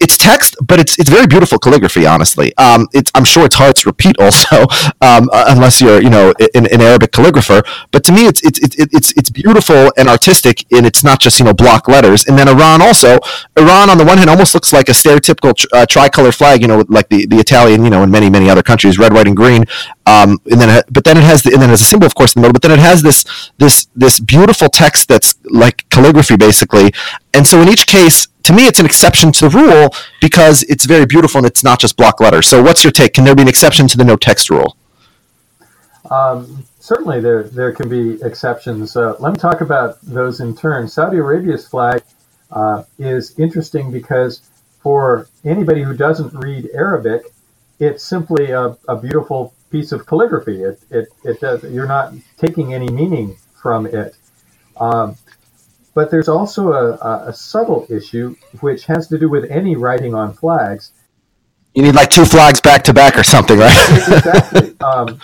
It's 0.00 0.16
text, 0.16 0.56
but 0.66 0.80
it's 0.80 0.98
it's 0.98 1.10
very 1.10 1.26
beautiful 1.26 1.58
calligraphy. 1.58 2.06
Honestly, 2.06 2.56
um, 2.56 2.88
it's 2.94 3.10
I'm 3.14 3.26
sure 3.26 3.44
it's 3.44 3.56
hard 3.56 3.76
to 3.76 3.88
repeat 3.88 4.16
also, 4.18 4.62
um, 5.02 5.28
uh, 5.30 5.44
unless 5.48 5.80
you're 5.80 6.00
you 6.02 6.08
know 6.08 6.32
an, 6.54 6.66
an 6.66 6.80
Arabic 6.80 7.12
calligrapher. 7.12 7.62
But 7.90 8.04
to 8.04 8.12
me, 8.12 8.26
it's 8.26 8.42
it's 8.42 8.58
it's 8.60 8.76
it's 8.78 9.12
it's 9.12 9.28
beautiful 9.28 9.92
and 9.98 10.08
artistic, 10.08 10.64
and 10.72 10.86
it's 10.86 11.04
not 11.04 11.20
just 11.20 11.38
you 11.38 11.44
know 11.44 11.52
block 11.52 11.86
letters. 11.86 12.24
And 12.24 12.38
then 12.38 12.48
Iran 12.48 12.80
also, 12.80 13.18
Iran 13.58 13.90
on 13.90 13.98
the 13.98 14.04
one 14.04 14.16
hand 14.16 14.30
almost 14.30 14.54
looks 14.54 14.72
like 14.72 14.88
a 14.88 14.92
stereotypical 14.92 15.54
tr- 15.54 15.66
uh, 15.74 15.84
tricolor 15.84 16.32
flag, 16.32 16.62
you 16.62 16.68
know, 16.68 16.82
like 16.88 17.10
the 17.10 17.26
the 17.26 17.36
Italian, 17.36 17.84
you 17.84 17.90
know, 17.90 18.02
in 18.02 18.10
many 18.10 18.30
many 18.30 18.48
other 18.48 18.62
countries, 18.62 18.98
red, 18.98 19.12
white, 19.12 19.26
and 19.26 19.36
green. 19.36 19.66
Um, 20.06 20.38
and 20.50 20.60
then 20.60 20.82
but 20.90 21.04
then 21.04 21.18
it 21.18 21.24
has 21.24 21.42
the, 21.42 21.52
and 21.52 21.60
then 21.60 21.70
as 21.70 21.82
a 21.82 21.84
symbol, 21.84 22.06
of 22.06 22.14
course, 22.14 22.34
in 22.34 22.40
the 22.40 22.48
middle. 22.48 22.54
But 22.54 22.62
then 22.62 22.72
it 22.72 22.78
has 22.78 23.02
this 23.02 23.24
this 23.58 23.86
this 23.94 24.18
beautiful 24.18 24.68
text 24.70 25.08
that's 25.08 25.34
like 25.50 25.88
calligraphy, 25.90 26.36
basically. 26.36 26.92
And 27.34 27.46
so 27.46 27.60
in 27.60 27.68
each 27.68 27.86
case, 27.86 28.28
to 28.44 28.52
me, 28.52 28.66
it's 28.66 28.80
an 28.80 28.86
exception 28.86 29.32
to 29.32 29.48
the 29.48 29.58
rule 29.58 29.94
because 30.20 30.62
it's 30.64 30.84
very 30.84 31.06
beautiful 31.06 31.38
and 31.38 31.46
it's 31.46 31.62
not 31.62 31.78
just 31.80 31.96
block 31.96 32.20
letters. 32.20 32.48
So 32.48 32.62
what's 32.62 32.82
your 32.82 32.90
take? 32.92 33.14
Can 33.14 33.24
there 33.24 33.34
be 33.34 33.42
an 33.42 33.48
exception 33.48 33.86
to 33.88 33.96
the 33.96 34.04
no 34.04 34.16
text 34.16 34.50
rule? 34.50 34.76
Um, 36.10 36.64
certainly, 36.78 37.20
there 37.20 37.44
there 37.44 37.72
can 37.72 37.88
be 37.88 38.20
exceptions. 38.22 38.96
Uh, 38.96 39.14
let 39.20 39.32
me 39.32 39.38
talk 39.38 39.60
about 39.60 40.00
those 40.02 40.40
in 40.40 40.56
turn. 40.56 40.88
Saudi 40.88 41.18
Arabia's 41.18 41.68
flag 41.68 42.02
uh, 42.50 42.82
is 42.98 43.38
interesting 43.38 43.92
because 43.92 44.42
for 44.82 45.28
anybody 45.44 45.82
who 45.82 45.94
doesn't 45.94 46.32
read 46.34 46.68
Arabic, 46.74 47.22
it's 47.78 48.02
simply 48.02 48.50
a, 48.50 48.76
a 48.88 48.96
beautiful 48.96 49.54
piece 49.70 49.92
of 49.92 50.06
calligraphy. 50.06 50.62
It, 50.62 50.82
it, 50.90 51.08
it 51.24 51.40
does. 51.40 51.62
You're 51.64 51.86
not 51.86 52.12
taking 52.38 52.74
any 52.74 52.88
meaning 52.90 53.36
from 53.60 53.86
it. 53.86 54.16
Um, 54.76 55.16
but 56.00 56.10
there's 56.10 56.30
also 56.30 56.72
a, 56.72 56.92
a, 56.94 57.28
a 57.28 57.32
subtle 57.34 57.86
issue 57.90 58.34
which 58.60 58.86
has 58.86 59.06
to 59.06 59.18
do 59.18 59.28
with 59.28 59.44
any 59.50 59.76
writing 59.76 60.14
on 60.14 60.32
flags. 60.32 60.92
You 61.74 61.82
need 61.82 61.94
like 61.94 62.08
two 62.08 62.24
flags 62.24 62.58
back 62.58 62.84
to 62.84 62.94
back 62.94 63.18
or 63.18 63.22
something, 63.22 63.58
right? 63.58 63.88
exactly. 64.08 64.76
Um, 64.80 65.20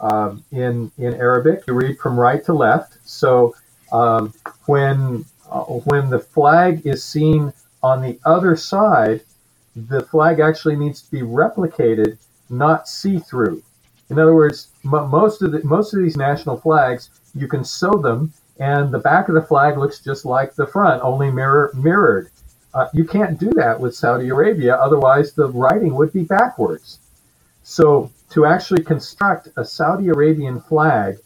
um, 0.00 0.44
in 0.52 0.92
in 0.98 1.14
Arabic, 1.14 1.64
you 1.66 1.74
read 1.74 1.98
from 1.98 2.16
right 2.16 2.44
to 2.44 2.52
left. 2.52 2.98
So 3.02 3.56
um, 3.90 4.32
when 4.66 5.24
uh, 5.50 5.64
when 5.90 6.10
the 6.10 6.20
flag 6.20 6.86
is 6.86 7.02
seen 7.02 7.52
on 7.82 8.00
the 8.00 8.20
other 8.24 8.54
side, 8.54 9.22
the 9.74 10.02
flag 10.02 10.38
actually 10.38 10.76
needs 10.76 11.02
to 11.02 11.10
be 11.10 11.22
replicated, 11.22 12.18
not 12.48 12.88
see 12.88 13.18
through. 13.18 13.64
In 14.10 14.20
other 14.20 14.36
words, 14.36 14.68
m- 14.84 15.10
most 15.10 15.42
of 15.42 15.50
the 15.50 15.60
most 15.64 15.92
of 15.92 16.00
these 16.00 16.16
national 16.16 16.56
flags, 16.56 17.10
you 17.34 17.48
can 17.48 17.64
sew 17.64 17.94
them, 18.00 18.32
and 18.58 18.90
the 18.92 18.98
back 18.98 19.28
of 19.28 19.34
the 19.34 19.42
flag 19.42 19.78
looks 19.78 20.00
just 20.00 20.24
like 20.24 20.54
the 20.54 20.66
front, 20.66 21.02
only 21.02 21.30
mirror 21.30 21.70
mirrored. 21.74 22.30
Uh, 22.74 22.88
you 22.92 23.04
can't 23.04 23.38
do 23.38 23.50
that 23.50 23.80
with 23.80 23.94
Saudi 23.94 24.28
Arabia, 24.28 24.74
otherwise 24.76 25.32
the 25.32 25.48
writing 25.48 25.94
would 25.94 26.12
be 26.12 26.22
backwards. 26.22 26.98
So 27.62 28.10
to 28.30 28.46
actually 28.46 28.82
construct 28.82 29.48
a 29.56 29.64
Saudi 29.64 30.08
Arabian 30.08 30.60
flag, 30.60 31.18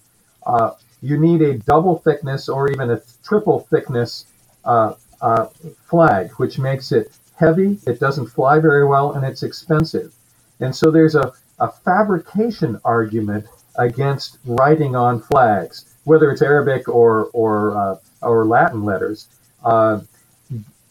uh, 0.46 0.72
you 1.00 1.18
need 1.18 1.42
a 1.42 1.58
double 1.58 1.98
thickness 1.98 2.48
or 2.48 2.70
even 2.70 2.90
a 2.90 3.00
triple 3.24 3.60
thickness 3.70 4.26
uh, 4.64 4.94
uh, 5.20 5.46
flag, 5.84 6.30
which 6.32 6.58
makes 6.58 6.92
it 6.92 7.12
heavy, 7.36 7.78
it 7.86 7.98
doesn't 7.98 8.26
fly 8.26 8.58
very 8.58 8.86
well, 8.86 9.12
and 9.12 9.24
it's 9.24 9.42
expensive. 9.42 10.14
And 10.60 10.74
so 10.74 10.90
there's 10.90 11.16
a, 11.16 11.32
a 11.58 11.70
fabrication 11.70 12.80
argument 12.84 13.46
against 13.76 14.38
writing 14.44 14.94
on 14.94 15.20
flags, 15.20 15.91
whether 16.04 16.30
it's 16.30 16.42
Arabic 16.42 16.88
or 16.88 17.26
or 17.32 17.76
uh, 17.76 17.96
or 18.22 18.44
Latin 18.46 18.84
letters. 18.84 19.28
Uh, 19.64 20.00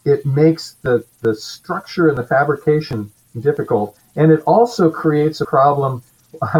it 0.04 0.24
makes 0.26 0.74
the 0.82 1.04
the 1.20 1.34
structure 1.34 2.08
and 2.08 2.18
the 2.18 2.26
fabrication 2.26 3.10
difficult, 3.40 3.96
and 4.16 4.32
it 4.32 4.40
also 4.46 4.90
creates 4.90 5.40
a 5.40 5.46
problem. 5.46 6.02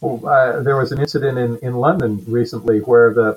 Uh, 0.00 0.62
there 0.62 0.76
was 0.76 0.92
an 0.92 1.00
incident 1.00 1.36
in, 1.36 1.58
in 1.58 1.74
London 1.74 2.22
recently 2.28 2.78
where 2.78 3.12
the 3.12 3.36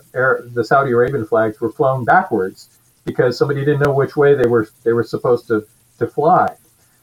the 0.54 0.64
Saudi 0.64 0.92
Arabian 0.92 1.26
flags 1.26 1.60
were 1.60 1.72
flown 1.72 2.06
backwards 2.06 2.70
because 3.04 3.36
somebody 3.36 3.62
didn't 3.62 3.80
know 3.80 3.92
which 3.92 4.16
way 4.16 4.36
they 4.36 4.48
were 4.48 4.70
they 4.84 4.94
were 4.94 5.04
supposed 5.04 5.48
to 5.48 5.66
to 5.98 6.06
fly. 6.06 6.56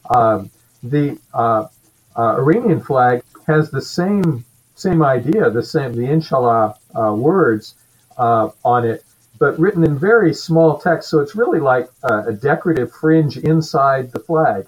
Um, 0.09 0.49
the 0.81 1.19
uh, 1.33 1.67
uh, 2.15 2.35
Iranian 2.37 2.79
flag 2.79 3.21
has 3.47 3.69
the 3.69 3.81
same 3.81 4.45
same 4.79 5.03
idea, 5.03 5.49
the 5.49 5.63
same 5.63 5.93
the 5.93 6.09
Inshallah 6.09 6.75
uh, 6.95 7.13
words 7.13 7.75
uh, 8.17 8.49
on 8.63 8.85
it, 8.85 9.03
but 9.37 9.59
written 9.59 9.83
in 9.83 9.97
very 9.97 10.33
small 10.33 10.77
text. 10.77 11.09
So 11.09 11.19
it's 11.19 11.35
really 11.35 11.59
like 11.59 11.89
a, 12.03 12.27
a, 12.27 12.33
decorative 12.33 12.91
fringe 12.91 13.37
inside 13.37 14.11
the 14.11 14.19
flag. 14.19 14.67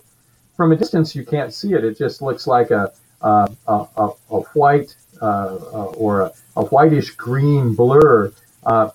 From 0.57 0.71
a 0.71 0.75
distance, 0.75 1.15
you 1.15 1.25
can't 1.25 1.53
see 1.53 1.73
it. 1.73 1.83
It 1.83 1.97
just 1.97 2.21
looks 2.21 2.45
like 2.45 2.71
a 2.71 2.91
a, 3.21 3.47
a, 3.67 4.09
a 4.31 4.39
white 4.55 4.95
uh, 5.21 5.25
uh, 5.25 5.93
or 5.95 6.21
a, 6.21 6.31
a, 6.57 6.65
whitish 6.65 7.11
green 7.11 7.75
blur. 7.75 8.33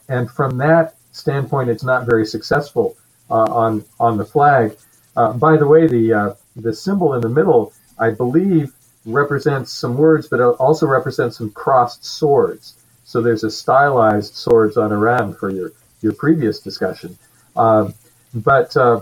and 0.09 0.31
from 0.31 0.59
that 0.59 0.97
standpoint, 1.12 1.71
it's 1.71 1.85
not 1.85 2.05
very 2.05 2.27
successful 2.27 2.97
on 3.31 3.85
on 3.99 4.17
the 4.17 4.25
flag. 4.25 4.77
by 5.14 5.57
the 5.57 5.67
way, 5.67 5.87
the 5.87 6.37
the 6.57 6.75
symbol 6.75 7.14
in 7.14 7.21
the 7.21 7.29
middle, 7.29 7.73
I 7.99 8.11
believe, 8.11 8.73
represents 9.07 9.73
some 9.73 9.97
words, 9.97 10.29
but 10.29 10.41
also 10.41 10.87
represents 10.87 11.39
some 11.39 11.51
crossed 11.51 12.05
swords. 12.05 12.75
So 13.05 13.23
there's 13.23 13.45
a 13.45 13.51
stylized 13.51 14.35
swords 14.35 14.77
on 14.77 14.93
Iran 14.93 15.33
for 15.33 15.51
your, 15.51 15.73
your 16.03 16.13
previous 16.13 16.59
discussion. 16.61 17.17
Uh, 17.55 17.91
but 18.35 18.77
uh, 18.77 19.01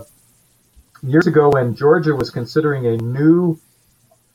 years 1.01 1.27
ago, 1.27 1.49
when 1.49 1.75
Georgia 1.75 2.15
was 2.15 2.29
considering 2.29 2.85
a 2.85 2.97
new 2.97 3.59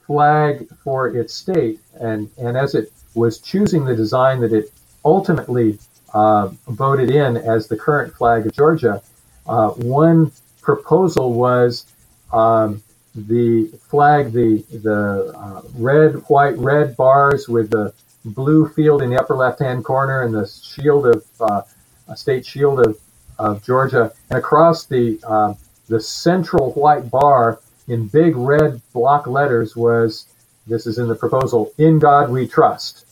flag 0.06 0.68
for 0.82 1.08
its 1.08 1.34
state, 1.34 1.78
and, 2.00 2.28
and 2.36 2.56
as 2.56 2.74
it 2.74 2.92
was 3.14 3.38
choosing 3.38 3.84
the 3.84 3.94
design 3.94 4.40
that 4.40 4.52
it 4.52 4.72
ultimately 5.04 5.78
uh, 6.12 6.48
voted 6.66 7.10
in 7.10 7.36
as 7.36 7.68
the 7.68 7.76
current 7.76 8.12
flag 8.14 8.46
of 8.46 8.52
Georgia, 8.52 9.00
uh, 9.46 9.70
one 9.70 10.32
proposal 10.60 11.32
was 11.32 11.86
um, 12.32 12.82
the 13.14 13.66
flag, 13.88 14.32
the 14.32 14.64
the 14.70 15.32
uh, 15.36 15.62
red, 15.74 16.14
white, 16.28 16.56
red 16.58 16.96
bars 16.96 17.48
with 17.48 17.70
the 17.70 17.92
blue 18.24 18.68
field 18.68 19.02
in 19.02 19.10
the 19.10 19.18
upper 19.18 19.34
left-hand 19.34 19.84
corner 19.84 20.22
and 20.22 20.34
the 20.34 20.46
shield 20.46 21.06
of 21.06 21.24
uh, 21.40 21.62
a 22.08 22.16
state 22.16 22.44
shield 22.44 22.86
of, 22.86 22.98
of 23.38 23.64
Georgia, 23.64 24.12
and 24.28 24.38
across 24.38 24.84
the 24.86 25.18
uh, 25.26 25.54
the 25.88 26.00
central 26.00 26.72
white 26.72 27.10
bar 27.10 27.60
in 27.88 28.06
big 28.06 28.36
red 28.36 28.80
block 28.92 29.26
letters 29.26 29.74
was 29.74 30.26
this 30.66 30.86
is 30.86 30.98
in 30.98 31.08
the 31.08 31.14
proposal 31.14 31.72
in 31.78 31.98
God 31.98 32.30
we 32.30 32.46
trust. 32.46 33.06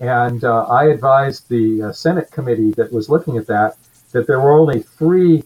And 0.00 0.44
uh, 0.44 0.64
I 0.66 0.86
advised 0.86 1.48
the 1.48 1.82
uh, 1.82 1.92
Senate 1.92 2.30
committee 2.30 2.72
that 2.72 2.92
was 2.92 3.08
looking 3.08 3.36
at 3.36 3.46
that 3.48 3.76
that 4.12 4.28
there 4.28 4.38
were 4.38 4.56
only 4.56 4.80
three 4.80 5.42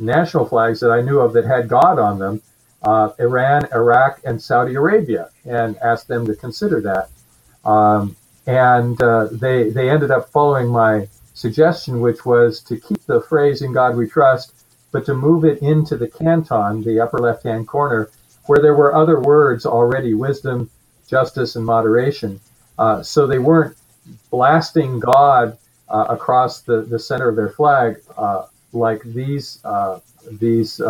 national 0.00 0.46
flags 0.46 0.80
that 0.80 0.90
I 0.90 1.02
knew 1.02 1.20
of 1.20 1.32
that 1.34 1.44
had 1.44 1.68
God 1.68 2.00
on 2.00 2.18
them 2.18 2.42
uh, 2.82 3.10
Iran, 3.18 3.68
Iraq, 3.72 4.20
and 4.24 4.40
Saudi 4.40 4.74
Arabia, 4.74 5.30
and 5.44 5.76
asked 5.78 6.08
them 6.08 6.26
to 6.26 6.34
consider 6.34 6.80
that. 6.82 7.10
Um, 7.68 8.16
and 8.46 9.00
uh, 9.02 9.28
they 9.32 9.70
they 9.70 9.90
ended 9.90 10.10
up 10.10 10.30
following 10.30 10.68
my 10.68 11.08
suggestion, 11.34 12.00
which 12.00 12.24
was 12.24 12.60
to 12.62 12.78
keep 12.78 13.04
the 13.06 13.20
phrase 13.22 13.62
"In 13.62 13.72
God 13.72 13.96
We 13.96 14.08
Trust," 14.08 14.54
but 14.92 15.04
to 15.06 15.14
move 15.14 15.44
it 15.44 15.60
into 15.62 15.96
the 15.96 16.08
canton, 16.08 16.82
the 16.82 17.00
upper 17.00 17.18
left-hand 17.18 17.68
corner, 17.68 18.10
where 18.46 18.60
there 18.60 18.74
were 18.74 18.94
other 18.94 19.20
words 19.20 19.66
already: 19.66 20.14
wisdom, 20.14 20.70
justice, 21.08 21.56
and 21.56 21.66
moderation. 21.66 22.40
Uh, 22.78 23.02
so 23.02 23.26
they 23.26 23.38
weren't 23.40 23.76
blasting 24.30 25.00
God 25.00 25.58
uh, 25.88 26.06
across 26.08 26.62
the, 26.62 26.82
the 26.82 26.98
center 26.98 27.28
of 27.28 27.36
their 27.36 27.50
flag 27.50 27.98
uh, 28.16 28.46
like 28.72 29.02
these 29.02 29.60
uh, 29.64 30.00
these 30.40 30.80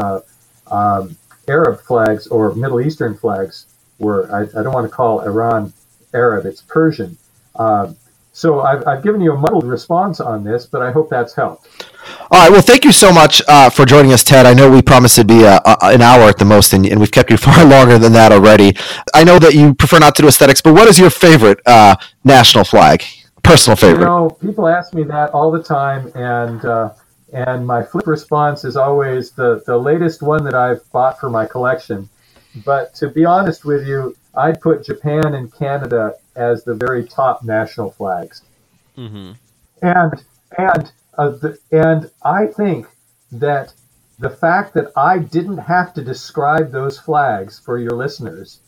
um, 0.70 1.16
Arab 1.49 1.80
flags 1.80 2.26
or 2.26 2.55
Middle 2.55 2.80
Eastern 2.80 3.16
flags 3.16 3.66
were, 3.99 4.30
I, 4.32 4.42
I 4.59 4.62
don't 4.62 4.72
want 4.72 4.88
to 4.88 4.94
call 4.94 5.20
Iran 5.20 5.72
Arab, 6.14 6.46
it's 6.46 6.62
Persian. 6.62 7.16
Um, 7.57 7.96
so 8.32 8.61
I've, 8.61 8.86
I've, 8.86 9.03
given 9.03 9.20
you 9.20 9.32
a 9.32 9.36
muddled 9.36 9.64
response 9.64 10.20
on 10.20 10.44
this, 10.44 10.64
but 10.64 10.80
I 10.80 10.92
hope 10.92 11.11
that's 11.11 11.34
helped. 11.34 11.66
All 12.30 12.40
right. 12.40 12.53
Well, 12.53 12.62
thank 12.62 12.84
you 12.84 12.92
so 12.92 13.12
much 13.12 13.42
uh, 13.49 13.68
for 13.68 13.84
joining 13.84 14.12
us, 14.12 14.22
Ted. 14.22 14.46
I 14.46 14.55
know 14.55 14.70
we 14.70 14.80
promised 14.80 15.18
it'd 15.18 15.26
be 15.26 15.44
uh, 15.44 15.59
an 15.82 16.03
hour 16.03 16.28
at 16.28 16.38
the 16.38 16.44
most, 16.44 16.72
and, 16.72 16.86
and, 16.86 17.01
we've 17.01 17.11
kept 17.11 17.30
you 17.30 17.36
far 17.49 17.64
longer 17.64 17.99
than 17.99 18.12
that 18.12 18.30
already. 18.30 18.76
I 19.12 19.24
know 19.24 19.40
that 19.40 19.55
you 19.55 19.74
prefer 19.74 19.99
not 19.99 20.14
to 20.16 20.22
do 20.22 20.28
aesthetics, 20.28 20.61
but 20.61 20.72
what 20.74 20.86
is 20.86 21.01
your 21.01 21.11
favorite 21.11 21.59
uh, 21.66 21.96
national 22.22 22.62
flag? 22.62 23.03
Personal 23.42 23.76
favorite? 23.76 24.01
You 24.01 24.07
know, 24.07 24.30
people 24.30 24.68
ask 24.68 24.94
me 24.94 25.03
that 25.05 25.30
all 25.30 25.51
the 25.51 25.62
time, 25.62 26.12
and 26.14 26.64
uh, 26.64 26.90
and 27.33 27.66
my 27.66 27.83
flip 27.83 28.07
response 28.07 28.64
is 28.64 28.76
always 28.76 29.33
the, 29.33 29.62
the 29.66 29.76
latest 29.76 30.22
one 30.22 30.45
that 30.45 30.55
I've 30.55 30.91
bought 30.93 31.20
for 31.20 31.29
my 31.29 31.47
collection. 31.47 32.09
But 32.64 32.95
to 32.95 33.09
be 33.09 33.24
honest 33.24 33.64
with 33.64 33.87
you, 33.87 34.16
I'd 34.35 34.61
put 34.61 34.85
Japan 34.85 35.35
and 35.35 35.53
Canada 35.53 36.14
as 36.37 36.64
the 36.64 36.74
very 36.74 37.05
top 37.05 37.45
national 37.45 37.91
flags. 37.91 38.43
Mm-hmm. 38.97 39.33
And 39.83 40.24
and 40.57 40.93
uh, 41.16 41.31
the, 41.31 41.59
and 41.70 42.11
I 42.22 42.47
think 42.47 42.87
that 43.33 43.74
the 44.18 44.31
fact 44.31 44.74
that 44.74 44.93
I 44.97 45.18
didn't 45.18 45.59
have 45.59 45.93
to 45.95 46.03
describe 46.03 46.72
those 46.72 46.99
flags 46.99 47.59
for 47.59 47.79
your 47.79 47.93
listeners 47.93 48.61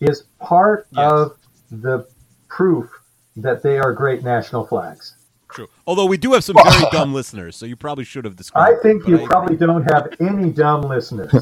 is 0.00 0.24
part 0.38 0.86
yes. 0.92 1.12
of 1.12 1.36
the 1.70 2.06
proof 2.48 2.90
that 3.36 3.62
they 3.62 3.78
are 3.78 3.92
great 3.92 4.22
national 4.22 4.66
flags. 4.66 5.16
True. 5.52 5.68
Although 5.86 6.06
we 6.06 6.16
do 6.16 6.32
have 6.32 6.44
some 6.44 6.56
very 6.62 6.84
dumb 6.92 7.12
listeners, 7.12 7.56
so 7.56 7.66
you 7.66 7.76
probably 7.76 8.04
should 8.04 8.24
have 8.24 8.36
described. 8.36 8.78
I 8.78 8.82
think 8.82 9.06
you 9.06 9.22
I 9.22 9.26
probably 9.26 9.54
agree. 9.54 9.66
don't 9.66 9.90
have 9.90 10.14
any 10.20 10.50
dumb 10.50 10.82
listeners. 10.82 11.30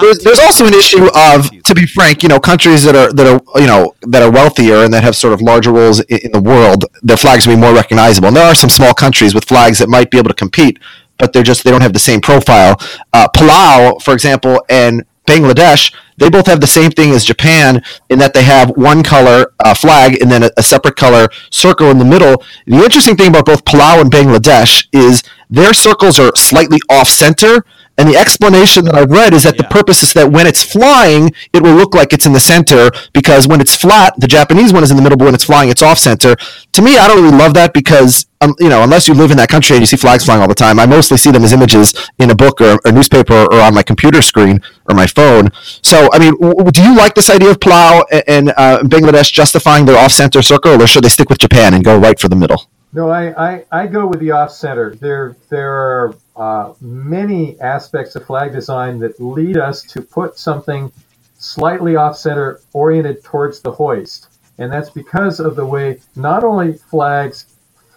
there's, 0.00 0.18
there's 0.18 0.38
also 0.40 0.66
an 0.66 0.74
issue 0.74 1.08
of, 1.14 1.50
to 1.64 1.74
be 1.74 1.86
frank, 1.86 2.22
you 2.22 2.28
know, 2.28 2.38
countries 2.38 2.84
that 2.84 2.94
are 2.94 3.12
that 3.12 3.26
are 3.26 3.60
you 3.60 3.66
know 3.66 3.94
that 4.02 4.22
are 4.22 4.30
wealthier 4.30 4.84
and 4.84 4.94
that 4.94 5.02
have 5.02 5.16
sort 5.16 5.32
of 5.32 5.42
larger 5.42 5.72
roles 5.72 6.00
in, 6.00 6.18
in 6.24 6.32
the 6.32 6.40
world, 6.40 6.84
their 7.02 7.16
flags 7.16 7.46
will 7.46 7.54
be 7.54 7.60
more 7.60 7.74
recognizable. 7.74 8.28
And 8.28 8.36
there 8.36 8.46
are 8.46 8.54
some 8.54 8.70
small 8.70 8.94
countries 8.94 9.34
with 9.34 9.44
flags 9.44 9.78
that 9.80 9.88
might 9.88 10.10
be 10.10 10.18
able 10.18 10.28
to 10.28 10.34
compete, 10.34 10.78
but 11.18 11.32
they're 11.32 11.42
just 11.42 11.64
they 11.64 11.70
don't 11.70 11.82
have 11.82 11.92
the 11.92 11.98
same 11.98 12.20
profile. 12.20 12.76
Uh, 13.12 13.28
Palau, 13.34 14.00
for 14.02 14.14
example, 14.14 14.64
and 14.68 15.04
Bangladesh, 15.26 15.94
they 16.16 16.30
both 16.30 16.46
have 16.46 16.60
the 16.60 16.66
same 16.66 16.90
thing 16.90 17.10
as 17.12 17.24
Japan 17.24 17.82
in 18.10 18.18
that 18.18 18.34
they 18.34 18.42
have 18.42 18.70
one 18.76 19.02
color 19.02 19.52
uh, 19.64 19.74
flag 19.74 20.20
and 20.20 20.30
then 20.30 20.44
a, 20.44 20.50
a, 20.56 20.62
separate 20.62 20.96
color 20.96 21.28
circle 21.50 21.90
in 21.90 21.98
the 21.98 22.04
middle. 22.04 22.42
The 22.66 22.76
interesting 22.76 23.16
thing 23.16 23.28
about 23.28 23.46
both 23.46 23.64
Palau 23.64 24.00
and 24.00 24.10
Bangladesh 24.10 24.86
is 24.92 25.22
their 25.50 25.72
circles 25.72 26.18
are 26.18 26.32
slightly 26.36 26.78
off 26.90 27.08
center 27.08 27.64
And 27.96 28.08
the 28.08 28.16
explanation 28.16 28.84
that 28.86 28.94
I've 28.94 29.10
read 29.10 29.32
is 29.34 29.44
that 29.44 29.56
the 29.56 29.64
purpose 29.64 30.02
is 30.02 30.12
that 30.14 30.30
when 30.30 30.46
it's 30.46 30.62
flying, 30.62 31.32
it 31.52 31.62
will 31.62 31.74
look 31.74 31.94
like 31.94 32.12
it's 32.12 32.26
in 32.26 32.32
the 32.32 32.40
center 32.40 32.90
because 33.12 33.46
when 33.46 33.60
it's 33.60 33.76
flat, 33.76 34.14
the 34.18 34.26
Japanese 34.26 34.72
one 34.72 34.82
is 34.82 34.90
in 34.90 34.96
the 34.96 35.02
middle, 35.02 35.16
but 35.16 35.26
when 35.26 35.34
it's 35.34 35.44
flying, 35.44 35.70
it's 35.70 35.82
off 35.82 35.98
center. 35.98 36.34
To 36.72 36.82
me, 36.82 36.98
I 36.98 37.06
don't 37.06 37.22
really 37.22 37.36
love 37.36 37.54
that 37.54 37.72
because, 37.72 38.26
um, 38.40 38.54
you 38.58 38.68
know, 38.68 38.82
unless 38.82 39.06
you 39.06 39.14
live 39.14 39.30
in 39.30 39.36
that 39.36 39.48
country 39.48 39.76
and 39.76 39.82
you 39.82 39.86
see 39.86 39.96
flags 39.96 40.24
flying 40.24 40.42
all 40.42 40.48
the 40.48 40.54
time, 40.54 40.80
I 40.80 40.86
mostly 40.86 41.16
see 41.16 41.30
them 41.30 41.44
as 41.44 41.52
images 41.52 41.94
in 42.18 42.30
a 42.30 42.34
book 42.34 42.60
or 42.60 42.78
a 42.84 42.90
newspaper 42.90 43.46
or 43.52 43.60
on 43.60 43.74
my 43.74 43.82
computer 43.84 44.22
screen 44.22 44.60
or 44.88 44.94
my 44.96 45.06
phone. 45.06 45.50
So, 45.82 46.08
I 46.12 46.18
mean, 46.18 46.34
w- 46.40 46.70
do 46.72 46.82
you 46.82 46.96
like 46.96 47.14
this 47.14 47.30
idea 47.30 47.50
of 47.50 47.60
Palau 47.60 48.02
and 48.26 48.52
uh, 48.56 48.78
Bangladesh 48.82 49.32
justifying 49.32 49.84
their 49.86 49.96
off 49.96 50.10
center 50.10 50.42
circle, 50.42 50.82
or 50.82 50.86
should 50.88 51.04
they 51.04 51.08
stick 51.08 51.30
with 51.30 51.38
Japan 51.38 51.74
and 51.74 51.84
go 51.84 51.96
right 51.96 52.18
for 52.18 52.28
the 52.28 52.36
middle? 52.36 52.68
No, 52.94 53.10
I, 53.10 53.54
I, 53.54 53.64
I 53.72 53.86
go 53.88 54.06
with 54.06 54.20
the 54.20 54.30
off 54.30 54.52
center. 54.52 54.94
There 54.94 55.36
there 55.50 55.72
are 55.72 56.14
uh, 56.36 56.74
many 56.80 57.60
aspects 57.60 58.14
of 58.14 58.24
flag 58.24 58.52
design 58.52 59.00
that 59.00 59.20
lead 59.20 59.56
us 59.56 59.82
to 59.82 60.00
put 60.00 60.38
something 60.38 60.92
slightly 61.36 61.96
off 61.96 62.16
center 62.16 62.60
oriented 62.72 63.24
towards 63.24 63.60
the 63.60 63.72
hoist. 63.72 64.28
And 64.58 64.72
that's 64.72 64.90
because 64.90 65.40
of 65.40 65.56
the 65.56 65.66
way 65.66 66.00
not 66.14 66.44
only 66.44 66.74
flags 66.74 67.46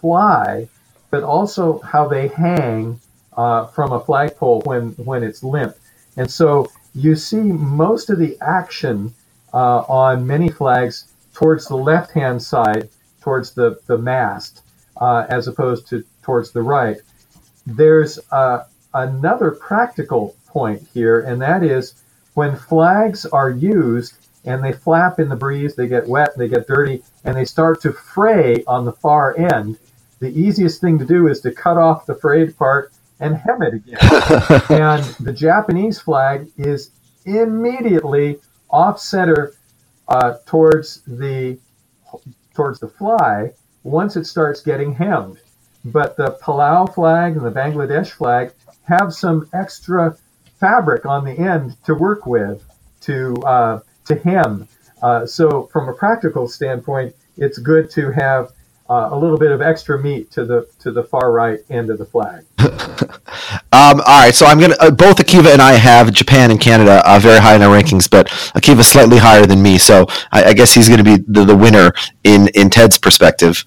fly, 0.00 0.68
but 1.10 1.22
also 1.22 1.78
how 1.78 2.08
they 2.08 2.26
hang 2.26 2.98
uh, 3.36 3.66
from 3.66 3.92
a 3.92 4.00
flagpole 4.00 4.62
when, 4.62 4.90
when 4.96 5.22
it's 5.22 5.44
limp. 5.44 5.76
And 6.16 6.28
so 6.28 6.66
you 6.96 7.14
see 7.14 7.36
most 7.40 8.10
of 8.10 8.18
the 8.18 8.36
action 8.40 9.14
uh, 9.54 9.78
on 9.88 10.26
many 10.26 10.48
flags 10.48 11.14
towards 11.32 11.68
the 11.68 11.76
left 11.76 12.10
hand 12.10 12.42
side, 12.42 12.88
towards 13.20 13.52
the, 13.54 13.78
the 13.86 13.96
mast, 13.96 14.62
uh, 14.98 15.26
as 15.28 15.48
opposed 15.48 15.86
to 15.88 16.04
towards 16.22 16.50
the 16.52 16.62
right. 16.62 16.98
There's 17.66 18.18
uh, 18.30 18.64
another 18.94 19.52
practical 19.52 20.36
point 20.46 20.86
here, 20.92 21.20
and 21.20 21.40
that 21.42 21.62
is 21.62 22.02
when 22.34 22.56
flags 22.56 23.26
are 23.26 23.50
used 23.50 24.14
and 24.44 24.62
they 24.62 24.72
flap 24.72 25.18
in 25.18 25.28
the 25.28 25.36
breeze, 25.36 25.74
they 25.74 25.88
get 25.88 26.06
wet, 26.06 26.30
they 26.36 26.48
get 26.48 26.66
dirty, 26.66 27.02
and 27.24 27.36
they 27.36 27.44
start 27.44 27.82
to 27.82 27.92
fray 27.92 28.64
on 28.66 28.84
the 28.84 28.92
far 28.92 29.36
end. 29.36 29.78
The 30.20 30.30
easiest 30.30 30.80
thing 30.80 30.98
to 30.98 31.04
do 31.04 31.28
is 31.28 31.40
to 31.40 31.52
cut 31.52 31.76
off 31.76 32.06
the 32.06 32.14
frayed 32.14 32.56
part 32.56 32.92
and 33.20 33.36
hem 33.36 33.62
it 33.62 33.74
again. 33.74 33.98
and 34.70 35.04
the 35.20 35.32
Japanese 35.32 35.98
flag 36.00 36.48
is 36.56 36.90
immediately 37.24 38.38
off 38.70 39.00
center 39.00 39.52
uh, 40.08 40.34
towards 40.46 41.02
the 41.06 41.58
towards 42.54 42.80
the 42.80 42.88
fly 42.88 43.52
once 43.90 44.16
it 44.16 44.24
starts 44.24 44.60
getting 44.60 44.92
hemmed. 44.92 45.38
But 45.84 46.16
the 46.16 46.38
Palau 46.42 46.92
flag 46.92 47.36
and 47.36 47.44
the 47.44 47.50
Bangladesh 47.50 48.10
flag 48.10 48.52
have 48.84 49.12
some 49.14 49.48
extra 49.52 50.16
fabric 50.58 51.06
on 51.06 51.24
the 51.24 51.32
end 51.32 51.76
to 51.84 51.94
work 51.94 52.26
with 52.26 52.62
to 53.02 53.34
uh, 53.46 53.80
to 54.06 54.14
hem. 54.16 54.68
Uh, 55.02 55.24
so 55.24 55.68
from 55.72 55.88
a 55.88 55.94
practical 55.94 56.48
standpoint, 56.48 57.14
it's 57.36 57.58
good 57.58 57.90
to 57.90 58.10
have 58.10 58.52
uh, 58.90 59.10
a 59.12 59.18
little 59.18 59.38
bit 59.38 59.52
of 59.52 59.60
extra 59.62 60.02
meat 60.02 60.30
to 60.32 60.44
the 60.44 60.68
to 60.80 60.90
the 60.90 61.04
far 61.04 61.30
right 61.32 61.60
end 61.70 61.90
of 61.90 61.98
the 61.98 62.06
flag. 62.06 62.44
Um, 63.70 64.00
all 64.00 64.22
right, 64.24 64.34
so 64.34 64.46
I'm 64.46 64.58
gonna 64.58 64.76
uh, 64.80 64.90
both 64.90 65.18
Akiva 65.18 65.52
and 65.52 65.60
I 65.60 65.74
have 65.74 66.12
Japan 66.12 66.50
and 66.50 66.58
Canada 66.58 67.02
uh, 67.04 67.18
very 67.18 67.38
high 67.38 67.54
in 67.54 67.62
our 67.62 67.74
rankings, 67.74 68.10
but 68.10 68.28
Akiva 68.56 68.82
slightly 68.82 69.18
higher 69.18 69.44
than 69.44 69.62
me, 69.62 69.76
so 69.76 70.06
I, 70.32 70.44
I 70.44 70.52
guess 70.54 70.72
he's 70.72 70.88
going 70.88 71.04
to 71.04 71.04
be 71.04 71.22
the, 71.28 71.44
the 71.44 71.56
winner 71.56 71.92
in 72.24 72.48
in 72.54 72.70
Ted's 72.70 72.96
perspective. 72.96 73.64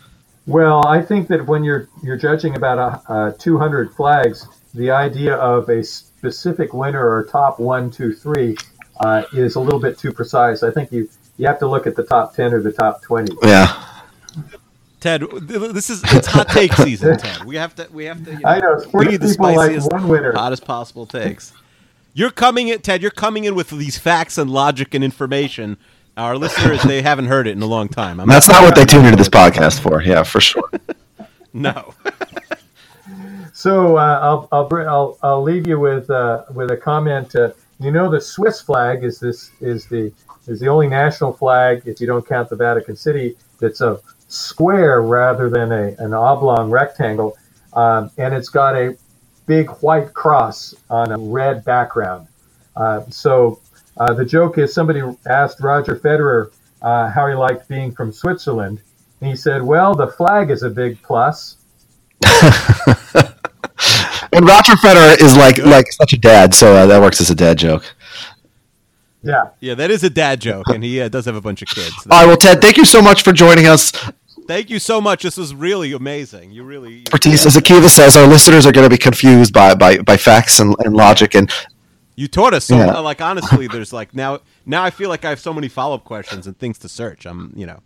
Well, 0.47 0.85
I 0.87 1.01
think 1.01 1.27
that 1.27 1.45
when 1.45 1.63
you're 1.63 1.87
you're 2.03 2.17
judging 2.17 2.55
about 2.55 3.03
a, 3.07 3.13
uh, 3.13 3.31
200 3.37 3.93
flags, 3.93 4.47
the 4.73 4.89
idea 4.89 5.35
of 5.35 5.69
a 5.69 5.83
specific 5.83 6.73
winner 6.73 7.07
or 7.07 7.25
top 7.25 7.59
one, 7.59 7.91
two, 7.91 8.13
three 8.13 8.57
uh, 8.99 9.23
is 9.33 9.55
a 9.55 9.59
little 9.59 9.79
bit 9.79 9.97
too 9.97 10.11
precise. 10.11 10.63
I 10.63 10.71
think 10.71 10.91
you 10.91 11.09
you 11.37 11.47
have 11.47 11.59
to 11.59 11.67
look 11.67 11.87
at 11.87 11.95
the 11.95 12.03
top 12.03 12.35
10 12.35 12.53
or 12.53 12.61
the 12.61 12.71
top 12.71 13.01
20. 13.01 13.35
Yeah. 13.43 13.83
Ted, 14.99 15.23
this 15.41 15.89
is 15.89 16.03
it's 16.13 16.27
hot 16.27 16.49
take 16.49 16.73
season. 16.73 17.17
Ted, 17.19 17.43
we 17.43 17.55
have 17.55 17.73
to 17.75 17.87
we 17.91 18.05
have 18.05 18.23
to. 18.23 18.31
You 18.31 18.39
know, 18.39 18.49
I 18.49 18.59
know 18.59 18.75
we 18.75 18.83
sports 18.83 19.09
need 19.09 19.21
the 19.21 19.27
people 19.29 19.45
like 19.47 19.71
spiciest, 19.71 19.91
one 19.91 20.07
winner. 20.07 20.31
hottest 20.33 20.63
possible 20.63 21.07
takes. 21.07 21.53
You're 22.13 22.29
coming 22.29 22.67
in, 22.67 22.81
Ted. 22.81 23.01
You're 23.01 23.09
coming 23.09 23.45
in 23.45 23.55
with 23.55 23.71
these 23.71 23.97
facts 23.97 24.37
and 24.37 24.49
logic 24.49 24.93
and 24.93 25.03
information. 25.03 25.77
Our 26.21 26.37
listeners, 26.37 26.83
they 26.83 27.01
haven't 27.01 27.25
heard 27.25 27.47
it 27.47 27.53
in 27.53 27.63
a 27.63 27.65
long 27.65 27.87
time. 27.89 28.19
I'm 28.19 28.27
That's 28.27 28.47
not 28.47 28.61
what 28.61 28.75
they 28.75 28.85
tune 28.85 29.05
into 29.05 29.17
this 29.17 29.27
podcast 29.27 29.79
for. 29.79 30.03
Yeah, 30.03 30.23
for 30.23 30.39
sure. 30.39 30.69
No. 31.53 31.93
So 33.53 33.97
uh, 33.97 34.19
I'll, 34.23 34.47
I'll 34.51 34.87
I'll 34.87 35.17
I'll 35.21 35.43
leave 35.43 35.67
you 35.67 35.79
with 35.79 36.09
uh, 36.09 36.45
with 36.55 36.71
a 36.71 36.77
comment. 36.77 37.35
Uh, 37.35 37.51
you 37.79 37.91
know, 37.91 38.09
the 38.09 38.19
Swiss 38.19 38.59
flag 38.59 39.03
is 39.03 39.19
this 39.19 39.51
is 39.61 39.85
the 39.85 40.11
is 40.47 40.59
the 40.59 40.67
only 40.67 40.87
national 40.87 41.31
flag, 41.33 41.83
if 41.85 42.01
you 42.01 42.07
don't 42.07 42.25
count 42.25 42.49
the 42.49 42.55
Vatican 42.55 42.95
City, 42.95 43.37
that's 43.59 43.81
a 43.81 43.99
square 44.29 45.03
rather 45.03 45.47
than 45.47 45.71
a 45.71 45.95
an 45.99 46.15
oblong 46.15 46.71
rectangle, 46.71 47.37
um, 47.73 48.09
and 48.17 48.33
it's 48.33 48.49
got 48.49 48.75
a 48.75 48.97
big 49.45 49.69
white 49.81 50.11
cross 50.15 50.73
on 50.89 51.11
a 51.11 51.17
red 51.19 51.63
background. 51.63 52.27
Uh, 52.75 53.01
so 53.09 53.60
uh, 53.97 54.13
the 54.13 54.25
joke 54.25 54.57
is 54.57 54.73
somebody 54.73 55.01
asked 55.27 55.59
Roger 55.59 55.95
Federer 55.95 56.51
uh, 56.81 57.09
how 57.09 57.27
he 57.27 57.33
liked 57.33 57.67
being 57.67 57.91
from 57.91 58.11
Switzerland, 58.11 58.81
and 59.19 59.29
he 59.29 59.35
said, 59.35 59.61
"Well, 59.61 59.93
the 59.95 60.07
flag 60.07 60.49
is 60.49 60.63
a 60.63 60.69
big 60.69 61.01
plus." 61.01 61.57
And 64.33 64.45
Roger 64.47 64.73
Federer 64.73 65.21
is 65.21 65.35
like 65.35 65.57
like 65.57 65.91
such 65.91 66.13
a 66.13 66.17
dad, 66.17 66.53
so 66.53 66.73
uh, 66.73 66.85
that 66.85 67.01
works 67.01 67.19
as 67.19 67.29
a 67.29 67.35
dad 67.35 67.57
joke. 67.57 67.83
Yeah. 69.23 69.49
Yeah, 69.59 69.75
that 69.75 69.91
is 69.91 70.03
a 70.03 70.09
dad 70.09 70.39
joke, 70.39 70.67
and 70.69 70.83
he 70.83 71.01
uh, 71.01 71.09
does 71.09 71.25
have 71.25 71.35
a 71.35 71.41
bunch 71.41 71.61
of 71.61 71.67
kids. 71.67 71.93
All 72.09 72.19
right, 72.21 72.27
well, 72.27 72.37
Ted, 72.37 72.61
thank 72.61 72.77
you 72.77 72.85
so 72.85 73.01
much 73.01 73.23
for 73.23 73.33
joining 73.33 73.67
us. 73.67 73.91
Thank 74.47 74.69
you 74.69 74.79
so 74.79 74.99
much. 74.99 75.23
This 75.23 75.37
was 75.37 75.53
really 75.53 75.91
amazing. 75.93 76.51
You 76.51 76.63
really. 76.63 76.93
you- 76.93 76.99
Expertise, 77.01 77.45
as 77.45 77.55
Akiva 77.55 77.89
says, 77.89 78.15
our 78.17 78.25
listeners 78.25 78.65
are 78.65 78.71
going 78.71 78.85
to 78.85 78.89
be 78.89 78.97
confused 78.97 79.53
by, 79.53 79.75
by, 79.75 79.97
by 79.99 80.17
facts 80.17 80.59
and, 80.59 80.75
and 80.79 80.95
logic, 80.95 81.35
and 81.35 81.51
You 82.21 82.27
taught 82.27 82.53
us 82.53 82.65
so. 82.65 82.77
Yeah. 82.77 82.99
Like 82.99 83.19
honestly, 83.19 83.65
there's 83.65 83.91
like 83.91 84.13
now. 84.13 84.41
Now 84.63 84.83
I 84.83 84.91
feel 84.91 85.09
like 85.09 85.25
I 85.25 85.29
have 85.29 85.39
so 85.39 85.51
many 85.51 85.67
follow 85.67 85.95
up 85.95 86.03
questions 86.03 86.45
and 86.45 86.55
things 86.55 86.77
to 86.79 86.87
search. 86.87 87.25
I'm, 87.25 87.51
you 87.55 87.65
know, 87.65 87.79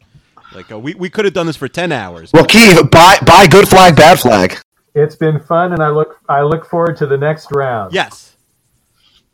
like 0.54 0.70
uh, 0.70 0.78
we 0.78 0.94
we 0.94 1.10
could 1.10 1.24
have 1.24 1.34
done 1.34 1.48
this 1.48 1.56
for 1.56 1.70
ten 1.70 1.94
hours. 1.94 2.32
well, 2.34 2.44
Kiva, 2.46 2.84
buy 2.84 3.18
buy 3.26 3.48
good 3.48 3.66
flag, 3.66 3.96
bad 3.96 4.20
flag. 4.20 4.58
It's 4.94 5.16
been 5.16 5.40
fun, 5.40 5.72
and 5.72 5.82
I 5.82 5.88
look 5.90 6.20
I 6.28 6.42
look 6.42 6.66
forward 6.66 6.98
to 6.98 7.06
the 7.06 7.18
next 7.18 7.48
round. 7.56 7.94
yes. 7.94 8.36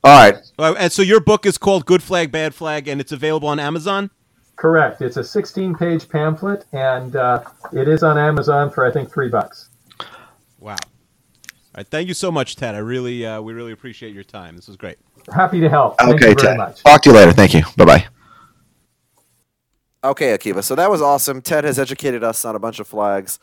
All 0.03 0.11
right, 0.17 0.35
Uh, 0.59 0.75
and 0.79 0.91
so 0.91 1.01
your 1.01 1.19
book 1.19 1.45
is 1.47 1.57
called 1.59 1.85
Good 1.85 2.01
Flag, 2.03 2.31
Bad 2.31 2.53
Flag, 2.55 2.87
and 2.87 2.99
it's 3.01 3.11
available 3.11 3.47
on 3.47 3.59
Amazon. 3.59 4.09
correct. 4.55 5.01
It's 5.01 5.17
a 5.17 5.21
16-page 5.21 6.09
pamphlet, 6.09 6.65
and 6.73 7.15
uh, 7.15 7.43
it 7.73 7.87
is 7.87 8.01
on 8.03 8.17
Amazon 8.19 8.69
for 8.71 8.83
I 8.85 8.91
think 8.91 9.11
three 9.11 9.29
bucks. 9.29 9.69
Wow. 10.59 10.75
All 11.73 11.79
right. 11.79 11.87
Thank 11.87 12.09
you 12.09 12.13
so 12.13 12.31
much, 12.31 12.57
Ted. 12.57 12.75
I 12.75 12.79
really, 12.79 13.25
uh, 13.25 13.41
we 13.41 13.53
really 13.53 13.71
appreciate 13.71 14.13
your 14.13 14.25
time. 14.25 14.57
This 14.57 14.67
was 14.67 14.75
great. 14.75 14.97
Happy 15.33 15.61
to 15.61 15.69
help. 15.69 15.97
Thank 15.99 16.15
okay, 16.15 16.29
you 16.29 16.35
very 16.35 16.47
Ted. 16.47 16.57
much. 16.57 16.83
Talk 16.83 17.01
to 17.03 17.09
you 17.11 17.15
later. 17.15 17.31
Thank 17.31 17.53
you. 17.53 17.61
Bye 17.77 17.85
bye. 17.85 18.07
Okay, 20.03 20.35
Akiva. 20.37 20.63
So 20.63 20.75
that 20.75 20.89
was 20.89 21.01
awesome. 21.01 21.41
Ted 21.41 21.63
has 21.63 21.79
educated 21.79 22.23
us 22.23 22.43
on 22.43 22.55
a 22.55 22.59
bunch 22.59 22.79
of 22.79 22.87
flags. 22.87 23.39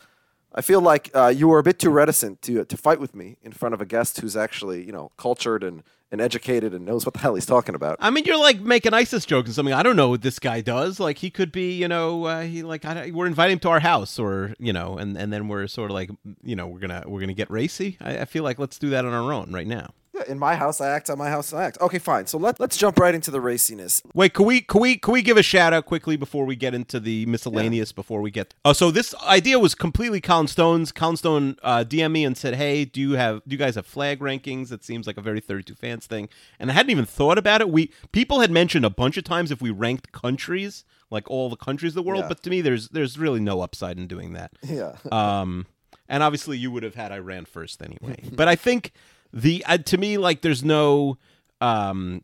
I 0.53 0.61
feel 0.61 0.81
like 0.81 1.09
uh, 1.15 1.27
you 1.27 1.47
were 1.47 1.57
a 1.57 1.63
bit 1.63 1.79
too 1.79 1.89
reticent 1.89 2.41
to 2.43 2.65
to 2.65 2.77
fight 2.77 2.99
with 2.99 3.15
me 3.15 3.37
in 3.41 3.51
front 3.51 3.73
of 3.73 3.81
a 3.81 3.85
guest 3.85 4.19
who's 4.19 4.35
actually, 4.35 4.83
you 4.83 4.91
know, 4.91 5.11
cultured 5.17 5.63
and, 5.63 5.83
and 6.11 6.19
educated 6.21 6.73
and 6.73 6.85
knows 6.85 7.05
what 7.05 7.13
the 7.13 7.19
hell 7.19 7.35
he's 7.35 7.45
talking 7.45 7.75
about. 7.75 7.97
I 7.99 8.09
mean, 8.09 8.25
you're 8.25 8.39
like 8.39 8.59
making 8.59 8.93
ISIS 8.93 9.25
jokes 9.25 9.47
and 9.47 9.55
something. 9.55 9.73
I 9.73 9.83
don't 9.83 9.95
know 9.95 10.09
what 10.09 10.21
this 10.21 10.39
guy 10.39 10.61
does. 10.61 10.99
Like 10.99 11.19
he 11.19 11.29
could 11.29 11.51
be, 11.51 11.73
you 11.73 11.87
know, 11.87 12.25
uh, 12.25 12.41
he 12.41 12.63
like 12.63 12.83
we're 13.13 13.27
inviting 13.27 13.53
him 13.53 13.59
to 13.59 13.69
our 13.69 13.79
house, 13.79 14.17
or 14.17 14.53
you 14.59 14.73
know, 14.73 14.97
and, 14.97 15.17
and 15.17 15.31
then 15.31 15.47
we're 15.47 15.67
sort 15.67 15.91
of 15.91 15.95
like, 15.95 16.09
you 16.43 16.55
know, 16.55 16.67
we're 16.67 16.79
gonna 16.79 17.03
we're 17.05 17.19
gonna 17.19 17.33
get 17.33 17.49
racy. 17.51 17.97
I, 18.01 18.19
I 18.19 18.25
feel 18.25 18.43
like 18.43 18.59
let's 18.59 18.79
do 18.79 18.89
that 18.91 19.05
on 19.05 19.13
our 19.13 19.31
own 19.31 19.51
right 19.53 19.67
now. 19.67 19.93
Yeah, 20.13 20.23
in 20.27 20.39
my 20.39 20.55
house, 20.55 20.81
I 20.81 20.89
act. 20.89 21.09
On 21.09 21.17
my 21.17 21.29
house, 21.29 21.53
I 21.53 21.63
act. 21.63 21.77
Okay, 21.81 21.99
fine. 21.99 22.25
So 22.25 22.37
let, 22.37 22.59
let's 22.59 22.77
jump 22.77 22.97
right 22.97 23.13
into 23.13 23.29
the 23.29 23.39
raciness. 23.39 24.01
Wait, 24.13 24.33
can 24.33 24.45
we 24.45 24.61
can 24.61 24.81
we 24.81 24.97
can 24.97 25.13
we 25.13 25.21
give 25.21 25.37
a 25.37 25.43
shout 25.43 25.71
out 25.71 25.85
quickly 25.85 26.17
before 26.17 26.45
we 26.45 26.55
get 26.55 26.73
into 26.73 26.99
the 26.99 27.25
miscellaneous? 27.27 27.91
Before 27.91 28.21
we 28.21 28.31
get 28.31 28.55
oh, 28.65 28.73
so 28.73 28.89
this 28.89 29.13
idea 29.23 29.59
was 29.59 29.75
completely 29.75 30.19
Colin 30.19 30.47
Stone's. 30.47 30.91
Colin 30.91 31.17
Stone 31.17 31.57
uh, 31.61 31.83
DM 31.87 32.11
me 32.11 32.25
and 32.25 32.35
said, 32.35 32.55
"Hey, 32.55 32.85
do 32.85 32.99
you 32.99 33.11
have 33.13 33.41
do 33.47 33.53
you 33.53 33.57
guys 33.57 33.75
have 33.75 33.85
flag 33.85 34.19
rankings? 34.19 34.71
It 34.71 34.83
seems 34.83 35.05
like 35.05 35.17
a 35.17 35.21
very 35.21 35.39
32 35.39 35.75
fans 35.75 36.07
thing." 36.07 36.27
And 36.59 36.71
I 36.71 36.73
hadn't 36.73 36.89
even 36.91 37.05
thought 37.05 37.37
about 37.37 37.61
it. 37.61 37.69
We 37.69 37.91
people 38.11 38.39
had 38.39 38.49
mentioned 38.51 38.85
a 38.85 38.89
bunch 38.89 39.15
of 39.17 39.23
times 39.23 39.51
if 39.51 39.61
we 39.61 39.69
ranked 39.69 40.11
countries, 40.11 40.85
like 41.11 41.29
all 41.29 41.49
the 41.49 41.55
countries 41.55 41.91
of 41.91 41.95
the 42.03 42.09
world, 42.09 42.23
Yeah. 42.23 42.29
but 42.29 42.41
to 42.43 42.49
me, 42.49 42.61
there's 42.61 42.89
there's 42.89 43.19
really 43.19 43.39
no 43.39 43.61
upside 43.61 43.97
in 43.97 44.07
doing 44.07 44.33
that. 44.33 44.51
Yeah. 44.63 44.95
Um, 45.11 45.67
and 46.07 46.23
obviously 46.23 46.57
you 46.57 46.71
would 46.71 46.81
have 46.83 46.95
had 46.95 47.11
Iran 47.11 47.45
first 47.45 47.81
anyway. 47.83 48.23
but 48.31 48.47
I 48.47 48.55
think 48.55 48.91
the 49.33 49.63
uh, 49.67 49.77
to 49.77 49.97
me 49.97 50.17
like 50.17 50.41
there's 50.41 50.63
no 50.63 51.17
um 51.61 52.23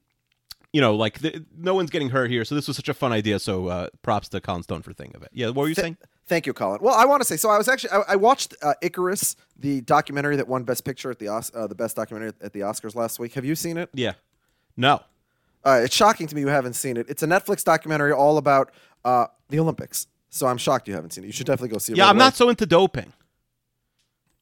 you 0.74 0.82
know 0.82 0.96
like 0.96 1.20
the, 1.20 1.46
no 1.58 1.74
one's 1.74 1.90
getting 1.90 2.10
hurt 2.10 2.30
here 2.32 2.44
so 2.46 2.56
this 2.56 2.68
was 2.68 2.76
such 2.76 2.90
a 2.90 2.94
fun 2.94 3.12
idea 3.12 3.40
so 3.40 3.68
uh 3.68 3.88
props 4.02 4.30
to 4.30 4.42
Colin 4.42 4.64
Stone 4.64 4.82
for 4.82 4.94
thinking 4.94 5.16
of 5.16 5.24
it 5.24 5.30
yeah 5.34 5.48
what 5.48 5.58
were 5.58 5.70
you 5.70 5.76
saying 5.76 5.98
Thank 6.28 6.48
you, 6.48 6.54
Colin. 6.54 6.80
Well, 6.82 6.96
I 6.96 7.06
want 7.06 7.22
to 7.22 7.28
say 7.28 7.38
so. 7.38 7.52
I 7.52 7.58
was 7.60 7.68
actually 7.70 7.92
I, 7.92 8.02
I 8.08 8.16
watched 8.16 8.56
uh, 8.64 8.74
Icarus, 8.82 9.36
the 9.60 9.82
documentary 9.82 10.36
that 10.38 10.48
won 10.48 10.64
Best 10.64 10.84
Picture 10.84 11.12
at 11.12 11.20
the 11.20 11.28
Os- 11.28 11.52
uh, 11.54 11.68
the 11.68 11.76
best 11.76 11.96
documentary 11.96 12.34
at 12.42 12.52
the 12.52 12.62
Oscars 12.62 12.96
last 12.96 13.20
week. 13.20 13.36
Have 13.36 13.46
you 13.46 13.54
seen 13.54 13.78
it? 13.78 13.92
Yeah. 13.94 14.14
No. 14.76 15.04
Uh, 15.64 15.82
it's 15.84 15.96
shocking 15.96 16.26
to 16.26 16.34
me 16.34 16.42
you 16.42 16.48
haven't 16.48 16.74
seen 16.74 16.98
it. 16.98 17.06
It's 17.10 17.22
a 17.22 17.28
Netflix 17.28 17.64
documentary 17.64 18.12
all 18.12 18.40
about 18.40 18.72
uh, 19.04 19.28
the 19.50 19.60
Olympics. 19.60 20.08
So 20.32 20.48
I'm 20.48 20.58
shocked 20.58 20.88
you 20.88 20.96
haven't 20.96 21.12
seen 21.14 21.26
it. 21.26 21.28
You 21.28 21.34
should 21.34 21.46
definitely 21.46 21.70
go 21.70 21.78
see 21.78 21.94
it. 21.94 21.98
Yeah, 22.00 22.06
right 22.06 22.10
I'm 22.10 22.16
away. 22.16 22.26
not 22.26 22.34
so 22.36 22.50
into 22.50 22.66
doping. 22.66 23.14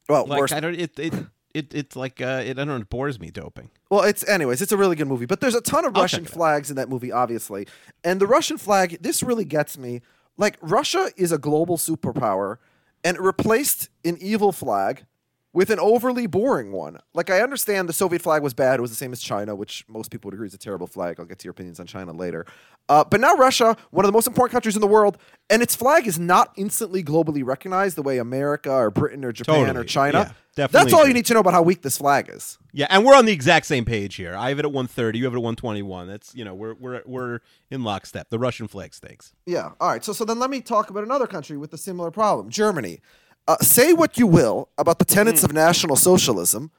well. 0.07 0.25
Like 0.25 0.39
worse- 0.39 0.53
I 0.53 0.61
don't. 0.61 0.75
It 0.75 0.97
it 0.97 1.13
it 1.53 1.73
it's 1.73 1.95
like 1.95 2.21
uh, 2.21 2.41
it. 2.43 2.51
I 2.51 2.53
don't 2.65 2.67
know. 2.67 2.75
It 2.77 2.89
bores 2.89 3.19
me 3.19 3.29
doping. 3.31 3.69
Well, 3.89 4.01
it's 4.03 4.27
anyways, 4.27 4.61
it's 4.61 4.71
a 4.71 4.77
really 4.77 4.95
good 4.95 5.07
movie, 5.07 5.25
but 5.25 5.39
there's 5.41 5.55
a 5.55 5.61
ton 5.61 5.85
of 5.85 5.95
I'll 5.95 6.01
Russian 6.03 6.21
check 6.25 6.29
it 6.29 6.33
out. 6.33 6.37
flags 6.37 6.69
in 6.69 6.75
that 6.77 6.89
movie, 6.89 7.11
obviously. 7.11 7.67
And 8.03 8.19
the 8.19 8.27
Russian 8.27 8.57
flag, 8.57 8.97
this 9.01 9.21
really 9.23 9.45
gets 9.45 9.77
me. 9.77 10.01
Like 10.37 10.57
Russia 10.61 11.11
is 11.15 11.31
a 11.31 11.37
global 11.37 11.77
superpower, 11.77 12.57
and 13.03 13.17
it 13.17 13.21
replaced 13.21 13.89
an 14.03 14.17
evil 14.19 14.51
flag 14.51 15.05
with 15.53 15.69
an 15.69 15.79
overly 15.79 16.25
boring 16.25 16.71
one. 16.71 16.99
Like 17.13 17.29
I 17.29 17.41
understand 17.41 17.87
the 17.87 17.93
Soviet 17.93 18.21
flag 18.21 18.41
was 18.41 18.53
bad; 18.53 18.79
it 18.79 18.81
was 18.81 18.91
the 18.91 18.97
same 18.97 19.13
as 19.13 19.21
China, 19.21 19.55
which 19.55 19.85
most 19.87 20.11
people 20.11 20.27
would 20.29 20.33
agree 20.33 20.47
is 20.47 20.53
a 20.53 20.57
terrible 20.57 20.87
flag. 20.87 21.19
I'll 21.19 21.25
get 21.25 21.39
to 21.39 21.45
your 21.45 21.51
opinions 21.51 21.79
on 21.79 21.85
China 21.85 22.11
later. 22.11 22.45
Uh, 22.89 23.03
but 23.03 23.21
now 23.21 23.35
Russia, 23.35 23.77
one 23.91 24.03
of 24.03 24.09
the 24.09 24.13
most 24.13 24.27
important 24.27 24.51
countries 24.51 24.75
in 24.75 24.81
the 24.81 24.87
world, 24.87 25.17
and 25.49 25.61
its 25.61 25.75
flag 25.75 26.05
is 26.05 26.19
not 26.19 26.51
instantly 26.57 27.01
globally 27.01 27.45
recognized 27.45 27.95
the 27.95 28.01
way 28.01 28.17
America 28.17 28.71
or 28.71 28.91
Britain 28.91 29.23
or 29.23 29.31
Japan 29.31 29.77
or 29.77 29.85
China. 29.85 30.17
Yeah, 30.19 30.33
definitely 30.55 30.91
That's 30.91 30.93
all 30.93 31.07
you 31.07 31.13
need 31.13 31.25
to 31.27 31.33
know 31.33 31.39
about 31.39 31.53
how 31.53 31.61
weak 31.61 31.81
this 31.81 31.97
flag 31.97 32.29
is. 32.29 32.57
Yeah, 32.73 32.87
and 32.89 33.05
we're 33.05 33.15
on 33.15 33.25
the 33.25 33.31
exact 33.31 33.67
same 33.67 33.85
page 33.85 34.15
here. 34.15 34.35
I 34.35 34.49
have 34.49 34.59
it 34.59 34.65
at 34.65 34.71
130. 34.71 35.17
You 35.17 35.23
have 35.25 35.33
it 35.33 35.37
at 35.37 35.43
121. 35.43 36.07
That's 36.07 36.35
you 36.35 36.43
know 36.43 36.55
we're 36.55 36.73
we're 36.73 37.01
we're 37.05 37.39
in 37.69 37.83
lockstep. 37.83 38.29
The 38.29 38.39
Russian 38.39 38.67
flag 38.67 38.93
stakes. 38.93 39.33
Yeah. 39.45 39.71
All 39.79 39.89
right. 39.89 40.03
So 40.03 40.11
so 40.11 40.25
then 40.25 40.39
let 40.39 40.49
me 40.49 40.59
talk 40.59 40.89
about 40.89 41.03
another 41.03 41.27
country 41.27 41.57
with 41.57 41.71
a 41.73 41.77
similar 41.77 42.11
problem, 42.11 42.49
Germany. 42.49 42.99
Uh, 43.47 43.57
say 43.61 43.91
what 43.93 44.17
you 44.17 44.25
will 44.27 44.69
about 44.77 44.99
the 44.99 45.05
tenets 45.05 45.41
Hmm. 45.41 45.45
of 45.47 45.53
National 45.53 45.95
Socialism, 45.95 46.71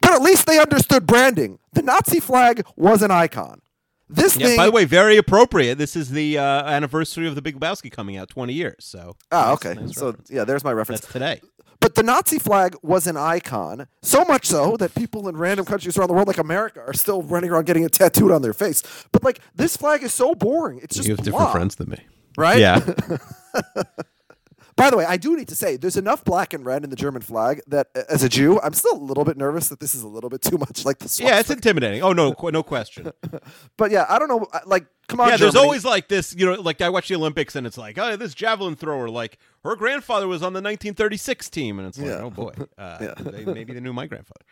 but 0.00 0.12
at 0.12 0.22
least 0.22 0.46
they 0.46 0.58
understood 0.58 1.06
branding. 1.06 1.58
The 1.72 1.82
Nazi 1.82 2.20
flag 2.20 2.64
was 2.76 3.02
an 3.02 3.10
icon. 3.10 3.60
This 4.08 4.36
Yeah. 4.36 4.46
thing. 4.46 4.56
By 4.56 4.66
the 4.66 4.70
way, 4.72 4.84
very 4.84 5.16
appropriate. 5.16 5.76
This 5.78 5.96
is 5.96 6.10
the 6.10 6.38
uh, 6.38 6.42
anniversary 6.64 7.26
of 7.26 7.34
the 7.34 7.42
Big 7.42 7.58
Lebowski 7.58 7.90
coming 7.90 8.16
out. 8.16 8.28
20 8.28 8.52
years. 8.54 8.84
So. 8.86 9.16
ah, 9.32 9.46
nice- 9.46 9.54
okay. 9.54 9.74
nice 9.80 9.94
so 9.96 10.06
reference. 10.06 10.30
yeah, 10.30 10.44
there's 10.44 10.64
my 10.64 10.72
reference. 10.72 11.00
that's 11.02 11.12
today. 11.12 11.40
But 11.80 11.94
the 11.96 12.02
Nazi 12.02 12.38
flag 12.38 12.74
was 12.82 13.06
an 13.06 13.16
icon, 13.18 13.86
so 14.02 14.24
much 14.24 14.46
so 14.46 14.76
that 14.78 14.94
people 14.94 15.28
in 15.28 15.36
random 15.36 15.66
countries 15.66 15.98
around 15.98 16.08
the 16.08 16.14
world, 16.14 16.26
like 16.28 16.38
America, 16.38 16.80
are 16.86 16.94
still 16.94 17.22
running 17.22 17.50
around 17.50 17.66
getting 17.66 17.82
it 17.82 17.92
tattooed 17.92 18.30
on 18.32 18.40
their 18.42 18.54
face. 18.54 18.82
But 19.12 19.22
like 19.22 19.40
this 19.54 19.76
flag 19.76 20.02
is 20.02 20.14
so 20.14 20.34
boring; 20.34 20.80
it's 20.82 20.96
just 20.96 21.06
you 21.06 21.14
have 21.14 21.24
different 21.24 21.52
friends 21.52 21.74
than 21.76 21.90
me. 21.90 21.98
right? 22.38 22.58
Yeah. 22.58 22.80
By 24.76 24.90
the 24.90 24.96
way, 24.98 25.06
I 25.06 25.16
do 25.16 25.34
need 25.34 25.48
to 25.48 25.56
say 25.56 25.78
there's 25.78 25.96
enough 25.96 26.22
black 26.22 26.52
and 26.52 26.62
red 26.64 26.84
in 26.84 26.90
the 26.90 26.96
German 26.96 27.22
flag 27.22 27.62
that, 27.66 27.88
as 28.10 28.22
a 28.22 28.28
Jew, 28.28 28.60
I'm 28.60 28.74
still 28.74 28.92
a 28.92 29.00
little 29.02 29.24
bit 29.24 29.38
nervous 29.38 29.68
that 29.70 29.80
this 29.80 29.94
is 29.94 30.02
a 30.02 30.08
little 30.08 30.28
bit 30.28 30.42
too 30.42 30.58
much 30.58 30.84
like 30.84 30.98
the 30.98 31.18
yeah, 31.22 31.40
it's 31.40 31.48
intimidating. 31.48 32.02
Oh 32.02 32.12
no, 32.12 32.34
qu- 32.34 32.50
no 32.50 32.62
question. 32.62 33.10
But 33.78 33.90
yeah, 33.90 34.04
I 34.08 34.18
don't 34.18 34.28
know. 34.28 34.46
Like, 34.66 34.86
come 35.08 35.20
on, 35.20 35.28
yeah, 35.28 35.36
there's 35.38 35.54
always 35.56 35.84
like 35.84 36.08
this, 36.08 36.34
you 36.34 36.46
know, 36.46 36.60
like 36.60 36.80
I 36.82 36.88
watch 36.90 37.08
the 37.08 37.14
Olympics 37.14 37.56
and 37.56 37.66
it's 37.66 37.78
like, 37.78 37.96
oh, 37.98 38.16
this 38.16 38.34
javelin 38.34 38.74
thrower, 38.76 39.08
like 39.08 39.38
her 39.64 39.76
grandfather 39.76 40.26
was 40.28 40.42
on 40.42 40.52
the 40.52 40.58
1936 40.60 41.48
team, 41.50 41.78
and 41.78 41.88
it's 41.88 41.98
like, 41.98 42.08
Yeah. 42.08 42.22
oh 42.22 42.30
boy, 42.30 42.52
uh, 42.78 43.14
they, 43.18 43.44
maybe 43.44 43.72
they 43.72 43.80
knew 43.80 43.92
my 43.92 44.06
grandfather. 44.06 44.44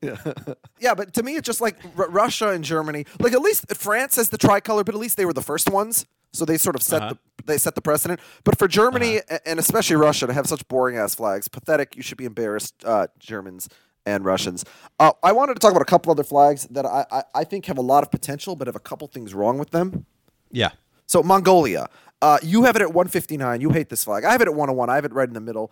yeah, 0.78 0.94
but 0.94 1.12
to 1.14 1.22
me, 1.22 1.36
it's 1.36 1.46
just 1.46 1.60
like 1.60 1.76
R- 1.98 2.08
Russia 2.10 2.50
and 2.50 2.64
Germany. 2.64 3.04
Like, 3.20 3.32
at 3.32 3.40
least 3.42 3.66
France 3.74 4.16
has 4.16 4.28
the 4.30 4.38
tricolor, 4.38 4.84
but 4.84 4.94
at 4.94 5.00
least 5.00 5.16
they 5.16 5.24
were 5.26 5.32
the 5.32 5.42
first 5.42 5.70
ones, 5.70 6.06
so 6.36 6.44
they 6.44 6.58
sort 6.58 6.76
of 6.76 6.82
set 6.82 7.02
Uh-huh. 7.02 7.14
the 7.36 7.44
they 7.44 7.58
set 7.58 7.74
the 7.74 7.80
precedent. 7.80 8.18
But 8.44 8.58
for 8.58 8.66
Germany 8.68 9.18
a- 9.30 9.48
and 9.48 9.58
especially 9.60 9.96
Russia 9.96 10.26
to 10.26 10.32
have 10.32 10.46
such 10.46 10.66
boring 10.68 10.96
ass 10.96 11.14
flags, 11.14 11.48
pathetic. 11.48 11.96
You 11.96 12.02
should 12.02 12.18
be 12.18 12.24
embarrassed, 12.24 12.74
uh, 12.84 13.06
Germans 13.18 13.68
and 14.04 14.24
Russians. 14.24 14.64
Uh, 14.98 15.12
I 15.22 15.32
wanted 15.32 15.54
to 15.54 15.60
talk 15.60 15.70
about 15.70 15.82
a 15.82 15.86
couple 15.86 16.10
other 16.12 16.24
flags 16.24 16.64
that 16.70 16.84
I, 16.86 17.04
I 17.10 17.22
I 17.34 17.44
think 17.44 17.66
have 17.66 17.78
a 17.78 17.82
lot 17.82 18.02
of 18.02 18.10
potential, 18.10 18.56
but 18.56 18.66
have 18.66 18.76
a 18.76 18.80
couple 18.80 19.06
things 19.08 19.32
wrong 19.34 19.58
with 19.58 19.70
them. 19.70 20.06
Yeah, 20.50 20.70
So 21.06 21.22
Mongolia, 21.22 21.88
uh, 22.22 22.38
you 22.42 22.64
have 22.64 22.76
it 22.76 22.82
at 22.82 22.92
159. 22.94 23.60
You 23.60 23.70
hate 23.70 23.88
this 23.90 24.04
flag. 24.04 24.24
I 24.24 24.32
have 24.32 24.40
it 24.40 24.48
at 24.48 24.54
101. 24.54 24.88
I 24.90 24.94
have 24.94 25.04
it 25.04 25.12
right 25.12 25.28
in 25.28 25.34
the 25.34 25.40
middle. 25.40 25.70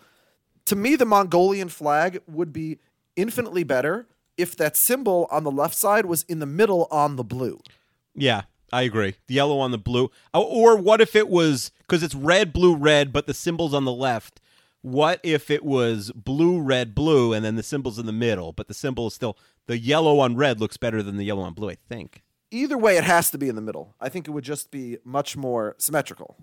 To 0.66 0.77
me, 0.77 0.97
the 0.97 1.05
Mongolian 1.05 1.69
flag 1.69 2.20
would 2.27 2.53
be 2.53 2.78
infinitely 3.16 3.65
better 3.65 4.07
if 4.36 4.57
that 4.57 4.77
symbol 4.77 5.27
on 5.31 5.45
the 5.45 5.51
left 5.51 5.77
side 5.77 6.07
was 6.07 6.24
in 6.24 6.39
the 6.41 6.47
middle 6.47 6.86
on 6.91 7.16
the 7.16 7.24
blue. 7.24 7.61
yeah, 8.16 8.43
I 8.73 8.82
agree. 8.82 9.15
The 9.28 9.35
yellow 9.35 9.59
on 9.59 9.70
the 9.70 9.78
blue, 9.78 10.11
Oh, 10.32 10.43
or 10.43 10.77
what 10.77 11.01
if 11.01 11.15
it 11.15 11.28
was 11.28 11.70
because 11.81 12.03
it's 12.03 12.15
red, 12.15 12.53
blue, 12.53 12.74
red, 12.74 13.12
but 13.12 13.27
the 13.27 13.35
symbol's 13.35 13.74
on 13.74 13.85
the 13.85 13.93
left. 13.93 14.41
What 14.82 15.20
if 15.23 15.51
it 15.51 15.65
was 15.65 16.11
blue, 16.12 16.61
red, 16.61 16.95
blue, 16.95 17.32
and 17.32 17.45
then 17.45 17.57
the 17.57 17.62
symbol's 17.62 17.99
in 17.99 18.07
the 18.07 18.12
middle, 18.12 18.53
but 18.53 18.69
the 18.69 18.74
symbol 18.74 19.07
is 19.07 19.15
still 19.15 19.39
the 19.66 19.78
yellow 19.78 20.19
on 20.20 20.36
red 20.36 20.61
looks 20.61 20.77
better 20.77 21.03
than 21.03 21.16
the 21.16 21.24
yellow 21.24 21.43
on 21.43 21.55
blue. 21.55 21.70
I 21.70 21.77
think. 21.89 22.23
Either 22.51 22.77
way, 22.77 22.97
it 22.97 23.05
has 23.05 23.31
to 23.31 23.39
be 23.39 23.49
in 23.49 23.55
the 23.57 23.62
middle. 23.62 23.95
I 24.01 24.09
think 24.09 24.28
it 24.28 24.31
would 24.32 24.45
just 24.45 24.70
be 24.70 24.99
much 25.05 25.36
more 25.36 25.74
symmetrical. 25.78 26.36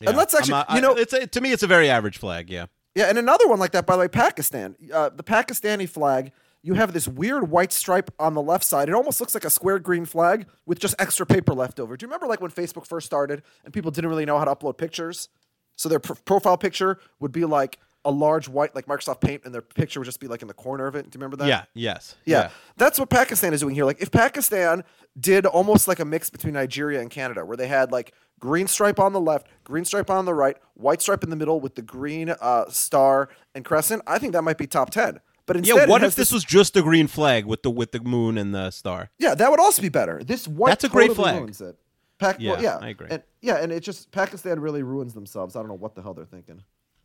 Yeah. 0.00 0.10
let's 0.10 0.34
actually- 0.34 0.52
not- 0.52 0.70
you 0.74 0.80
know- 0.80 0.94
it's 0.94 1.12
a, 1.12 1.26
to 1.26 1.40
me, 1.40 1.52
it's 1.52 1.62
a 1.62 1.66
very 1.66 1.90
average 1.90 2.18
flag. 2.18 2.48
Yeah. 2.50 2.66
Yeah, 2.94 3.04
and 3.08 3.18
another 3.18 3.46
one 3.48 3.58
like 3.58 3.72
that, 3.72 3.86
by 3.86 3.94
the 3.94 4.00
way, 4.00 4.08
Pakistan. 4.08 4.74
Uh, 4.92 5.10
the 5.10 5.22
Pakistani 5.22 5.88
flag, 5.88 6.32
you 6.62 6.74
have 6.74 6.92
this 6.92 7.06
weird 7.06 7.50
white 7.50 7.72
stripe 7.72 8.10
on 8.18 8.34
the 8.34 8.42
left 8.42 8.64
side. 8.64 8.88
It 8.88 8.94
almost 8.94 9.20
looks 9.20 9.34
like 9.34 9.44
a 9.44 9.50
square 9.50 9.78
green 9.78 10.04
flag 10.04 10.46
with 10.66 10.78
just 10.78 10.94
extra 10.98 11.24
paper 11.24 11.54
left 11.54 11.78
over. 11.78 11.96
Do 11.96 12.04
you 12.04 12.08
remember 12.08 12.26
like 12.26 12.40
when 12.40 12.50
Facebook 12.50 12.86
first 12.86 13.06
started 13.06 13.42
and 13.64 13.72
people 13.72 13.90
didn't 13.90 14.10
really 14.10 14.26
know 14.26 14.38
how 14.38 14.44
to 14.44 14.54
upload 14.54 14.76
pictures? 14.76 15.28
So 15.76 15.88
their 15.88 16.00
pr- 16.00 16.14
profile 16.24 16.58
picture 16.58 16.98
would 17.20 17.32
be 17.32 17.44
like 17.44 17.78
a 18.04 18.10
large 18.10 18.48
white, 18.48 18.74
like 18.74 18.86
Microsoft 18.86 19.20
Paint, 19.20 19.42
and 19.44 19.54
their 19.54 19.62
picture 19.62 20.00
would 20.00 20.06
just 20.06 20.20
be 20.20 20.26
like 20.28 20.42
in 20.42 20.48
the 20.48 20.54
corner 20.54 20.86
of 20.86 20.96
it. 20.96 21.02
Do 21.10 21.16
you 21.16 21.20
remember 21.20 21.36
that? 21.36 21.48
Yeah. 21.48 21.64
Yes. 21.74 22.16
Yeah. 22.24 22.50
That's 22.76 22.98
what 22.98 23.10
Pakistan 23.10 23.52
is 23.52 23.60
doing 23.60 23.74
here. 23.74 23.84
Like 23.84 24.00
if 24.00 24.10
Pakistan 24.10 24.82
did 25.18 25.46
almost 25.46 25.86
like 25.86 26.00
a 26.00 26.04
mix 26.04 26.30
between 26.30 26.54
Nigeria 26.54 27.00
and 27.00 27.10
Canada, 27.10 27.44
where 27.44 27.56
they 27.56 27.68
had 27.68 27.92
like 27.92 28.14
green 28.40 28.66
stripe 28.66 28.98
on 28.98 29.12
the 29.12 29.20
left, 29.20 29.46
green 29.64 29.84
stripe 29.84 30.10
on 30.10 30.24
the 30.24 30.34
right, 30.34 30.56
white 30.74 31.02
stripe 31.02 31.22
in 31.22 31.30
the 31.30 31.36
middle 31.36 31.60
with 31.60 31.74
the 31.74 31.82
green 31.82 32.34
uh, 32.40 32.68
star 32.68 33.28
and 33.54 33.64
crescent, 33.64 34.02
I 34.06 34.18
think 34.18 34.32
that 34.32 34.42
might 34.42 34.58
be 34.58 34.66
top 34.66 34.90
ten. 34.90 35.20
But 35.48 35.56
instead, 35.56 35.74
Yeah. 35.76 35.86
What 35.86 36.04
if 36.04 36.14
this 36.14 36.30
was 36.30 36.44
just 36.44 36.76
a 36.76 36.82
green 36.82 37.08
flag 37.08 37.44
with 37.46 37.64
the 37.64 37.70
with 37.70 37.90
the 37.90 38.00
moon 38.00 38.38
and 38.38 38.54
the 38.54 38.70
star? 38.70 39.10
Yeah, 39.18 39.34
that 39.34 39.50
would 39.50 39.58
also 39.58 39.82
be 39.82 39.88
better. 39.88 40.22
This 40.22 40.46
white 40.46 40.68
That's 40.70 40.84
a 40.84 40.88
great 40.88 41.12
flag. 41.14 41.40
ruins 41.40 41.60
it. 41.60 41.76
Pak- 42.20 42.36
Yeah, 42.38 42.52
well, 42.52 42.62
yeah, 42.62 42.78
I 42.80 42.88
agree. 42.90 43.08
And, 43.10 43.22
yeah, 43.40 43.56
and 43.56 43.72
it 43.72 43.80
just 43.80 44.10
Pakistan 44.12 44.60
really 44.60 44.82
ruins 44.82 45.14
themselves. 45.14 45.56
I 45.56 45.60
don't 45.60 45.68
know 45.68 45.74
what 45.74 45.94
the 45.94 46.02
hell 46.02 46.14
they're 46.14 46.24
thinking. 46.24 46.62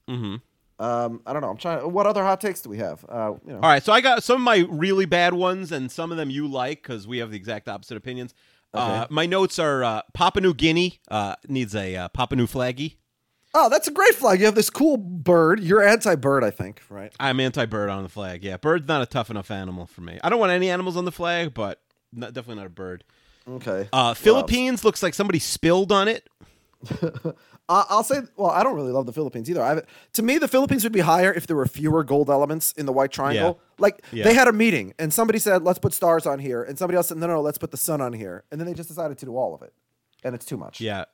Mm-hmm. 0.09 0.35
Um, 0.83 1.21
I 1.25 1.33
don't 1.33 1.41
know. 1.41 1.49
I'm 1.49 1.57
trying. 1.57 1.91
What 1.93 2.05
other 2.07 2.23
hot 2.23 2.41
takes 2.41 2.61
do 2.61 2.69
we 2.69 2.79
have? 2.79 3.05
Uh, 3.07 3.33
you 3.45 3.53
know. 3.53 3.59
All 3.61 3.69
right, 3.69 3.83
so 3.83 3.93
I 3.93 4.01
got 4.01 4.23
some 4.23 4.35
of 4.37 4.41
my 4.41 4.65
really 4.69 5.05
bad 5.05 5.33
ones, 5.33 5.71
and 5.71 5.91
some 5.91 6.11
of 6.11 6.17
them 6.17 6.29
you 6.29 6.47
like 6.47 6.81
because 6.81 7.07
we 7.07 7.19
have 7.19 7.31
the 7.31 7.37
exact 7.37 7.69
opposite 7.69 7.95
opinions. 7.95 8.33
Uh, 8.73 9.05
my 9.11 9.27
notes 9.27 9.59
are 9.59 9.83
uh, 9.83 10.01
Papua 10.15 10.41
New 10.41 10.53
Guinea 10.55 10.99
uh, 11.09 11.35
needs 11.47 11.75
a 11.75 11.95
uh, 11.95 12.07
Papua 12.09 12.37
New 12.37 12.47
flaggy. 12.47 12.95
Oh, 13.55 13.69
that's 13.69 13.88
a 13.88 13.91
great 13.91 14.15
flag. 14.15 14.39
You 14.39 14.45
have 14.47 14.55
this 14.55 14.69
cool 14.69 14.97
bird. 14.97 15.59
You're 15.59 15.84
anti-bird, 15.84 16.43
I 16.43 16.49
think, 16.49 16.81
right? 16.89 17.13
I'm 17.19 17.39
anti-bird 17.39 17.89
on 17.89 18.01
the 18.03 18.09
flag. 18.09 18.43
Yeah, 18.43 18.57
bird's 18.57 18.88
not 18.88 19.01
a 19.01 19.05
tough 19.05 19.30
enough 19.30 19.51
animal 19.51 19.85
for 19.85 20.01
me. 20.01 20.19
I 20.23 20.30
don't 20.30 20.39
want 20.39 20.51
any 20.51 20.69
animals 20.71 20.97
on 20.97 21.05
the 21.05 21.11
flag, 21.11 21.53
but 21.53 21.80
not, 22.11 22.34
definitely 22.34 22.61
not 22.61 22.67
a 22.67 22.69
bird. 22.71 23.03
Okay. 23.47 23.89
Uh, 23.93 24.13
Philippines 24.15 24.84
looks 24.84 25.03
like 25.03 25.13
somebody 25.13 25.38
spilled 25.39 25.91
on 25.91 26.07
it. 26.07 26.27
I- 27.69 27.85
I'll 27.89 28.03
say, 28.03 28.21
well, 28.35 28.49
I 28.51 28.63
don't 28.63 28.75
really 28.75 28.91
love 28.91 29.05
the 29.05 29.13
Philippines 29.13 29.49
either. 29.49 29.61
I 29.63 29.81
to 30.13 30.21
me, 30.23 30.38
the 30.38 30.47
Philippines 30.47 30.84
would 30.84 30.91
be 30.91 30.99
higher 30.99 31.31
if 31.34 31.47
there 31.47 31.55
were 31.55 31.65
fewer 31.65 32.03
gold 32.03 32.30
elements 32.30 32.73
in 32.73 32.85
the 32.85 32.91
white 32.91 33.11
triangle. 33.11 33.59
Like 33.77 34.03
Yeah. 34.11 34.23
they 34.25 34.34
had 34.34 34.47
a 34.47 34.51
meeting 34.53 34.93
and 34.99 35.13
somebody 35.13 35.39
said, 35.39 35.63
"Let's 35.63 35.80
put 35.80 35.93
stars 35.93 36.25
on 36.25 36.39
here," 36.39 36.61
and 36.63 36.77
somebody 36.77 36.97
else 36.97 37.07
said, 37.07 37.17
"No, 37.17 37.27
no, 37.27 37.41
let's 37.41 37.57
put 37.57 37.71
the 37.71 37.77
sun 37.77 38.01
on 38.01 38.13
here," 38.13 38.43
and 38.51 38.59
then 38.59 38.67
they 38.67 38.73
just 38.73 38.89
decided 38.89 39.17
to 39.19 39.25
do 39.25 39.38
all 39.38 39.55
of 39.55 39.61
it, 39.61 39.73
and 40.25 40.35
it's 40.35 40.45
too 40.45 40.57
much. 40.57 40.81
Yeah. 40.81 41.05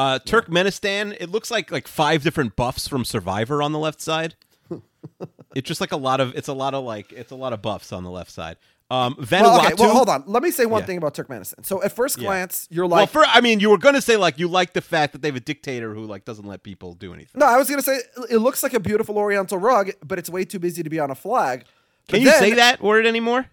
Uh, 0.00 0.18
Turkmenistan, 0.20 1.14
it 1.20 1.28
looks 1.30 1.50
like 1.50 1.70
like 1.70 1.86
five 1.86 2.22
different 2.22 2.56
buffs 2.56 2.88
from 2.88 3.04
Survivor 3.04 3.62
on 3.62 3.72
the 3.72 3.78
left 3.78 4.00
side. 4.00 4.34
it's 5.54 5.68
just 5.68 5.80
like 5.80 5.92
a 5.92 5.96
lot 5.96 6.20
of 6.20 6.34
it's 6.34 6.48
a 6.48 6.54
lot 6.54 6.72
of 6.72 6.84
like 6.84 7.12
it's 7.12 7.30
a 7.32 7.36
lot 7.36 7.52
of 7.52 7.60
buffs 7.60 7.92
on 7.92 8.02
the 8.02 8.10
left 8.10 8.30
side. 8.30 8.56
Um, 8.90 9.14
Vanuatu. 9.16 9.42
Well, 9.42 9.66
okay, 9.66 9.74
well, 9.78 9.94
hold 9.94 10.08
on. 10.08 10.24
Let 10.26 10.42
me 10.42 10.50
say 10.50 10.64
one 10.64 10.80
Yeah. 10.80 10.86
thing 10.86 10.96
about 10.96 11.14
Turkmenistan. 11.14 11.64
So, 11.66 11.80
at 11.82 11.92
first 11.92 12.16
Yeah. 12.18 12.24
glance, 12.24 12.66
you're 12.70 12.86
Well, 12.86 13.02
like, 13.02 13.10
for 13.10 13.24
I 13.26 13.40
mean, 13.42 13.60
you 13.60 13.68
were 13.70 13.78
gonna 13.78 14.00
say 14.00 14.16
like 14.16 14.38
you 14.38 14.48
like 14.48 14.72
the 14.72 14.80
fact 14.80 15.12
that 15.12 15.20
they 15.20 15.28
have 15.28 15.36
a 15.36 15.40
dictator 15.40 15.94
who 15.94 16.06
like 16.06 16.24
doesn't 16.24 16.46
let 16.46 16.62
people 16.62 16.94
do 16.94 17.12
anything. 17.12 17.38
no, 17.38 17.44
I 17.46 17.58
was 17.58 17.68
gonna 17.68 17.82
say 17.82 18.00
it 18.30 18.38
looks 18.38 18.62
like 18.62 18.72
a 18.72 18.80
beautiful 18.80 19.18
Oriental 19.18 19.58
rug, 19.58 19.90
but 20.04 20.18
it's 20.18 20.30
way 20.30 20.44
too 20.46 20.58
busy 20.58 20.82
to 20.82 20.88
be 20.90 20.98
on 20.98 21.10
a 21.10 21.14
flag. 21.14 21.64
But 22.06 22.14
Can 22.14 22.22
you 22.22 22.30
say 22.32 22.54
that 22.54 22.80
word 22.82 23.04
anymore? 23.06 23.46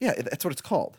Yeah, 0.00 0.14
that's 0.20 0.44
what 0.44 0.50
it's 0.52 0.60
called. 0.60 0.96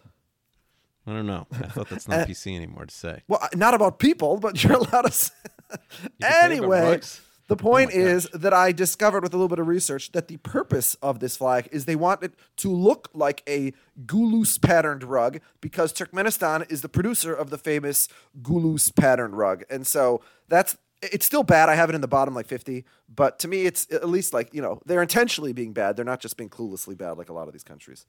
I 1.10 1.14
don't 1.14 1.26
know. 1.26 1.48
I 1.52 1.68
thought 1.68 1.90
that's 1.90 2.08
Uh, 2.08 2.18
not 2.18 2.28
PC 2.28 2.56
anymore 2.56 2.86
to 2.86 2.94
say. 2.94 3.24
Well, 3.28 3.42
not 3.56 3.74
about 3.74 3.98
people, 3.98 4.38
but 4.38 4.64
you're 4.64 4.74
allowed 4.74 5.04
to. 5.04 5.12
Say. 5.12 5.34
can 5.70 5.80
say 5.80 6.28
it 6.28 6.28
about 6.28 6.52
anyway, 6.52 7.00
the 7.48 7.56
point 7.56 7.90
Oh 7.94 7.98
my 7.98 8.04
is 8.04 8.30
that 8.32 8.54
I 8.54 8.72
discovered 8.72 9.24
with 9.24 9.34
a 9.34 9.38
little 9.38 9.48
bit 9.48 9.58
of 9.58 9.68
research 9.68 10.12
that 10.12 10.28
the 10.28 10.38
purpose 10.38 10.96
of 11.02 11.20
this 11.20 11.36
flag 11.36 11.68
is 11.72 11.86
they 11.86 11.96
want 11.96 12.22
it 12.22 12.34
to 12.58 12.72
look 12.72 13.10
like 13.14 13.42
a 13.48 13.74
Gulus 14.06 14.62
patterned 14.62 15.04
rug 15.04 15.40
because 15.60 15.92
Turkmenistan 15.92 16.72
is 16.72 16.82
the 16.82 16.90
producer 16.90 17.34
of 17.34 17.50
the 17.50 17.58
famous 17.58 18.08
Gulus 18.40 18.96
patterned 18.96 19.36
rug, 19.36 19.64
and 19.70 19.88
so 19.88 20.22
that's 20.48 20.78
it's 21.02 21.26
still 21.26 21.44
bad. 21.44 21.70
I 21.70 21.76
have 21.76 21.90
it 21.90 21.96
in 21.96 22.02
the 22.02 22.08
bottom 22.08 22.36
like 22.36 22.46
50, 22.46 22.86
but 23.08 23.40
to 23.40 23.48
me, 23.48 23.66
it's 23.66 23.88
at 23.92 24.08
least 24.10 24.32
like 24.34 24.54
you 24.54 24.62
know 24.62 24.80
they're 24.86 25.02
intentionally 25.02 25.54
being 25.54 25.74
bad. 25.74 25.96
They're 25.96 26.06
not 26.06 26.20
just 26.20 26.38
being 26.38 26.50
cluelessly 26.52 26.96
bad 26.96 27.18
like 27.18 27.30
a 27.30 27.34
lot 27.34 27.48
of 27.48 27.54
these 27.54 27.64
countries. 27.64 28.06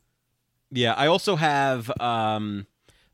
Yeah, 0.72 0.92
I 0.94 1.06
also 1.06 1.36
have 1.36 1.90
um, 2.00 2.66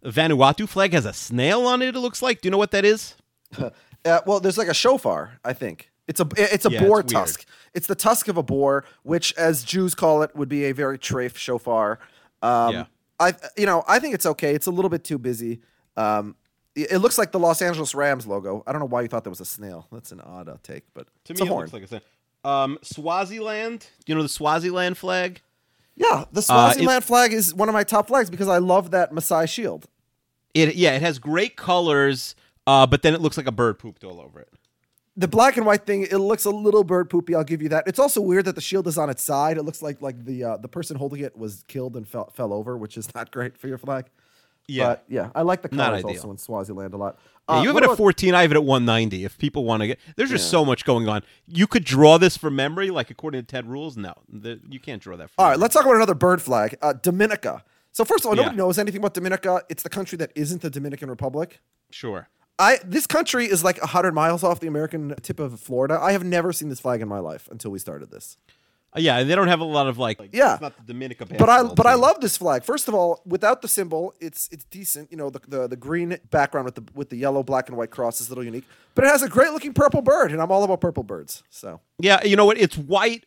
Vanuatu 0.07 0.69
flag 0.69 0.93
has 0.93 1.05
a 1.05 1.13
snail 1.13 1.67
on 1.67 1.83
it. 1.83 1.95
It 1.97 1.99
looks 2.01 2.23
like. 2.23 2.41
Do 2.41 2.47
you 2.47 2.51
know 2.51 2.59
what 2.59 2.71
that 2.73 2.85
is? 2.85 3.15
Uh, 4.05 4.21
well, 4.25 4.39
there's 4.39 4.57
like 4.57 4.69
a 4.69 4.75
shofar. 4.75 5.33
I 5.45 5.53
think 5.53 5.91
it's 6.07 6.21
a 6.21 6.29
it's 6.37 6.65
a 6.65 6.71
Yeah, 6.71 6.85
boar 6.85 7.01
it's 7.01 7.13
tusk. 7.13 7.45
It's 7.75 7.89
the 7.89 7.97
tusk 7.97 8.29
of 8.29 8.37
a 8.37 8.43
boar, 8.45 8.85
which, 9.03 9.35
as 9.37 9.65
Jews 9.65 9.97
call 9.97 10.23
it, 10.23 10.31
would 10.37 10.49
be 10.49 10.67
a 10.67 10.73
very 10.73 10.97
treif 10.97 11.35
shofar. 11.37 11.99
Um, 12.41 12.73
Yeah. 12.73 12.85
I 13.19 13.35
you 13.57 13.67
know 13.67 13.83
I 13.89 13.99
think 13.99 14.15
it's 14.15 14.25
okay. 14.25 14.55
It's 14.55 14.67
a 14.67 14.71
little 14.71 14.91
bit 14.91 15.03
too 15.03 15.19
busy. 15.19 15.61
Um, 15.97 16.37
it 16.77 16.99
looks 16.99 17.19
like 17.19 17.33
the 17.33 17.41
Los 17.41 17.61
Angeles 17.61 17.97
Rams 17.97 18.29
logo. 18.29 18.63
I 18.65 18.71
don't 18.71 18.81
know 18.81 18.87
why 18.87 19.01
you 19.03 19.09
thought 19.09 19.25
that 19.25 19.31
was 19.31 19.41
a 19.41 19.45
snail. 19.45 19.89
That's 19.91 20.13
an 20.13 20.21
odd 20.21 20.49
uh, 20.49 20.59
take, 20.63 20.85
but 20.95 21.09
To 21.25 21.33
it's 21.33 21.41
me, 21.41 21.49
a 21.49 21.51
it 21.51 21.53
horn. 21.53 21.63
looks 21.63 21.73
like 21.73 21.83
a 21.83 21.89
snail. 21.89 22.03
Um, 22.45 22.79
Swaziland. 22.83 23.81
Do 24.05 24.13
you 24.13 24.15
know 24.15 24.23
the 24.23 24.29
Swaziland 24.29 24.97
flag? 24.99 25.41
yeah, 25.97 26.27
the 26.31 26.39
Uh, 26.39 26.43
Swaziland 26.43 27.03
it- 27.03 27.07
flag 27.07 27.33
is 27.33 27.53
one 27.53 27.69
of 27.69 27.73
my 27.73 27.83
top 27.83 28.07
flags 28.07 28.31
because 28.31 28.47
I 28.49 28.59
love 28.59 28.93
that 28.93 29.11
Maasai 29.13 29.49
shield. 29.49 29.87
It 30.57 30.75
yeah, 30.75 30.93
it 30.93 31.03
has 31.03 31.19
great 31.19 31.57
colors, 31.57 32.35
uh, 32.67 32.87
but 32.87 33.03
then 33.03 33.15
it 33.15 33.21
looks 33.21 33.37
like 33.37 33.47
a 33.47 33.53
bird 33.53 33.79
pooped 33.79 34.03
all 34.05 34.21
over 34.21 34.41
it. 34.41 34.49
the 35.17 35.29
black 35.29 35.57
and 35.57 35.65
white 35.67 35.87
thing 35.87 36.03
it 36.03 36.19
looks 36.19 36.45
a 36.45 36.51
little 36.51 36.85
bird 36.85 37.09
poopy 37.09 37.35
i'll 37.35 37.43
give 37.53 37.63
you 37.63 37.71
that 37.71 37.85
it's 37.87 37.99
also 37.99 38.21
weird 38.21 38.45
that 38.45 38.55
the 38.55 38.61
shield 38.61 38.87
is 38.87 38.99
on 38.99 39.09
its 39.09 39.23
side 39.23 39.57
it 39.57 39.63
looks 39.63 39.81
like 39.81 40.03
like 40.03 40.25
the 40.27 40.45
uh, 40.45 40.57
the 40.59 40.69
person 40.69 40.95
holding 40.97 41.21
it 41.23 41.35
was 41.37 41.65
killed 41.69 41.97
and 41.97 42.07
fell, 42.07 42.29
fell 42.35 42.53
over 42.53 42.77
which 42.77 42.99
is 42.99 43.09
not 43.19 43.31
great 43.31 43.57
for 43.57 43.67
your 43.69 43.79
flag 43.79 44.05
Yeah. 44.69 44.87
but 44.89 45.05
yeah 45.09 45.31
i 45.35 45.41
like 45.43 45.63
the 45.63 45.71
colors 45.71 46.05
also 46.05 46.31
in 46.31 46.37
swaziland 46.39 46.93
a 46.93 46.99
lot 46.99 47.17
Yeah, 47.49 47.55
Uh, 47.55 47.63
you 47.63 47.69
have 47.69 47.77
it 47.77 47.85
at 47.85 47.85
about- 47.85 47.97
14. 47.99 48.35
I 48.35 48.43
have 48.43 48.51
it 48.51 48.57
at 48.57 48.65
190. 48.65 49.25
If 49.25 49.39
people 49.39 49.63
want 49.65 49.81
to 49.83 49.87
get, 49.87 49.99
there's 50.17 50.31
just 50.31 50.51
so 50.51 50.65
much 50.65 50.85
going 50.85 51.07
on. 51.09 51.23
You 51.47 51.67
could 51.69 51.85
draw 51.85 52.19
this 52.19 52.37
from 52.37 52.57
memory, 52.57 52.91
like 52.91 53.09
according 53.09 53.41
to 53.43 53.47
TED 53.47 53.67
rules. 53.67 53.97
No, 53.97 54.15
the, 54.29 54.59
you 54.69 54.81
can't 54.81 55.01
draw 55.01 55.17
that. 55.17 55.31
All 55.39 55.49
right 55.51 55.59
let's 55.59 55.73
talk 55.75 55.85
about 55.87 55.95
another 55.95 56.19
bird 56.27 56.43
flag 56.43 56.77
uh, 56.83 56.93
dominica 57.09 57.63
so 57.97 58.05
first 58.05 58.23
of 58.25 58.29
all 58.29 58.37
Yeah. 58.37 58.43
nobody 58.43 58.57
knows 58.63 58.77
anything 58.85 59.01
about 59.03 59.15
dominica 59.19 59.53
it's 59.73 59.83
the 59.83 59.89
country 59.99 60.17
that 60.23 60.31
isn't 60.35 60.61
the 60.63 60.71
dominican 60.71 61.09
republic 61.17 61.61
Sure. 61.91 62.23
I 62.59 62.79
this 62.85 63.07
country 63.07 63.45
is 63.55 63.63
like 63.69 63.79
hundred 63.81 64.13
miles 64.23 64.43
off 64.43 64.61
the 64.61 64.67
American 64.75 65.15
tip 65.27 65.39
of 65.39 65.61
Florida. 65.61 65.99
I 66.01 66.13
have 66.17 66.25
never 66.25 66.51
seen 66.59 66.69
this 66.71 66.81
flag 66.81 67.01
in 67.03 67.09
my 67.17 67.19
life 67.31 67.45
until 67.53 67.71
we 67.71 67.79
started 67.79 68.11
this. 68.11 68.39
Uh, 68.97 69.01
yeah, 69.07 69.19
and 69.19 69.29
they 69.29 69.35
don't 69.35 69.49
have 69.55 69.61
a 69.61 69.65
lot 69.79 69.87
of 69.87 69.99
like. 69.99 70.19
Yeah. 70.33 70.55
it's 70.55 70.63
not 70.63 70.75
the 70.79 70.93
Dominica. 70.93 71.27
but 71.27 71.43
I 71.43 71.45
basketball 71.59 71.75
but 71.75 71.87
I 71.87 71.95
love 71.95 72.17
this 72.23 72.37
flag. 72.39 72.65
First 72.65 72.89
of 72.89 72.95
all, 72.95 73.21
without 73.27 73.61
the 73.61 73.69
symbol, 73.69 74.15
it's 74.21 74.49
it's 74.51 74.65
decent. 74.65 75.11
You 75.13 75.19
know, 75.19 75.29
the, 75.31 75.41
the 75.47 75.69
the 75.69 75.77
green 75.77 76.19
background 76.31 76.65
with 76.65 76.77
the 76.77 76.85
with 76.95 77.11
the 77.11 77.17
yellow, 77.17 77.43
black, 77.43 77.69
and 77.69 77.77
white 77.77 77.91
cross 77.91 78.21
is 78.23 78.29
a 78.29 78.31
little 78.31 78.45
unique. 78.53 78.65
But 78.95 79.05
it 79.05 79.09
has 79.09 79.23
a 79.23 79.29
great 79.29 79.53
looking 79.53 79.75
purple 79.75 80.01
bird, 80.03 80.33
and 80.33 80.41
I'm 80.43 80.51
all 80.51 80.65
about 80.65 80.81
purple 80.81 81.03
birds. 81.05 81.43
So 81.51 81.81
Yeah, 82.01 82.25
you 82.25 82.37
know 82.37 82.47
what? 82.47 82.59
It's 82.59 82.77
white, 82.79 83.27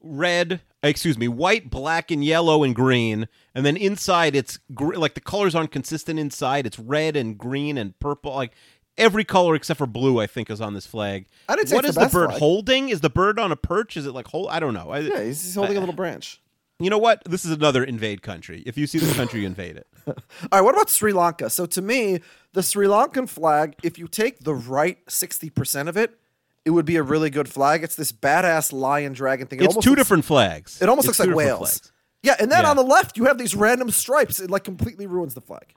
red. 0.00 0.60
Excuse 0.84 1.18
me, 1.18 1.26
white, 1.26 1.68
black, 1.70 2.12
and 2.12 2.24
yellow 2.24 2.62
and 2.62 2.72
green, 2.72 3.26
and 3.58 3.66
then 3.66 3.76
inside 3.76 4.34
it's 4.36 4.58
gr- 4.74 4.94
like 4.94 5.14
the 5.14 5.20
colors 5.20 5.54
aren't 5.54 5.72
consistent. 5.72 6.18
Inside 6.18 6.66
it's 6.66 6.78
red 6.78 7.16
and 7.16 7.36
green 7.36 7.76
and 7.76 7.98
purple. 7.98 8.32
Like 8.34 8.52
every 8.96 9.24
color 9.24 9.54
except 9.54 9.78
for 9.78 9.86
blue, 9.86 10.20
I 10.20 10.26
think, 10.26 10.48
is 10.50 10.60
on 10.60 10.74
this 10.74 10.86
flag. 10.86 11.26
I 11.48 11.56
didn't 11.56 11.68
say 11.68 11.74
What 11.76 11.84
it's 11.84 11.90
is 11.90 11.94
the 11.96 12.04
the, 12.06 12.10
bird 12.10 12.28
flag. 12.30 12.38
holding? 12.38 12.88
Is 12.88 13.00
the 13.00 13.10
bird 13.10 13.38
on 13.38 13.52
a 13.52 13.56
perch? 13.56 13.96
Is 13.96 14.06
it 14.06 14.12
like 14.12 14.28
hold? 14.28 14.48
I 14.50 14.60
don't 14.60 14.74
know. 14.74 14.90
I, 14.90 15.00
yeah, 15.00 15.22
he's, 15.24 15.54
holding 15.54 15.76
a 15.76 15.80
little 15.80 15.94
branch. 15.94 16.40
You 16.80 16.90
know 16.90 16.98
what? 16.98 17.22
This 17.24 17.44
is 17.44 17.50
another 17.50 17.82
invade 17.82 18.22
country. 18.22 18.62
If 18.64 18.78
you 18.78 18.86
see 18.86 18.98
this 19.00 19.12
country, 19.16 19.40
you 19.40 19.46
invade 19.46 19.76
it. 19.76 19.86
All 20.06 20.14
right, 20.52 20.60
what 20.60 20.74
about 20.76 20.88
Sri 20.88 21.12
Lanka? 21.12 21.50
So 21.50 21.66
to 21.66 21.82
me, 21.82 22.20
the 22.52 22.62
Sri 22.62 22.86
Lankan 22.86 23.28
flag, 23.28 23.74
if 23.82 23.98
you 23.98 24.06
take 24.06 24.40
the 24.44 24.54
right 24.54 24.98
sixty 25.08 25.50
percent 25.50 25.88
of 25.88 25.96
it, 25.96 26.16
it 26.64 26.70
would 26.70 26.84
be 26.86 26.94
a 26.96 27.02
really 27.02 27.30
good 27.30 27.48
flag. 27.48 27.82
It's 27.82 27.96
this 27.96 28.12
badass 28.12 28.72
lion 28.72 29.12
dragon 29.12 29.48
thing. 29.48 29.58
It 29.60 29.64
It's 29.64 29.74
two 29.74 29.90
looks- 29.90 29.98
different 30.00 30.24
flags. 30.24 30.80
It 30.80 30.88
almost 30.88 31.08
It's 31.08 31.18
looks 31.18 31.28
like 31.28 31.36
whales. 31.36 31.58
flags. 31.80 31.92
Yeah, 32.22 32.36
and 32.40 32.50
then 32.50 32.64
Yeah. 32.64 32.70
on 32.70 32.76
the 32.76 32.82
left 32.82 33.16
you 33.16 33.24
have 33.26 33.38
these 33.38 33.54
random 33.54 33.90
stripes. 33.90 34.40
It 34.40 34.50
like 34.50 34.64
completely 34.64 35.06
ruins 35.06 35.34
the 35.34 35.40
flag. 35.40 35.74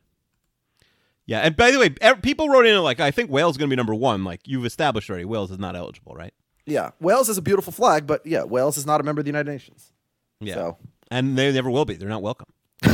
Yeah, 1.27 1.39
and 1.39 1.55
by 1.55 1.72
the 1.72 1.80
way, 1.80 1.89
people 2.22 2.49
wrote 2.49 2.65
in 2.65 2.77
like, 2.81 2.99
I 2.99 3.11
think 3.11 3.30
Wales 3.30 3.53
is 3.53 3.57
going 3.57 3.69
to 3.69 3.73
be 3.73 3.77
number 3.77 3.93
one. 3.95 4.23
Like 4.23 4.41
you've 4.45 4.65
established 4.65 5.09
already, 5.09 5.26
Wales 5.26 5.51
is 5.51 5.59
not 5.59 5.76
eligible, 5.76 6.13
right? 6.15 6.34
Yeah, 6.65 6.91
Wales 6.99 7.30
is 7.30 7.38
a 7.38 7.41
beautiful 7.41 7.72
flag, 7.72 8.05
but 8.07 8.26
yeah, 8.26 8.43
Wales 8.43 8.77
is 8.77 8.85
not 8.85 8.99
a 8.99 9.03
member 9.03 9.19
of 9.22 9.26
the 9.26 9.30
United 9.30 9.49
Nations. 9.51 9.93
Yeah, 10.39 10.55
So. 10.55 10.77
and 11.09 11.38
they 11.38 11.51
never 11.53 11.69
will 11.69 11.85
be. 11.85 11.93
They're 11.95 12.09
not 12.09 12.22
welcome. 12.23 12.47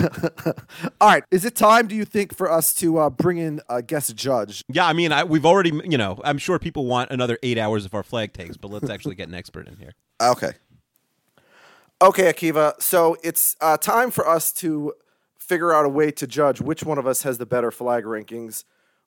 All 1.01 1.07
right, 1.09 1.23
is 1.31 1.45
it 1.45 1.55
time? 1.55 1.87
Do 1.87 1.95
you 1.95 2.03
think 2.05 2.35
for 2.35 2.51
us 2.51 2.73
to 2.75 2.97
uh, 2.97 3.09
bring 3.09 3.37
in 3.37 3.61
a 3.69 3.81
guest 3.81 4.13
judge? 4.15 4.61
Yeah, 4.67 4.85
I 4.85 4.91
mean, 4.93 5.11
I, 5.13 5.23
we've 5.23 5.45
already, 5.45 5.71
you 5.85 5.97
know, 5.97 6.19
I'm 6.25 6.37
sure 6.37 6.59
people 6.59 6.85
want 6.85 7.09
another 7.11 7.37
eight 7.41 7.57
hours 7.57 7.85
of 7.85 7.93
our 7.93 8.03
flag 8.03 8.33
takes, 8.33 8.57
but 8.57 8.69
let's 8.69 8.89
actually 8.89 9.15
get 9.15 9.29
an 9.29 9.33
expert 9.35 9.67
in 9.67 9.77
here. 9.77 9.93
Okay. 10.19 10.53
Okay, 11.99 12.31
Akiva. 12.31 12.79
So 12.79 13.17
it's 13.23 13.55
uh, 13.59 13.75
time 13.77 14.11
for 14.11 14.27
us 14.27 14.51
to 14.53 14.93
figure 15.39 15.73
out 15.73 15.83
a 15.83 15.89
way 15.89 16.11
to 16.11 16.27
judge 16.27 16.61
which 16.61 16.83
one 16.83 16.99
of 16.99 17.07
us 17.07 17.23
has 17.23 17.39
the 17.39 17.45
better 17.47 17.71
flag 17.71 18.03
rankings. 18.03 18.65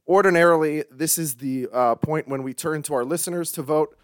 Ordinarily, 0.09 0.83
this 0.91 1.17
is 1.17 1.37
the 1.37 1.69
uh, 1.73 1.95
point 1.95 2.27
when 2.27 2.43
we 2.43 2.53
turn 2.53 2.83
to 2.83 2.95
our 2.95 3.05
listeners 3.05 3.53
to 3.53 3.63
vote, 3.63 3.97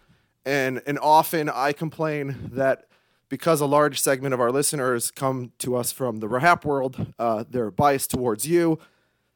and 0.45 0.81
and 0.87 0.97
often 0.99 1.49
I 1.49 1.73
complain 1.73 2.49
that 2.53 2.85
because 3.27 3.59
a 3.59 3.65
large 3.65 3.99
segment 3.99 4.33
of 4.33 4.39
our 4.39 4.51
listeners 4.53 5.11
come 5.11 5.51
to 5.59 5.75
us 5.75 5.91
from 5.91 6.21
the 6.21 6.27
Rahap 6.27 6.63
world, 6.63 7.13
uh, 7.19 7.43
they're 7.49 7.71
biased 7.71 8.11
towards 8.11 8.47
you. 8.47 8.79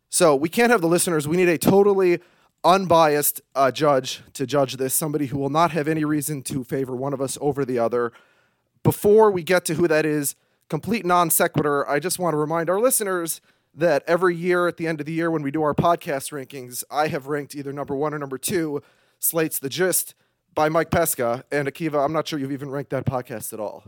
So 0.09 0.33
we 0.33 0.47
can't 0.47 0.71
have 0.71 0.79
the 0.79 0.87
listeners. 0.87 1.27
We 1.27 1.35
need 1.35 1.49
a 1.49 1.57
totally 1.57 2.21
unbiased 2.63 3.41
uh, 3.53 3.71
judge 3.71 4.21
to 4.31 4.45
judge 4.45 4.77
this. 4.77 4.93
Somebody 4.93 5.25
who 5.25 5.37
will 5.37 5.49
not 5.49 5.71
have 5.71 5.89
any 5.89 6.05
reason 6.05 6.41
to 6.43 6.63
favor 6.63 6.95
one 6.95 7.11
of 7.11 7.19
us 7.19 7.37
over 7.41 7.65
the 7.65 7.79
other. 7.79 8.13
Before 8.83 9.31
we 9.31 9.43
get 9.43 9.65
to 9.65 9.75
who 9.75 9.87
that 9.87 10.05
is, 10.05 10.35
complete 10.69 11.05
non 11.05 11.29
sequitur, 11.29 11.87
I 11.87 11.99
just 11.99 12.19
want 12.19 12.33
to 12.33 12.37
remind 12.37 12.69
our 12.69 12.79
listeners 12.79 13.41
that 13.73 14.03
every 14.07 14.35
year 14.35 14.67
at 14.67 14.77
the 14.77 14.87
end 14.87 14.99
of 14.99 15.05
the 15.05 15.13
year 15.13 15.31
when 15.31 15.43
we 15.43 15.51
do 15.51 15.61
our 15.63 15.73
podcast 15.73 16.31
rankings, 16.31 16.83
I 16.89 17.07
have 17.07 17.27
ranked 17.27 17.55
either 17.55 17.71
number 17.71 17.95
one 17.95 18.13
or 18.13 18.19
number 18.19 18.37
two, 18.37 18.81
Slate's 19.19 19.59
The 19.59 19.69
Gist 19.69 20.15
by 20.53 20.67
Mike 20.69 20.91
Pesca. 20.91 21.43
And 21.51 21.67
Akiva, 21.67 22.03
I'm 22.03 22.13
not 22.13 22.27
sure 22.27 22.39
you've 22.39 22.51
even 22.51 22.69
ranked 22.69 22.89
that 22.91 23.05
podcast 23.05 23.53
at 23.53 23.59
all. 23.59 23.83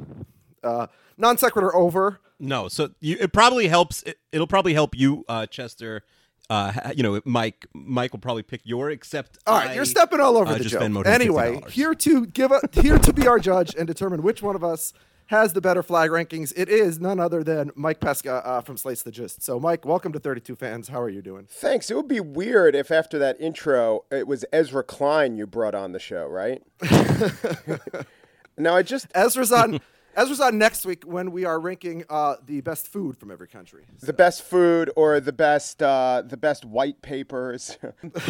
Uh, 0.63 0.87
non 1.17 1.37
sequitur 1.37 1.75
over. 1.75 2.19
No, 2.39 2.67
so 2.67 2.89
you, 2.99 3.17
it 3.19 3.33
probably 3.33 3.67
helps. 3.67 4.03
It, 4.03 4.17
it'll 4.31 4.47
probably 4.47 4.73
help 4.73 4.95
you, 4.95 5.25
uh, 5.27 5.45
Chester. 5.47 6.03
Uh, 6.49 6.91
you 6.95 7.03
know, 7.03 7.21
Mike. 7.25 7.65
Mike 7.73 8.11
will 8.11 8.19
probably 8.19 8.43
pick 8.43 8.61
your. 8.63 8.91
Except, 8.91 9.37
All 9.47 9.57
right, 9.57 9.71
I, 9.71 9.73
you're 9.75 9.85
stepping 9.85 10.19
all 10.19 10.37
over 10.37 10.51
uh, 10.51 10.57
the 10.57 10.63
Gist 10.63 10.73
joke. 10.73 11.05
Anyway, 11.05 11.61
$50. 11.65 11.69
here 11.69 11.93
to 11.95 12.25
give 12.27 12.51
a, 12.51 12.61
here 12.73 12.97
to 12.97 13.13
be 13.13 13.27
our 13.27 13.39
judge 13.39 13.75
and 13.75 13.87
determine 13.87 14.21
which 14.21 14.41
one 14.41 14.55
of 14.55 14.63
us 14.63 14.93
has 15.27 15.53
the 15.53 15.61
better 15.61 15.81
flag 15.81 16.09
rankings. 16.09 16.53
It 16.55 16.69
is 16.69 16.99
none 16.99 17.19
other 17.19 17.43
than 17.43 17.71
Mike 17.75 17.99
Pesca 17.99 18.45
uh, 18.45 18.61
from 18.61 18.77
Slate's 18.77 19.03
The 19.03 19.11
Gist. 19.11 19.41
So, 19.41 19.59
Mike, 19.59 19.85
welcome 19.85 20.11
to 20.13 20.19
32 20.19 20.55
Fans. 20.55 20.89
How 20.89 21.01
are 21.01 21.09
you 21.09 21.21
doing? 21.21 21.47
Thanks. 21.49 21.89
It 21.89 21.95
would 21.95 22.07
be 22.07 22.19
weird 22.19 22.75
if 22.75 22.91
after 22.91 23.17
that 23.19 23.39
intro 23.39 24.03
it 24.11 24.27
was 24.27 24.45
Ezra 24.51 24.83
Klein 24.83 25.35
you 25.35 25.47
brought 25.47 25.75
on 25.75 25.91
the 25.91 25.99
show, 25.99 26.25
right? 26.27 26.61
now 28.57 28.75
I 28.75 28.83
just 28.83 29.07
Ezra's 29.15 29.51
on. 29.51 29.79
Ezra's 30.15 30.39
on 30.39 30.57
next 30.57 30.85
week 30.85 31.03
when 31.05 31.31
we 31.31 31.43
are 31.43 31.59
ranking 31.59 32.03
uh, 32.09 32.35
the 32.45 32.61
best 32.61 32.87
food 32.87 33.17
from 33.17 33.31
every 33.31 33.47
country. 33.47 33.85
the 34.01 34.13
best 34.13 34.43
food 34.43 34.91
or 34.95 35.19
the 35.19 35.33
best 35.33 35.81
uh, 35.81 36.21
the 36.25 36.37
best 36.37 36.65
white 36.65 37.01
papers. 37.01 37.77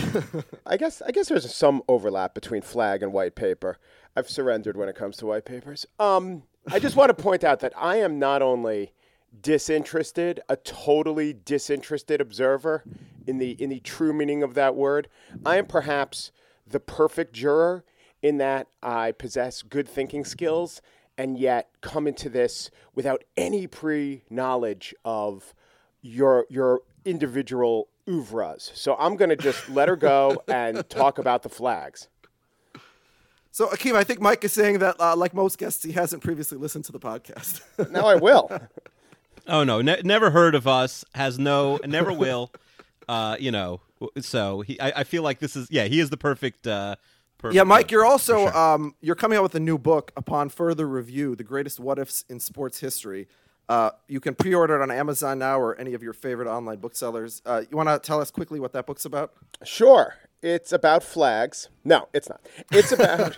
I 0.66 0.78
guess 0.78 1.02
I 1.02 1.12
guess 1.12 1.28
there's 1.30 1.54
some 1.54 1.84
overlap 1.88 2.34
between 2.34 2.62
flag 2.62 3.04
and 3.04 3.12
white 3.12 3.36
paper. 3.36 3.78
I've 4.16 4.30
surrendered 4.30 4.78
when 4.78 4.88
it 4.88 4.96
comes 4.96 5.18
to 5.18 5.26
white 5.26 5.46
papers. 5.46 5.86
Um, 6.00 6.44
I 6.72 6.80
just 6.80 6.96
want 6.96 7.16
to 7.16 7.22
point 7.24 7.44
out 7.44 7.60
that 7.60 7.74
I 7.76 7.98
am 7.98 8.18
not 8.18 8.42
only 8.42 8.94
disinterested, 9.42 10.40
a 10.48 10.56
totally 10.56 11.34
disinterested 11.34 12.22
observer 12.22 12.84
in 13.28 13.40
the 13.40 13.52
in 13.62 13.70
the 13.70 13.80
true 13.82 14.14
meaning 14.14 14.42
of 14.42 14.54
that 14.54 14.76
word. 14.76 15.10
I 15.46 15.58
am 15.58 15.66
perhaps 15.66 16.32
the 16.66 16.80
perfect 16.80 17.34
juror 17.34 17.84
in 18.22 18.38
that 18.38 18.68
I 18.82 19.12
possess 19.12 19.62
good 19.62 19.88
thinking 19.90 20.24
skills 20.24 20.82
and 21.18 21.38
yet 21.38 21.70
come 21.82 22.08
into 22.08 22.30
this 22.30 22.70
without 22.96 23.24
any 23.38 23.68
pre 23.68 24.24
knowledge 24.30 24.94
of 25.06 25.54
your 26.02 26.46
your 26.50 26.82
individual 27.06 27.88
oeuvres. 28.08 28.72
So 28.76 28.96
I'm 28.98 29.16
going 29.16 29.30
to 29.30 29.36
just 29.36 29.70
let 29.78 29.88
her 29.88 29.96
go 29.96 30.44
and 30.48 30.88
talk 30.90 31.18
about 31.18 31.44
the 31.44 31.50
flags. 31.50 32.08
So, 33.52 33.68
Akeem, 33.68 33.94
I 33.94 34.04
think 34.04 34.20
Mike 34.20 34.44
is 34.44 34.52
saying 34.52 34.80
that, 34.80 35.00
uh, 35.00 35.16
like 35.16 35.36
most 35.36 35.60
guests, 35.60 35.84
he 35.84 35.92
hasn't 35.92 36.24
previously 36.24 36.58
listened 36.58 36.86
to 36.86 36.92
the 36.92 37.00
podcast. 37.00 37.62
Now 37.92 38.08
I 38.08 38.16
will. 38.16 38.50
Oh 39.46 39.66
no, 39.66 39.82
ne- 39.82 40.00
never 40.06 40.32
heard 40.32 40.56
of 40.56 40.68
us. 40.68 41.04
Has 41.16 41.38
no, 41.38 41.78
never 41.86 42.14
will. 42.14 42.50
Uh, 43.10 43.36
you 43.38 43.52
know, 43.52 43.82
so 44.22 44.62
he. 44.62 44.80
I, 44.80 45.02
I 45.02 45.04
feel 45.04 45.22
like 45.22 45.40
this 45.40 45.58
is. 45.58 45.68
Yeah, 45.70 45.84
he 45.84 46.00
is 46.00 46.10
the 46.10 46.16
perfect. 46.16 46.66
Uh, 46.66 46.96
perfect 47.44 47.56
yeah, 47.56 47.64
Mike, 47.64 47.92
you're 47.92 48.06
also 48.06 48.48
sure. 48.48 48.58
um, 48.58 48.96
you're 49.02 49.16
coming 49.16 49.38
out 49.38 49.44
with 49.44 49.56
a 49.56 49.60
new 49.60 49.78
book 49.78 50.12
upon 50.18 50.50
further 50.50 50.88
review, 50.88 51.36
the 51.36 51.44
greatest 51.44 51.80
what 51.80 52.00
ifs 52.00 52.26
in 52.30 52.40
sports 52.40 52.80
history. 52.80 53.28
Uh, 53.70 53.92
you 54.08 54.20
can 54.20 54.36
pre-order 54.36 54.76
it 54.76 54.82
on 54.82 54.92
Amazon 54.92 55.40
now 55.40 55.60
or 55.60 55.76
any 55.80 55.94
of 55.94 56.04
your 56.04 56.14
favorite 56.14 56.48
online 56.48 56.78
booksellers. 56.80 57.42
Uh, 57.46 57.62
you 57.70 57.78
want 57.78 57.90
to 57.90 58.00
tell 58.00 58.20
us 58.20 58.30
quickly 58.32 58.60
what 58.60 58.74
that 58.74 58.86
book's 58.86 59.06
about? 59.06 59.34
Sure. 59.64 60.16
It's 60.42 60.74
about 60.74 61.04
flags. 61.04 61.70
No, 61.86 62.10
it's 62.14 62.28
not. 62.28 62.42
It's 62.72 62.92
about. 62.98 63.38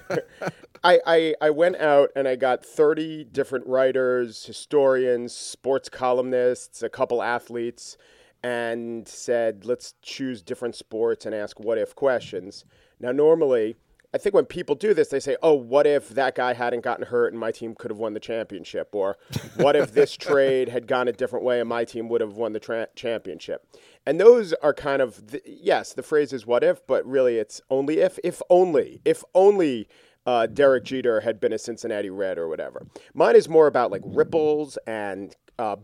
I, 0.83 0.99
I 1.05 1.35
I 1.39 1.49
went 1.51 1.75
out 1.77 2.09
and 2.15 2.27
I 2.27 2.35
got 2.35 2.65
thirty 2.65 3.23
different 3.23 3.67
writers, 3.67 4.45
historians, 4.45 5.33
sports 5.33 5.87
columnists, 5.89 6.81
a 6.81 6.89
couple 6.89 7.21
athletes, 7.21 7.97
and 8.43 9.07
said 9.07 9.65
let's 9.65 9.93
choose 10.01 10.41
different 10.41 10.75
sports 10.75 11.27
and 11.27 11.35
ask 11.35 11.59
what 11.59 11.77
if 11.77 11.93
questions. 11.95 12.65
Now 12.99 13.11
normally. 13.11 13.75
I 14.15 14.17
think 14.17 14.33
when 14.33 14.45
people 14.45 14.75
do 14.75 14.93
this, 14.93 15.09
they 15.09 15.19
say, 15.19 15.35
"Oh, 15.43 15.55
what 15.55 15.85
if 15.85 16.07
that 16.07 16.35
guy 16.35 16.53
hadn't 16.53 16.85
gotten 16.85 17.05
hurt 17.07 17.33
and 17.33 17.39
my 17.39 17.51
team 17.51 17.75
could 17.75 17.91
have 17.91 17.97
won 17.97 18.13
the 18.13 18.21
championship?" 18.21 18.95
Or, 18.95 19.17
"What 19.57 19.75
if 19.75 19.91
this 19.91 20.15
trade 20.15 20.69
had 20.69 20.87
gone 20.87 21.09
a 21.09 21.11
different 21.11 21.43
way 21.43 21.59
and 21.59 21.67
my 21.67 21.83
team 21.83 22.07
would 22.07 22.21
have 22.21 22.37
won 22.37 22.53
the 22.53 22.61
tra- 22.61 22.87
championship?" 22.95 23.67
And 24.05 24.17
those 24.17 24.53
are 24.53 24.73
kind 24.73 25.01
of 25.01 25.31
the, 25.31 25.41
yes, 25.45 25.91
the 25.91 26.01
phrase 26.01 26.31
is 26.31 26.47
"what 26.47 26.63
if," 26.63 26.87
but 26.87 27.05
really 27.05 27.39
it's 27.39 27.59
only 27.69 27.99
if, 27.99 28.17
if 28.23 28.41
only, 28.49 29.01
if 29.03 29.21
only 29.33 29.89
uh, 30.25 30.45
Derek 30.47 30.85
Jeter 30.85 31.19
had 31.19 31.41
been 31.41 31.51
a 31.51 31.59
Cincinnati 31.59 32.09
Red 32.09 32.37
or 32.37 32.47
whatever. 32.47 32.87
Mine 33.13 33.35
is 33.35 33.49
more 33.49 33.67
about 33.67 33.91
like 33.91 34.01
ripples 34.05 34.77
and 34.87 35.35
uh, 35.59 35.75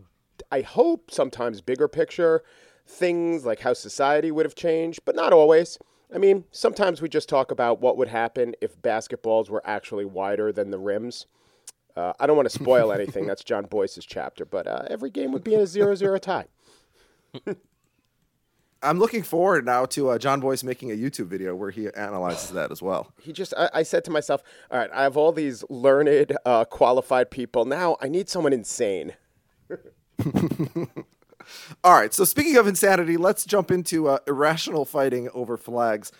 I 0.50 0.62
hope 0.62 1.10
sometimes 1.10 1.60
bigger 1.60 1.86
picture 1.86 2.42
things 2.86 3.44
like 3.44 3.60
how 3.60 3.72
society 3.72 4.30
would 4.30 4.46
have 4.46 4.54
changed, 4.54 5.00
but 5.04 5.14
not 5.14 5.32
always. 5.32 5.78
I 6.14 6.18
mean, 6.18 6.44
sometimes 6.50 7.00
we 7.00 7.08
just 7.08 7.28
talk 7.28 7.50
about 7.50 7.80
what 7.80 7.96
would 7.96 8.08
happen 8.08 8.54
if 8.60 8.80
basketballs 8.80 9.48
were 9.48 9.62
actually 9.64 10.04
wider 10.04 10.52
than 10.52 10.70
the 10.70 10.78
rims. 10.78 11.26
Uh, 11.96 12.12
I 12.20 12.26
don't 12.26 12.36
want 12.36 12.50
to 12.50 12.58
spoil 12.58 12.92
anything. 12.94 13.26
That's 13.26 13.44
Jon 13.44 13.64
Bois's 13.64 14.04
chapter, 14.04 14.44
but 14.44 14.66
uh, 14.66 14.84
every 14.90 15.10
game 15.10 15.32
would 15.32 15.44
be 15.44 15.54
in 15.54 15.60
a 15.60 15.66
0 15.66 15.94
0 15.94 16.18
tie. 16.18 16.46
I'm 18.84 18.98
looking 18.98 19.22
forward 19.22 19.64
now 19.64 19.84
to 19.86 20.10
uh, 20.10 20.18
Jon 20.18 20.40
Bois 20.40 20.56
making 20.64 20.90
a 20.90 20.94
YouTube 20.94 21.26
video 21.26 21.54
where 21.54 21.70
he 21.70 21.86
analyzes 21.94 22.50
that 22.50 22.72
as 22.72 22.82
well. 22.82 23.12
He 23.20 23.32
just, 23.32 23.54
I, 23.56 23.70
I 23.74 23.82
said 23.84 24.04
to 24.06 24.10
myself, 24.10 24.42
all 24.72 24.78
right, 24.78 24.90
I 24.92 25.04
have 25.04 25.16
all 25.16 25.30
these 25.30 25.62
learned, 25.70 26.36
uh, 26.44 26.64
qualified 26.64 27.30
people. 27.30 27.64
Now 27.64 27.96
I 28.00 28.08
need 28.08 28.28
someone 28.28 28.52
insane. 28.52 29.14
All 31.84 31.94
right. 31.94 32.12
So 32.12 32.24
speaking 32.24 32.56
of 32.56 32.66
insanity, 32.66 33.16
let's 33.16 33.44
jump 33.44 33.70
into 33.70 34.08
uh, 34.08 34.18
irrational 34.26 34.84
fighting 34.84 35.28
over 35.34 35.56
flags. 35.56 36.12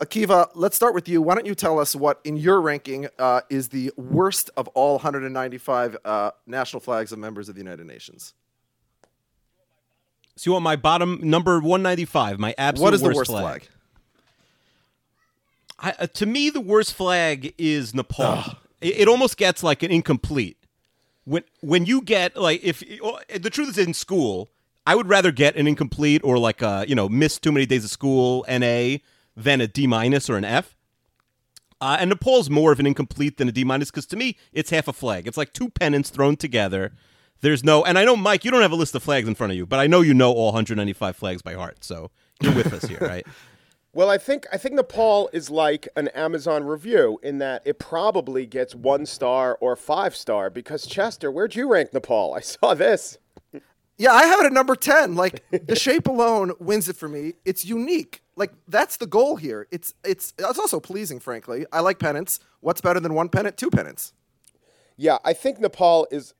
Akiva, 0.00 0.50
let's 0.54 0.74
start 0.74 0.94
with 0.94 1.08
you. 1.08 1.22
Why 1.22 1.34
don't 1.34 1.46
you 1.46 1.54
tell 1.54 1.78
us 1.78 1.94
what, 1.94 2.20
in 2.24 2.36
your 2.36 2.60
ranking, 2.60 3.06
uh, 3.18 3.42
is 3.48 3.68
the 3.68 3.92
worst 3.96 4.50
of 4.56 4.66
all 4.68 4.94
195 4.94 5.96
uh, 6.04 6.30
national 6.46 6.80
flags 6.80 7.12
of 7.12 7.18
members 7.18 7.48
of 7.48 7.54
the 7.54 7.60
United 7.60 7.86
Nations? 7.86 8.34
So 10.36 10.48
you 10.48 10.52
want 10.52 10.64
my 10.64 10.74
bottom 10.74 11.20
number 11.22 11.60
195, 11.60 12.40
my 12.40 12.54
absolute 12.58 12.84
worst 12.84 12.90
what 12.90 12.94
is 12.94 13.02
worst 13.02 13.28
the 13.28 13.34
worst 13.34 13.44
flag? 13.44 13.62
flag? 13.62 13.74
I, 15.78 16.04
uh, 16.04 16.06
to 16.08 16.26
me, 16.26 16.50
the 16.50 16.60
worst 16.60 16.94
flag 16.94 17.54
is 17.56 17.94
Nepal. 17.94 18.56
It, 18.80 19.00
it 19.00 19.08
almost 19.08 19.36
gets 19.36 19.62
like 19.62 19.82
an 19.82 19.90
incomplete. 19.90 20.56
When 21.24 21.44
when 21.60 21.86
you 21.86 22.02
get 22.02 22.36
like 22.36 22.62
if 22.62 22.82
oh, 23.02 23.18
the 23.34 23.48
truth 23.48 23.70
is 23.70 23.78
in 23.78 23.94
school, 23.94 24.50
I 24.86 24.94
would 24.94 25.08
rather 25.08 25.32
get 25.32 25.56
an 25.56 25.66
incomplete 25.66 26.20
or 26.24 26.38
like 26.38 26.62
a 26.62 26.84
you 26.86 26.94
know 26.94 27.08
miss 27.08 27.38
too 27.38 27.52
many 27.52 27.66
days 27.66 27.84
of 27.84 27.90
school 27.90 28.44
NA 28.48 28.98
than 29.36 29.60
a 29.60 29.66
D 29.66 29.86
minus 29.86 30.28
or 30.28 30.36
an 30.36 30.44
F. 30.44 30.76
Uh, 31.80 31.96
and 32.00 32.08
Nepal's 32.08 32.48
more 32.48 32.72
of 32.72 32.80
an 32.80 32.86
incomplete 32.86 33.36
than 33.36 33.48
a 33.48 33.52
D 33.52 33.64
minus 33.64 33.90
because 33.90 34.06
to 34.06 34.16
me 34.16 34.36
it's 34.52 34.70
half 34.70 34.88
a 34.88 34.92
flag. 34.92 35.26
It's 35.26 35.36
like 35.36 35.52
two 35.52 35.68
pennants 35.68 36.10
thrown 36.10 36.36
together. 36.36 36.92
There's 37.40 37.62
no, 37.62 37.84
and 37.84 37.98
I 37.98 38.06
know 38.06 38.16
Mike, 38.16 38.44
you 38.44 38.50
don't 38.50 38.62
have 38.62 38.72
a 38.72 38.76
list 38.76 38.94
of 38.94 39.02
flags 39.02 39.28
in 39.28 39.34
front 39.34 39.50
of 39.52 39.56
you, 39.58 39.66
but 39.66 39.78
I 39.78 39.86
know 39.86 40.00
you 40.00 40.14
know 40.14 40.32
all 40.32 40.46
195 40.46 41.14
flags 41.14 41.42
by 41.42 41.52
heart, 41.52 41.84
so 41.84 42.10
you're 42.40 42.54
with 42.54 42.72
us 42.72 42.84
here, 42.84 42.98
right? 43.02 43.26
Well, 43.92 44.08
I 44.08 44.18
think 44.18 44.46
I 44.52 44.56
think 44.56 44.74
Nepal 44.74 45.30
is 45.32 45.50
like 45.50 45.88
an 45.94 46.08
Amazon 46.08 46.64
review 46.64 47.20
in 47.22 47.38
that 47.38 47.62
it 47.64 47.78
probably 47.78 48.46
gets 48.46 48.74
one 48.74 49.06
star 49.06 49.56
or 49.60 49.76
five 49.76 50.16
star 50.16 50.50
because 50.50 50.86
Chester, 50.86 51.30
where'd 51.30 51.54
you 51.54 51.68
rank 51.70 51.92
Nepal? 51.92 52.34
I 52.34 52.40
saw 52.40 52.74
this. 52.74 53.18
Yeah, 53.96 54.12
I 54.12 54.24
have 54.26 54.40
it 54.40 54.46
at 54.46 54.52
number 54.52 54.74
10. 54.74 55.14
Like 55.14 55.44
the 55.50 55.76
shape 55.76 56.06
alone 56.06 56.52
wins 56.58 56.88
it 56.88 56.96
for 56.96 57.08
me. 57.08 57.34
It's 57.44 57.64
unique. 57.64 58.22
Like 58.36 58.52
that's 58.66 58.96
the 58.96 59.06
goal 59.06 59.36
here. 59.36 59.68
It's 59.70 59.94
it's 60.04 60.34
it's 60.38 60.58
also 60.58 60.80
pleasing, 60.80 61.20
frankly. 61.20 61.66
I 61.72 61.80
like 61.80 61.98
pennants. 61.98 62.40
What's 62.60 62.80
better 62.80 62.98
than 63.00 63.14
one 63.14 63.28
pennant? 63.28 63.56
Two 63.56 63.70
pennants. 63.70 64.12
Yeah, 64.96 65.18
I 65.24 65.32
think 65.32 65.60
Nepal 65.60 66.06
is 66.10 66.34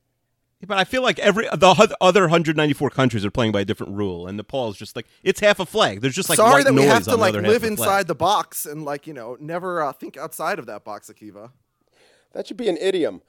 But 0.67 0.77
I 0.77 0.83
feel 0.83 1.01
like 1.01 1.19
every 1.19 1.45
the 1.45 1.95
other 2.01 2.21
194 2.21 2.89
countries 2.89 3.23
are 3.25 3.31
playing 3.31 3.51
by 3.53 3.61
a 3.61 3.65
different 3.65 3.93
rule, 3.93 4.27
and 4.27 4.35
Nepal 4.35 4.69
is 4.69 4.77
just 4.77 4.95
like 4.95 5.07
it's 5.23 5.39
half 5.39 5.59
a 5.59 5.65
flag. 5.65 6.01
There's 6.01 6.15
just 6.15 6.27
like 6.29 6.37
Sorry 6.37 6.55
white 6.55 6.65
that 6.65 6.73
we 6.73 6.83
have 6.83 7.03
to 7.03 7.15
like 7.15 7.33
live 7.33 7.45
of 7.45 7.51
the 7.51 7.59
flag. 7.59 7.71
inside 7.71 8.07
the 8.07 8.15
box 8.15 8.65
and 8.65 8.83
like, 8.83 9.07
you 9.07 9.13
know, 9.13 9.37
never 9.39 9.81
uh, 9.81 9.93
think 9.93 10.17
outside 10.17 10.59
of 10.59 10.65
that 10.65 10.83
box, 10.83 11.09
Akiva. 11.09 11.51
that 12.33 12.47
should 12.47 12.57
be 12.57 12.67
an 12.67 12.77
idiom. 12.77 13.21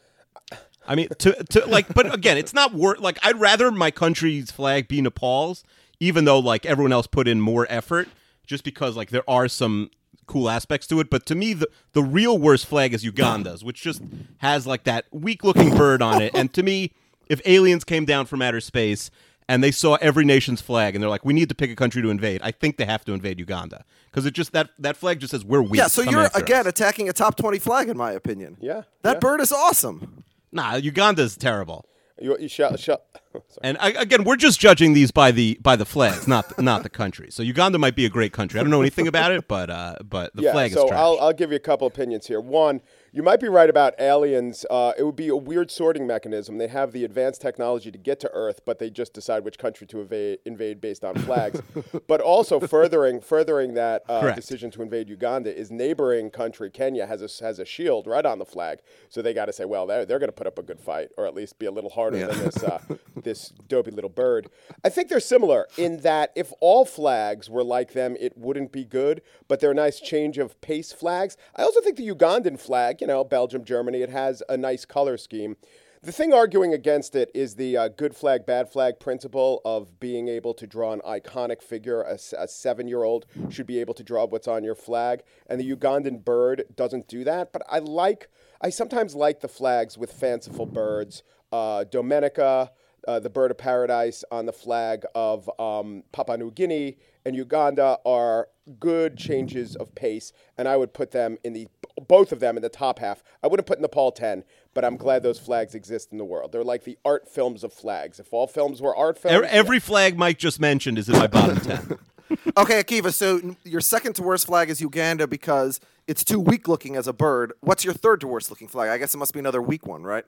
I 0.86 0.94
mean, 0.94 1.08
to 1.18 1.44
to 1.44 1.66
like, 1.66 1.92
but 1.92 2.12
again, 2.14 2.36
it's 2.38 2.54
not 2.54 2.74
worth. 2.74 3.00
Like, 3.00 3.18
I'd 3.22 3.38
rather 3.40 3.70
my 3.70 3.90
country's 3.90 4.50
flag 4.50 4.88
be 4.88 5.00
Nepal's, 5.00 5.64
even 6.00 6.24
though 6.24 6.38
like 6.38 6.64
everyone 6.66 6.92
else 6.92 7.06
put 7.06 7.28
in 7.28 7.40
more 7.40 7.66
effort, 7.68 8.08
just 8.46 8.64
because 8.64 8.96
like 8.96 9.10
there 9.10 9.28
are 9.28 9.48
some 9.48 9.90
cool 10.26 10.48
aspects 10.50 10.86
to 10.88 11.00
it. 11.00 11.10
But 11.10 11.26
to 11.26 11.34
me, 11.34 11.52
the 11.54 11.68
the 11.92 12.02
real 12.02 12.38
worst 12.38 12.66
flag 12.66 12.94
is 12.94 13.04
Uganda's, 13.04 13.64
which 13.64 13.82
just 13.82 14.02
has 14.38 14.66
like 14.66 14.84
that 14.84 15.06
weak 15.10 15.44
looking 15.44 15.76
bird 15.76 16.02
on 16.02 16.22
it. 16.22 16.34
And 16.34 16.52
to 16.54 16.62
me, 16.62 16.92
if 17.28 17.40
aliens 17.46 17.84
came 17.84 18.04
down 18.04 18.26
from 18.26 18.42
outer 18.42 18.60
space 18.60 19.10
and 19.48 19.62
they 19.62 19.70
saw 19.70 19.94
every 20.00 20.24
nation's 20.24 20.60
flag 20.60 20.94
and 20.94 21.02
they're 21.02 21.10
like, 21.10 21.24
we 21.24 21.32
need 21.32 21.48
to 21.48 21.54
pick 21.54 21.70
a 21.70 21.76
country 21.76 22.02
to 22.02 22.10
invade, 22.10 22.40
I 22.42 22.50
think 22.50 22.76
they 22.76 22.84
have 22.84 23.04
to 23.04 23.12
invade 23.12 23.38
Uganda 23.38 23.84
because 24.10 24.26
it 24.26 24.32
just 24.34 24.52
that 24.52 24.70
that 24.78 24.96
flag 24.96 25.20
just 25.20 25.30
says 25.30 25.44
we're 25.44 25.62
weak. 25.62 25.78
Yeah, 25.80 25.88
so 25.88 26.04
come 26.04 26.14
you're 26.14 26.28
again 26.34 26.60
us." 26.60 26.66
attacking 26.66 27.08
a 27.08 27.12
top 27.12 27.36
20 27.36 27.58
flag 27.58 27.88
in 27.88 27.96
my 27.96 28.12
opinion. 28.12 28.56
Yeah, 28.60 28.82
That 29.02 29.14
yeah. 29.14 29.18
bird 29.20 29.40
is 29.40 29.52
awesome. 29.52 30.24
Nah, 30.52 30.76
Uganda's 30.76 31.36
terrible. 31.36 31.86
You, 32.20 32.38
you 32.38 32.48
shall, 32.48 32.76
shall, 32.78 33.02
sorry. 33.32 33.44
And 33.60 33.76
I, 33.78 33.90
again, 33.90 34.24
we're 34.24 34.36
just 34.36 34.58
judging 34.58 34.94
these 34.94 35.10
by 35.10 35.32
the 35.32 35.58
by 35.60 35.76
the 35.76 35.84
flags, 35.84 36.26
not 36.26 36.58
not 36.58 36.82
the 36.82 36.88
country. 36.88 37.30
So 37.30 37.42
Uganda 37.42 37.78
might 37.78 37.94
be 37.94 38.06
a 38.06 38.08
great 38.08 38.32
country. 38.32 38.58
I 38.58 38.62
don't 38.62 38.70
know 38.70 38.80
anything 38.80 39.06
about 39.06 39.32
it, 39.32 39.46
but 39.46 39.68
uh, 39.68 39.96
but 40.02 40.34
the 40.34 40.42
yeah, 40.44 40.52
flag 40.52 40.72
so 40.72 40.84
is 40.84 40.88
trash. 40.88 40.98
I'll, 40.98 41.18
I'll 41.20 41.34
give 41.34 41.50
you 41.50 41.56
a 41.56 41.60
couple 41.60 41.86
opinions 41.86 42.26
here. 42.26 42.40
One, 42.40 42.80
you 43.16 43.22
might 43.22 43.40
be 43.40 43.48
right 43.48 43.70
about 43.70 43.94
aliens. 43.98 44.66
Uh, 44.68 44.92
it 44.98 45.02
would 45.02 45.16
be 45.16 45.28
a 45.28 45.36
weird 45.36 45.70
sorting 45.70 46.06
mechanism. 46.06 46.58
They 46.58 46.68
have 46.68 46.92
the 46.92 47.02
advanced 47.02 47.40
technology 47.40 47.90
to 47.90 47.96
get 47.96 48.20
to 48.20 48.30
Earth, 48.34 48.60
but 48.66 48.78
they 48.78 48.90
just 48.90 49.14
decide 49.14 49.42
which 49.42 49.56
country 49.56 49.86
to 49.86 50.02
invade, 50.02 50.40
invade 50.44 50.82
based 50.82 51.02
on 51.02 51.14
flags. 51.20 51.62
but 52.08 52.20
also 52.20 52.60
furthering 52.60 53.22
furthering 53.22 53.72
that 53.72 54.02
uh, 54.06 54.32
decision 54.32 54.70
to 54.72 54.82
invade 54.82 55.08
Uganda 55.08 55.56
is 55.56 55.70
neighboring 55.70 56.28
country 56.28 56.70
Kenya 56.70 57.06
has 57.06 57.22
a 57.22 57.42
has 57.42 57.58
a 57.58 57.64
shield 57.64 58.06
right 58.06 58.26
on 58.26 58.38
the 58.38 58.44
flag, 58.44 58.80
so 59.08 59.22
they 59.22 59.32
got 59.32 59.46
to 59.46 59.52
say, 59.54 59.64
well, 59.64 59.86
they're, 59.86 60.04
they're 60.04 60.18
going 60.18 60.28
to 60.28 60.34
put 60.34 60.46
up 60.46 60.58
a 60.58 60.62
good 60.62 60.78
fight, 60.78 61.08
or 61.16 61.26
at 61.26 61.34
least 61.34 61.58
be 61.58 61.64
a 61.64 61.70
little 61.70 61.88
harder 61.88 62.18
than 62.18 62.38
this 62.38 62.62
uh, 62.62 62.80
this 63.22 63.48
dopey 63.66 63.92
little 63.92 64.10
bird. 64.10 64.50
I 64.84 64.90
think 64.90 65.08
they're 65.08 65.20
similar 65.20 65.68
in 65.78 66.00
that 66.02 66.32
if 66.36 66.52
all 66.60 66.84
flags 66.84 67.48
were 67.48 67.64
like 67.64 67.94
them, 67.94 68.14
it 68.20 68.36
wouldn't 68.36 68.72
be 68.72 68.84
good. 68.84 69.22
But 69.48 69.60
they're 69.60 69.70
a 69.70 69.74
nice 69.74 70.00
change 70.00 70.36
of 70.36 70.60
pace 70.60 70.92
flags. 70.92 71.38
I 71.54 71.62
also 71.62 71.80
think 71.80 71.96
the 71.96 72.08
Ugandan 72.08 72.60
flag, 72.60 73.00
you 73.00 73.05
know, 73.06 73.24
Belgium, 73.24 73.64
Germany, 73.64 74.02
it 74.02 74.10
has 74.10 74.42
a 74.48 74.56
nice 74.56 74.84
color 74.84 75.16
scheme. 75.16 75.56
The 76.02 76.12
thing 76.12 76.32
arguing 76.32 76.72
against 76.72 77.16
it 77.16 77.30
is 77.34 77.56
the 77.56 77.76
uh, 77.76 77.88
good 77.88 78.14
flag, 78.14 78.46
bad 78.46 78.70
flag 78.70 79.00
principle 79.00 79.60
of 79.64 79.98
being 79.98 80.28
able 80.28 80.54
to 80.54 80.66
draw 80.66 80.92
an 80.92 81.00
iconic 81.00 81.62
figure. 81.62 82.02
A 82.02 82.46
seven 82.46 82.86
year 82.86 83.02
old 83.02 83.26
should 83.50 83.66
be 83.66 83.80
able 83.80 83.94
to 83.94 84.04
draw 84.04 84.24
what's 84.26 84.46
on 84.46 84.62
your 84.62 84.76
flag. 84.76 85.22
And 85.48 85.60
the 85.60 85.68
Ugandan 85.68 86.24
bird 86.24 86.64
doesn't 86.76 87.08
do 87.08 87.24
that. 87.24 87.52
But 87.52 87.62
I 87.68 87.80
like, 87.80 88.28
I 88.60 88.70
sometimes 88.70 89.16
like 89.16 89.40
the 89.40 89.48
flags 89.48 89.98
with 89.98 90.12
fanciful 90.12 90.66
birds. 90.66 91.24
Uh, 91.50 91.84
Dominica, 91.84 92.70
uh, 93.06 93.20
the 93.20 93.30
bird 93.30 93.50
of 93.50 93.58
paradise 93.58 94.24
on 94.30 94.46
the 94.46 94.52
flag 94.52 95.04
of 95.14 95.50
um, 95.60 96.02
Papua 96.12 96.36
New 96.36 96.50
Guinea 96.50 96.96
and 97.24 97.34
Uganda 97.36 97.98
are 98.04 98.48
good 98.80 99.16
changes 99.16 99.76
of 99.76 99.94
pace, 99.94 100.32
and 100.56 100.68
I 100.68 100.76
would 100.76 100.92
put 100.92 101.10
them 101.10 101.38
in 101.44 101.52
the 101.52 101.68
both 102.08 102.30
of 102.30 102.40
them 102.40 102.56
in 102.56 102.62
the 102.62 102.68
top 102.68 102.98
half. 102.98 103.22
I 103.42 103.46
wouldn't 103.46 103.66
put 103.66 103.80
Nepal 103.80 104.12
ten, 104.12 104.44
but 104.74 104.84
I'm 104.84 104.96
glad 104.96 105.22
those 105.22 105.38
flags 105.38 105.74
exist 105.74 106.12
in 106.12 106.18
the 106.18 106.24
world. 106.24 106.52
They're 106.52 106.64
like 106.64 106.84
the 106.84 106.98
art 107.04 107.28
films 107.28 107.64
of 107.64 107.72
flags. 107.72 108.20
If 108.20 108.32
all 108.32 108.46
films 108.46 108.82
were 108.82 108.94
art 108.94 109.18
films, 109.18 109.34
every, 109.34 109.48
every 109.48 109.80
flag 109.80 110.16
Mike 110.16 110.38
just 110.38 110.60
mentioned 110.60 110.98
is 110.98 111.08
in 111.08 111.18
my 111.18 111.26
bottom 111.26 111.60
ten. 111.60 111.98
Okay, 112.56 112.82
Akiva, 112.82 113.12
so 113.12 113.54
your 113.62 113.80
second 113.80 114.14
to 114.14 114.22
worst 114.22 114.46
flag 114.46 114.68
is 114.68 114.80
Uganda 114.80 115.28
because 115.28 115.78
it's 116.08 116.24
too 116.24 116.40
weak 116.40 116.66
looking 116.66 116.96
as 116.96 117.06
a 117.06 117.12
bird. 117.12 117.52
What's 117.60 117.84
your 117.84 117.94
third 117.94 118.20
to 118.22 118.26
worst 118.26 118.50
looking 118.50 118.66
flag? 118.66 118.90
I 118.90 118.98
guess 118.98 119.14
it 119.14 119.18
must 119.18 119.32
be 119.32 119.38
another 119.38 119.62
weak 119.62 119.86
one, 119.86 120.02
right? 120.02 120.24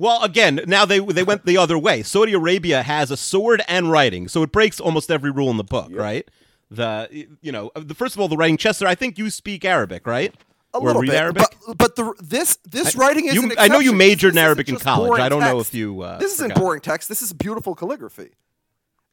Well, 0.00 0.22
again, 0.22 0.60
now 0.66 0.86
they 0.86 0.98
they 0.98 1.22
went 1.22 1.44
the 1.44 1.58
other 1.58 1.78
way. 1.78 2.02
Saudi 2.02 2.32
Arabia 2.32 2.82
has 2.82 3.10
a 3.10 3.18
sword 3.18 3.62
and 3.68 3.90
writing, 3.90 4.28
so 4.28 4.42
it 4.42 4.50
breaks 4.50 4.80
almost 4.80 5.10
every 5.10 5.30
rule 5.30 5.50
in 5.50 5.58
the 5.58 5.64
book, 5.64 5.90
right? 5.92 6.26
The 6.70 7.28
you 7.42 7.52
know 7.52 7.70
the 7.74 7.94
first 7.94 8.14
of 8.14 8.20
all 8.20 8.28
the 8.28 8.36
writing. 8.36 8.56
Chester, 8.56 8.86
I 8.86 8.94
think 8.94 9.18
you 9.18 9.28
speak 9.28 9.62
Arabic, 9.62 10.06
right? 10.06 10.34
A 10.72 10.78
or 10.78 10.86
little 10.86 11.02
read 11.02 11.10
bit, 11.10 11.16
Arabic. 11.20 11.42
but 11.66 11.76
but 11.76 11.96
the 11.96 12.14
this 12.18 12.56
this 12.64 12.96
writing 12.96 13.26
is. 13.26 13.34
you- 13.34 13.52
I 13.58 13.68
know 13.68 13.80
you 13.80 13.92
majored 13.92 14.32
in 14.32 14.38
Arabic 14.38 14.70
in 14.70 14.76
college. 14.76 15.20
I 15.20 15.28
don't 15.28 15.40
know 15.40 15.60
if 15.60 15.74
you, 15.74 16.00
uh, 16.00 16.18
this 16.18 16.32
isn't 16.34 16.50
forgot. 16.50 16.60
boring 16.62 16.80
text. 16.80 17.10
This 17.10 17.20
is 17.20 17.34
beautiful 17.34 17.74
calligraphy. 17.74 18.30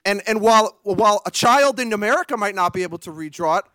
And 0.06 0.22
and 0.26 0.40
while 0.40 0.80
while 0.84 1.22
a 1.26 1.32
child 1.32 1.82
in 1.82 1.92
America 1.92 2.38
might 2.38 2.56
not 2.56 2.72
be 2.72 2.84
able 2.84 3.00
to 3.00 3.12
redraw 3.12 3.60
it, 3.60 3.66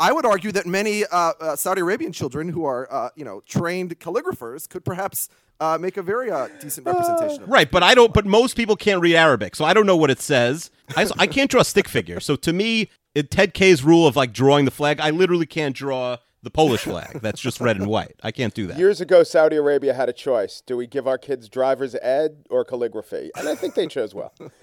I 0.00 0.12
would 0.12 0.24
argue 0.24 0.52
that 0.52 0.66
many 0.66 1.04
uh, 1.04 1.32
uh, 1.40 1.56
Saudi 1.56 1.80
Arabian 1.80 2.12
children 2.12 2.48
who 2.48 2.64
are, 2.64 2.86
uh, 2.92 3.10
you 3.16 3.24
know, 3.24 3.42
trained 3.46 3.98
calligraphers 3.98 4.68
could 4.68 4.84
perhaps 4.84 5.28
uh, 5.60 5.76
make 5.80 5.96
a 5.96 6.02
very 6.02 6.30
uh, 6.30 6.48
decent 6.60 6.86
representation. 6.86 7.42
of 7.42 7.48
Right, 7.48 7.68
but 7.70 7.82
I 7.82 7.94
don't. 7.94 8.14
But 8.14 8.24
most 8.24 8.56
people 8.56 8.76
can't 8.76 9.00
read 9.00 9.16
Arabic, 9.16 9.56
so 9.56 9.64
I 9.64 9.74
don't 9.74 9.86
know 9.86 9.96
what 9.96 10.10
it 10.10 10.20
says. 10.20 10.70
I, 10.96 11.08
I 11.18 11.26
can't 11.26 11.50
draw 11.50 11.62
a 11.62 11.64
stick 11.64 11.88
figure. 11.88 12.20
So 12.20 12.36
to 12.36 12.52
me, 12.52 12.90
it, 13.14 13.30
Ted 13.30 13.54
Kaye's 13.54 13.82
rule 13.82 14.06
of 14.06 14.14
like 14.14 14.32
drawing 14.32 14.64
the 14.64 14.70
flag, 14.70 15.00
I 15.00 15.10
literally 15.10 15.46
can't 15.46 15.74
draw 15.74 16.18
the 16.42 16.50
Polish 16.50 16.82
flag. 16.82 17.20
That's 17.20 17.40
just 17.40 17.60
red 17.60 17.76
and 17.76 17.86
white. 17.96 18.14
I 18.22 18.30
can't 18.30 18.54
do 18.54 18.66
that. 18.68 18.78
Years 18.78 19.00
ago, 19.00 19.22
Saudi 19.22 19.56
Arabia 19.56 19.94
had 19.94 20.08
a 20.08 20.12
choice: 20.12 20.62
do 20.64 20.76
we 20.76 20.86
give 20.86 21.06
our 21.08 21.18
kids 21.18 21.48
driver's 21.48 21.94
ed 21.96 22.44
or 22.50 22.64
calligraphy? 22.64 23.30
And 23.36 23.48
I 23.48 23.54
think 23.54 23.74
they 23.74 23.86
chose 23.86 24.14
well. 24.14 24.32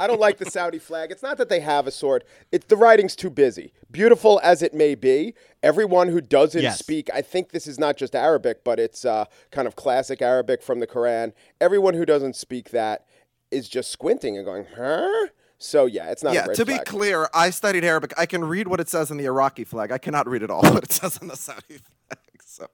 I 0.00 0.06
don't 0.06 0.20
like 0.20 0.38
the 0.38 0.46
Saudi 0.50 0.78
flag. 0.78 1.10
It's 1.10 1.22
not 1.22 1.38
that 1.38 1.48
they 1.48 1.60
have 1.60 1.86
a 1.86 1.90
sword; 1.90 2.24
it's 2.52 2.66
the 2.66 2.76
writing's 2.76 3.16
too 3.16 3.30
busy. 3.30 3.72
Beautiful 3.90 4.40
as 4.42 4.62
it 4.62 4.74
may 4.74 4.94
be, 4.94 5.34
everyone 5.62 6.08
who 6.08 6.20
doesn't 6.20 6.62
Yes. 6.62 6.78
speak, 6.78 7.08
I 7.12 7.22
think 7.22 7.50
this 7.50 7.66
is 7.66 7.78
not 7.78 7.96
just 7.96 8.14
Arabic, 8.14 8.64
but 8.64 8.78
it's 8.78 9.04
uh, 9.04 9.24
kind 9.50 9.66
of 9.66 9.76
classic 9.76 10.20
Arabic 10.22 10.62
from 10.62 10.80
the 10.80 10.86
Quran. 10.86 11.32
Everyone 11.60 11.94
who 11.94 12.04
doesn't 12.04 12.36
speak 12.36 12.70
that 12.70 13.06
is 13.50 13.68
just 13.68 13.90
squinting 13.90 14.36
and 14.36 14.44
going, 14.44 14.66
"Huh." 14.76 15.28
So 15.58 15.86
yeah, 15.86 16.10
it's 16.10 16.22
not. 16.22 16.32
a 16.32 16.34
yeah, 16.34 16.46
to 16.46 16.64
be 16.64 16.78
clear, 16.78 17.28
I 17.34 17.50
studied 17.50 17.84
Arabic. 17.84 18.14
I 18.16 18.26
can 18.26 18.44
read 18.44 18.68
what 18.68 18.78
it 18.80 18.88
says 18.88 19.10
in 19.10 19.16
the 19.16 19.24
Iraqi 19.24 19.64
flag. 19.64 19.90
I 19.90 19.98
cannot 19.98 20.28
read 20.28 20.42
it 20.42 20.50
all 20.50 20.62
what 20.72 20.84
it 20.84 20.92
says 20.92 21.18
on 21.20 21.28
the 21.28 21.36
Saudi 21.36 21.60
flag. 21.78 22.18
So, 22.44 22.68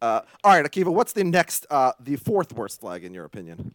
uh, 0.00 0.20
all 0.44 0.52
right, 0.52 0.64
Akiva, 0.64 0.92
what's 0.92 1.12
the 1.12 1.24
next, 1.24 1.66
uh, 1.70 1.92
the 1.98 2.16
fourth 2.16 2.52
worst 2.52 2.80
flag 2.80 3.04
in 3.04 3.12
your 3.12 3.24
opinion? 3.24 3.74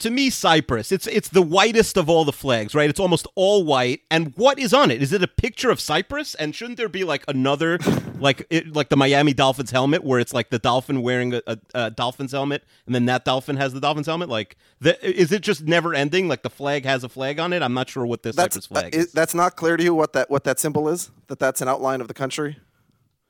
To 0.00 0.10
me, 0.10 0.30
Cyprus. 0.30 0.92
It's 0.92 1.06
it's 1.06 1.28
the 1.28 1.42
whitest 1.42 1.96
of 1.96 2.08
all 2.10 2.24
the 2.24 2.32
flags, 2.32 2.74
right? 2.74 2.90
It's 2.90 3.00
almost 3.00 3.26
all 3.34 3.64
white. 3.64 4.00
And 4.10 4.32
what 4.36 4.58
is 4.58 4.74
on 4.74 4.90
it? 4.90 5.02
Is 5.02 5.12
it 5.12 5.22
a 5.22 5.28
picture 5.28 5.70
of 5.70 5.80
Cyprus? 5.80 6.34
And 6.34 6.54
shouldn't 6.54 6.76
there 6.76 6.88
be 6.88 7.04
like 7.04 7.24
another, 7.28 7.78
like 8.18 8.46
it, 8.50 8.74
like 8.74 8.88
the 8.88 8.96
Miami 8.96 9.32
Dolphins 9.32 9.70
helmet, 9.70 10.02
where 10.04 10.18
it's 10.18 10.34
like 10.34 10.50
the 10.50 10.58
dolphin 10.58 11.02
wearing 11.02 11.34
a, 11.34 11.42
a, 11.46 11.58
a 11.74 11.90
dolphin's 11.90 12.32
helmet, 12.32 12.64
and 12.86 12.94
then 12.94 13.06
that 13.06 13.24
dolphin 13.24 13.56
has 13.56 13.72
the 13.72 13.80
dolphin's 13.80 14.06
helmet? 14.06 14.28
Like, 14.28 14.56
the, 14.80 14.98
is 15.08 15.32
it 15.32 15.42
just 15.42 15.62
never 15.62 15.94
ending? 15.94 16.28
Like 16.28 16.42
the 16.42 16.50
flag 16.50 16.84
has 16.84 17.04
a 17.04 17.08
flag 17.08 17.38
on 17.38 17.52
it? 17.52 17.62
I'm 17.62 17.74
not 17.74 17.88
sure 17.88 18.04
what 18.06 18.22
this 18.22 18.36
Cyprus 18.36 18.66
flag 18.66 18.94
uh, 18.94 18.98
is. 18.98 19.06
is- 19.06 19.12
that's 19.12 19.34
not 19.34 19.56
clear 19.56 19.76
to 19.76 19.82
you 19.84 19.94
what 19.94 20.12
that 20.14 20.30
what 20.30 20.44
that 20.44 20.58
symbol 20.58 20.88
is. 20.88 21.10
That 21.28 21.38
that's 21.38 21.60
an 21.60 21.68
outline 21.68 22.00
of 22.00 22.08
the 22.08 22.14
country. 22.14 22.58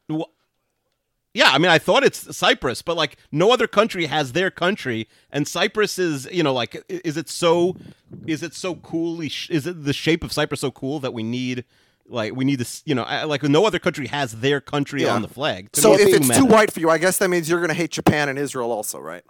Well, 0.08 0.30
yeah, 1.34 1.50
I 1.50 1.58
mean, 1.58 1.70
I 1.70 1.78
thought 1.78 2.02
it's 2.02 2.36
Cyprus, 2.36 2.82
but 2.82 2.96
like 2.96 3.16
no 3.30 3.52
other 3.52 3.66
country 3.66 4.06
has 4.06 4.32
their 4.32 4.50
country, 4.50 5.08
and 5.30 5.46
Cyprus 5.46 5.98
is, 5.98 6.28
you 6.32 6.42
know, 6.42 6.52
like 6.52 6.82
is 6.88 7.16
it 7.16 7.28
so, 7.28 7.76
is 8.26 8.42
it 8.42 8.54
so 8.54 8.74
coolly, 8.76 9.28
sh- 9.28 9.50
is 9.50 9.66
it 9.66 9.84
the 9.84 9.92
shape 9.92 10.24
of 10.24 10.32
Cyprus 10.32 10.60
so 10.60 10.70
cool 10.70 10.98
that 11.00 11.12
we 11.14 11.22
need, 11.22 11.64
like, 12.08 12.34
we 12.34 12.44
need 12.44 12.58
this, 12.58 12.82
you 12.84 12.94
know, 12.94 13.04
I- 13.04 13.24
like 13.24 13.42
no 13.44 13.64
other 13.64 13.78
country 13.78 14.08
has 14.08 14.40
their 14.40 14.60
country 14.60 15.02
Yeah. 15.02 15.14
on 15.14 15.22
the 15.22 15.28
flag. 15.28 15.70
To 15.72 15.80
So 15.80 15.94
if 15.94 16.08
it's 16.08 16.36
too 16.36 16.46
white 16.46 16.72
for 16.72 16.80
you, 16.80 16.90
I 16.90 16.98
guess 16.98 17.18
that 17.18 17.28
means 17.28 17.48
you're 17.48 17.60
going 17.60 17.68
to 17.68 17.74
hate 17.74 17.92
Japan 17.92 18.28
and 18.28 18.36
Israel 18.38 18.72
also, 18.72 18.98
right? 18.98 19.22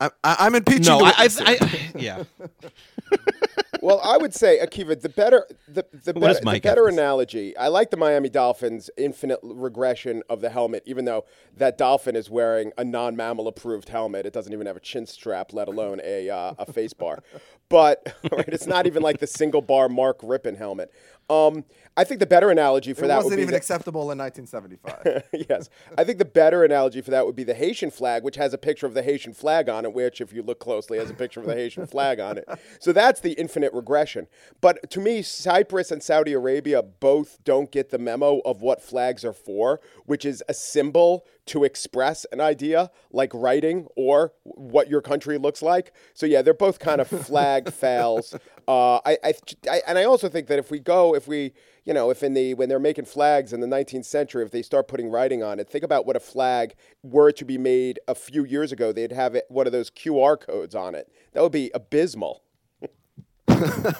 I, 0.00 0.10
I, 0.24 0.36
I'm 0.40 0.54
impeaching. 0.54 0.84
no, 0.86 0.98
the 0.98 1.04
I, 1.06 1.14
I, 1.18 1.22
witness 1.24 1.38
here. 1.38 1.48
I, 1.48 1.92
yeah, 1.98 2.24
Well, 3.82 4.00
I 4.04 4.16
would 4.18 4.34
say, 4.34 4.58
Akiva, 4.64 5.00
the 5.00 5.08
better 5.08 5.46
the, 5.68 5.86
the, 5.92 6.12
What 6.14 6.42
better, 6.42 6.50
the 6.50 6.60
better 6.60 6.86
have 6.86 6.94
to 6.94 6.96
say? 6.96 7.02
analogy. 7.02 7.56
I 7.56 7.68
like 7.68 7.90
the 7.90 7.96
Miami 7.96 8.28
Dolphins' 8.28 8.90
infinite 8.96 9.40
regression 9.42 10.22
of 10.28 10.40
the 10.42 10.50
helmet, 10.50 10.82
even 10.86 11.06
though 11.06 11.24
that 11.56 11.78
dolphin 11.78 12.16
is 12.16 12.28
wearing 12.28 12.72
a 12.76 12.84
non-mammal 12.84 13.48
approved 13.48 13.88
helmet. 13.88 14.26
It 14.26 14.32
doesn't 14.32 14.52
even 14.52 14.66
have 14.66 14.76
a 14.76 14.80
chin 14.80 15.06
strap, 15.06 15.52
let 15.52 15.68
alone 15.68 16.00
a 16.04 16.28
uh, 16.28 16.54
a 16.58 16.70
face 16.72 16.92
bar. 16.92 17.22
But 17.68 18.14
right, 18.32 18.48
it's 18.48 18.66
not 18.66 18.86
even 18.86 19.02
like 19.02 19.18
the 19.18 19.26
single 19.26 19.62
bar 19.62 19.88
Mark 19.88 20.20
Rippon 20.22 20.56
helmet. 20.56 20.92
Um, 21.30 21.64
I 21.96 22.04
think 22.04 22.18
the 22.18 22.26
better 22.26 22.50
analogy 22.50 22.92
for 22.92 23.04
it 23.04 23.08
that 23.08 23.18
wasn't 23.18 23.36
be 23.36 23.42
even 23.42 23.54
acceptable 23.54 24.10
in 24.10 24.18
1975. 24.18 25.24
yes. 25.48 25.68
I 25.96 26.02
think 26.02 26.18
the 26.18 26.24
better 26.24 26.64
analogy 26.64 27.00
for 27.02 27.10
that 27.10 27.26
would 27.26 27.36
be 27.36 27.44
the 27.44 27.54
Haitian 27.54 27.90
flag, 27.90 28.24
which 28.24 28.36
has 28.36 28.52
a 28.52 28.58
picture 28.58 28.86
of 28.86 28.94
the 28.94 29.02
Haitian 29.02 29.32
flag 29.32 29.68
on 29.68 29.84
it, 29.84 29.92
which, 29.92 30.20
if 30.20 30.32
you 30.32 30.42
look 30.42 30.60
closely, 30.60 30.98
has 30.98 31.10
a 31.10 31.14
picture 31.14 31.40
of 31.40 31.46
the 31.46 31.54
Haitian 31.54 31.86
flag 31.86 32.18
on 32.18 32.38
it. 32.38 32.48
So 32.80 32.92
that's 32.92 33.20
the 33.20 33.32
infinite 33.32 33.72
regression. 33.72 34.26
But 34.60 34.90
to 34.90 35.00
me, 35.00 35.22
Cyprus 35.22 35.90
and 35.90 36.02
Saudi 36.02 36.32
Arabia 36.32 36.82
both 36.82 37.38
don't 37.44 37.70
get 37.70 37.90
the 37.90 37.98
memo 37.98 38.40
of 38.44 38.62
what 38.62 38.82
flags 38.82 39.24
are 39.24 39.32
for, 39.32 39.80
which 40.06 40.24
is 40.24 40.42
a 40.48 40.54
symbol 40.54 41.26
to 41.46 41.64
express 41.64 42.24
an 42.32 42.40
idea, 42.40 42.90
like 43.10 43.34
writing 43.34 43.88
or 43.96 44.32
what 44.44 44.88
your 44.88 45.00
country 45.00 45.36
looks 45.36 45.62
like. 45.62 45.92
So 46.14 46.24
yeah, 46.24 46.42
they're 46.42 46.54
both 46.54 46.78
kind 46.78 47.00
of 47.00 47.08
flag 47.08 47.72
fails. 47.72 48.36
Uh, 48.70 49.00
I, 49.04 49.18
I, 49.24 49.34
I, 49.68 49.82
and 49.88 49.98
I 49.98 50.04
also 50.04 50.28
think 50.28 50.46
that 50.46 50.60
if 50.60 50.70
we 50.70 50.78
go, 50.78 51.12
if 51.16 51.26
we, 51.26 51.52
you 51.84 51.92
know, 51.92 52.08
if 52.08 52.22
in 52.22 52.34
the 52.34 52.54
when 52.54 52.68
they're 52.68 52.78
making 52.78 53.06
flags 53.06 53.52
in 53.52 53.58
the 53.58 53.66
19th 53.66 54.04
century, 54.04 54.44
if 54.44 54.52
they 54.52 54.62
start 54.62 54.86
putting 54.86 55.10
writing 55.10 55.42
on 55.42 55.58
it, 55.58 55.68
think 55.68 55.82
about 55.82 56.06
what 56.06 56.14
a 56.14 56.20
flag 56.20 56.76
were 57.02 57.32
to 57.32 57.44
be 57.44 57.58
made 57.58 57.98
a 58.06 58.14
few 58.14 58.44
years 58.44 58.70
ago. 58.70 58.92
They'd 58.92 59.10
have 59.10 59.34
it, 59.34 59.46
one 59.48 59.66
of 59.66 59.72
those 59.72 59.90
QR 59.90 60.38
codes 60.38 60.76
on 60.76 60.94
it. 60.94 61.10
That 61.32 61.42
would 61.42 61.50
be 61.50 61.72
abysmal. 61.74 62.44
yeah, 63.48 63.92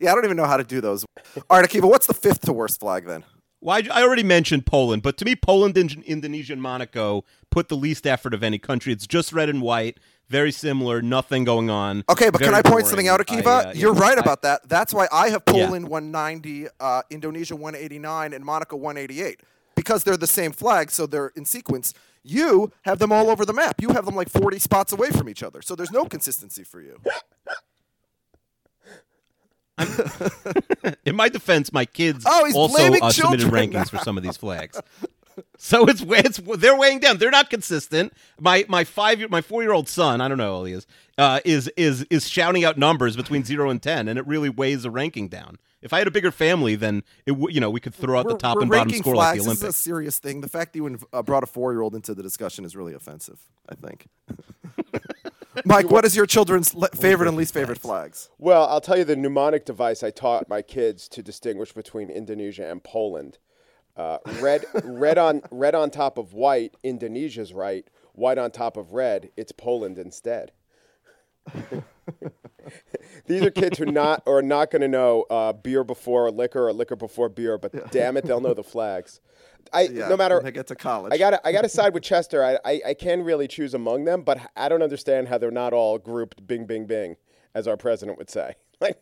I 0.00 0.12
don't 0.12 0.24
even 0.24 0.36
know 0.36 0.46
how 0.46 0.56
to 0.56 0.64
do 0.64 0.80
those. 0.80 1.04
All 1.48 1.60
right, 1.60 1.70
Akiva, 1.70 1.88
what's 1.88 2.08
the 2.08 2.14
fifth 2.14 2.40
to 2.46 2.52
worst 2.52 2.80
flag 2.80 3.06
then? 3.06 3.22
Well, 3.60 3.76
I, 3.76 4.00
I 4.00 4.02
already 4.02 4.24
mentioned 4.24 4.66
Poland, 4.66 5.02
but 5.02 5.16
to 5.18 5.24
me, 5.24 5.36
Poland, 5.36 5.78
Ind- 5.78 6.02
Indonesia, 6.06 6.54
and 6.54 6.62
Monaco 6.62 7.24
put 7.50 7.68
the 7.68 7.76
least 7.76 8.04
effort 8.04 8.34
of 8.34 8.42
any 8.42 8.58
country. 8.58 8.92
It's 8.92 9.06
just 9.06 9.32
red 9.32 9.48
and 9.48 9.62
white, 9.62 10.00
very 10.30 10.52
similar, 10.52 11.02
nothing 11.02 11.44
going 11.44 11.68
on. 11.68 12.04
Okay, 12.08 12.30
but 12.30 12.40
can 12.40 12.54
I 12.54 12.62
point 12.62 12.70
boring. 12.72 12.86
something 12.86 13.08
out, 13.08 13.20
I, 13.20 13.24
Akiva? 13.24 13.66
uh, 13.66 13.72
You're 13.74 13.94
yeah, 13.94 14.00
right 14.00 14.16
I- 14.16 14.20
about 14.20 14.42
that. 14.42 14.66
That's 14.68 14.94
why 14.94 15.08
I 15.12 15.28
have 15.28 15.42
Yeah. 15.46 15.66
Poland 15.66 15.88
190, 15.88 16.68
uh, 16.78 17.02
Indonesia 17.10 17.54
189, 17.56 18.32
and 18.32 18.44
Monaco 18.44 18.76
188 18.76 19.40
because 19.74 20.04
they're 20.04 20.16
the 20.16 20.26
same 20.26 20.52
flag, 20.52 20.90
so 20.90 21.06
they're 21.06 21.32
in 21.36 21.44
sequence. 21.44 21.92
You 22.22 22.70
have 22.82 22.98
them 22.98 23.12
all 23.12 23.30
over 23.30 23.44
the 23.44 23.52
map. 23.54 23.80
You 23.80 23.88
have 23.90 24.04
them 24.04 24.14
like 24.14 24.28
40 24.28 24.58
spots 24.58 24.92
away 24.92 25.10
from 25.10 25.28
each 25.28 25.42
other, 25.42 25.62
so 25.62 25.74
there's 25.74 25.90
no 25.92 26.04
consistency 26.04 26.64
for 26.64 26.80
you. 26.80 27.00
In 31.06 31.16
my 31.16 31.28
defense, 31.30 31.72
my 31.72 31.86
kids 31.86 32.24
Oh, 32.28 32.50
also 32.54 32.78
uh, 33.02 33.10
submitted 33.10 33.46
rankings 33.48 33.88
for 33.88 33.98
some 33.98 34.16
of 34.18 34.22
these 34.22 34.36
flags. 34.36 34.78
So 35.56 35.86
it's 35.86 36.02
it's 36.06 36.38
they're 36.38 36.76
weighing 36.76 36.98
down. 37.00 37.18
They're 37.18 37.30
not 37.30 37.50
consistent. 37.50 38.12
My 38.38 38.64
my 38.68 38.84
five 38.84 39.18
year 39.20 39.28
my 39.28 39.40
four 39.40 39.62
year 39.62 39.72
old 39.72 39.88
son, 39.88 40.20
I 40.20 40.28
don't 40.28 40.38
know 40.38 40.44
how 40.46 40.52
old 40.58 40.68
he 40.68 40.74
is, 40.74 40.86
uh, 41.18 41.40
is 41.44 41.68
is 41.76 42.02
is 42.10 42.28
shouting 42.28 42.64
out 42.64 42.76
numbers 42.78 43.16
between 43.16 43.44
zero 43.44 43.70
and 43.70 43.82
ten, 43.82 44.08
and 44.08 44.18
it 44.18 44.26
really 44.26 44.48
weighs 44.48 44.82
the 44.82 44.90
ranking 44.90 45.28
down. 45.28 45.58
If 45.82 45.92
I 45.94 45.98
had 45.98 46.06
a 46.06 46.10
bigger 46.10 46.30
family, 46.30 46.74
then 46.76 47.02
it 47.24 47.30
w- 47.32 47.54
you 47.54 47.60
know 47.60 47.70
we 47.70 47.80
could 47.80 47.94
throw 47.94 48.18
out 48.18 48.24
the 48.24 48.34
We're- 48.34 48.38
top 48.38 48.58
and 48.60 48.68
bottom 48.68 48.84
ranking 48.88 49.02
score 49.02 49.14
like 49.16 49.40
flags. 49.40 49.44
the 49.44 49.50
This 49.50 49.58
is 49.62 49.68
a 49.68 49.72
serious 49.72 50.18
thing. 50.18 50.40
The 50.42 50.48
fact 50.48 50.72
that 50.74 50.78
you 50.78 50.84
inv- 50.84 51.04
uh, 51.12 51.22
brought 51.22 51.42
a 51.42 51.46
four-year-old 51.46 51.94
into 51.94 52.14
the 52.14 52.22
discussion 52.22 52.64
is 52.66 52.76
really 52.76 52.92
offensive. 52.94 53.40
I 53.68 53.74
think. 53.76 54.08
Mike, 55.64 55.90
what 55.90 56.04
is 56.04 56.14
your 56.14 56.26
children's 56.26 56.74
le- 56.74 56.88
favorite 56.90 57.28
and 57.28 57.36
least 57.36 57.52
favorite 57.54 57.78
flags? 57.78 58.30
Well, 58.38 58.66
I'll 58.68 58.80
tell 58.80 58.96
you 58.98 59.04
the 59.04 59.16
mnemonic 59.16 59.64
device 59.64 60.02
I 60.02 60.10
taught 60.10 60.48
my 60.48 60.62
kids 60.62 61.08
to 61.08 61.22
distinguish 61.22 61.72
between 61.72 62.08
Indonesia 62.08 62.68
and 62.70 62.82
Poland. 62.82 63.38
Uh, 63.96 64.18
red, 64.40 64.64
red 64.84 65.18
on 65.18 65.42
red 65.50 65.74
on 65.74 65.90
top 65.90 66.18
of 66.18 66.32
white. 66.32 66.74
Indonesia's 66.82 67.52
right. 67.52 67.86
White 68.12 68.38
on 68.38 68.50
top 68.50 68.76
of 68.76 68.92
red. 68.92 69.30
It's 69.36 69.52
Poland 69.52 69.98
instead. 69.98 70.52
These 73.26 73.42
are 73.42 73.50
kids 73.50 73.78
who 73.78 73.86
not 73.86 74.22
are 74.26 74.42
not 74.42 74.70
going 74.70 74.82
to 74.82 74.88
know 74.88 75.24
uh, 75.30 75.52
beer 75.52 75.84
before 75.84 76.30
liquor 76.30 76.68
or 76.68 76.72
liquor 76.72 76.96
before 76.96 77.28
beer, 77.28 77.58
but 77.58 77.90
damn 77.90 78.16
it, 78.16 78.24
they'll 78.24 78.40
know 78.40 78.54
the 78.54 78.64
flags. 78.64 79.20
I 79.72 79.82
Yeah, 79.82 80.08
no 80.08 80.16
matter 80.16 80.36
when 80.36 80.44
they 80.44 80.52
get 80.52 80.66
to 80.68 80.74
college. 80.74 81.12
I 81.12 81.18
got 81.18 81.40
I 81.44 81.52
got 81.52 81.62
to 81.62 81.68
side 81.68 81.94
with 81.94 82.02
Chester. 82.02 82.44
I, 82.44 82.58
I 82.64 82.80
I 82.88 82.94
can 82.94 83.22
really 83.22 83.48
choose 83.48 83.74
among 83.74 84.04
them, 84.04 84.22
but 84.22 84.40
I 84.56 84.68
don't 84.68 84.82
understand 84.82 85.28
how 85.28 85.38
they're 85.38 85.50
not 85.50 85.72
all 85.72 85.98
grouped 85.98 86.46
bing 86.46 86.66
bing 86.66 86.86
bing, 86.86 87.16
as 87.54 87.68
our 87.68 87.76
president 87.76 88.18
would 88.18 88.30
say. 88.30 88.54
Like 88.80 88.98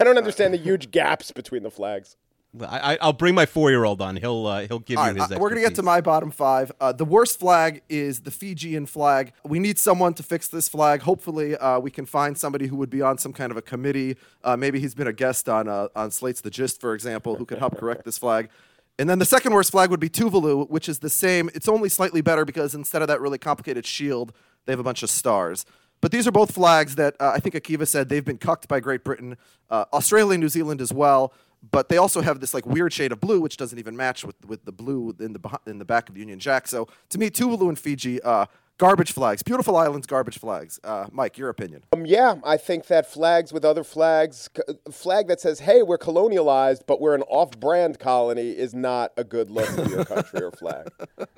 I 0.00 0.02
don't 0.04 0.18
understand 0.18 0.52
the 0.52 0.58
huge 0.58 0.90
gaps 0.90 1.30
between 1.30 1.62
the 1.62 1.70
flags. 1.70 2.16
I, 2.60 2.94
I, 2.94 2.98
I'll 3.00 3.12
bring 3.12 3.34
my 3.34 3.46
four 3.46 3.70
year 3.70 3.84
old 3.84 4.02
on. 4.02 4.16
He'll 4.16 4.46
uh, 4.46 4.66
he'll 4.66 4.78
give 4.78 4.98
All 4.98 5.06
you 5.06 5.12
right, 5.12 5.28
his. 5.30 5.36
uh, 5.36 5.40
we're 5.40 5.48
gonna 5.48 5.62
get 5.62 5.74
to 5.76 5.82
my 5.82 6.00
bottom 6.00 6.30
five. 6.30 6.70
Uh, 6.80 6.92
the 6.92 7.04
worst 7.04 7.38
flag 7.38 7.82
is 7.88 8.20
the 8.20 8.30
Fijian 8.30 8.86
flag. 8.86 9.32
We 9.44 9.58
need 9.58 9.78
someone 9.78 10.12
to 10.14 10.22
fix 10.22 10.48
this 10.48 10.68
flag. 10.68 11.02
Hopefully, 11.02 11.56
uh, 11.56 11.78
we 11.78 11.90
can 11.90 12.04
find 12.04 12.36
somebody 12.36 12.66
who 12.66 12.76
would 12.76 12.90
be 12.90 13.00
on 13.00 13.16
some 13.16 13.32
kind 13.32 13.50
of 13.50 13.56
a 13.56 13.62
committee. 13.62 14.16
Uh, 14.44 14.56
maybe 14.56 14.80
he's 14.80 14.94
been 14.94 15.06
a 15.06 15.12
guest 15.12 15.48
on 15.48 15.66
uh, 15.66 15.88
on 15.96 16.10
Slate's 16.10 16.42
The 16.42 16.50
Gist, 16.50 16.80
for 16.80 16.94
example, 16.94 17.36
who 17.36 17.46
could 17.46 17.58
help 17.58 17.78
correct 17.78 18.04
this 18.04 18.18
flag. 18.18 18.50
And 18.98 19.08
then 19.08 19.18
the 19.18 19.24
second 19.24 19.54
worst 19.54 19.72
flag 19.72 19.90
would 19.90 20.00
be 20.00 20.10
Tuvalu, 20.10 20.68
which 20.68 20.88
is 20.88 20.98
the 20.98 21.10
same. 21.10 21.48
It's 21.54 21.68
only 21.68 21.88
slightly 21.88 22.20
better 22.20 22.44
because 22.44 22.74
instead 22.74 23.00
of 23.00 23.08
that 23.08 23.20
really 23.20 23.38
complicated 23.38 23.86
shield, 23.86 24.34
they 24.66 24.72
have 24.72 24.80
a 24.80 24.84
bunch 24.84 25.02
of 25.02 25.08
stars. 25.08 25.64
But 26.02 26.10
these 26.10 26.26
are 26.26 26.32
both 26.32 26.52
flags 26.52 26.96
that 26.96 27.14
uh, 27.20 27.32
I 27.34 27.38
think 27.38 27.54
Akiva 27.54 27.86
said 27.86 28.08
they've 28.08 28.24
been 28.24 28.36
cucked 28.36 28.68
by 28.68 28.80
Great 28.80 29.04
Britain, 29.04 29.36
uh, 29.70 29.84
Australia, 29.92 30.36
New 30.36 30.48
Zealand 30.48 30.80
as 30.80 30.92
well. 30.92 31.32
But 31.70 31.88
they 31.88 31.96
also 31.96 32.20
have 32.22 32.40
this 32.40 32.54
like 32.54 32.66
weird 32.66 32.92
shade 32.92 33.12
of 33.12 33.20
blue, 33.20 33.40
which 33.40 33.56
doesn't 33.56 33.78
even 33.78 33.96
match 33.96 34.24
with, 34.24 34.44
with 34.44 34.64
the 34.64 34.72
blue 34.72 35.14
in 35.20 35.32
the 35.32 35.58
in 35.66 35.78
the 35.78 35.84
back 35.84 36.08
of 36.08 36.14
the 36.14 36.20
Union 36.20 36.38
Jack. 36.38 36.66
So 36.66 36.88
to 37.10 37.18
me, 37.18 37.30
Tuvalu 37.30 37.68
and 37.68 37.78
Fiji 37.78 38.20
uh, 38.22 38.46
garbage 38.78 39.12
flags, 39.12 39.44
beautiful 39.44 39.76
islands, 39.76 40.08
garbage 40.08 40.38
flags. 40.38 40.80
Uh, 40.82 41.06
Mike, 41.12 41.38
your 41.38 41.48
opinion? 41.48 41.84
Um, 41.92 42.04
yeah, 42.04 42.36
I 42.42 42.56
think 42.56 42.86
that 42.86 43.06
flags 43.06 43.52
with 43.52 43.64
other 43.64 43.84
flags, 43.84 44.50
flag 44.90 45.28
that 45.28 45.40
says, 45.40 45.60
"Hey, 45.60 45.82
we're 45.82 45.98
colonialized, 45.98 46.82
but 46.86 47.00
we're 47.00 47.14
an 47.14 47.22
off-brand 47.22 48.00
colony," 48.00 48.50
is 48.50 48.74
not 48.74 49.12
a 49.16 49.22
good 49.22 49.50
look 49.50 49.68
for 49.68 49.84
your 49.84 50.04
country 50.04 50.42
or 50.42 50.50
flag. 50.50 50.88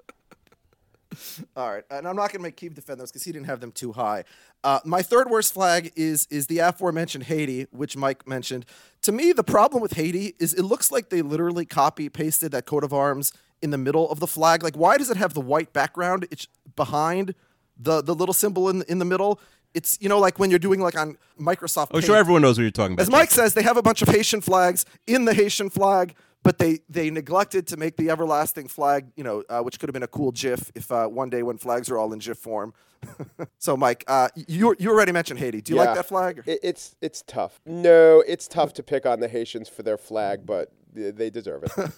All 1.56 1.72
right, 1.72 1.84
and 1.90 2.06
I'm 2.06 2.16
not 2.16 2.30
going 2.32 2.38
to 2.38 2.42
make 2.42 2.56
Keith 2.56 2.74
defend 2.74 3.00
those 3.00 3.10
because 3.10 3.24
he 3.24 3.32
didn't 3.32 3.46
have 3.46 3.60
them 3.60 3.72
too 3.72 3.92
high. 3.92 4.24
Uh, 4.62 4.80
my 4.84 5.02
third 5.02 5.30
worst 5.30 5.52
flag 5.54 5.92
is 5.96 6.26
is 6.30 6.46
the 6.46 6.58
aforementioned 6.58 7.24
Haiti, 7.24 7.66
which 7.70 7.96
Mike 7.96 8.26
mentioned. 8.26 8.64
To 9.02 9.12
me, 9.12 9.32
the 9.32 9.44
problem 9.44 9.82
with 9.82 9.92
Haiti 9.94 10.34
is 10.38 10.54
it 10.54 10.62
looks 10.62 10.90
like 10.90 11.10
they 11.10 11.22
literally 11.22 11.66
copy 11.66 12.08
pasted 12.08 12.52
that 12.52 12.66
coat 12.66 12.84
of 12.84 12.92
arms 12.92 13.32
in 13.62 13.70
the 13.70 13.78
middle 13.78 14.10
of 14.10 14.20
the 14.20 14.26
flag. 14.26 14.62
Like, 14.62 14.76
why 14.76 14.96
does 14.98 15.10
it 15.10 15.16
have 15.16 15.34
the 15.34 15.40
white 15.40 15.72
background? 15.72 16.26
It's 16.30 16.48
behind 16.76 17.34
the 17.78 18.02
the 18.02 18.14
little 18.14 18.34
symbol 18.34 18.68
in 18.68 18.82
in 18.88 18.98
the 18.98 19.04
middle. 19.04 19.40
It's 19.74 19.98
you 20.00 20.08
know 20.08 20.18
like 20.20 20.38
when 20.38 20.50
you're 20.50 20.58
doing 20.58 20.80
like 20.80 20.96
on 20.96 21.18
Microsoft. 21.38 21.88
Oh, 21.90 21.94
Paint. 21.94 22.04
sure, 22.04 22.16
everyone 22.16 22.42
knows 22.42 22.58
what 22.58 22.62
you're 22.62 22.70
talking 22.70 22.94
about. 22.94 23.02
As 23.02 23.10
Mike 23.10 23.30
says, 23.30 23.54
they 23.54 23.62
have 23.62 23.76
a 23.76 23.82
bunch 23.82 24.02
of 24.02 24.08
Haitian 24.08 24.40
flags 24.40 24.86
in 25.06 25.24
the 25.24 25.34
Haitian 25.34 25.68
flag, 25.68 26.14
but 26.44 26.58
they 26.58 26.78
they 26.88 27.10
neglected 27.10 27.66
to 27.68 27.76
make 27.76 27.96
the 27.96 28.10
everlasting 28.10 28.68
flag, 28.68 29.06
you 29.16 29.24
know, 29.24 29.42
uh, 29.48 29.62
which 29.62 29.80
could 29.80 29.88
have 29.88 29.94
been 29.94 30.04
a 30.04 30.08
cool 30.08 30.30
GIF 30.30 30.70
if 30.76 30.92
uh, 30.92 31.08
one 31.08 31.30
day 31.30 31.42
when 31.42 31.58
flags 31.58 31.90
are 31.90 31.98
all 31.98 32.12
in 32.12 32.20
GIF 32.20 32.38
form. 32.38 32.72
so, 33.58 33.76
Mike, 33.76 34.04
uh, 34.06 34.28
you 34.36 34.76
you 34.78 34.90
already 34.90 35.10
mentioned 35.10 35.40
Haiti. 35.40 35.60
Do 35.60 35.72
you 35.72 35.78
like 35.78 35.94
that 35.94 36.06
flag? 36.06 36.42
It, 36.46 36.60
it's 36.62 36.94
it's 37.00 37.22
tough. 37.22 37.60
No, 37.66 38.22
it's 38.26 38.46
tough 38.46 38.74
to 38.74 38.82
pick 38.82 39.06
on 39.06 39.20
the 39.20 39.28
Haitians 39.28 39.68
for 39.68 39.82
their 39.82 39.98
flag, 39.98 40.46
but 40.46 40.70
they 40.92 41.10
they 41.10 41.30
deserve 41.30 41.64
it. 41.64 41.90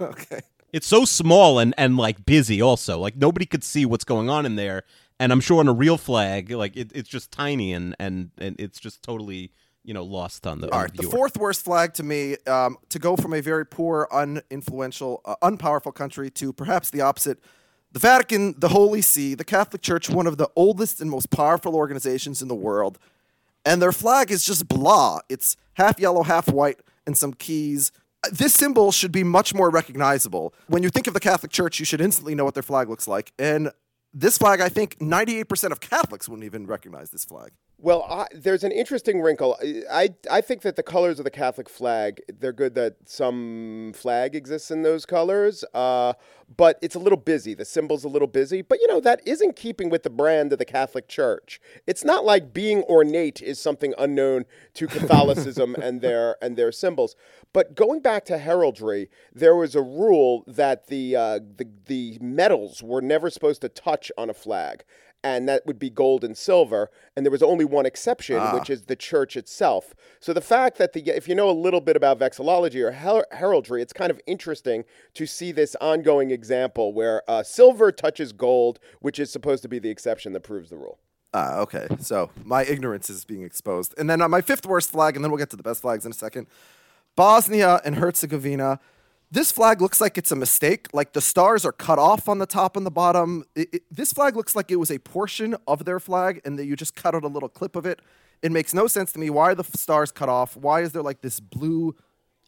okay. 0.00 0.40
It's 0.72 0.86
so 0.86 1.04
small 1.06 1.58
and 1.58 1.74
and 1.78 1.96
like 1.96 2.24
busy. 2.24 2.60
Also, 2.60 2.98
like 2.98 3.16
nobody 3.16 3.46
could 3.46 3.64
see 3.64 3.86
what's 3.86 4.04
going 4.04 4.28
on 4.30 4.46
in 4.46 4.56
there. 4.56 4.84
And 5.18 5.30
I'm 5.30 5.40
sure 5.40 5.60
on 5.60 5.68
a 5.68 5.72
real 5.72 5.98
flag, 5.98 6.50
like 6.50 6.76
it, 6.76 6.90
it's 6.94 7.08
just 7.08 7.30
tiny 7.32 7.72
and 7.72 7.96
and 7.98 8.30
and 8.38 8.56
it's 8.58 8.78
just 8.78 9.02
totally 9.02 9.52
you 9.84 9.94
know 9.94 10.04
lost 10.04 10.46
on 10.46 10.60
the. 10.60 10.68
All 10.70 10.78
on 10.78 10.84
right, 10.84 10.96
the 10.96 11.02
viewer. 11.02 11.10
fourth 11.10 11.36
worst 11.36 11.64
flag 11.64 11.94
to 11.94 12.02
me, 12.02 12.36
um, 12.46 12.76
to 12.88 12.98
go 12.98 13.16
from 13.16 13.32
a 13.32 13.40
very 13.40 13.66
poor, 13.66 14.08
uninfluential, 14.12 15.20
uh, 15.24 15.36
unpowerful 15.42 15.94
country 15.94 16.30
to 16.30 16.52
perhaps 16.52 16.90
the 16.90 17.00
opposite. 17.00 17.38
The 17.92 17.98
Vatican, 17.98 18.54
the 18.56 18.68
Holy 18.68 19.02
See, 19.02 19.34
the 19.34 19.44
Catholic 19.44 19.82
Church, 19.82 20.08
one 20.08 20.26
of 20.26 20.38
the 20.38 20.48
oldest 20.56 21.00
and 21.02 21.10
most 21.10 21.30
powerful 21.30 21.76
organizations 21.76 22.40
in 22.40 22.48
the 22.48 22.54
world, 22.54 22.98
and 23.66 23.82
their 23.82 23.92
flag 23.92 24.30
is 24.30 24.44
just 24.44 24.66
blah. 24.66 25.20
It's 25.28 25.56
half 25.74 26.00
yellow, 26.00 26.22
half 26.22 26.48
white, 26.48 26.80
and 27.06 27.16
some 27.16 27.34
keys. 27.34 27.92
This 28.30 28.54
symbol 28.54 28.92
should 28.92 29.12
be 29.12 29.24
much 29.24 29.52
more 29.52 29.68
recognizable. 29.68 30.54
When 30.68 30.82
you 30.82 30.90
think 30.90 31.06
of 31.06 31.12
the 31.14 31.20
Catholic 31.20 31.52
Church, 31.52 31.80
you 31.80 31.84
should 31.84 32.00
instantly 32.00 32.34
know 32.34 32.44
what 32.44 32.54
their 32.54 32.62
flag 32.62 32.88
looks 32.88 33.08
like. 33.08 33.32
And 33.38 33.72
this 34.14 34.38
flag, 34.38 34.60
I 34.60 34.68
think 34.68 34.98
98% 34.98 35.72
of 35.72 35.80
Catholics 35.80 36.28
wouldn't 36.28 36.44
even 36.44 36.66
recognize 36.66 37.10
this 37.10 37.24
flag. 37.24 37.50
Well, 37.84 38.06
I, 38.08 38.28
there's 38.32 38.62
an 38.62 38.70
interesting 38.70 39.20
wrinkle. 39.22 39.58
I 39.90 40.10
I 40.30 40.40
think 40.40 40.62
that 40.62 40.76
the 40.76 40.84
colors 40.84 41.18
of 41.18 41.24
the 41.24 41.32
Catholic 41.32 41.68
flag 41.68 42.20
they're 42.32 42.52
good 42.52 42.76
that 42.76 42.94
some 43.06 43.90
flag 43.92 44.36
exists 44.36 44.70
in 44.70 44.82
those 44.82 45.04
colors, 45.04 45.64
uh, 45.74 46.12
but 46.56 46.78
it's 46.80 46.94
a 46.94 47.00
little 47.00 47.18
busy. 47.18 47.54
The 47.54 47.64
symbol's 47.64 48.04
a 48.04 48.08
little 48.08 48.28
busy, 48.28 48.62
but 48.62 48.78
you 48.80 48.86
know 48.86 49.00
that 49.00 49.20
isn't 49.26 49.56
keeping 49.56 49.90
with 49.90 50.04
the 50.04 50.10
brand 50.10 50.52
of 50.52 50.60
the 50.60 50.64
Catholic 50.64 51.08
Church. 51.08 51.60
It's 51.84 52.04
not 52.04 52.24
like 52.24 52.54
being 52.54 52.84
ornate 52.84 53.42
is 53.42 53.58
something 53.58 53.94
unknown 53.98 54.44
to 54.74 54.86
Catholicism 54.98 55.74
and 55.74 56.00
their 56.00 56.36
and 56.40 56.56
their 56.56 56.70
symbols. 56.70 57.16
But 57.52 57.74
going 57.74 57.98
back 58.00 58.24
to 58.26 58.38
heraldry, 58.38 59.10
there 59.34 59.56
was 59.56 59.74
a 59.74 59.82
rule 59.82 60.44
that 60.46 60.86
the 60.86 61.16
uh, 61.16 61.40
the 61.56 61.66
the 61.86 62.18
metals 62.20 62.80
were 62.80 63.02
never 63.02 63.28
supposed 63.28 63.60
to 63.62 63.68
touch 63.68 64.12
on 64.16 64.30
a 64.30 64.34
flag 64.34 64.84
and 65.24 65.48
that 65.48 65.66
would 65.66 65.78
be 65.78 65.90
gold 65.90 66.24
and 66.24 66.36
silver. 66.36 66.90
And 67.16 67.24
there 67.24 67.30
was 67.30 67.42
only 67.42 67.64
one 67.64 67.86
exception, 67.86 68.40
which 68.54 68.68
is 68.68 68.82
the 68.82 68.96
church 68.96 69.36
itself. 69.36 69.94
So 70.20 70.32
the 70.32 70.40
fact 70.40 70.78
that 70.78 70.92
the 70.92 71.00
if 71.10 71.28
you 71.28 71.34
know 71.34 71.48
a 71.48 71.52
little 71.52 71.80
bit 71.80 71.96
about 71.96 72.18
vexillology 72.18 72.82
or 72.82 72.92
her- 72.92 73.26
heraldry, 73.32 73.82
it's 73.82 73.92
kind 73.92 74.10
of 74.10 74.20
interesting 74.26 74.84
to 75.14 75.26
see 75.26 75.52
this 75.52 75.76
ongoing 75.80 76.30
example 76.30 76.92
where 76.92 77.22
uh, 77.28 77.42
silver 77.42 77.92
touches 77.92 78.32
gold, 78.32 78.78
which 79.00 79.18
is 79.18 79.30
supposed 79.30 79.62
to 79.62 79.68
be 79.68 79.78
the 79.78 79.90
exception 79.90 80.32
that 80.32 80.40
proves 80.40 80.70
the 80.70 80.76
rule. 80.76 80.98
Ah, 81.34 81.58
okay. 81.60 81.86
So 81.98 82.30
my 82.44 82.64
ignorance 82.64 83.08
is 83.08 83.24
being 83.24 83.42
exposed. 83.42 83.94
And 83.96 84.10
then 84.10 84.20
uh, 84.20 84.28
my 84.28 84.42
fifth 84.42 84.66
worst 84.66 84.90
flag, 84.90 85.16
and 85.16 85.24
then 85.24 85.30
we'll 85.30 85.38
get 85.38 85.50
to 85.50 85.56
the 85.56 85.62
best 85.62 85.80
flags 85.80 86.04
in 86.04 86.12
a 86.12 86.14
second. 86.14 86.46
Bosnia 87.16 87.80
and 87.84 87.96
Herzegovina. 87.96 88.80
This 89.32 89.50
flag 89.50 89.80
looks 89.80 89.98
like 89.98 90.18
it's 90.18 90.30
a 90.30 90.36
mistake. 90.36 90.88
Like 90.92 91.14
the 91.14 91.20
stars 91.22 91.64
are 91.64 91.72
cut 91.72 91.98
off 91.98 92.28
on 92.28 92.36
the 92.38 92.44
top 92.46 92.76
and 92.76 92.84
the 92.86 92.90
bottom. 92.90 93.44
It, 93.56 93.68
it- 93.72 93.82
this 93.90 94.12
flag 94.12 94.36
looks 94.36 94.54
like 94.54 94.70
it 94.70 94.76
was 94.76 94.90
a 94.90 94.98
portion 94.98 95.56
of 95.66 95.84
their 95.86 95.98
flag, 95.98 96.40
and 96.44 96.58
that 96.58 96.66
you 96.66 96.76
just 96.76 96.94
cut 96.94 97.14
out 97.14 97.24
a 97.24 97.28
little 97.28 97.48
clip 97.48 97.74
of 97.74 97.86
it. 97.86 98.00
It 98.42 98.52
makes 98.52 98.74
no 98.74 98.86
sense 98.86 99.10
to 99.12 99.18
me. 99.18 99.30
Why 99.30 99.46
are 99.50 99.54
the 99.54 99.62
f- 99.62 99.74
stars 99.74 100.12
cut 100.12 100.28
off? 100.28 100.56
Why 100.56 100.82
is 100.82 100.92
there 100.92 101.02
like 101.02 101.22
this 101.22 101.40
blue? 101.40 101.96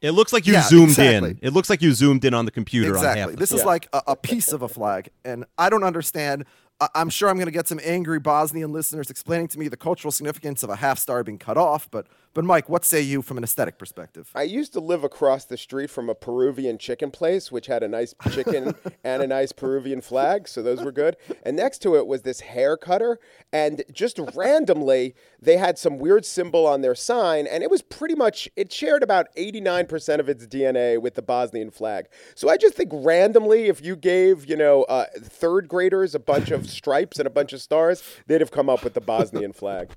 It 0.03 0.11
looks 0.11 0.33
like 0.35 0.47
you 0.47 0.53
Yeah, 0.53 0.63
zoomed 0.63 0.91
exactly. 0.91 1.31
in. 1.31 1.39
It 1.41 1.53
looks 1.55 1.71
like 1.71 1.81
you 1.81 1.95
zoomed 1.95 2.25
in 2.27 2.35
on 2.35 2.45
the 2.45 2.51
computer 2.51 2.91
on 2.99 3.03
half. 3.03 3.13
Exactly. 3.15 3.35
the 3.37 3.39
This 3.41 3.53
is 3.53 3.65
like 3.65 3.89
a, 3.95 4.03
a 4.09 4.17
piece 4.17 4.53
of 4.53 4.61
a 4.61 4.69
flag, 4.69 5.09
and 5.25 5.47
I 5.57 5.71
don't 5.71 5.85
understand. 5.85 6.45
I- 6.81 6.89
I'm 6.95 7.09
sure 7.09 7.31
I'm 7.31 7.37
going 7.37 7.47
to 7.47 7.53
get 7.53 7.67
some 7.69 7.81
angry 7.83 8.19
Bosnian 8.19 8.73
listeners 8.73 9.09
explaining 9.09 9.49
to 9.49 9.59
me 9.59 9.69
the 9.69 9.77
cultural 9.79 10.13
significance 10.13 10.63
of 10.63 10.69
a 10.69 10.77
half 10.77 10.99
star 10.99 11.25
being 11.25 11.39
cut 11.39 11.57
off. 11.57 11.89
But, 11.91 12.09
but 12.35 12.45
Mike, 12.45 12.69
what 12.69 12.85
say 12.85 13.01
you 13.01 13.23
from 13.23 13.39
an 13.39 13.45
aesthetic 13.45 13.79
perspective? 13.79 14.31
I 14.35 14.43
used 14.43 14.73
to 14.75 14.81
live 14.81 15.05
across 15.05 15.45
the 15.45 15.57
street 15.57 15.89
from 15.89 16.11
a 16.11 16.15
Peruvian 16.15 16.79
chicken 16.79 17.11
place, 17.11 17.53
which 17.53 17.67
had 17.67 17.83
a 17.83 17.89
nice 17.89 18.15
chicken 18.33 18.75
and 19.05 19.23
a 19.23 19.27
nice 19.27 19.53
Peruvian 19.53 20.01
flag, 20.01 20.49
so 20.49 20.63
those 20.63 20.83
were 20.83 20.93
good. 20.93 21.17
And 21.45 21.57
next 21.57 21.79
to 21.83 21.97
it 21.97 22.07
was 22.07 22.23
this 22.23 22.41
hair 22.41 22.77
cutter, 22.77 23.21
and 23.53 23.83
just 23.93 24.19
randomly, 24.35 25.15
they 25.41 25.57
had 25.57 25.79
some 25.79 25.99
weird 25.99 26.25
symbol 26.25 26.67
on 26.67 26.81
their 26.81 26.95
sign, 26.95 27.47
and 27.47 27.63
it 27.63 27.71
was 27.71 27.83
pretty 27.83 28.15
much, 28.15 28.49
it 28.57 28.73
shared 28.73 29.03
about 29.03 29.29
89% 29.37 30.19
of 30.19 30.29
its 30.29 30.47
DNA 30.47 31.01
with 31.01 31.15
the 31.15 31.23
Bosnian 31.23 31.71
flag. 31.71 32.07
So 32.35 32.49
I 32.49 32.57
just 32.57 32.75
think 32.75 32.91
randomly, 32.93 33.67
if 33.67 33.85
you 33.85 33.95
gave, 33.95 34.49
you 34.49 34.57
know, 34.57 34.83
uh, 34.85 35.07
third 35.17 35.69
graders 35.69 36.15
a 36.15 36.19
bunch 36.19 36.51
of 36.51 36.69
stripes 36.69 37.19
and 37.19 37.27
a 37.27 37.31
bunch 37.31 37.53
of 37.53 37.61
stars, 37.61 38.03
they'd 38.27 38.41
have 38.41 38.51
come 38.51 38.69
up 38.69 38.83
with 38.83 38.95
the 38.95 39.01
Bosnian 39.01 39.53
flag. 39.53 39.91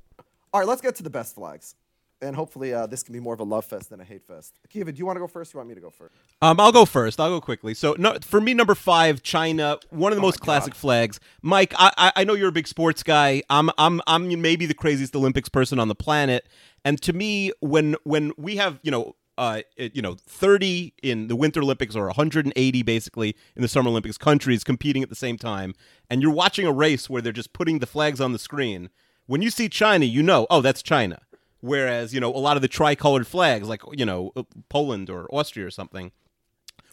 All 0.54 0.62
right, 0.62 0.68
let's 0.68 0.82
get 0.82 0.96
to 0.96 1.04
the 1.04 1.10
best 1.10 1.36
flags, 1.36 1.76
and 2.22 2.36
hopefully 2.36 2.74
uh, 2.74 2.88
this 2.88 3.04
can 3.04 3.14
be 3.14 3.20
more 3.20 3.34
of 3.34 3.40
a 3.40 3.44
love 3.44 3.66
fest 3.66 3.90
than 3.90 4.00
a 4.00 4.04
hate 4.04 4.26
fest. 4.26 4.60
Kiva, 4.70 4.92
do 4.92 4.98
you 5.00 5.06
want 5.06 5.18
to 5.18 5.20
go 5.20 5.28
first? 5.28 5.54
or 5.54 5.58
You 5.58 5.60
want 5.60 5.70
me 5.70 5.76
to 5.76 5.82
go 5.82 5.90
first? 5.90 6.16
Um, 6.42 6.60
I'll 6.60 6.72
go 6.72 6.86
first. 6.86 7.20
I'll 7.20 7.30
go 7.30 7.42
quickly. 7.42 7.74
So, 7.74 7.96
no, 7.98 8.18
for 8.22 8.42
me, 8.42 8.54
number 8.54 8.76
five, 8.76 9.22
China, 9.24 9.78
one 9.90 10.12
of 10.12 10.16
the 10.16 10.22
most 10.22 10.40
classic 10.40 10.74
flags. 10.76 11.20
Mike, 11.42 11.74
I, 11.78 11.92
I 11.98 12.12
I 12.18 12.24
know 12.24 12.34
you're 12.34 12.50
a 12.50 12.54
big 12.54 12.68
sports 12.68 13.04
guy. 13.04 13.44
I'm 13.50 13.70
I'm 13.78 14.02
I'm 14.08 14.42
maybe 14.42 14.66
the 14.66 14.74
craziest 14.74 15.16
Olympics 15.16 15.50
person 15.50 15.80
on 15.80 15.88
the 15.88 15.96
planet. 15.96 16.48
And 16.86 17.02
to 17.04 17.14
me, 17.14 17.52
when 17.60 17.96
when 18.04 18.34
we 18.38 18.58
have 18.58 18.80
you 18.84 18.92
know. 18.92 19.16
Uh, 19.40 19.62
it- 19.76 19.96
you 19.96 20.02
know, 20.02 20.16
30 20.28 20.96
in 21.04 21.28
the 21.28 21.36
Winter 21.36 21.62
Olympics 21.62 21.96
or 21.96 22.08
180 22.08 22.82
basically 22.82 23.36
in 23.56 23.62
the 23.62 23.68
Summer 23.68 23.88
Olympics 23.92 24.18
countries 24.18 24.64
competing 24.64 25.04
at 25.04 25.10
the 25.10 25.16
same 25.16 25.38
time, 25.38 25.76
and 26.10 26.24
you're 26.24 26.32
watching 26.34 26.66
a 26.66 26.72
race 26.72 27.08
where 27.08 27.22
they're 27.22 27.32
just 27.32 27.54
putting 27.54 27.78
the 27.78 27.86
flags 27.86 28.20
on 28.20 28.34
the 28.34 28.40
screen. 28.40 28.90
When 29.28 29.44
you 29.44 29.52
see 29.52 29.70
China, 29.70 30.06
you 30.06 30.24
know, 30.24 30.48
oh, 30.50 30.62
that's 30.62 30.82
China. 30.82 31.20
Whereas, 31.60 32.14
you 32.14 32.20
know, 32.20 32.30
a 32.34 32.38
lot 32.38 32.56
of 32.56 32.62
the 32.62 32.68
tricolored 32.68 33.26
flags, 33.28 33.68
like, 33.68 33.82
you 33.92 34.06
know, 34.06 34.32
Poland 34.70 35.10
or 35.10 35.28
Austria 35.34 35.66
or 35.66 35.72
something, 35.72 36.12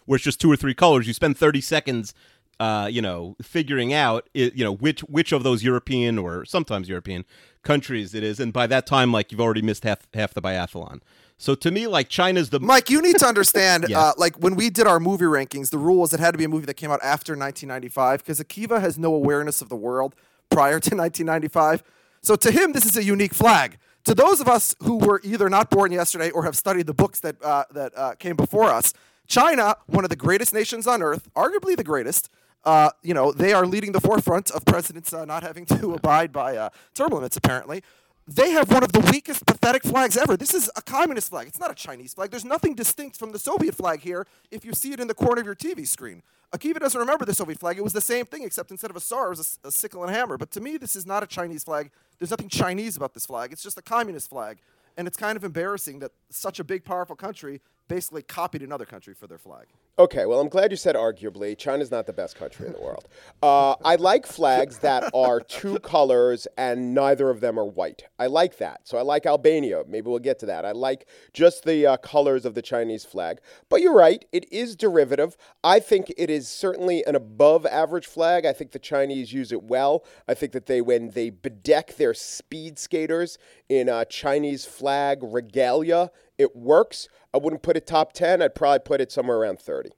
where 0.05 0.15
it's 0.15 0.23
just 0.23 0.41
two 0.41 0.51
or 0.51 0.55
three 0.55 0.73
colors, 0.73 1.07
you 1.07 1.13
spend 1.13 1.37
30 1.37 1.61
seconds, 1.61 2.13
uh, 2.59 2.87
you 2.91 3.01
know, 3.01 3.35
figuring 3.41 3.93
out, 3.93 4.27
you 4.33 4.63
know, 4.63 4.71
which 4.73 5.01
which 5.01 5.31
of 5.31 5.43
those 5.43 5.63
European 5.63 6.17
or 6.17 6.45
sometimes 6.45 6.89
European 6.89 7.25
countries 7.63 8.13
it 8.15 8.23
is. 8.23 8.39
And 8.39 8.51
by 8.53 8.65
that 8.67 8.87
time, 8.87 9.11
like, 9.11 9.31
you've 9.31 9.41
already 9.41 9.61
missed 9.61 9.83
half, 9.83 10.07
half 10.13 10.33
the 10.33 10.41
biathlon. 10.41 11.01
So 11.37 11.53
to 11.53 11.69
me, 11.69 11.85
like, 11.85 12.07
China's 12.09 12.49
the. 12.49 12.59
Mike, 12.59 12.89
you 12.89 13.01
need 13.01 13.17
to 13.19 13.25
understand, 13.27 13.85
Yes. 13.89 13.97
uh, 13.99 14.13
like 14.17 14.37
when 14.37 14.55
we 14.55 14.69
did 14.69 14.87
our 14.87 14.99
movie 14.99 15.25
rankings, 15.25 15.69
the 15.69 15.77
rule 15.77 15.97
was 15.97 16.13
it 16.13 16.19
had 16.19 16.31
to 16.31 16.37
be 16.37 16.45
a 16.45 16.49
movie 16.49 16.65
that 16.65 16.75
came 16.75 16.91
out 16.91 17.01
after 17.03 17.33
1995 17.33 18.19
because 18.23 18.39
Akiva 18.39 18.79
has 18.79 18.97
no 18.97 19.13
awareness 19.13 19.61
of 19.61 19.69
the 19.69 19.75
world 19.75 20.15
prior 20.49 20.79
to 20.79 20.95
1995. 20.95 21.83
So 22.21 22.35
to 22.37 22.51
him, 22.51 22.71
this 22.73 22.85
is 22.85 22.95
a 22.97 23.03
unique 23.03 23.33
flag. 23.33 23.77
To 24.05 24.13
those 24.13 24.39
of 24.39 24.47
us 24.47 24.75
who 24.83 24.97
were 24.97 25.19
either 25.23 25.49
not 25.49 25.71
born 25.71 25.91
yesterday 25.91 26.29
or 26.29 26.45
have 26.45 26.55
studied 26.55 26.85
the 26.85 26.93
books 26.93 27.19
that 27.21 27.41
uh, 27.43 27.65
that 27.71 27.91
uh, 27.97 28.13
came 28.15 28.35
before 28.35 28.69
us, 28.69 28.93
China, 29.27 29.75
one 29.87 30.03
of 30.03 30.11
the 30.11 30.15
greatest 30.15 30.53
nations 30.53 30.85
on 30.85 31.01
earth, 31.01 31.27
arguably 31.35 31.75
the 31.75 31.83
greatest. 31.83 32.29
Uh, 32.63 32.89
you 33.03 33.13
know, 33.13 33.31
they 33.31 33.53
are 33.53 33.65
leading 33.65 33.91
the 33.91 34.01
forefront 34.01 34.49
of 34.51 34.65
presidents 34.65 35.13
uh, 35.13 35.25
not 35.25 35.43
having 35.43 35.65
to 35.65 35.93
abide 35.95 36.31
by 36.31 36.55
uh, 36.55 36.69
term 36.93 37.09
limits, 37.09 37.35
apparently 37.35 37.83
they 38.27 38.51
have 38.51 38.71
one 38.71 38.83
of 38.83 38.91
the 38.91 38.99
weakest, 39.11 39.45
pathetic 39.45 39.83
flags 39.83 40.17
ever. 40.17 40.35
This 40.35 40.53
is 40.53 40.69
a 40.75 40.81
communist 40.81 41.29
flag. 41.29 41.47
It's 41.47 41.59
not 41.59 41.69
a 41.69 41.75
Chinese 41.75 42.13
flag. 42.13 42.31
There's 42.31 42.45
nothing 42.45 42.73
distinct 42.73 43.17
from 43.17 43.31
the 43.31 43.39
Soviet 43.39 43.75
flag 43.75 44.01
here 44.01 44.25
if 44.49 44.65
you 44.65 44.73
see 44.73 44.93
it 44.93 44.99
in 44.99 45.07
the 45.07 45.13
corner 45.13 45.41
of 45.41 45.45
your 45.45 45.55
TV 45.55 45.87
screen. 45.87 46.23
Akiva 46.51 46.79
doesn't 46.79 46.99
remember 46.99 47.25
the 47.25 47.33
Soviet 47.33 47.59
flag. 47.59 47.77
It 47.77 47.83
was 47.83 47.93
the 47.93 48.01
same 48.01 48.25
thing, 48.25 48.43
except 48.43 48.71
instead 48.71 48.89
of 48.89 48.95
a 48.95 48.99
star, 48.99 49.27
it 49.27 49.37
was 49.37 49.59
a 49.63 49.71
sickle 49.71 50.03
and 50.03 50.15
hammer. 50.15 50.37
But 50.37 50.51
to 50.51 50.61
me, 50.61 50.77
this 50.77 50.95
is 50.95 51.05
not 51.05 51.21
a 51.21 51.27
Chinese 51.27 51.63
flag. 51.63 51.91
There's 52.17 52.31
nothing 52.31 52.49
Chinese 52.49 52.97
about 52.97 53.13
this 53.13 53.25
flag. 53.25 53.51
It's 53.51 53.61
just 53.61 53.77
a 53.77 53.81
communist 53.81 54.29
flag. 54.29 54.57
And 54.97 55.07
it's 55.07 55.17
kind 55.17 55.35
of 55.35 55.43
embarrassing 55.43 55.99
that 55.99 56.11
such 56.29 56.59
a 56.59 56.63
big, 56.63 56.83
powerful 56.83 57.15
country 57.15 57.61
basically 57.87 58.21
copied 58.21 58.61
another 58.61 58.85
country 58.85 59.13
for 59.13 59.27
their 59.27 59.37
flag. 59.37 59.67
Okay, 59.97 60.25
well, 60.25 60.41
I'm 60.41 60.49
glad 60.49 60.71
you 60.71 60.77
said 60.77 60.95
arguably. 60.95 61.57
China's 61.57 61.89
not 61.89 62.05
the 62.05 62.11
best 62.11 62.35
country 62.35 62.67
in 62.67 62.73
the 62.73 62.81
world. 62.81 63.07
Uh, 63.41 63.75
I 63.85 63.95
like 63.95 64.25
flags 64.25 64.79
that 64.79 65.09
are 65.13 65.39
two 65.39 65.79
colors 65.95 66.47
and 66.57 66.93
neither 66.93 67.29
of 67.29 67.39
them 67.39 67.57
are 67.57 67.65
white. 67.65 68.03
I 68.19 68.27
like 68.27 68.57
that. 68.57 68.81
So 68.83 68.97
I 68.97 69.03
like 69.03 69.25
Albania. 69.25 69.83
Maybe 69.87 70.09
we'll 70.09 70.19
get 70.19 70.37
to 70.39 70.45
that. 70.47 70.65
I 70.65 70.73
like 70.73 71.07
just 71.31 71.63
the 71.63 71.87
uh, 71.87 71.97
colors 71.97 72.43
of 72.43 72.55
the 72.55 72.61
Chinese 72.61 73.05
flag. 73.05 73.39
But 73.69 73.79
you're 73.81 73.95
right, 73.95 74.25
it 74.33 74.51
is 74.51 74.75
derivative. 74.75 75.37
I 75.63 75.79
think 75.79 76.11
it 76.17 76.29
is 76.29 76.49
certainly 76.49 77.05
an 77.05 77.15
above 77.15 77.65
average 77.65 78.07
flag. 78.07 78.45
I 78.45 78.51
think 78.51 78.71
the 78.71 78.79
Chinese 78.79 79.31
use 79.31 79.53
it 79.53 79.63
well. 79.63 80.03
I 80.27 80.33
think 80.33 80.51
that 80.51 80.65
they, 80.65 80.81
when 80.81 81.11
they 81.11 81.31
bedeck 81.31 81.95
their 81.95 82.13
speed 82.13 82.77
skaters 82.77 83.37
in 83.69 83.87
uh, 83.87 84.03
Chinese 84.05 84.65
flag 84.65 85.19
regalia, 85.21 86.11
it 86.37 86.55
works. 86.55 87.07
I 87.33 87.37
wouldn't 87.37 87.61
put 87.63 87.77
it 87.77 87.87
top 87.87 88.13
10. 88.13 88.41
I'd 88.41 88.55
probably 88.55 88.79
put 88.79 89.01
it 89.01 89.11
somewhere 89.11 89.37
around 89.37 89.59
30. 89.59 89.91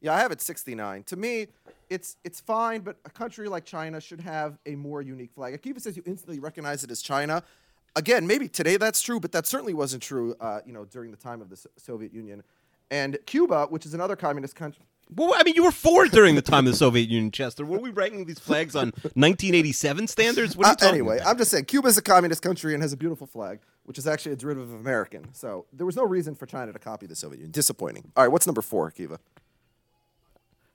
Yeah, 0.00 0.14
I 0.14 0.18
have 0.18 0.30
it 0.32 0.40
69. 0.40 1.04
To 1.04 1.16
me, 1.16 1.46
it's 1.88 2.16
it's 2.22 2.40
fine, 2.40 2.80
but 2.82 2.96
a 3.04 3.10
country 3.10 3.48
like 3.48 3.64
China 3.64 4.00
should 4.00 4.20
have 4.20 4.58
a 4.66 4.74
more 4.74 5.00
unique 5.02 5.32
flag. 5.32 5.60
Akiva 5.60 5.80
says 5.80 5.96
you 5.96 6.02
instantly 6.06 6.38
recognize 6.38 6.84
it 6.84 6.90
as 6.90 7.00
China. 7.00 7.42
Again, 7.94 8.26
maybe 8.26 8.46
today 8.48 8.76
that's 8.76 9.00
true, 9.00 9.18
but 9.20 9.32
that 9.32 9.46
certainly 9.46 9.72
wasn't 9.72 10.02
true. 10.02 10.34
Uh, 10.38 10.60
you 10.66 10.72
know, 10.72 10.84
during 10.84 11.10
the 11.10 11.16
time 11.16 11.40
of 11.40 11.48
the 11.48 11.56
So- 11.56 11.70
Soviet 11.76 12.12
Union 12.12 12.42
and 12.90 13.18
Cuba, 13.26 13.66
which 13.66 13.86
is 13.86 13.94
another 13.94 14.16
communist 14.16 14.54
country. 14.54 14.84
Well, 15.08 15.34
I 15.36 15.44
mean, 15.44 15.54
you 15.54 15.62
were 15.62 15.70
four 15.70 16.06
during 16.08 16.34
the 16.34 16.42
time 16.42 16.66
of 16.66 16.72
the 16.72 16.76
Soviet 16.76 17.08
Union, 17.08 17.30
Chester. 17.30 17.64
Were 17.64 17.78
we 17.78 17.90
ranking 17.90 18.24
these 18.24 18.40
flags 18.40 18.74
on 18.74 18.88
1987 19.14 20.08
standards? 20.08 20.56
What 20.56 20.66
are 20.66 20.70
you 20.70 20.72
Uh, 20.72 20.74
talking 20.76 20.94
anyway, 20.94 21.16
about? 21.18 21.28
I'm 21.28 21.38
just 21.38 21.52
saying 21.52 21.66
Cuba 21.66 21.86
is 21.88 21.96
a 21.96 22.02
communist 22.02 22.42
country 22.42 22.74
and 22.74 22.82
has 22.82 22.92
a 22.92 22.96
beautiful 22.96 23.26
flag, 23.26 23.60
which 23.84 23.98
is 23.98 24.06
actually 24.08 24.32
a 24.32 24.36
derivative 24.36 24.72
of 24.72 24.80
American. 24.80 25.28
So 25.32 25.66
there 25.72 25.86
was 25.86 25.94
no 25.94 26.04
reason 26.04 26.34
for 26.34 26.46
China 26.46 26.72
to 26.72 26.78
copy 26.80 27.06
the 27.06 27.14
Soviet 27.14 27.38
Union. 27.38 27.52
Disappointing. 27.52 28.10
All 28.16 28.24
right, 28.24 28.32
what's 28.32 28.46
number 28.46 28.62
four, 28.62 28.90
Kiva? 28.90 29.20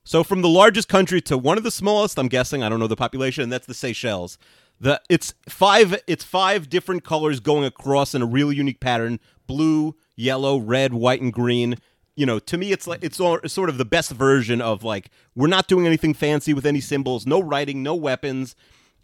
So 0.04 0.24
from 0.24 0.42
the 0.42 0.50
largest 0.50 0.88
country 0.88 1.22
to 1.22 1.38
one 1.38 1.58
of 1.58 1.64
the 1.64 1.70
smallest, 1.72 2.18
I'm 2.18 2.28
guessing 2.28 2.64
I 2.64 2.70
don't 2.70 2.80
know 2.80 2.88
the 2.88 2.96
population, 2.96 3.44
and 3.44 3.52
that's 3.52 3.68
the 3.68 3.74
Seychelles. 3.74 4.38
The 4.80 5.00
it's 5.10 5.36
five 5.48 6.02
it's 6.08 6.24
five 6.24 6.70
different 6.70 7.04
colors 7.04 7.40
going 7.40 7.66
across 7.66 8.16
in 8.16 8.22
a 8.24 8.26
really 8.26 8.56
unique 8.56 8.80
pattern: 8.80 9.20
blue, 9.46 9.96
yellow, 10.16 10.58
red, 10.58 10.94
white, 10.94 11.22
and 11.22 11.32
green. 11.32 11.76
You 12.22 12.28
know, 12.28 12.38
to 12.38 12.56
me, 12.56 12.72
it's 12.72 12.86
like 12.86 13.04
it's 13.04 13.20
all, 13.20 13.40
sort 13.48 13.68
of 13.68 13.80
the 13.80 13.84
best 13.84 14.12
version 14.12 14.62
of 14.62 14.84
like 14.84 15.10
we're 15.34 15.48
not 15.48 15.66
doing 15.66 15.88
anything 15.88 16.14
fancy 16.14 16.54
with 16.54 16.68
any 16.68 16.80
symbols, 16.80 17.26
no 17.26 17.40
writing, 17.40 17.82
no 17.82 17.96
weapons, 17.96 18.56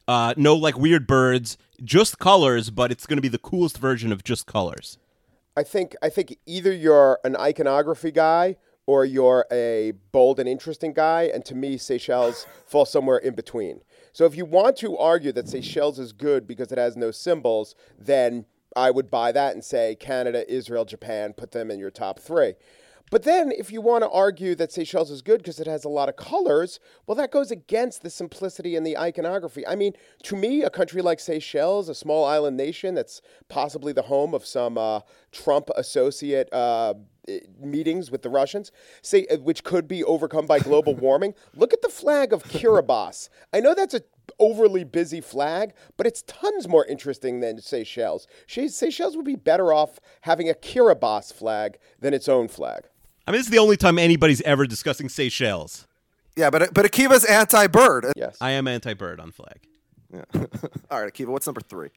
uh, 0.07 0.35
no 0.37 0.55
like 0.55 0.77
weird 0.77 1.07
birds, 1.07 1.57
just 1.83 2.19
colors. 2.19 2.69
But 2.69 2.91
it's 2.91 3.07
going 3.07 3.17
to 3.17 3.21
be 3.23 3.27
the 3.27 3.39
coolest 3.39 3.79
version 3.79 4.11
of 4.11 4.23
just 4.23 4.45
colors. 4.45 4.99
I 5.55 5.63
think 5.63 5.95
I 6.03 6.09
think 6.09 6.37
either 6.45 6.71
you're 6.71 7.17
an 7.23 7.35
iconography 7.35 8.11
guy 8.11 8.57
or 8.85 9.03
you're 9.03 9.47
a 9.51 9.93
bold 10.11 10.39
and 10.39 10.47
interesting 10.47 10.93
guy, 10.93 11.23
and 11.23 11.43
to 11.45 11.55
me, 11.55 11.79
Seychelles 11.79 12.45
falls 12.67 12.91
somewhere 12.91 13.17
in 13.17 13.33
between. 13.33 13.81
So 14.13 14.25
if 14.25 14.35
you 14.35 14.45
want 14.45 14.77
to 14.77 14.95
argue 14.95 15.31
that 15.31 15.49
Seychelles 15.49 15.97
is 15.97 16.13
good 16.13 16.45
because 16.45 16.71
it 16.71 16.77
has 16.77 16.95
no 16.95 17.09
symbols, 17.09 17.73
then 17.97 18.45
I 18.75 18.91
would 18.91 19.09
buy 19.09 19.31
that 19.31 19.55
and 19.55 19.65
say 19.65 19.95
Canada, 19.95 20.47
Israel, 20.47 20.85
Japan, 20.85 21.33
put 21.33 21.49
them 21.49 21.71
in 21.71 21.79
your 21.79 21.89
top 21.89 22.19
three. 22.19 22.53
But 23.09 23.23
then, 23.23 23.51
if 23.51 23.71
you 23.71 23.79
want 23.79 24.03
to 24.03 24.09
argue 24.09 24.53
that 24.55 24.73
Seychelles 24.73 25.11
is 25.11 25.21
good 25.21 25.37
because 25.37 25.61
it 25.61 25.67
has 25.67 25.85
a 25.85 25.89
lot 25.89 26.09
of 26.09 26.17
colors, 26.17 26.79
well, 27.05 27.15
that 27.15 27.31
goes 27.31 27.51
against 27.51 28.01
the 28.01 28.09
simplicity 28.09 28.75
and 28.75 28.85
the 28.85 28.97
iconography. 28.97 29.65
I 29.65 29.75
mean, 29.75 29.93
to 30.23 30.35
me, 30.35 30.63
a 30.63 30.69
country 30.69 31.01
like 31.01 31.21
Seychelles, 31.21 31.87
a 31.87 31.95
small 31.95 32.25
island 32.25 32.57
nation 32.57 32.95
that's 32.95 33.21
possibly 33.47 33.93
the 33.93 34.01
home 34.01 34.33
of 34.33 34.45
some 34.45 34.77
uh, 34.77 35.01
Trump 35.31 35.69
associate 35.77 36.51
uh, 36.51 36.95
meetings 37.61 38.11
with 38.11 38.23
the 38.23 38.29
Russians, 38.29 38.73
say, 39.01 39.25
uh, 39.27 39.37
which 39.37 39.63
could 39.63 39.87
be 39.87 40.03
overcome 40.03 40.45
by 40.45 40.59
global 40.59 40.93
warming. 41.07 41.33
Look 41.55 41.71
at 41.71 41.81
the 41.81 41.89
flag 41.89 42.33
of 42.33 42.43
Kiribati. 42.43 43.29
I 43.53 43.61
know 43.61 43.73
that's 43.73 43.93
a 43.93 44.01
overly 44.37 44.83
busy 44.83 45.21
flag, 45.21 45.71
but 45.95 46.05
it's 46.05 46.23
tons 46.23 46.67
more 46.67 46.85
interesting 46.85 47.39
than 47.39 47.61
Seychelles. 47.61 48.27
Seychelles 48.47 49.15
would 49.15 49.25
be 49.25 49.37
better 49.37 49.71
off 49.71 50.01
having 50.21 50.49
a 50.49 50.53
Kiribati 50.53 51.31
flag 51.31 51.77
than 52.01 52.13
its 52.13 52.27
own 52.27 52.49
flag. 52.49 52.83
I 53.27 53.31
mean, 53.31 53.39
this 53.39 53.47
is 53.47 53.51
the 53.51 53.59
only 53.59 53.75
time 53.75 53.99
anybody's 53.99 54.41
ever 54.41 54.65
discussing 54.65 55.09
Seychelles. 55.09 55.85
Yeah, 56.37 56.49
but 56.49 56.73
but 56.73 56.85
Akiva's 56.85 57.25
anti-bird. 57.25 58.13
Yes. 58.15 58.37
I 58.39 58.51
am 58.51 58.67
anti-bird 58.67 59.19
on 59.19 59.31
flag. 59.31 59.59
Yeah. 60.13 60.23
All 60.91 61.01
right, 61.01 61.13
Akiva, 61.13 61.27
what's 61.27 61.45
number 61.45 61.61
three? 61.61 61.89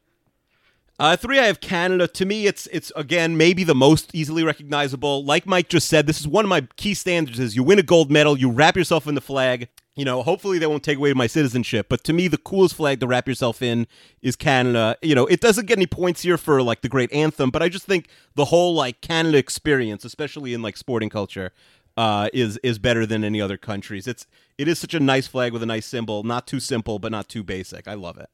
Uh, 0.99 1.17
three, 1.17 1.39
I 1.39 1.47
have 1.47 1.61
Canada. 1.61 2.09
To 2.09 2.27
me, 2.27 2.47
it's 2.47 2.67
it's 2.69 2.91
again 2.97 3.37
maybe 3.37 3.65
the 3.65 3.75
most 3.75 4.15
easily 4.15 4.43
recognizable. 4.43 5.25
Like 5.25 5.47
Mike 5.47 5.69
just 5.69 5.89
said, 5.89 6.07
this 6.07 6.21
is 6.21 6.27
one 6.29 6.45
of 6.45 6.49
my 6.49 6.63
key 6.77 6.95
standards: 6.95 7.39
is 7.39 7.55
you 7.55 7.63
win 7.63 7.79
a 7.79 7.83
gold 7.83 8.11
medal, 8.11 8.37
you 8.37 8.51
wrap 8.51 8.77
yourself 8.77 9.07
in 9.07 9.15
the 9.15 9.21
flag. 9.21 9.69
You 10.01 10.07
know, 10.07 10.23
hopefully 10.23 10.59
they 10.59 10.67
won't 10.67 10.83
take 10.83 10.97
away 10.97 11.13
my 11.13 11.27
citizenship. 11.27 11.91
But 11.91 12.05
to 12.05 12.15
me, 12.15 12.27
the 12.27 12.39
coolest 12.39 12.75
flag 12.75 13.01
to 13.01 13.07
wrap 13.07 13.29
yourself 13.29 13.61
in 13.61 13.87
is 14.23 14.35
Canada. 14.35 14.97
You 15.03 15.15
know, 15.15 15.27
it 15.27 15.43
doesn't 15.43 15.67
get 15.67 15.77
any 15.77 15.87
points 15.87 16.23
here 16.23 16.39
for 16.39 16.63
like 16.63 16.81
the 16.81 16.89
great 16.89 17.13
anthem, 17.13 17.51
but 17.51 17.63
I 17.63 17.69
just 17.69 17.85
think 17.85 18.09
the 18.35 18.47
whole 18.47 18.75
like 18.75 19.03
Canada 19.03 19.37
experience, 19.37 20.07
especially 20.07 20.55
in 20.55 20.63
like 20.63 20.79
sporting 20.79 21.11
culture, 21.11 21.53
uh, 21.99 22.31
is 22.33 22.57
is 22.63 22.79
better 22.79 23.05
than 23.05 23.25
any 23.25 23.43
other 23.43 23.59
countries. 23.59 24.07
It's 24.07 24.27
it 24.57 24.69
is 24.69 24.79
such 24.79 24.95
a 24.95 25.01
nice 25.01 25.27
flag 25.27 25.53
with 25.53 25.63
a 25.63 25.67
nice 25.67 25.85
symbol, 25.85 26.23
not 26.23 26.47
too 26.47 26.61
simple, 26.61 26.99
but 26.99 27.13
not 27.13 27.29
too 27.29 27.43
basic. 27.43 27.87
I 27.87 27.93
love 27.93 28.17
it. 28.17 28.31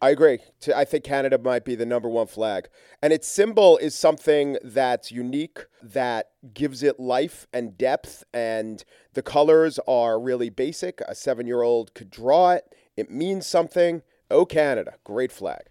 I 0.00 0.10
agree. 0.10 0.40
I 0.74 0.84
think 0.84 1.04
Canada 1.04 1.38
might 1.38 1.64
be 1.64 1.74
the 1.74 1.86
number 1.86 2.08
one 2.08 2.26
flag. 2.26 2.68
And 3.02 3.12
its 3.12 3.26
symbol 3.26 3.78
is 3.78 3.94
something 3.94 4.58
that's 4.62 5.10
unique, 5.10 5.66
that 5.82 6.30
gives 6.52 6.82
it 6.82 7.00
life 7.00 7.46
and 7.52 7.78
depth. 7.78 8.22
And 8.34 8.84
the 9.14 9.22
colors 9.22 9.78
are 9.88 10.20
really 10.20 10.50
basic. 10.50 11.00
A 11.08 11.14
seven 11.14 11.46
year 11.46 11.62
old 11.62 11.94
could 11.94 12.10
draw 12.10 12.50
it, 12.50 12.74
it 12.96 13.10
means 13.10 13.46
something. 13.46 14.02
Oh, 14.30 14.44
Canada. 14.44 14.94
Great 15.04 15.32
flag. 15.32 15.62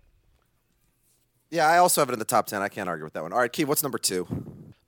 Yeah, 1.52 1.68
I 1.68 1.78
also 1.78 2.02
have 2.02 2.10
it 2.10 2.14
in 2.14 2.20
the 2.20 2.26
top 2.26 2.48
ten. 2.48 2.62
I 2.62 2.68
can't 2.70 2.90
argue 2.90 3.04
with 3.04 3.14
that 3.14 3.24
one. 3.24 3.32
All 3.32 3.40
right, 3.40 3.52
Keith, 3.52 3.68
what's 3.68 3.84
number 3.84 3.98
two? 3.98 4.28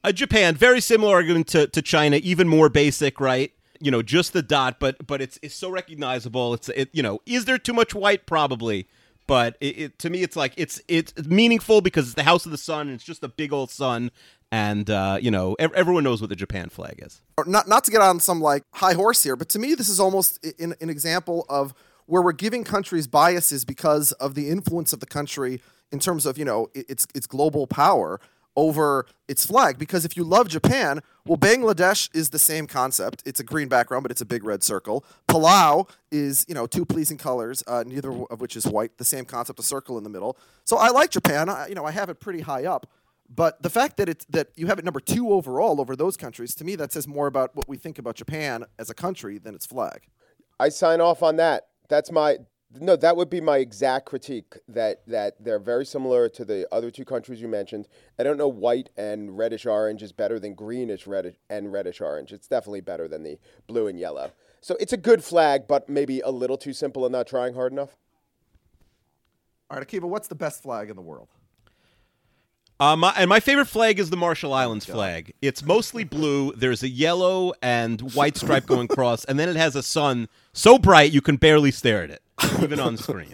Uh, 0.03 0.11
Japan, 0.11 0.55
very 0.55 0.81
similar 0.81 1.13
argument 1.13 1.47
to, 1.49 1.67
to 1.67 1.81
China, 1.81 2.17
even 2.17 2.47
more 2.47 2.69
basic, 2.69 3.19
right? 3.19 3.51
You 3.79 3.91
know, 3.91 4.01
just 4.01 4.33
the 4.33 4.41
dot, 4.41 4.79
but 4.79 5.05
but 5.05 5.21
it's 5.21 5.37
it's 5.41 5.53
so 5.53 5.69
recognizable. 5.69 6.55
It's 6.55 6.69
it 6.69 6.89
you 6.93 7.03
know, 7.03 7.19
is 7.25 7.45
there 7.45 7.57
too 7.57 7.73
much 7.73 7.93
white? 7.93 8.25
Probably, 8.25 8.87
but 9.27 9.57
it, 9.61 9.77
it 9.77 9.99
to 9.99 10.09
me 10.09 10.23
it's 10.23 10.35
like 10.35 10.53
it's 10.57 10.81
it's 10.87 11.13
meaningful 11.27 11.81
because 11.81 12.05
it's 12.05 12.15
the 12.15 12.23
House 12.23 12.45
of 12.45 12.51
the 12.51 12.57
Sun. 12.57 12.87
And 12.87 12.95
it's 12.95 13.03
just 13.03 13.23
a 13.23 13.27
big 13.27 13.53
old 13.53 13.69
sun, 13.69 14.09
and 14.51 14.89
uh, 14.89 15.17
you 15.21 15.29
know 15.31 15.55
ev- 15.59 15.73
everyone 15.73 16.03
knows 16.03 16.21
what 16.21 16.29
the 16.29 16.35
Japan 16.35 16.69
flag 16.69 16.99
is. 17.05 17.21
Not 17.45 17.67
not 17.67 17.83
to 17.83 17.91
get 17.91 18.01
on 18.01 18.19
some 18.19 18.41
like 18.41 18.63
high 18.73 18.93
horse 18.93 19.23
here, 19.23 19.35
but 19.35 19.49
to 19.49 19.59
me, 19.59 19.75
this 19.75 19.89
is 19.89 19.99
almost 19.99 20.39
i- 20.45 20.53
an, 20.63 20.73
an 20.81 20.89
example 20.89 21.45
of 21.49 21.73
where 22.05 22.21
we're 22.21 22.31
giving 22.31 22.63
countries 22.63 23.05
biases 23.05 23.65
because 23.65 24.13
of 24.13 24.33
the 24.33 24.49
influence 24.49 24.93
of 24.93 25.01
the 25.01 25.05
country 25.05 25.61
in 25.91 25.99
terms 25.99 26.25
of 26.25 26.37
you 26.37 26.45
know 26.45 26.69
its 26.73 27.05
its 27.13 27.27
global 27.27 27.67
power 27.67 28.19
over 28.57 29.05
its 29.27 29.45
flag. 29.45 29.77
Because 29.77 30.03
if 30.03 30.17
you 30.17 30.23
love 30.23 30.49
Japan, 30.49 31.01
well, 31.25 31.37
Bangladesh 31.37 32.09
is 32.13 32.31
the 32.31 32.39
same 32.39 32.67
concept. 32.67 33.21
It's 33.25 33.39
a 33.39 33.43
green 33.43 33.69
background, 33.69 34.03
but 34.03 34.11
it's 34.11 34.21
a 34.21 34.25
big 34.25 34.43
red 34.43 34.63
circle. 34.63 35.05
Palau 35.29 35.89
is 36.11 36.45
you 36.49 36.55
know 36.55 36.67
two 36.67 36.83
pleasing 36.83 37.17
colors, 37.17 37.63
uh, 37.67 37.83
neither 37.85 38.11
of 38.11 38.41
which 38.41 38.57
is 38.57 38.65
white. 38.67 38.97
The 38.97 39.05
same 39.05 39.23
concept, 39.23 39.59
a 39.59 39.63
circle 39.63 39.97
in 39.97 40.03
the 40.03 40.09
middle. 40.09 40.37
So 40.65 40.75
I 40.77 40.89
like 40.89 41.11
Japan. 41.11 41.47
I, 41.47 41.67
you 41.67 41.75
know, 41.75 41.85
I 41.85 41.91
have 41.91 42.09
it 42.09 42.19
pretty 42.19 42.41
high 42.41 42.65
up. 42.65 42.89
But 43.29 43.61
the 43.61 43.69
fact 43.69 43.97
that 43.97 44.09
it's 44.09 44.25
that 44.29 44.49
you 44.55 44.67
have 44.67 44.79
it 44.79 44.85
number 44.85 44.99
two 44.99 45.31
overall 45.31 45.79
over 45.79 45.95
those 45.95 46.17
countries, 46.17 46.55
to 46.55 46.65
me, 46.65 46.75
that 46.77 46.91
says 46.91 47.07
more 47.07 47.27
about 47.27 47.55
what 47.55 47.69
we 47.69 47.77
think 47.77 47.99
about 47.99 48.15
Japan 48.15 48.65
as 48.79 48.89
a 48.89 48.93
country 48.93 49.37
than 49.37 49.53
its 49.53 49.65
flag. 49.65 50.07
I 50.59 50.69
sign 50.69 51.01
off 51.01 51.21
on 51.21 51.35
that. 51.35 51.67
That's 51.89 52.11
my 52.11 52.37
no. 52.79 52.95
That 52.95 53.15
would 53.17 53.29
be 53.29 53.41
my 53.41 53.57
exact 53.57 54.05
critique. 54.05 54.55
That 54.67 55.05
that 55.07 55.43
they're 55.43 55.59
very 55.59 55.85
similar 55.85 56.29
to 56.29 56.45
the 56.45 56.67
other 56.71 56.91
two 56.91 57.05
countries 57.05 57.41
you 57.41 57.47
mentioned. 57.47 57.87
I 58.19 58.23
don't 58.23 58.37
know 58.37 58.47
white 58.47 58.89
and 58.97 59.37
reddish 59.37 59.65
orange 59.65 60.03
is 60.03 60.11
better 60.11 60.39
than 60.39 60.53
greenish 60.53 61.07
reddish 61.07 61.35
and 61.49 61.71
reddish 61.71 62.01
orange. 62.01 62.31
It's 62.31 62.47
definitely 62.47 62.81
better 62.81 63.07
than 63.07 63.23
the 63.23 63.37
blue 63.67 63.87
and 63.87 63.99
yellow. 63.99 64.31
So 64.61 64.75
it's 64.79 64.93
a 64.93 64.97
good 64.97 65.23
flag, 65.23 65.67
but 65.67 65.87
maybe 65.87 66.19
a 66.21 66.31
little 66.31 66.57
too 66.57 66.73
simple 66.73 67.05
and 67.05 67.11
not 67.11 67.27
trying 67.27 67.53
hard 67.53 67.71
enough. 67.71 67.95
All 69.69 69.77
right, 69.77 69.87
Akiva, 69.87 70.03
what's 70.03 70.27
the 70.27 70.35
best 70.35 70.63
flag 70.63 70.89
in 70.89 70.95
the 70.95 71.01
world? 71.01 71.27
Uh, 72.79 72.95
my, 72.95 73.11
and 73.17 73.27
my 73.27 73.39
favorite 73.39 73.65
flag 73.65 73.97
is 73.97 74.11
the 74.11 74.17
Marshall 74.17 74.53
Islands 74.53 74.85
flag. 74.85 75.33
It's 75.41 75.63
mostly 75.63 76.03
blue. 76.03 76.53
There's 76.53 76.83
a 76.83 76.87
yellow 76.87 77.53
and 77.61 78.13
white 78.13 78.37
stripe 78.37 78.67
going 78.67 78.85
across, 78.91 79.25
and 79.25 79.39
then 79.39 79.49
it 79.49 79.55
has 79.55 79.75
a 79.75 79.81
sun 79.81 80.29
so 80.53 80.77
bright 80.77 81.11
you 81.11 81.21
can 81.21 81.37
barely 81.37 81.71
stare 81.71 82.03
at 82.03 82.11
it, 82.11 82.21
even 82.61 82.79
on 82.79 82.97
screen. 82.97 83.33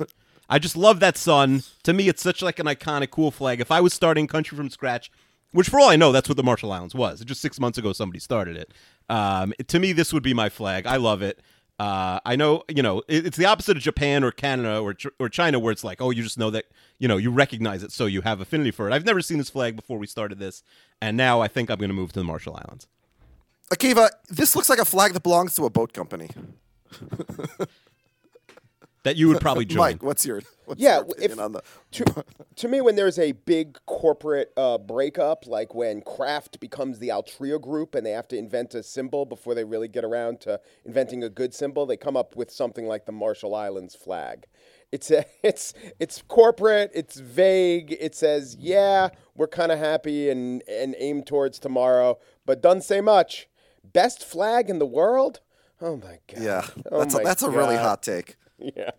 I 0.50 0.60
just 0.60 0.76
love 0.76 1.00
that 1.00 1.18
sun. 1.18 1.64
To 1.84 1.94
me, 1.94 2.08
it's 2.08 2.22
such 2.22 2.42
like 2.42 2.60
an 2.60 2.66
iconic, 2.66 3.10
cool 3.10 3.32
flag. 3.32 3.60
If 3.60 3.72
I 3.72 3.82
was 3.82 3.94
starting 3.94 4.28
country 4.28 4.58
from 4.58 4.70
scratch, 4.70 5.12
which 5.52 5.70
for 5.70 5.80
all 5.80 5.90
I 5.90 5.96
know, 5.96 6.12
that's 6.12 6.28
what 6.28 6.38
the 6.38 6.44
Marshall 6.44 6.72
Islands 6.72 6.96
was. 6.96 7.22
Just 7.22 7.42
six 7.42 7.60
months 7.60 7.78
ago, 7.78 7.94
somebody 7.94 8.20
started 8.20 8.58
it. 8.58 8.74
Um, 9.10 9.54
to 9.68 9.80
me, 9.80 9.94
this 9.94 10.12
would 10.14 10.24
be 10.24 10.34
my 10.34 10.50
flag. 10.50 10.86
I 10.86 10.98
love 10.98 11.22
it. 11.22 11.40
Uh, 11.80 12.20
I 12.26 12.36
know, 12.36 12.64
you 12.68 12.84
know, 12.84 13.00
it, 13.08 13.26
it's 13.26 13.38
the 13.38 13.46
opposite 13.46 13.78
of 13.78 13.84
Japan 13.84 14.24
or 14.24 14.32
Canada 14.32 14.80
or 14.80 14.96
or 15.20 15.28
China, 15.28 15.58
where 15.58 15.72
it's 15.72 15.84
like, 15.84 16.02
oh, 16.02 16.12
you 16.12 16.22
just 16.22 16.38
know 16.38 16.52
that, 16.52 16.66
you 17.00 17.08
know, 17.08 17.18
you 17.18 17.32
recognize 17.32 17.82
it, 17.84 17.92
so 17.92 18.06
you 18.06 18.22
have 18.22 18.40
affinity 18.40 18.70
for 18.72 18.88
it. 18.88 18.94
I've 18.94 19.06
never 19.06 19.22
seen 19.22 19.40
this 19.40 19.50
flag 19.50 19.76
before 19.76 19.98
we 19.98 20.06
started 20.06 20.38
this, 20.38 20.64
and 21.02 21.18
now 21.18 21.42
I 21.42 21.48
think 21.48 21.72
I'm 21.72 21.80
going 21.80 21.90
to 21.90 21.96
move 21.96 22.14
to 22.14 22.20
the 22.20 22.24
Marshall 22.24 22.56
Islands. 22.56 22.88
Akiva, 23.72 24.10
this 24.30 24.56
looks 24.56 24.70
like 24.70 24.80
a 24.80 24.86
flag 24.86 25.14
that 25.14 25.24
belongs 25.24 25.56
to 25.56 25.66
a 25.66 25.70
boat 25.70 25.94
company. 25.94 26.30
That 29.04 29.16
you 29.18 29.28
would 29.28 29.42
probably 29.42 29.66
join. 29.66 29.78
Mike, 29.80 30.04
what's 30.04 30.26
your 30.26 30.42
what's 30.66 30.80
Yeah, 30.82 30.98
your 30.98 31.06
if- 31.20 31.40
on 31.40 31.52
the? 31.54 31.62
to, 31.92 32.26
to 32.56 32.68
me, 32.68 32.80
when 32.82 32.96
there's 32.96 33.20
a 33.20 33.34
big 33.34 33.78
corporate 33.86 34.52
uh, 34.56 34.78
breakup, 34.78 35.46
like 35.46 35.76
when 35.76 36.02
Kraft 36.02 36.60
becomes 36.60 37.00
the 37.00 37.10
Altria 37.10 37.60
Group 37.62 37.96
and 37.96 38.06
they 38.06 38.12
have 38.12 38.28
to 38.30 38.38
invent 38.38 38.74
a 38.74 38.82
symbol 38.84 39.26
before 39.26 39.54
they 39.56 39.64
really 39.66 39.88
get 39.90 40.04
around 40.06 40.40
to 40.42 40.60
inventing 40.86 41.24
a 41.24 41.30
good 41.30 41.54
symbol, 41.54 41.86
they 41.86 41.98
come 41.98 42.16
up 42.16 42.36
with 42.36 42.50
something 42.50 42.88
like 42.88 43.06
the 43.06 43.12
Marshall 43.12 43.54
Islands 43.56 43.94
flag. 43.96 44.46
It's 44.92 45.12
a, 45.12 45.26
it's 45.44 45.74
it's 46.00 46.22
corporate. 46.28 46.92
It's 46.94 47.20
vague. 47.20 47.98
It 48.00 48.16
says, 48.16 48.56
"Yeah, 48.60 49.10
we're 49.36 49.48
kind 49.48 49.72
of 49.72 49.80
happy 49.80 50.30
and 50.30 50.62
and 50.70 50.96
aim 50.98 51.24
towards 51.24 51.60
tomorrow," 51.60 52.20
but 52.46 52.62
doesn't 52.62 52.84
say 52.84 53.02
much. 53.02 53.50
Best 53.84 54.24
flag 54.24 54.70
in 54.70 54.80
the 54.80 54.86
world? 54.86 55.42
Oh 55.82 55.98
my 55.98 56.20
god! 56.34 56.42
Yeah, 56.42 56.66
Oh 56.90 57.00
that's 57.00 57.16
a, 57.16 57.18
my 57.18 57.24
that's 57.26 57.44
a 57.44 57.50
really 57.50 57.76
hot 57.76 58.02
take. 58.02 58.38
Yeah. 58.64 58.92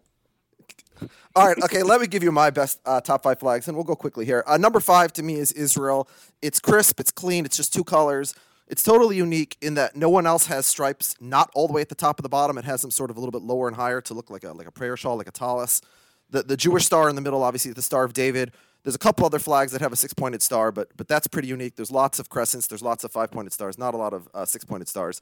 All 1.35 1.47
right, 1.49 1.57
okay. 1.65 1.83
Let 1.83 2.01
me 2.01 2.07
give 2.07 2.23
you 2.23 2.31
my 2.31 2.51
best 2.51 2.81
uh, 2.87 3.01
top 3.01 3.25
five 3.25 3.41
flags, 3.41 3.67
and 3.67 3.77
we'll 3.77 3.85
go 3.85 3.97
quickly 3.97 4.25
here. 4.25 4.45
Uh, 4.47 4.57
number 4.57 4.79
five 4.79 5.13
to 5.15 5.23
me 5.23 5.35
is 5.35 5.51
Israel. 5.53 6.09
It's 6.43 6.61
crisp, 6.61 7.01
it's 7.01 7.11
clean, 7.11 7.45
it's 7.45 7.57
just 7.57 7.73
two 7.73 7.83
colors. 7.85 8.35
It's 8.69 8.83
totally 8.83 9.17
unique 9.17 9.57
in 9.61 9.75
that 9.75 9.97
no 9.97 10.09
one 10.09 10.27
else 10.27 10.47
has 10.47 10.67
stripes, 10.67 11.17
not 11.21 11.51
all 11.55 11.67
the 11.67 11.73
way 11.73 11.83
at 11.83 11.89
the 11.89 11.95
top 11.95 12.19
of 12.19 12.23
the 12.23 12.29
bottom. 12.29 12.57
It 12.57 12.65
has 12.65 12.83
them 12.83 12.91
sort 12.91 13.11
of 13.11 13.17
a 13.17 13.21
little 13.21 13.33
bit 13.33 13.43
lower 13.43 13.67
and 13.69 13.77
higher 13.77 14.01
to 14.03 14.15
look 14.15 14.31
like 14.31 14.45
a 14.45 14.53
like 14.53 14.67
a 14.67 14.73
prayer 14.73 14.97
shawl, 14.97 15.17
like 15.17 15.29
a 15.29 15.33
tallis. 15.33 15.83
The 16.31 16.43
the 16.43 16.57
Jewish 16.57 16.87
star 16.87 17.09
in 17.09 17.17
the 17.17 17.21
middle, 17.21 17.43
obviously 17.43 17.73
the 17.73 17.83
Star 17.83 18.05
of 18.05 18.13
David. 18.13 18.53
There's 18.83 18.95
a 18.95 18.99
couple 18.99 19.25
other 19.25 19.39
flags 19.39 19.73
that 19.73 19.81
have 19.81 19.93
a 19.93 19.97
six-pointed 19.97 20.43
star, 20.43 20.71
but 20.71 20.89
but 20.97 21.09
that's 21.09 21.27
pretty 21.27 21.49
unique. 21.49 21.77
There's 21.77 21.91
lots 21.91 22.19
of 22.19 22.29
crescents. 22.29 22.67
There's 22.67 22.83
lots 22.83 23.03
of 23.03 23.13
five-pointed 23.13 23.53
stars. 23.53 23.79
Not 23.79 23.95
a 23.95 23.97
lot 23.97 24.13
of 24.13 24.29
uh, 24.35 24.45
six-pointed 24.45 24.89
stars. 24.89 25.21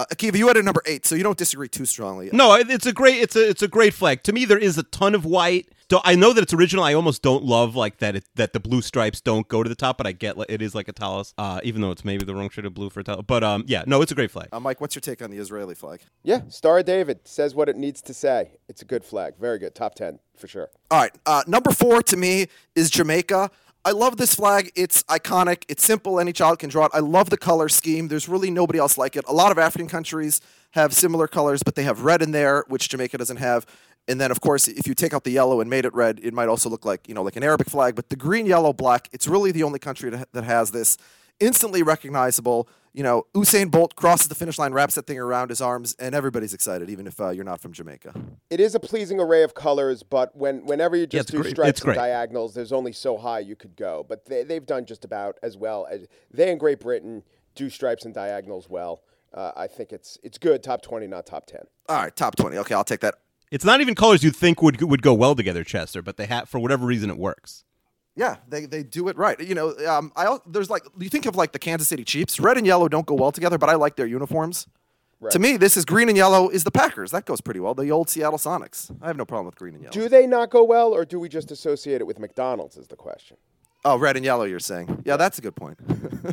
Uh, 0.00 0.06
Akiva, 0.06 0.36
you 0.36 0.48
had 0.48 0.56
a 0.56 0.62
number 0.62 0.80
eight, 0.86 1.04
so 1.04 1.14
you 1.14 1.22
don't 1.22 1.36
disagree 1.36 1.68
too 1.68 1.84
strongly. 1.84 2.30
No, 2.32 2.54
it's 2.54 2.86
a 2.86 2.92
great 2.92 3.16
it's 3.16 3.36
a 3.36 3.46
it's 3.46 3.60
a 3.60 3.68
great 3.68 3.92
flag. 3.92 4.22
To 4.22 4.32
me, 4.32 4.46
there 4.46 4.56
is 4.56 4.78
a 4.78 4.82
ton 4.82 5.14
of 5.14 5.26
white. 5.26 5.68
I 6.04 6.14
know 6.14 6.32
that 6.32 6.40
it's 6.40 6.54
original. 6.54 6.84
I 6.84 6.94
almost 6.94 7.20
don't 7.20 7.44
love 7.44 7.76
like 7.76 7.98
that 7.98 8.16
it, 8.16 8.24
that 8.36 8.54
the 8.54 8.60
blue 8.60 8.80
stripes 8.80 9.20
don't 9.20 9.46
go 9.48 9.62
to 9.62 9.68
the 9.68 9.74
top, 9.74 9.98
but 9.98 10.06
I 10.06 10.12
get 10.12 10.36
it 10.48 10.62
is 10.62 10.74
like 10.74 10.88
a 10.88 10.92
tallis, 10.92 11.34
uh, 11.36 11.60
even 11.64 11.82
though 11.82 11.90
it's 11.90 12.04
maybe 12.04 12.24
the 12.24 12.34
wrong 12.34 12.48
shade 12.48 12.64
of 12.64 12.72
blue 12.72 12.88
for 12.88 13.00
a 13.00 13.04
tallis. 13.04 13.24
But 13.26 13.44
um, 13.44 13.64
yeah, 13.66 13.84
no, 13.86 14.00
it's 14.00 14.10
a 14.10 14.14
great 14.14 14.30
flag. 14.30 14.48
Uh, 14.52 14.60
Mike, 14.60 14.80
what's 14.80 14.94
your 14.94 15.00
take 15.00 15.20
on 15.20 15.30
the 15.30 15.38
Israeli 15.38 15.74
flag? 15.74 16.00
Yeah, 16.22 16.42
Star 16.48 16.78
of 16.78 16.86
David 16.86 17.28
says 17.28 17.54
what 17.54 17.68
it 17.68 17.76
needs 17.76 18.00
to 18.02 18.14
say. 18.14 18.52
It's 18.68 18.80
a 18.80 18.86
good 18.86 19.04
flag. 19.04 19.34
Very 19.38 19.58
good. 19.58 19.74
Top 19.74 19.96
10 19.96 20.18
for 20.34 20.48
sure. 20.48 20.70
All 20.90 20.98
right. 20.98 21.12
Uh, 21.26 21.42
number 21.46 21.72
four 21.72 22.02
to 22.04 22.16
me 22.16 22.46
is 22.74 22.88
Jamaica. 22.88 23.50
I 23.82 23.92
love 23.92 24.18
this 24.18 24.34
flag. 24.34 24.70
It's 24.76 25.02
iconic. 25.04 25.64
It's 25.68 25.82
simple. 25.82 26.20
Any 26.20 26.34
child 26.34 26.58
can 26.58 26.68
draw 26.68 26.84
it. 26.84 26.90
I 26.92 26.98
love 26.98 27.30
the 27.30 27.38
color 27.38 27.68
scheme. 27.70 28.08
There's 28.08 28.28
really 28.28 28.50
nobody 28.50 28.78
else 28.78 28.98
like 28.98 29.16
it. 29.16 29.24
A 29.26 29.32
lot 29.32 29.52
of 29.52 29.58
African 29.58 29.88
countries 29.88 30.42
have 30.72 30.92
similar 30.92 31.26
colors, 31.26 31.62
but 31.62 31.76
they 31.76 31.84
have 31.84 32.02
red 32.02 32.20
in 32.20 32.32
there, 32.32 32.64
which 32.68 32.90
Jamaica 32.90 33.16
doesn't 33.16 33.38
have. 33.38 33.64
And 34.06 34.20
then, 34.20 34.30
of 34.30 34.40
course, 34.40 34.68
if 34.68 34.86
you 34.86 34.94
take 34.94 35.14
out 35.14 35.24
the 35.24 35.30
yellow 35.30 35.60
and 35.60 35.70
made 35.70 35.86
it 35.86 35.94
red, 35.94 36.20
it 36.22 36.34
might 36.34 36.48
also 36.48 36.68
look 36.68 36.84
like 36.84 37.08
you 37.08 37.14
know 37.14 37.22
like 37.22 37.36
an 37.36 37.42
Arabic 37.42 37.70
flag. 37.70 37.94
But 37.94 38.10
the 38.10 38.16
green, 38.16 38.44
yellow, 38.44 38.74
black. 38.74 39.08
It's 39.12 39.26
really 39.26 39.50
the 39.50 39.62
only 39.62 39.78
country 39.78 40.10
that 40.10 40.30
that 40.32 40.44
has 40.44 40.72
this. 40.72 40.98
Instantly 41.40 41.82
recognizable. 41.82 42.68
You 42.92 43.04
know, 43.04 43.26
Usain 43.34 43.70
Bolt 43.70 43.94
crosses 43.94 44.26
the 44.26 44.34
finish 44.34 44.58
line, 44.58 44.72
wraps 44.72 44.96
that 44.96 45.06
thing 45.06 45.18
around 45.18 45.50
his 45.50 45.60
arms, 45.60 45.94
and 46.00 46.12
everybody's 46.12 46.52
excited, 46.52 46.90
even 46.90 47.06
if 47.06 47.20
uh, 47.20 47.30
you're 47.30 47.44
not 47.44 47.60
from 47.60 47.72
Jamaica. 47.72 48.12
It 48.50 48.58
is 48.58 48.74
a 48.74 48.80
pleasing 48.80 49.20
array 49.20 49.44
of 49.44 49.54
colors, 49.54 50.02
but 50.02 50.34
when 50.36 50.66
whenever 50.66 50.96
you 50.96 51.06
just 51.06 51.22
it's 51.22 51.30
do 51.30 51.40
great. 51.40 51.50
stripes 51.52 51.70
It's 51.70 51.80
and 51.82 51.84
great. 51.86 51.94
diagonals, 51.94 52.52
there's 52.54 52.72
only 52.72 52.92
so 52.92 53.16
high 53.16 53.38
you 53.38 53.54
could 53.54 53.76
go. 53.76 54.04
But 54.08 54.26
they, 54.26 54.42
they've 54.42 54.66
done 54.66 54.86
just 54.86 55.04
about 55.04 55.38
as 55.42 55.56
well 55.56 55.86
as 55.88 56.08
they 56.32 56.50
in 56.50 56.58
Great 56.58 56.80
Britain 56.80 57.22
do 57.54 57.70
stripes 57.70 58.04
and 58.04 58.12
diagonals 58.12 58.68
well. 58.68 59.02
Uh, 59.32 59.52
I 59.56 59.68
think 59.68 59.92
it's 59.92 60.18
it's 60.24 60.38
good. 60.38 60.60
Top 60.64 60.82
20, 60.82 61.06
not 61.06 61.26
top 61.26 61.46
10. 61.46 61.60
All 61.88 61.96
right, 61.96 62.14
top 62.16 62.34
twenty. 62.34 62.58
Okay, 62.58 62.74
I'll 62.74 62.82
take 62.84 63.00
that. 63.00 63.14
It's 63.52 63.64
not 63.64 63.80
even 63.80 63.94
colors 63.94 64.24
you'd 64.24 64.34
think 64.36 64.60
would 64.62 64.82
would 64.82 65.02
go 65.02 65.14
well 65.14 65.36
together, 65.36 65.62
Chester, 65.62 66.02
but 66.02 66.16
they 66.16 66.26
have 66.26 66.48
for 66.48 66.58
whatever 66.58 66.86
reason 66.86 67.08
it 67.08 67.18
works. 67.18 67.64
Yeah, 68.20 68.36
they, 68.46 68.66
they 68.66 68.82
do 68.82 69.08
it 69.08 69.16
right. 69.16 69.40
You 69.40 69.54
know, 69.54 69.74
um, 69.88 70.12
I 70.14 70.36
there's 70.46 70.68
like 70.68 70.82
you 70.98 71.08
think 71.08 71.24
of 71.24 71.36
like 71.36 71.52
the 71.52 71.58
Kansas 71.58 71.88
City 71.88 72.04
Chiefs. 72.04 72.38
Red 72.38 72.58
and 72.58 72.66
yellow 72.66 72.86
don't 72.86 73.06
go 73.06 73.14
well 73.14 73.32
together, 73.32 73.56
but 73.56 73.70
I 73.70 73.76
like 73.76 73.96
their 73.96 74.06
uniforms. 74.06 74.66
To 75.30 75.38
me, 75.38 75.56
this 75.56 75.76
is 75.76 75.86
green 75.86 76.08
and 76.08 76.16
yellow 76.18 76.50
is 76.50 76.64
the 76.64 76.70
Packers. 76.70 77.12
That 77.12 77.24
goes 77.24 77.40
pretty 77.40 77.60
well. 77.60 77.74
The 77.74 77.90
old 77.90 78.10
Seattle 78.10 78.38
Sonics. 78.38 78.94
I 79.00 79.06
have 79.06 79.16
no 79.16 79.24
problem 79.24 79.46
with 79.46 79.56
green 79.56 79.74
and 79.74 79.82
yellow. 79.82 79.92
Do 79.92 80.08
they 80.10 80.26
not 80.26 80.50
go 80.50 80.62
well, 80.64 80.94
or 80.94 81.06
do 81.06 81.18
we 81.18 81.30
just 81.30 81.50
associate 81.50 82.02
it 82.02 82.06
with 82.06 82.18
McDonald's? 82.18 82.76
Is 82.76 82.88
the 82.88 82.96
question. 82.96 83.38
Oh, 83.86 83.96
red 83.96 84.16
and 84.16 84.24
yellow, 84.24 84.44
you're 84.44 84.58
saying. 84.60 85.02
Yeah, 85.06 85.16
that's 85.16 85.38
a 85.38 85.40
good 85.40 85.56
point. 85.56 85.78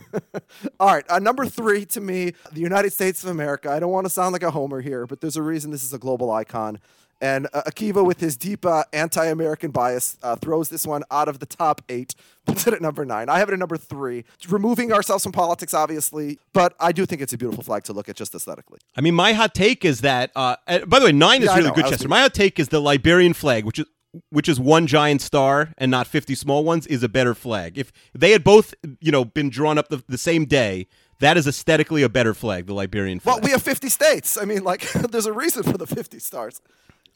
All 0.82 0.94
right, 0.94 1.06
uh, 1.10 1.20
number 1.20 1.46
three 1.46 1.86
to 1.86 2.02
me, 2.02 2.34
the 2.52 2.60
United 2.60 2.92
States 2.92 3.24
of 3.24 3.30
America. 3.30 3.72
I 3.72 3.80
don't 3.80 3.92
want 3.92 4.06
to 4.06 4.10
sound 4.10 4.34
like 4.34 4.44
a 4.44 4.52
homer 4.52 4.82
here, 4.82 5.08
but 5.08 5.22
there's 5.22 5.38
a 5.38 5.42
reason 5.42 5.72
this 5.72 5.86
is 5.86 5.94
a 5.94 5.98
global 5.98 6.30
icon. 6.32 6.80
And 7.20 7.48
uh, 7.54 7.64
Akiva, 7.66 8.06
with 8.06 8.20
his 8.20 8.38
deep 8.38 8.66
uh, 8.66 8.84
anti 8.94 9.26
American 9.26 9.72
bias, 9.72 10.18
uh, 10.22 10.36
throws 10.36 10.70
this 10.70 10.86
one 10.86 11.04
out 11.10 11.28
of 11.28 11.40
the 11.40 11.46
top 11.46 11.82
eight, 11.90 12.14
puts 12.46 12.68
it 12.68 12.74
at 12.74 12.82
number 12.82 13.06
nine. 13.06 13.28
I 13.30 13.40
have 13.40 13.50
it 13.50 13.54
at 13.54 13.60
number 13.60 13.78
three. 13.78 14.24
Removing 14.48 14.94
ourselves 14.94 15.24
from 15.24 15.32
politics, 15.32 15.74
obviously, 15.74 16.38
but 16.54 16.76
I 16.80 16.92
do 16.92 17.06
think 17.06 17.22
it's 17.22 17.34
a 17.34 17.38
beautiful 17.38 17.64
flag 17.64 17.84
to 17.86 17.94
look 17.94 18.08
at 18.10 18.16
just 18.16 18.36
aesthetically. 18.36 18.80
I 18.96 19.02
mean, 19.02 19.16
my 19.16 19.34
hot 19.34 19.56
take 19.56 19.84
is 19.84 20.02
that. 20.02 20.32
Uh, 20.36 20.56
by 20.86 21.00
the 21.00 21.06
way, 21.06 21.12
nine 21.12 21.42
is 21.42 21.48
Yeah, 21.48 21.54
I 21.54 21.58
really 21.58 21.70
good, 21.72 21.82
Chester. 21.86 21.98
thinking- 21.98 22.10
My 22.10 22.22
hot 22.22 22.34
take 22.34 22.60
is 22.60 22.68
the 22.70 22.80
Liberian 22.80 23.34
flag, 23.34 23.66
which 23.66 23.80
is 23.80 23.86
which 24.30 24.48
is 24.50 24.60
one 24.60 24.88
giant 24.88 25.22
star 25.22 25.74
and 25.78 25.92
not 25.92 26.08
fifty 26.08 26.34
small 26.34 26.64
ones, 26.64 26.88
is 26.88 27.04
a 27.04 27.10
better 27.10 27.36
flag. 27.36 27.78
If 27.78 27.92
they 28.16 28.32
had 28.32 28.44
both, 28.44 28.74
you 29.00 29.12
know, 29.12 29.26
been 29.26 29.50
drawn 29.50 29.78
up 29.78 29.90
the, 29.90 30.02
the 30.08 30.18
same 30.18 30.46
day, 30.46 30.88
that 31.20 31.36
is 31.38 31.46
aesthetically 31.48 32.04
a 32.04 32.10
better 32.10 32.34
flag. 32.34 32.66
The 32.68 32.74
Liberian 32.74 33.20
flag. 33.20 33.36
Well, 33.36 33.44
we 33.44 33.52
have 33.52 33.62
50 33.62 33.90
states. 33.90 34.38
I 34.40 34.46
mean, 34.46 34.64
like, 34.64 34.90
there's 35.12 35.26
a 35.26 35.34
reason 35.34 35.64
for 35.64 35.78
the 35.78 35.86
50 35.86 36.20
stars. 36.20 36.62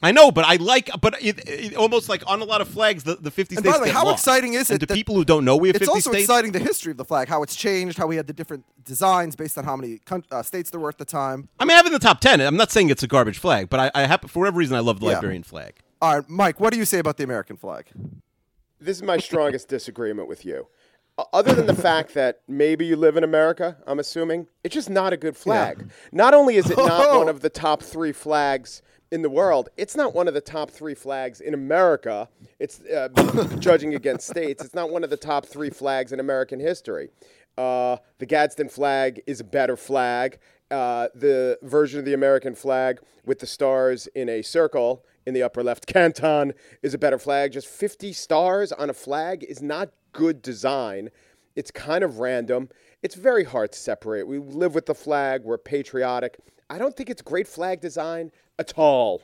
I 0.04 0.10
know, 0.10 0.32
but 0.32 0.44
I 0.44 0.56
like, 0.56 0.90
but 1.00 1.14
it, 1.22 1.48
it, 1.48 1.76
almost 1.76 2.08
like 2.08 2.24
on 2.26 2.40
a 2.40 2.44
lot 2.44 2.60
of 2.60 2.66
flags, 2.68 3.04
the, 3.04 3.14
the 3.14 3.30
50 3.30 3.54
And 3.56 3.64
states 3.64 3.72
by 3.72 3.78
the 3.78 3.82
way, 3.82 3.88
get 3.88 3.94
how 3.96 4.04
lost. 4.06 4.20
exciting 4.26 4.54
is 4.54 4.68
And 4.70 4.76
it 4.76 4.80
to 4.80 4.86
that- 4.86 4.94
people 4.94 5.14
who 5.14 5.24
don't 5.24 5.44
know 5.44 5.56
we 5.56 5.68
have 5.68 5.76
It's 5.76 5.84
50 5.84 5.92
also 5.92 6.10
states? 6.10 6.24
exciting 6.24 6.50
the 6.52 6.58
history 6.58 6.90
of 6.90 6.96
the 6.96 7.04
flag, 7.04 7.28
how 7.28 7.42
it's 7.44 7.54
changed, 7.54 7.98
how 7.98 8.06
we 8.08 8.16
had 8.16 8.26
the 8.26 8.32
different 8.32 8.64
designs 8.84 9.36
based 9.36 9.56
on 9.58 9.64
how 9.64 9.76
many 9.76 10.00
uh, 10.32 10.42
states 10.42 10.70
there 10.70 10.80
were 10.80 10.88
at 10.88 10.98
the 10.98 11.04
time. 11.04 11.48
I 11.60 11.64
mean, 11.64 11.72
I 11.72 11.76
have 11.76 11.86
in 11.86 11.92
the 11.92 11.98
top 12.00 12.18
10. 12.20 12.40
I'm 12.40 12.56
not 12.56 12.72
saying 12.72 12.90
it's 12.90 13.04
a 13.04 13.06
garbage 13.06 13.38
flag, 13.38 13.70
but 13.70 13.78
I, 13.78 13.90
I 13.94 14.06
happen, 14.06 14.28
for 14.28 14.40
whatever 14.40 14.58
reason, 14.58 14.76
I 14.76 14.80
love 14.80 14.98
the 14.98 15.06
Yeah. 15.06 15.14
Liberian 15.14 15.44
flag. 15.44 15.74
All 16.00 16.16
right, 16.16 16.28
Mike, 16.28 16.58
what 16.58 16.72
do 16.72 16.78
you 16.80 16.84
say 16.84 16.98
about 16.98 17.16
the 17.16 17.22
American 17.22 17.56
flag? 17.56 17.86
This 18.80 18.96
is 18.96 19.02
my 19.04 19.18
strongest 19.18 19.68
disagreement 19.68 20.26
with 20.26 20.44
you. 20.44 20.66
Other 21.32 21.52
than 21.54 21.66
the 21.66 21.74
fact 21.76 22.14
that 22.14 22.40
maybe 22.48 22.86
you 22.86 22.96
live 22.96 23.16
in 23.16 23.22
America, 23.22 23.76
I'm 23.86 24.00
assuming, 24.00 24.48
it's 24.64 24.74
just 24.74 24.90
not 24.90 25.12
a 25.12 25.16
good 25.16 25.36
flag. 25.36 25.90
Not 26.10 26.32
only 26.34 26.56
is 26.56 26.70
it 26.70 26.78
not 26.78 27.16
one 27.18 27.28
of 27.28 27.40
the 27.42 27.50
top 27.50 27.82
three 27.82 28.12
flags 28.12 28.82
in 29.12 29.20
the 29.20 29.28
world, 29.28 29.68
it's 29.76 29.94
not 29.94 30.14
one 30.14 30.26
of 30.26 30.32
the 30.32 30.40
top 30.40 30.70
three 30.70 30.94
flags 30.94 31.42
in 31.42 31.52
America. 31.52 32.28
It's 32.58 32.80
uh, 32.80 33.08
judging 33.58 33.94
against 33.94 34.26
states. 34.26 34.64
It's 34.64 34.74
not 34.74 34.90
one 34.90 35.04
of 35.04 35.10
the 35.10 35.18
top 35.18 35.44
three 35.44 35.68
flags 35.68 36.12
in 36.12 36.18
American 36.18 36.58
history. 36.58 37.10
Uh, 37.58 37.98
the 38.18 38.24
Gadsden 38.24 38.70
flag 38.70 39.20
is 39.26 39.38
a 39.38 39.44
better 39.44 39.76
flag. 39.76 40.38
Uh, 40.70 41.08
the 41.14 41.58
version 41.62 41.98
of 41.98 42.06
the 42.06 42.14
American 42.14 42.54
flag 42.54 43.00
with 43.26 43.38
the 43.38 43.46
stars 43.46 44.06
in 44.14 44.30
a 44.30 44.40
circle 44.40 45.04
in 45.26 45.34
the 45.34 45.42
upper 45.42 45.62
left 45.62 45.86
canton 45.92 46.54
is 46.80 46.94
a 46.94 46.98
better 46.98 47.18
flag. 47.18 47.52
Just 47.52 47.68
50 47.68 48.14
stars 48.14 48.72
on 48.72 48.88
a 48.88 48.94
flag 48.94 49.44
is 49.44 49.60
not 49.60 49.90
good 50.12 50.40
design. 50.40 51.10
It's 51.54 51.70
kind 51.70 52.02
of 52.02 52.18
random. 52.18 52.70
It's 53.02 53.14
very 53.14 53.44
hard 53.44 53.72
to 53.72 53.78
separate. 53.78 54.26
We 54.26 54.38
live 54.38 54.74
with 54.74 54.86
the 54.86 54.94
flag, 54.94 55.42
we're 55.44 55.58
patriotic. 55.58 56.38
I 56.70 56.78
don't 56.78 56.96
think 56.96 57.10
it's 57.10 57.20
great 57.20 57.46
flag 57.46 57.82
design 57.82 58.32
at 58.58 58.72
all. 58.76 59.22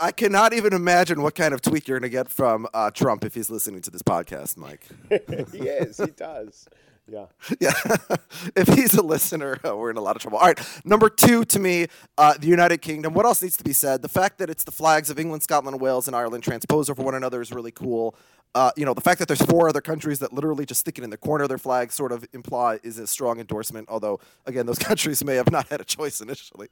I 0.00 0.10
cannot 0.10 0.52
even 0.52 0.72
imagine 0.72 1.22
what 1.22 1.34
kind 1.34 1.52
of 1.52 1.60
tweet 1.60 1.86
you're 1.86 1.98
going 1.98 2.10
to 2.10 2.12
get 2.12 2.28
from 2.28 2.66
uh, 2.72 2.90
Trump 2.90 3.24
if 3.24 3.34
he's 3.34 3.50
listening 3.50 3.82
to 3.82 3.90
this 3.90 4.02
podcast, 4.02 4.56
Mike. 4.56 4.86
he 5.52 5.58
is, 5.68 5.98
he 5.98 6.06
does. 6.06 6.66
Yeah. 7.08 7.26
yeah. 7.60 7.72
if 8.56 8.68
he's 8.68 8.94
a 8.94 9.02
listener, 9.02 9.58
uh, 9.64 9.76
we're 9.76 9.90
in 9.90 9.96
a 9.96 10.00
lot 10.00 10.16
of 10.16 10.22
trouble. 10.22 10.38
All 10.38 10.46
right. 10.46 10.82
Number 10.84 11.08
two 11.08 11.44
to 11.46 11.58
me, 11.58 11.88
uh, 12.16 12.34
the 12.38 12.46
United 12.46 12.78
Kingdom. 12.78 13.12
What 13.12 13.26
else 13.26 13.42
needs 13.42 13.56
to 13.56 13.64
be 13.64 13.72
said? 13.72 14.02
The 14.02 14.08
fact 14.08 14.38
that 14.38 14.48
it's 14.48 14.64
the 14.64 14.72
flags 14.72 15.10
of 15.10 15.18
England, 15.18 15.42
Scotland, 15.42 15.80
Wales, 15.80 16.06
and 16.06 16.16
Ireland 16.16 16.44
transposed 16.44 16.90
over 16.90 17.02
one 17.02 17.14
another 17.14 17.40
is 17.40 17.52
really 17.52 17.72
cool. 17.72 18.14
Uh, 18.54 18.70
you 18.76 18.84
know, 18.84 18.94
the 18.94 19.00
fact 19.00 19.18
that 19.18 19.28
there's 19.28 19.42
four 19.42 19.68
other 19.68 19.80
countries 19.80 20.18
that 20.18 20.32
literally 20.32 20.66
just 20.66 20.80
stick 20.80 20.98
it 20.98 21.04
in 21.04 21.10
the 21.10 21.16
corner 21.16 21.44
of 21.44 21.48
their 21.48 21.58
flag 21.58 21.90
sort 21.90 22.12
of 22.12 22.24
imply 22.32 22.78
is 22.82 22.98
a 22.98 23.06
strong 23.06 23.40
endorsement. 23.40 23.88
Although, 23.88 24.20
again, 24.46 24.66
those 24.66 24.78
countries 24.78 25.24
may 25.24 25.36
have 25.36 25.50
not 25.50 25.68
had 25.68 25.80
a 25.80 25.84
choice 25.84 26.20
initially. 26.20 26.68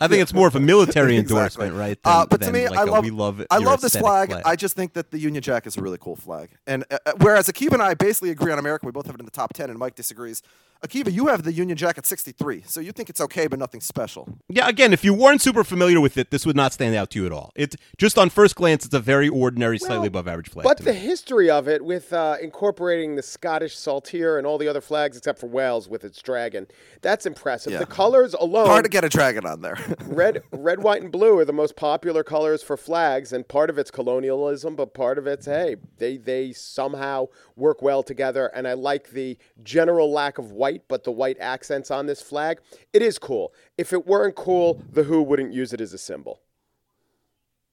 I 0.00 0.08
think 0.08 0.22
it's 0.22 0.32
more 0.34 0.48
of 0.48 0.56
a 0.56 0.60
military 0.60 1.16
Exactly. 1.16 1.36
endorsement, 1.66 1.74
right? 1.74 1.98
uh, 2.04 2.20
than- 2.20 2.28
but 2.28 2.40
to 2.46 2.52
me, 2.52 2.68
like 2.68 2.78
I 2.78 2.82
a, 2.82 2.86
love 2.86 3.04
we 3.04 3.10
love 3.10 3.40
it. 3.40 3.46
I 3.50 3.58
love 3.58 3.80
this 3.80 3.96
aesthetic 3.96 4.30
flag. 4.30 4.42
I 4.44 4.56
just 4.56 4.76
think 4.76 4.92
that 4.94 5.10
the 5.10 5.18
Union 5.18 5.42
Jack 5.42 5.66
is 5.66 5.76
a 5.76 5.82
really 5.82 5.98
cool 5.98 6.16
flag. 6.16 6.50
And 6.66 6.84
uh, 6.90 6.98
uh, 7.06 7.12
whereas 7.20 7.48
Akib 7.48 7.72
and 7.72 7.82
I 7.82 7.94
basically 7.94 8.30
agree 8.30 8.52
on 8.52 8.58
America, 8.58 8.86
we 8.86 8.92
both 8.92 9.06
have 9.06 9.14
it 9.14 9.20
in 9.20 9.24
the 9.26 9.30
top 9.32 9.52
ten, 9.54 9.70
and 9.70 9.78
Mike 9.78 9.94
disagrees. 9.94 10.42
Akiva, 10.84 11.12
you 11.12 11.28
have 11.28 11.44
the 11.44 11.52
Union 11.52 11.76
Jack 11.78 11.96
at 11.96 12.04
63, 12.04 12.64
so 12.66 12.80
you 12.80 12.90
think 12.90 13.08
it's 13.08 13.20
okay, 13.20 13.46
but 13.46 13.56
nothing 13.56 13.80
special. 13.80 14.36
Yeah, 14.48 14.66
again, 14.66 14.92
if 14.92 15.04
you 15.04 15.14
weren't 15.14 15.40
super 15.40 15.62
familiar 15.62 16.00
with 16.00 16.18
it, 16.18 16.32
this 16.32 16.44
would 16.44 16.56
not 16.56 16.72
stand 16.72 16.96
out 16.96 17.08
to 17.10 17.20
you 17.20 17.26
at 17.26 17.30
all. 17.30 17.52
It's 17.54 17.76
just 17.98 18.18
on 18.18 18.30
first 18.30 18.56
glance, 18.56 18.84
it's 18.84 18.92
a 18.92 18.98
very 18.98 19.28
ordinary, 19.28 19.78
slightly 19.78 20.08
above 20.08 20.26
average 20.26 20.48
flag. 20.48 20.64
But 20.64 20.78
the 20.78 20.92
me. 20.92 20.98
history 20.98 21.48
of 21.48 21.68
it, 21.68 21.84
with 21.84 22.12
uh, 22.12 22.36
incorporating 22.42 23.14
the 23.14 23.22
Scottish 23.22 23.76
saltire 23.78 24.38
and 24.38 24.44
all 24.46 24.58
the 24.58 24.66
other 24.66 24.80
flags 24.80 25.16
except 25.16 25.38
for 25.38 25.46
Wales 25.46 25.88
with 25.88 26.02
its 26.02 26.20
dragon, 26.20 26.66
that's 27.00 27.26
impressive. 27.26 27.74
Yeah. 27.74 27.78
The 27.78 27.86
colors 27.86 28.34
alone, 28.34 28.66
Hard 28.66 28.82
to 28.84 28.90
get 28.90 29.04
a 29.04 29.08
dragon 29.08 29.46
on 29.46 29.60
there. 29.62 29.78
red, 30.06 30.42
red, 30.52 30.82
white, 30.82 31.02
and 31.02 31.10
blue 31.10 31.38
are 31.38 31.44
the 31.44 31.52
most 31.52 31.76
popular 31.76 32.22
colors 32.22 32.62
for 32.62 32.76
flags, 32.76 33.32
and 33.32 33.48
part 33.48 33.70
of 33.70 33.78
it's 33.78 33.90
colonialism, 33.90 34.76
but 34.76 34.94
part 34.94 35.18
of 35.18 35.26
it's 35.26 35.46
hey, 35.46 35.76
they 35.98 36.16
they 36.16 36.52
somehow 36.52 37.26
work 37.56 37.82
well 37.82 38.02
together. 38.02 38.46
And 38.54 38.68
I 38.68 38.74
like 38.74 39.10
the 39.10 39.38
general 39.62 40.12
lack 40.12 40.38
of 40.38 40.52
white, 40.52 40.82
but 40.88 41.04
the 41.04 41.12
white 41.12 41.38
accents 41.40 41.90
on 41.90 42.06
this 42.06 42.20
flag. 42.20 42.60
It 42.92 43.02
is 43.02 43.18
cool. 43.18 43.52
If 43.78 43.92
it 43.92 44.06
weren't 44.06 44.36
cool, 44.36 44.82
the 44.90 45.04
Who 45.04 45.22
wouldn't 45.22 45.52
use 45.52 45.72
it 45.72 45.80
as 45.80 45.92
a 45.92 45.98
symbol. 45.98 46.40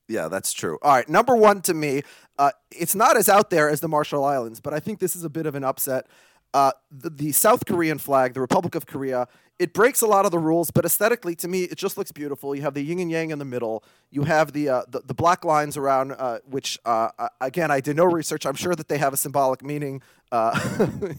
Yeah, 0.07 0.27
that's 0.27 0.51
true. 0.53 0.79
All 0.81 0.95
right, 0.95 1.07
number 1.07 1.35
one 1.35 1.61
to 1.61 1.73
me, 1.75 2.01
uh, 2.39 2.51
it's 2.71 2.95
not 2.95 3.15
as 3.15 3.29
out 3.29 3.51
there 3.51 3.69
as 3.69 3.79
the 3.79 3.87
Marshall 3.87 4.25
Islands, 4.25 4.59
but 4.59 4.73
I 4.73 4.79
think 4.79 4.99
this 4.99 5.15
is 5.15 5.23
a 5.23 5.29
bit 5.29 5.45
of 5.45 5.53
an 5.53 5.63
upset. 5.63 6.07
Uh, 6.53 6.71
the, 6.91 7.09
the 7.09 7.31
South 7.31 7.65
Korean 7.65 7.97
flag, 7.97 8.33
the 8.33 8.41
Republic 8.41 8.75
of 8.75 8.85
Korea, 8.85 9.27
it 9.59 9.73
breaks 9.73 10.01
a 10.01 10.07
lot 10.07 10.25
of 10.25 10.31
the 10.31 10.39
rules, 10.39 10.71
but 10.71 10.85
aesthetically, 10.85 11.35
to 11.35 11.47
me, 11.47 11.63
it 11.63 11.77
just 11.77 11.97
looks 11.97 12.13
beautiful. 12.13 12.55
You 12.55 12.61
have 12.61 12.73
the 12.73 12.81
yin 12.81 12.99
and 12.99 13.11
yang 13.11 13.29
in 13.31 13.39
the 13.39 13.45
middle. 13.45 13.83
You 14.09 14.23
have 14.23 14.53
the 14.53 14.69
uh, 14.69 14.81
the, 14.87 15.01
the 15.01 15.13
black 15.13 15.43
lines 15.43 15.75
around, 15.75 16.13
uh, 16.13 16.39
which 16.45 16.79
uh, 16.85 17.09
uh, 17.19 17.27
again, 17.41 17.69
I 17.69 17.81
did 17.81 17.97
no 17.97 18.05
research. 18.05 18.45
I'm 18.45 18.55
sure 18.55 18.73
that 18.73 18.87
they 18.87 18.97
have 18.97 19.13
a 19.13 19.17
symbolic 19.17 19.61
meaning 19.61 20.01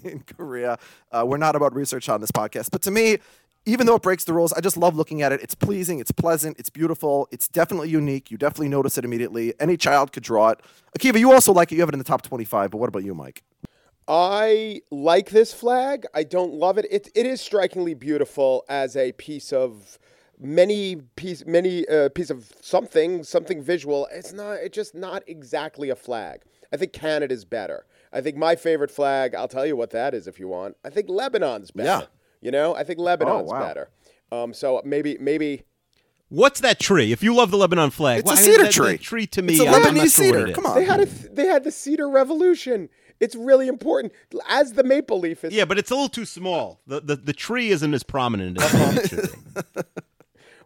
in 0.04 0.24
Korea. 0.26 0.78
We're 1.12 1.36
not 1.36 1.54
about 1.54 1.74
research 1.74 2.08
on 2.08 2.20
this 2.20 2.30
podcast, 2.30 2.70
but 2.70 2.80
to 2.82 2.90
me, 2.90 3.18
even 3.66 3.86
though 3.86 3.96
it 3.96 4.02
breaks 4.02 4.24
the 4.24 4.32
rules, 4.32 4.52
I 4.54 4.60
just 4.60 4.78
love 4.78 4.96
looking 4.96 5.20
at 5.20 5.32
it. 5.32 5.42
It's 5.42 5.54
pleasing, 5.54 6.00
it's 6.00 6.10
pleasant, 6.10 6.58
it's 6.58 6.70
beautiful, 6.70 7.28
it's 7.30 7.46
definitely 7.46 7.90
unique. 7.90 8.30
You 8.30 8.38
definitely 8.38 8.68
notice 8.68 8.96
it 8.96 9.04
immediately. 9.04 9.52
Any 9.60 9.76
child 9.76 10.12
could 10.12 10.22
draw 10.22 10.48
it. 10.48 10.60
Akiva, 10.98 11.18
you 11.18 11.30
also 11.32 11.52
like 11.52 11.70
it. 11.70 11.74
You 11.74 11.82
have 11.82 11.90
it 11.90 11.94
in 11.94 11.98
the 11.98 12.04
top 12.04 12.22
25, 12.22 12.70
but 12.70 12.78
what 12.78 12.88
about 12.88 13.04
you, 13.04 13.14
Mike? 13.14 13.42
I 14.12 14.80
like 14.90 15.30
this 15.30 15.52
flag. 15.54 16.04
I 16.12 16.24
don't 16.24 16.52
love 16.52 16.78
it. 16.78 16.86
It 16.90 17.08
it 17.14 17.26
is 17.26 17.40
strikingly 17.40 17.94
beautiful 17.94 18.64
as 18.68 18.96
a 18.96 19.12
piece 19.12 19.52
of 19.52 19.98
many 20.40 20.96
piece 21.14 21.46
many 21.46 21.86
uh, 21.86 22.08
piece 22.08 22.28
of 22.28 22.50
something 22.60 23.22
something 23.22 23.62
visual. 23.62 24.08
It's 24.10 24.32
not. 24.32 24.54
It's 24.54 24.74
just 24.74 24.96
not 24.96 25.22
exactly 25.28 25.90
a 25.90 25.96
flag. 25.96 26.40
I 26.72 26.76
think 26.76 26.92
Canada's 26.92 27.44
better. 27.44 27.86
I 28.12 28.20
think 28.20 28.36
my 28.36 28.56
favorite 28.56 28.90
flag. 28.90 29.34
I'll 29.36 29.46
tell 29.46 29.64
you 29.64 29.76
what 29.76 29.90
that 29.90 30.12
is 30.12 30.26
if 30.26 30.40
you 30.40 30.48
want. 30.48 30.76
I 30.84 30.90
think 30.90 31.08
Lebanon's 31.08 31.70
better. 31.70 31.86
Yeah. 31.88 32.06
You 32.40 32.50
know, 32.50 32.74
I 32.74 32.82
think 32.82 32.98
Lebanon's 32.98 33.48
wow. 33.50 33.60
better. 33.60 33.90
Um, 34.32 34.52
so 34.52 34.82
maybe 34.84 35.18
maybe 35.20 35.62
What's 36.30 36.60
that 36.60 36.78
tree? 36.78 37.10
If 37.12 37.24
you 37.24 37.34
love 37.34 37.50
the 37.50 37.56
Lebanon 37.56 37.90
flag, 37.90 38.20
It's 38.20 38.30
a 38.30 38.34
why- 38.34 38.40
cedar 38.40 38.62
that- 38.64 38.72
tree. 38.72 38.92
That 38.92 39.00
tree 39.00 39.26
to 39.28 39.42
me, 39.42 39.54
It's 39.54 39.62
a 39.62 39.66
I'm 39.66 39.82
not 39.82 39.82
sure 39.94 39.94
what 40.02 40.10
cedar. 40.10 40.46
it 40.46 40.50
is. 40.50 40.54
Come 40.56 40.66
on. 40.66 40.74
they 40.76 40.84
had 40.84 41.00
a 41.00 41.06
they 41.06 41.46
had 41.46 41.62
the 41.64 41.72
cedar 41.72 42.08
revolution. 42.08 42.88
It's 43.20 43.36
really 43.36 43.68
important 43.68 44.12
as 44.48 44.72
the 44.72 44.82
maple 44.82 45.20
leaf 45.20 45.44
is. 45.44 45.52
Yeah, 45.52 45.66
but 45.66 45.78
it's 45.78 45.90
a 45.90 45.94
little 45.94 46.08
too 46.08 46.24
small. 46.24 46.80
The 46.86 47.00
the, 47.00 47.16
the 47.16 47.32
tree 47.32 47.70
isn't 47.70 47.94
as 47.94 48.02
prominent 48.02 48.60
as 48.60 48.74
it 48.74 49.08
should 49.08 49.74
be. 49.74 49.82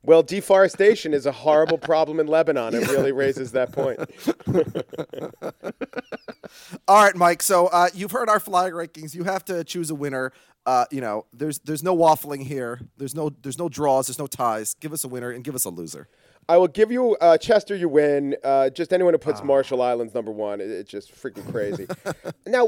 Well, 0.07 0.23
deforestation 0.23 1.15
is 1.15 1.25
a 1.25 1.33
horrible 1.33 1.79
problem 1.79 2.21
in 2.21 2.27
Lebanon. 2.27 2.75
It 2.75 2.87
really 2.89 3.13
raises 3.13 3.53
that 3.53 3.73
point. 3.73 3.99
All 6.89 7.03
right, 7.03 7.17
Mike. 7.17 7.43
So 7.43 7.69
uh, 7.69 7.89
you've 7.95 8.11
heard 8.11 8.29
our 8.29 8.39
flag 8.39 8.75
rankings. 8.75 9.15
You 9.15 9.25
have 9.25 9.47
to 9.47 9.65
choose 9.65 9.91
a 9.91 9.95
winner. 9.95 10.33
Uh, 10.67 10.85
you 10.91 11.01
know, 11.01 11.25
there's 11.33 11.59
there's 11.61 11.83
no 11.83 11.97
waffling 11.97 12.43
here. 12.43 12.81
There's 12.99 13.15
no 13.15 13.31
there's 13.43 13.59
no 13.59 13.71
draws. 13.71 14.07
There's 14.07 14.19
no 14.19 14.27
ties. 14.27 14.75
Give 14.75 14.93
us 14.93 15.05
a 15.05 15.09
winner 15.09 15.31
and 15.31 15.43
give 15.43 15.55
us 15.55 15.65
a 15.65 15.71
loser. 15.71 16.09
I 16.49 16.57
will 16.57 16.69
give 16.69 16.91
you 16.93 17.17
uh, 17.21 17.39
Chester. 17.39 17.75
You 17.75 17.89
win. 17.89 18.37
Uh, 18.45 18.71
just 18.71 18.93
anyone 18.93 19.15
who 19.15 19.19
puts 19.19 19.43
Marshall 19.43 19.81
Islands 19.83 20.15
number 20.15 20.31
one, 20.31 20.61
it, 20.61 20.71
it's 20.71 20.91
just 20.91 21.15
freaking 21.15 21.51
crazy. 21.51 21.87
now, 22.47 22.67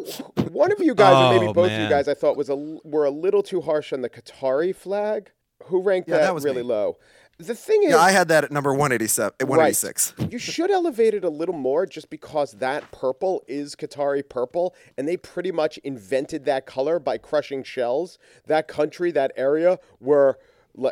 one 0.51 0.73
of 0.73 0.81
you 0.81 0.95
guys, 0.95 1.15
or 1.15 1.35
maybe 1.39 1.49
Oh, 1.51 1.53
both 1.53 1.71
of 1.71 1.81
you 1.81 1.89
guys, 1.89 2.09
I 2.09 2.15
thought 2.15 2.37
was 2.37 2.49
a 2.49 2.57
were 2.57 3.05
a 3.05 3.11
little 3.11 3.43
too 3.43 3.61
harsh 3.61 3.93
on 3.93 4.01
the 4.03 4.11
Qatari 4.11 4.75
flag. 4.75 5.31
Who 5.65 5.83
ranked 5.83 6.09
Yeah, 6.09 6.17
that, 6.19 6.23
that 6.25 6.35
was 6.35 6.45
really 6.45 6.63
me. 6.63 6.69
low? 6.69 6.99
The 7.39 7.55
thing 7.55 7.83
is, 7.83 7.91
Yeah, 7.91 7.99
I 7.99 8.13
had 8.13 8.29
that 8.29 8.45
at 8.45 8.51
number 8.51 8.71
187, 8.73 9.35
at 9.41 9.47
186. 9.47 10.15
you 10.33 10.39
should 10.39 10.71
elevate 10.71 11.13
it 11.13 11.23
a 11.23 11.29
little 11.29 11.55
more 11.55 11.85
just 11.85 12.09
because 12.09 12.53
that 12.53 12.91
purple 12.93 13.43
is 13.47 13.75
Qatari 13.77 14.27
purple, 14.27 14.75
and 14.97 15.07
they 15.07 15.19
pretty 15.19 15.53
much 15.53 15.77
invented 15.79 16.47
that 16.47 16.65
color 16.65 16.99
by 16.99 17.19
crushing 17.19 17.63
shells. 17.63 18.17
That 18.47 18.69
country, 18.69 19.11
that 19.13 19.33
area, 19.37 19.79
were, 20.01 20.39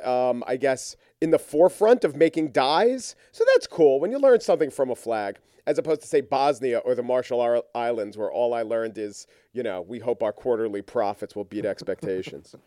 um, 0.05 0.45
I 0.47 0.57
guess, 0.57 0.97
in 1.21 1.31
the 1.31 1.39
forefront 1.39 2.05
of 2.05 2.17
making 2.17 2.53
dyes. 2.53 3.15
So 3.33 3.45
that's 3.53 3.67
cool 3.67 4.01
when 4.01 4.11
you 4.11 4.19
learn 4.19 4.41
something 4.41 4.71
from 4.71 4.91
a 4.91 4.97
flag, 4.97 5.39
as 5.67 5.79
opposed 5.79 6.03
to, 6.03 6.07
say, 6.07 6.21
Bosnia 6.21 6.79
or 6.79 6.95
the 6.95 7.03
Marshall 7.03 7.41
Ar- 7.41 7.65
Islands, 7.75 8.17
where 8.17 8.31
all 8.31 8.55
I 8.55 8.63
learned 8.63 8.99
is, 8.99 9.27
you 9.53 9.63
know, 9.63 9.81
we 9.83 9.99
hope 9.99 10.23
our 10.23 10.33
quarterly 10.33 10.83
profits 10.83 11.35
will 11.35 11.45
beat 11.45 11.65
expectations. 11.65 12.55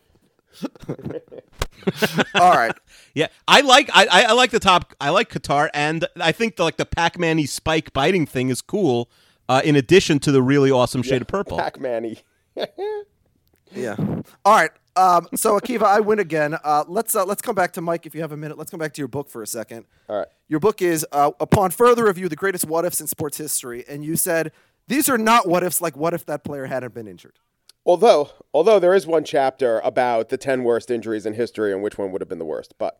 All 2.36 2.52
right. 2.52 2.76
Yeah, 3.14 3.28
I 3.48 3.62
like 3.62 3.90
I, 3.94 4.08
I 4.08 4.24
I 4.24 4.32
like 4.32 4.50
the 4.52 4.60
top. 4.60 4.96
I 5.00 5.10
like 5.10 5.30
Qatar, 5.30 5.70
and 5.74 6.08
I 6.20 6.32
think 6.32 6.56
the, 6.56 6.64
like 6.64 6.78
the 6.78 6.86
Pac-Man-y 6.86 7.46
spike 7.46 7.94
biting 7.94 8.26
thing 8.26 8.50
is 8.50 8.62
cool. 8.62 9.10
Uh, 9.50 9.62
in 9.64 9.76
addition 9.76 10.20
to 10.20 10.32
the 10.32 10.42
really 10.42 10.72
awesome 10.72 11.02
shade 11.02 11.22
of 11.22 11.28
purple. 11.28 11.58
Pac 11.58 11.80
Man 11.80 12.18
Yeah. 13.74 13.96
All 14.44 14.56
right. 14.56 14.72
Um, 14.98 15.28
so 15.36 15.60
Akiva, 15.60 15.84
I 15.84 16.00
win 16.00 16.20
again. 16.20 16.58
Uh, 16.64 16.84
let's 16.88 17.16
uh, 17.16 17.24
let's 17.24 17.42
come 17.42 17.56
back 17.56 17.74
to 17.74 17.82
Mike 17.82 18.06
if 18.06 18.16
you 18.16 18.22
have 18.22 18.32
a 18.32 18.38
minute. 18.38 18.58
Let's 18.58 18.72
come 18.72 18.80
back 18.80 18.94
to 18.94 19.02
your 19.02 19.08
book 19.08 19.30
for 19.30 19.44
a 19.44 19.48
second. 19.48 19.86
All 20.10 20.18
right. 20.18 20.28
Your 20.48 20.60
book 20.60 20.82
is 20.82 21.06
uh, 21.12 21.32
upon 21.40 21.72
further 21.72 22.06
review, 22.06 22.28
the 22.28 22.36
greatest 22.36 22.66
what 22.66 22.84
ifs 22.84 23.00
in 23.00 23.08
sports 23.08 23.38
history, 23.38 23.86
and 23.88 24.04
you 24.04 24.16
said 24.16 24.52
these 24.88 25.08
are 25.08 25.18
not 25.18 25.48
what 25.48 25.64
ifs 25.64 25.82
like 25.82 25.96
what 25.96 26.14
if 26.14 26.26
that 26.26 26.44
player 26.44 26.66
hadn't 26.66 26.94
been 26.94 27.08
injured. 27.08 27.40
Although, 27.86 28.32
although 28.54 28.80
there 28.80 28.94
is 28.94 29.06
one 29.08 29.24
chapter 29.24 29.80
about 29.80 30.30
the 30.30 30.38
ten 30.38 30.64
worst 30.64 30.90
injuries 30.90 31.26
in 31.26 31.36
history 31.36 31.72
and 31.72 31.84
which 31.84 31.98
one 31.98 32.12
would 32.12 32.22
have 32.22 32.30
been 32.30 32.40
the 32.40 32.46
worst, 32.46 32.74
but 32.80 33.00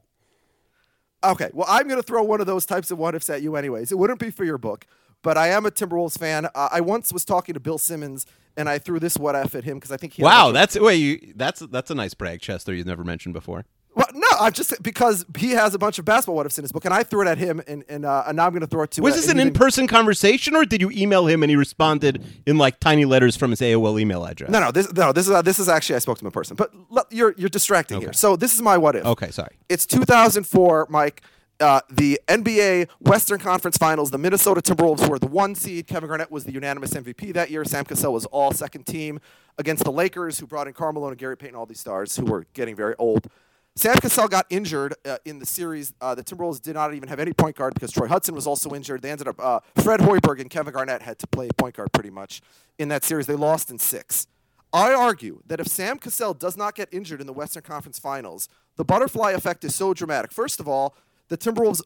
Okay, 1.24 1.50
well, 1.52 1.66
I'm 1.68 1.88
going 1.88 2.00
to 2.00 2.04
throw 2.04 2.24
one 2.24 2.42
of 2.42 2.48
those 2.48 2.66
types 2.66 2.92
of 2.92 3.00
what 3.00 3.16
ifs 3.16 3.30
at 3.30 3.42
you, 3.42 3.56
anyways. 3.56 3.92
It 3.92 3.98
wouldn't 3.98 4.20
be 4.20 4.30
for 4.30 4.46
your 4.46 4.60
book, 4.60 4.86
but 5.24 5.38
I 5.38 5.48
am 5.50 5.66
a 5.66 5.72
Timberwolves 5.72 6.18
fan. 6.18 6.46
Uh, 6.54 6.70
I 6.72 6.82
once 6.82 7.12
was 7.14 7.26
talking 7.26 7.54
to 7.54 7.60
Bill 7.60 7.78
Simmons, 7.78 8.26
and 8.56 8.68
I 8.70 8.78
threw 8.80 9.00
this 9.00 9.18
what 9.18 9.36
if 9.36 9.56
at 9.56 9.64
him 9.64 9.78
because 9.78 9.92
I 9.92 9.98
think 9.98 10.14
he. 10.14 10.24
Wow, 10.24 10.46
bunch 10.46 10.48
of- 10.50 10.54
that's 10.56 10.80
wait, 10.80 10.96
you, 10.96 11.34
that's 11.36 11.60
that's 11.62 11.92
a 11.92 11.96
nice 11.96 12.14
brag, 12.14 12.42
Chester. 12.42 12.74
You've 12.74 12.88
never 12.88 13.04
mentioned 13.04 13.34
before. 13.34 13.66
Well, 13.96 14.06
no, 14.14 14.28
I'm 14.40 14.54
just 14.54 14.84
because 14.84 15.26
he 15.40 15.52
has 15.52 15.74
a 15.74 15.80
bunch 15.80 15.98
of 15.98 16.06
basketball 16.06 16.36
what 16.36 16.46
ifs 16.46 16.60
in 16.60 16.64
his 16.64 16.72
book, 16.72 16.86
and 16.86 16.94
I 16.94 17.02
threw 17.02 17.24
it 17.24 17.28
at 17.28 17.40
him, 17.40 17.64
and 17.68 17.84
and, 17.90 18.06
uh, 18.06 18.26
and 18.28 18.38
now 18.38 18.46
I'm 18.46 18.52
going 18.52 18.62
to 18.62 18.68
throw 18.68 18.84
it 18.84 18.92
to. 18.92 19.02
Was 19.02 19.14
uh, 19.14 19.18
this 19.18 19.30
an 19.30 19.40
in-person 19.40 19.88
conversation, 19.88 20.56
or 20.56 20.66
did 20.66 20.82
you 20.82 20.92
email 20.92 21.26
him 21.26 21.42
and 21.42 21.50
he 21.50 21.56
responded 21.56 22.24
in 22.46 22.60
like 22.60 22.80
tiny 22.80 23.06
letters 23.06 23.36
from 23.36 23.50
his 23.50 23.60
AOL 23.60 24.00
email 24.00 24.24
address? 24.24 24.52
No, 24.52 24.60
no, 24.60 24.72
this 24.72 24.94
no, 24.94 25.12
this 25.12 25.26
is 25.26 25.32
uh, 25.32 25.42
this 25.42 25.58
is 25.58 25.68
actually 25.68 25.96
I 25.96 26.00
spoke 26.00 26.20
to 26.20 26.24
him 26.24 26.28
in 26.28 26.32
person, 26.32 26.56
but 26.56 26.72
l- 26.96 27.08
you're 27.10 27.34
you're 27.40 27.50
distracting 27.50 28.00
here. 28.00 28.14
So 28.14 28.36
this 28.36 28.54
is 28.54 28.62
my 28.62 28.78
what 28.78 28.96
if. 28.96 29.04
Okay, 29.04 29.32
sorry. 29.32 29.56
It's 29.68 29.88
2004, 29.88 30.88
Mike. 30.92 31.24
Uh, 31.60 31.82
the 31.90 32.20
NBA 32.28 32.88
Western 33.00 33.40
Conference 33.40 33.78
Finals. 33.78 34.12
The 34.12 34.18
Minnesota 34.18 34.62
Timberwolves 34.62 35.10
were 35.10 35.18
the 35.18 35.28
one 35.28 35.56
seed. 35.56 35.88
Kevin 35.88 36.08
Garnett 36.08 36.32
was 36.32 36.44
the 36.44 36.52
unanimous 36.52 36.94
MVP 36.94 37.34
that 37.34 37.50
year. 37.50 37.66
Sam 37.66 37.84
Cassell 37.84 38.14
was 38.14 38.26
all 38.28 38.52
second 38.52 38.86
team 38.86 39.20
against 39.58 39.84
the 39.84 39.92
Lakers, 39.92 40.40
who 40.40 40.46
brought 40.46 40.68
in 40.68 40.74
Karl 40.74 40.94
Malone 40.94 41.12
and 41.12 41.18
Gary 41.18 41.36
Payton, 41.36 41.56
all 41.56 41.66
these 41.66 41.80
stars 41.80 42.16
who 42.16 42.26
were 42.26 42.46
getting 42.54 42.76
very 42.76 42.94
old. 43.00 43.28
Sam 43.76 43.96
Cassell 43.98 44.28
got 44.28 44.48
injured 44.50 44.96
uh, 45.06 45.18
in 45.24 45.38
the 45.38 45.46
series. 45.46 45.94
Uh, 46.02 46.16
the 46.16 46.24
Timberwolves 46.24 46.60
did 46.60 46.74
not 46.74 46.96
even 46.96 47.10
have 47.10 47.20
any 47.20 47.32
point 47.32 47.56
guard 47.56 47.76
because 47.76 47.92
Troy 47.92 48.08
Hudson 48.08 48.34
was 48.34 48.48
also 48.48 48.72
injured. 48.74 49.04
They 49.04 49.12
ended 49.12 49.28
up 49.28 49.40
uh, 49.40 49.60
Fred 49.84 50.00
Hoiberg 50.00 50.42
and 50.42 50.50
Kevin 50.50 50.74
Garnett 50.74 51.04
had 51.04 51.20
to 51.20 51.28
play 51.28 51.50
point 51.58 51.76
guard 51.76 51.92
pretty 51.94 52.10
much 52.10 52.42
in 52.80 52.90
that 52.90 53.04
series. 53.04 53.28
They 53.28 53.36
lost 53.36 53.70
in 53.70 53.78
six. 53.78 54.28
I 54.74 54.94
argue 54.94 55.42
that 55.46 55.60
if 55.60 55.68
Sam 55.68 56.00
Cassell 56.00 56.34
does 56.34 56.58
not 56.58 56.76
get 56.76 56.90
injured 56.92 57.22
in 57.22 57.28
the 57.28 57.34
Western 57.34 57.64
Conference 57.64 58.00
Finals, 58.00 58.50
the 58.78 58.84
butterfly 58.84 59.32
effect 59.32 59.64
is 59.64 59.76
so 59.76 59.94
dramatic. 59.94 60.32
First 60.32 60.60
of 60.60 60.68
all, 60.68 60.96
the 61.30 61.38
Timberwolves 61.38 61.82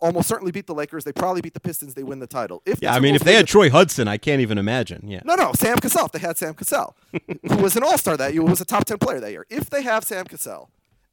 almost 0.00 0.28
certainly 0.28 0.52
beat 0.52 0.66
the 0.66 0.74
Lakers. 0.74 1.04
They 1.04 1.12
probably 1.12 1.40
beat 1.40 1.54
the 1.54 1.60
Pistons. 1.60 1.94
They 1.94 2.02
win 2.02 2.18
the 2.18 2.26
title. 2.26 2.62
If 2.66 2.80
the 2.80 2.86
Yeah, 2.86 2.94
I 2.94 3.00
mean, 3.00 3.14
if 3.14 3.22
they 3.22 3.34
had 3.34 3.44
the- 3.44 3.48
Troy 3.48 3.70
Hudson, 3.70 4.08
I 4.08 4.16
can't 4.18 4.40
even 4.40 4.58
imagine. 4.58 5.08
Yeah. 5.08 5.20
no, 5.24 5.34
no, 5.34 5.52
Sam 5.54 5.78
Cassell. 5.78 6.06
If 6.06 6.12
they 6.12 6.18
had 6.18 6.36
Sam 6.36 6.54
Cassell, 6.54 6.96
who 7.48 7.56
was 7.56 7.76
an 7.76 7.82
All 7.82 7.96
Star 7.98 8.16
that 8.16 8.34
year, 8.34 8.42
who 8.42 8.48
was 8.50 8.60
a 8.60 8.64
top 8.64 8.84
ten 8.84 8.98
player 8.98 9.20
that 9.20 9.30
year. 9.30 9.46
If 9.50 9.70
they 9.70 9.82
have 9.82 10.04
Sam 10.04 10.24
Cassell 10.26 10.70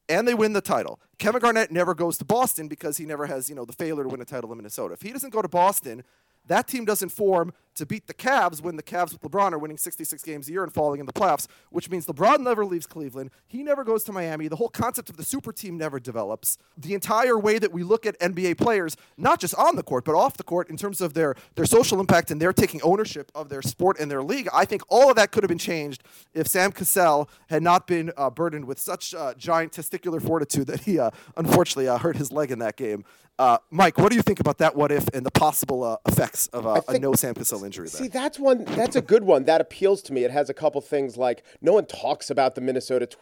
and 0.09 0.27
they 0.27 0.33
win 0.33 0.53
the 0.53 0.61
title, 0.61 0.99
Kevin 1.19 1.39
Garnett 1.41 1.71
never 1.71 1.93
goes 1.93 2.17
to 2.17 2.25
Boston 2.25 2.67
because 2.67 2.97
he 2.97 3.05
never 3.05 3.27
has 3.27 3.49
you 3.49 3.55
know 3.55 3.65
the 3.65 3.73
failure 3.73 4.03
to 4.03 4.09
win 4.09 4.21
a 4.21 4.25
title 4.25 4.51
in 4.51 4.57
Minnesota. 4.57 4.93
If 4.93 5.01
he 5.03 5.11
doesn't 5.11 5.29
go 5.31 5.41
to 5.41 5.47
Boston, 5.49 6.03
that 6.47 6.67
team 6.67 6.85
doesn't 6.85 7.09
form 7.09 7.53
to 7.75 7.85
beat 7.85 8.07
the 8.07 8.13
Cavs 8.13 8.61
when 8.61 8.75
the 8.75 8.83
Cavs 8.83 9.13
with 9.13 9.21
LeBron 9.21 9.53
are 9.53 9.57
winning 9.57 9.77
66 9.77 10.21
games 10.23 10.47
a 10.47 10.51
year 10.51 10.63
and 10.63 10.73
falling 10.73 10.99
in 10.99 11.05
the 11.05 11.13
playoffs, 11.13 11.47
which 11.69 11.89
means 11.89 12.05
LeBron 12.05 12.39
never 12.39 12.65
leaves 12.65 12.85
Cleveland. 12.85 13.31
He 13.47 13.63
never 13.63 13.83
goes 13.83 14.03
to 14.05 14.11
Miami. 14.11 14.47
The 14.47 14.55
whole 14.55 14.69
concept 14.69 15.09
of 15.09 15.17
the 15.17 15.23
super 15.23 15.51
team 15.51 15.77
never 15.77 15.99
develops. 15.99 16.57
The 16.77 16.93
entire 16.93 17.37
way 17.37 17.59
that 17.59 17.71
we 17.71 17.83
look 17.83 18.05
at 18.05 18.19
NBA 18.19 18.57
players, 18.57 18.97
not 19.17 19.39
just 19.39 19.55
on 19.55 19.75
the 19.75 19.83
court, 19.83 20.05
but 20.05 20.15
off 20.15 20.37
the 20.37 20.43
court 20.43 20.69
in 20.69 20.77
terms 20.77 21.01
of 21.01 21.13
their, 21.13 21.35
their 21.55 21.65
social 21.65 21.99
impact 21.99 22.31
and 22.31 22.41
their 22.41 22.53
taking 22.53 22.81
ownership 22.81 23.31
of 23.35 23.49
their 23.49 23.61
sport 23.61 23.97
and 23.99 24.09
their 24.09 24.23
league, 24.23 24.47
I 24.53 24.65
think 24.65 24.81
all 24.89 25.09
of 25.09 25.15
that 25.15 25.31
could 25.31 25.43
have 25.43 25.49
been 25.49 25.57
changed 25.57 26.03
if 26.33 26.47
Sam 26.47 26.71
Cassell 26.71 27.29
had 27.49 27.63
not 27.63 27.87
been 27.87 28.11
uh, 28.17 28.29
burdened 28.29 28.65
with 28.65 28.79
such 28.79 29.13
uh, 29.13 29.33
giant 29.35 29.71
testicular 29.71 30.21
fortitude 30.21 30.67
that 30.67 30.81
he 30.81 30.99
uh, 30.99 31.11
unfortunately 31.37 31.87
uh, 31.87 31.97
hurt 31.97 32.17
his 32.17 32.31
leg 32.31 32.51
in 32.51 32.59
that 32.59 32.75
game. 32.75 33.05
Uh, 33.39 33.57
Mike, 33.71 33.97
what 33.97 34.09
do 34.09 34.15
you 34.15 34.21
think 34.21 34.39
about 34.39 34.59
that? 34.59 34.75
What 34.75 34.91
if 34.91 35.07
and 35.15 35.25
the 35.25 35.31
possible 35.31 35.83
uh, 35.83 35.97
effects 36.05 36.45
of 36.47 36.67
uh, 36.67 36.81
a 36.87 36.99
no 36.99 37.13
Sam 37.13 37.33
Cassell 37.33 37.60
injury? 37.63 37.87
There? 37.87 38.03
See, 38.03 38.07
that's 38.07 38.39
one. 38.39 38.65
That's 38.65 38.95
a 38.95 39.01
good 39.01 39.23
one. 39.23 39.45
That 39.45 39.61
appeals 39.61 40.01
to 40.03 40.13
me. 40.13 40.23
It 40.23 40.31
has 40.31 40.49
a 40.49 40.53
couple 40.53 40.81
things 40.81 41.17
like 41.17 41.43
no 41.61 41.73
one 41.73 41.85
talks 41.85 42.29
about 42.29 42.55
the 42.55 42.61
Minnesota 42.61 43.07
tw- 43.07 43.17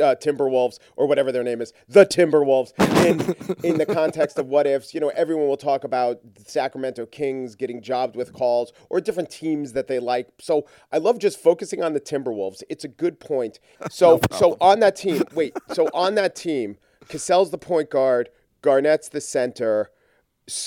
uh, 0.00 0.14
Timberwolves 0.14 0.78
or 0.96 1.06
whatever 1.06 1.32
their 1.32 1.42
name 1.42 1.60
is, 1.60 1.72
the 1.88 2.06
Timberwolves, 2.06 2.72
in 3.06 3.20
in 3.64 3.78
the 3.78 3.86
context 3.86 4.38
of 4.38 4.46
what 4.46 4.66
ifs. 4.66 4.94
You 4.94 5.00
know, 5.00 5.10
everyone 5.10 5.48
will 5.48 5.56
talk 5.56 5.84
about 5.84 6.20
Sacramento 6.46 7.06
Kings 7.06 7.54
getting 7.54 7.82
jobbed 7.82 8.16
with 8.16 8.32
calls 8.32 8.72
or 8.88 9.00
different 9.00 9.30
teams 9.30 9.72
that 9.72 9.86
they 9.86 9.98
like. 9.98 10.28
So 10.38 10.66
I 10.92 10.98
love 10.98 11.18
just 11.18 11.38
focusing 11.38 11.82
on 11.82 11.92
the 11.92 12.00
Timberwolves. 12.00 12.62
It's 12.68 12.84
a 12.84 12.88
good 12.88 13.20
point. 13.20 13.58
So 13.90 14.20
so 14.32 14.56
on 14.60 14.80
that 14.80 14.94
team, 14.96 15.22
wait. 15.34 15.56
So 15.72 15.88
on 15.92 16.14
that 16.14 16.36
team, 16.36 16.76
Cassell's 17.08 17.50
the 17.50 17.58
point 17.58 17.90
guard, 17.90 18.28
Garnett's 18.62 19.08
the 19.08 19.20
center. 19.20 19.90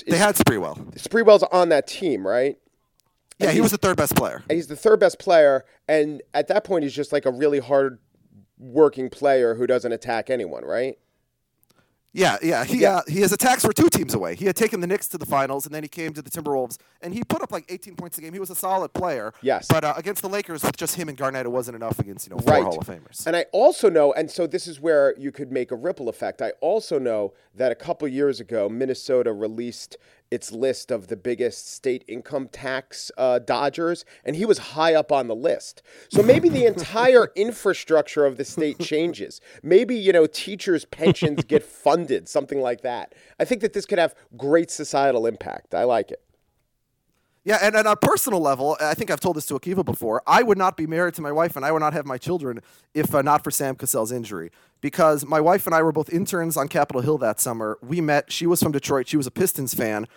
They 0.07 0.17
had 0.17 0.35
Sprewell. 0.35 0.93
Sprewell's 0.95 1.43
on 1.43 1.69
that 1.69 1.88
team, 1.88 2.27
right? 2.27 2.57
Yeah, 3.44 3.52
he 3.52 3.61
was 3.61 3.72
the 3.72 3.78
third 3.78 3.98
best 3.98 4.15
player. 4.15 4.44
and 4.49 4.56
he's 4.56 4.68
the 4.68 4.76
third 4.76 4.99
best 4.99 5.20
player. 5.20 5.65
And 5.88 6.22
at 6.34 6.48
that 6.48 6.64
point, 6.64 6.84
he's 6.84 6.94
just 6.94 7.11
like 7.11 7.26
a 7.26 7.32
really 7.32 7.60
hard 7.60 7.99
working 8.57 9.10
player 9.10 9.56
who 9.56 9.68
doesn't 9.68 9.91
attack 9.91 10.30
anyone, 10.30 10.64
right? 10.64 10.98
Yeah, 12.15 12.38
yeah. 12.44 12.64
He 12.64 12.82
Yeah. 12.82 12.98
Uh, 12.98 13.02
he 13.07 13.22
has 13.22 13.32
attacks 13.32 13.65
for 13.65 13.74
two 13.74 13.90
teams 13.90 14.14
away. 14.14 14.36
He 14.36 14.45
had 14.45 14.56
taken 14.56 14.82
the 14.82 14.88
Knicks 14.88 15.07
to 15.10 15.18
the 15.18 15.26
finals, 15.26 15.65
and 15.65 15.74
then 15.74 15.82
he 15.82 15.90
came 15.90 16.14
to 16.14 16.22
the 16.22 16.30
Timberwolves, 16.30 16.78
and 17.02 17.11
he 17.11 17.24
put 17.24 17.41
up 17.41 17.52
like 17.52 17.65
18 17.70 17.95
points 17.95 18.20
a 18.20 18.22
game. 18.22 18.34
He 18.34 18.40
was 18.40 18.52
a 18.52 18.56
solid 18.56 18.94
player. 18.94 19.34
Yes. 19.41 19.65
But 19.68 19.84
uh, 19.84 19.95
against 19.98 20.22
the 20.22 20.30
Lakers, 20.30 20.64
with 20.64 20.78
just 20.78 20.95
him 20.95 21.10
and 21.10 21.18
Garnett, 21.18 21.48
it 21.48 21.49
wasn't 21.49 21.76
enough 21.76 21.98
against 21.98 22.28
you 22.28 22.36
know 22.36 22.40
four 22.40 22.53
right. 22.53 22.64
Hall 22.64 22.78
of 22.78 22.86
Famers. 22.86 23.26
And 23.26 23.36
I 23.36 23.45
also 23.52 23.90
know, 23.90 24.14
and 24.14 24.30
so 24.30 24.45
this 24.45 24.68
is 24.68 24.80
where 24.80 25.15
you 25.18 25.32
could 25.32 25.52
make 25.52 25.72
a 25.72 25.76
ripple 25.76 26.07
effect. 26.07 26.41
I 26.41 26.52
also 26.61 26.99
know 26.99 27.34
that 27.56 27.72
a 27.72 27.76
couple 27.76 28.07
years 28.07 28.40
ago, 28.40 28.70
Minnesota 28.70 29.34
released 29.34 29.98
its 30.34 30.51
list 30.51 30.89
of 30.89 31.07
the 31.07 31.15
biggest 31.15 31.72
state 31.72 32.03
income 32.07 32.47
tax 32.47 33.11
uh, 33.19 33.38
dodgers, 33.38 34.03
and 34.26 34.35
he 34.35 34.45
was 34.45 34.57
high 34.57 34.95
up 34.95 35.11
on 35.11 35.27
the 35.27 35.35
list. 35.35 35.84
So 36.10 36.23
maybe 36.23 36.49
the 36.49 36.65
entire 36.65 37.31
infrastructure 37.35 38.26
of 38.26 38.38
the 38.38 38.43
state 38.43 38.80
changes. 38.80 39.39
Maybe 39.61 39.95
you 39.95 40.11
know 40.11 40.26
teachers' 40.26 40.85
pensions 40.85 41.43
get 41.43 41.64
funded, 41.84 42.27
something 42.27 42.60
like 42.60 42.81
that. 42.81 43.14
I 43.39 43.45
think 43.45 43.61
that 43.61 43.73
this 43.73 43.85
could 43.85 43.99
have 43.99 44.15
great 44.35 44.72
societal 44.72 45.27
impact. 45.27 45.76
I 45.76 45.84
like 45.84 46.10
it. 46.10 46.22
Yeah, 47.45 47.60
and, 47.61 47.76
on 47.76 47.86
a 47.86 47.95
personal 47.95 48.40
level, 48.40 48.78
I 48.80 48.94
think 48.94 49.11
I've 49.11 49.20
told 49.20 49.36
this 49.36 49.45
to 49.48 49.56
Akiva 49.56 49.84
before. 49.84 50.22
I 50.26 50.44
would 50.44 50.57
not 50.57 50.78
be 50.78 50.88
married 50.88 51.14
to 51.15 51.22
my 51.22 51.32
wife, 51.32 51.57
and 51.57 51.65
I 51.65 51.74
would 51.74 51.82
not 51.82 51.91
have 51.91 52.06
my 52.06 52.18
children 52.18 52.61
if 52.94 53.14
uh, 53.14 53.22
not 53.22 53.44
for 53.44 53.52
Sam 53.52 53.76
Cassell's 53.76 54.14
injury. 54.14 54.49
Because 54.80 55.26
my 55.26 55.41
wife 55.41 55.65
and 55.65 55.76
I 55.76 55.82
were 55.82 55.91
both 55.91 56.11
interns 56.11 56.56
on 56.56 56.70
Capitol 56.70 57.02
Hill 57.02 57.18
that 57.18 57.41
summer. 57.41 57.78
We 57.82 57.99
met. 57.99 58.32
She 58.32 58.48
was 58.48 58.64
from 58.64 58.72
Detroit. 58.72 59.07
She 59.10 59.18
was 59.18 59.28
a 59.28 59.32
Pistons 59.32 59.74
fan. 59.74 60.07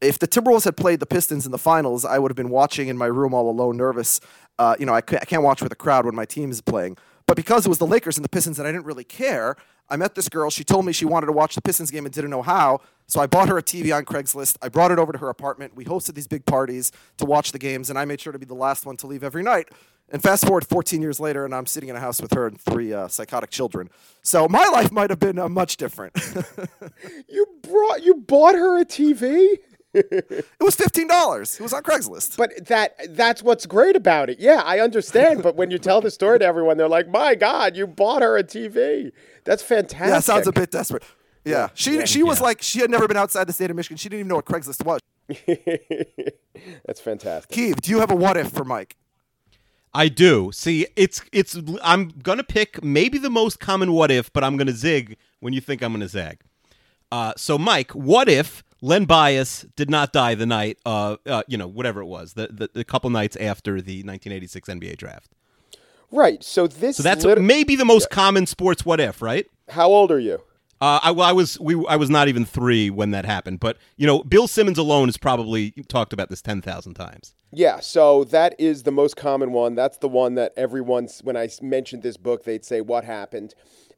If 0.00 0.18
the 0.18 0.28
Timberwolves 0.28 0.64
had 0.64 0.76
played 0.76 1.00
the 1.00 1.06
Pistons 1.06 1.44
in 1.44 1.52
the 1.52 1.58
finals, 1.58 2.04
I 2.04 2.18
would 2.18 2.30
have 2.30 2.36
been 2.36 2.50
watching 2.50 2.88
in 2.88 2.96
my 2.96 3.06
room 3.06 3.34
all 3.34 3.48
alone, 3.48 3.76
nervous. 3.76 4.20
Uh, 4.58 4.76
you 4.78 4.86
know, 4.86 4.94
I, 4.94 4.98
I 4.98 5.00
can't 5.00 5.42
watch 5.42 5.62
with 5.62 5.72
a 5.72 5.76
crowd 5.76 6.04
when 6.04 6.14
my 6.14 6.24
team 6.24 6.50
is 6.50 6.60
playing. 6.60 6.98
But 7.26 7.36
because 7.36 7.66
it 7.66 7.68
was 7.68 7.78
the 7.78 7.86
Lakers 7.86 8.16
and 8.16 8.24
the 8.24 8.28
Pistons 8.28 8.58
and 8.60 8.68
I 8.68 8.72
didn't 8.72 8.86
really 8.86 9.04
care, 9.04 9.56
I 9.88 9.96
met 9.96 10.14
this 10.14 10.28
girl. 10.28 10.50
She 10.50 10.64
told 10.64 10.84
me 10.84 10.92
she 10.92 11.04
wanted 11.04 11.26
to 11.26 11.32
watch 11.32 11.54
the 11.54 11.62
Pistons 11.62 11.90
game 11.90 12.04
and 12.04 12.14
didn't 12.14 12.30
know 12.30 12.42
how. 12.42 12.80
So 13.06 13.20
I 13.20 13.26
bought 13.26 13.48
her 13.48 13.56
a 13.56 13.62
TV 13.62 13.94
on 13.96 14.04
Craigslist. 14.04 14.56
I 14.60 14.68
brought 14.68 14.90
it 14.90 14.98
over 14.98 15.12
to 15.12 15.18
her 15.18 15.28
apartment. 15.28 15.76
We 15.76 15.84
hosted 15.84 16.14
these 16.14 16.26
big 16.26 16.44
parties 16.44 16.90
to 17.18 17.24
watch 17.24 17.52
the 17.52 17.58
games, 17.58 17.88
and 17.88 17.98
I 17.98 18.04
made 18.04 18.20
sure 18.20 18.32
to 18.32 18.38
be 18.38 18.46
the 18.46 18.54
last 18.54 18.84
one 18.84 18.96
to 18.98 19.06
leave 19.06 19.22
every 19.22 19.42
night. 19.42 19.68
And 20.08 20.22
fast 20.22 20.44
forward 20.46 20.66
14 20.66 21.02
years 21.02 21.18
later, 21.18 21.44
and 21.44 21.54
I'm 21.54 21.66
sitting 21.66 21.88
in 21.88 21.96
a 21.96 22.00
house 22.00 22.20
with 22.20 22.32
her 22.32 22.46
and 22.46 22.60
three 22.60 22.92
uh, 22.92 23.08
psychotic 23.08 23.50
children. 23.50 23.90
So 24.22 24.48
my 24.48 24.64
life 24.72 24.92
might 24.92 25.10
have 25.10 25.18
been 25.18 25.38
uh, 25.38 25.48
much 25.48 25.76
different. 25.76 26.14
You 27.28 27.46
brought, 27.62 28.02
you 28.02 28.14
bought 28.14 28.54
her 28.54 28.78
a 28.80 28.84
TV. 28.84 29.58
It 29.96 30.46
was 30.60 30.74
fifteen 30.74 31.08
dollars. 31.08 31.54
It 31.54 31.62
was 31.62 31.72
on 31.72 31.82
Craigslist. 31.82 32.36
But 32.36 32.66
that 32.66 33.14
that's 33.16 33.42
what's 33.42 33.66
great 33.66 33.96
about 33.96 34.30
it. 34.30 34.38
Yeah, 34.38 34.62
I 34.64 34.80
understand. 34.80 35.42
but 35.42 35.56
when 35.56 35.70
you 35.70 35.78
tell 35.78 36.00
the 36.00 36.10
story 36.10 36.38
to 36.38 36.44
everyone, 36.44 36.76
they're 36.76 36.88
like, 36.88 37.08
"My 37.08 37.34
God, 37.34 37.76
you 37.76 37.86
bought 37.86 38.22
her 38.22 38.36
a 38.36 38.44
TV." 38.44 39.12
That's 39.44 39.62
fantastic. 39.62 40.08
yeah, 40.08 40.20
sounds 40.20 40.46
a 40.46 40.52
bit 40.52 40.70
desperate. 40.70 41.04
Yeah, 41.44 41.68
she 41.74 42.04
she 42.06 42.22
was 42.22 42.40
like 42.40 42.60
she 42.60 42.80
had 42.80 42.90
never 42.90 43.06
been 43.08 43.16
outside 43.16 43.46
the 43.46 43.52
state 43.52 43.70
of 43.70 43.76
Michigan. 43.76 43.96
She 43.96 44.08
didn't 44.08 44.20
even 44.20 44.28
know 44.28 44.36
what 44.36 44.46
Craigslist 44.46 44.84
was. 44.84 45.00
That's 46.86 47.00
fantastic. 47.00 47.50
Keith, 47.50 47.80
do 47.80 47.90
you 47.90 48.00
have 48.00 48.10
a 48.10 48.16
what 48.16 48.36
if 48.36 48.50
for 48.50 48.64
Mike? 48.64 48.96
I 49.94 50.08
do. 50.08 50.50
See, 50.52 50.86
it's 50.96 51.22
it's. 51.32 51.56
I'm 51.82 52.08
gonna 52.22 52.44
pick 52.44 52.82
maybe 52.84 53.16
the 53.18 53.30
most 53.30 53.60
common 53.60 53.92
what 53.92 54.10
if, 54.10 54.32
but 54.32 54.44
I'm 54.44 54.56
gonna 54.56 54.72
zig 54.72 55.16
when 55.40 55.52
you 55.52 55.60
think 55.60 55.82
I'm 55.82 55.92
gonna 55.92 56.08
zag. 56.08 56.40
Uh, 57.10 57.32
so, 57.36 57.56
Mike, 57.56 57.92
what 57.92 58.28
if 58.28 58.64
Len 58.82 59.04
Bias 59.04 59.66
did 59.74 59.90
not 59.90 60.12
die 60.12 60.34
the 60.34 60.46
night, 60.46 60.78
uh, 60.84 61.16
uh 61.26 61.42
you 61.48 61.56
know, 61.56 61.66
whatever 61.66 62.00
it 62.00 62.06
was, 62.06 62.34
the, 62.34 62.48
the 62.48 62.70
the 62.72 62.84
couple 62.84 63.10
nights 63.10 63.36
after 63.36 63.80
the 63.80 63.98
1986 63.98 64.68
NBA 64.68 64.96
draft? 64.96 65.30
Right. 66.10 66.42
So 66.42 66.66
this. 66.66 66.96
So 66.96 67.02
that's 67.02 67.24
lit- 67.24 67.40
maybe 67.40 67.76
the 67.76 67.84
most 67.84 68.10
common 68.10 68.46
sports 68.46 68.84
what 68.84 69.00
if, 69.00 69.20
right? 69.22 69.46
How 69.68 69.88
old 69.88 70.12
are 70.12 70.18
you? 70.18 70.40
Uh, 70.78 71.00
I, 71.02 71.10
well, 71.10 71.26
I 71.26 71.32
was 71.32 71.58
we 71.58 71.74
I 71.86 71.96
was 71.96 72.10
not 72.10 72.28
even 72.28 72.44
three 72.44 72.90
when 72.90 73.10
that 73.12 73.24
happened, 73.24 73.60
but 73.60 73.78
you 73.96 74.06
know, 74.06 74.22
Bill 74.22 74.46
Simmons 74.46 74.76
alone 74.76 75.08
has 75.08 75.16
probably 75.16 75.70
talked 75.88 76.12
about 76.12 76.28
this 76.28 76.42
ten 76.42 76.60
thousand 76.60 76.94
times. 76.94 77.34
Yeah. 77.50 77.80
So 77.80 78.24
that 78.24 78.54
is 78.58 78.82
the 78.82 78.92
most 78.92 79.16
common 79.16 79.52
one. 79.52 79.74
That's 79.74 79.96
the 79.98 80.08
one 80.08 80.34
that 80.34 80.52
everyone's 80.56 81.20
when 81.20 81.36
I 81.36 81.48
mentioned 81.62 82.02
this 82.02 82.18
book, 82.18 82.44
they'd 82.44 82.64
say, 82.64 82.82
"What 82.82 83.04
happened?" 83.04 83.54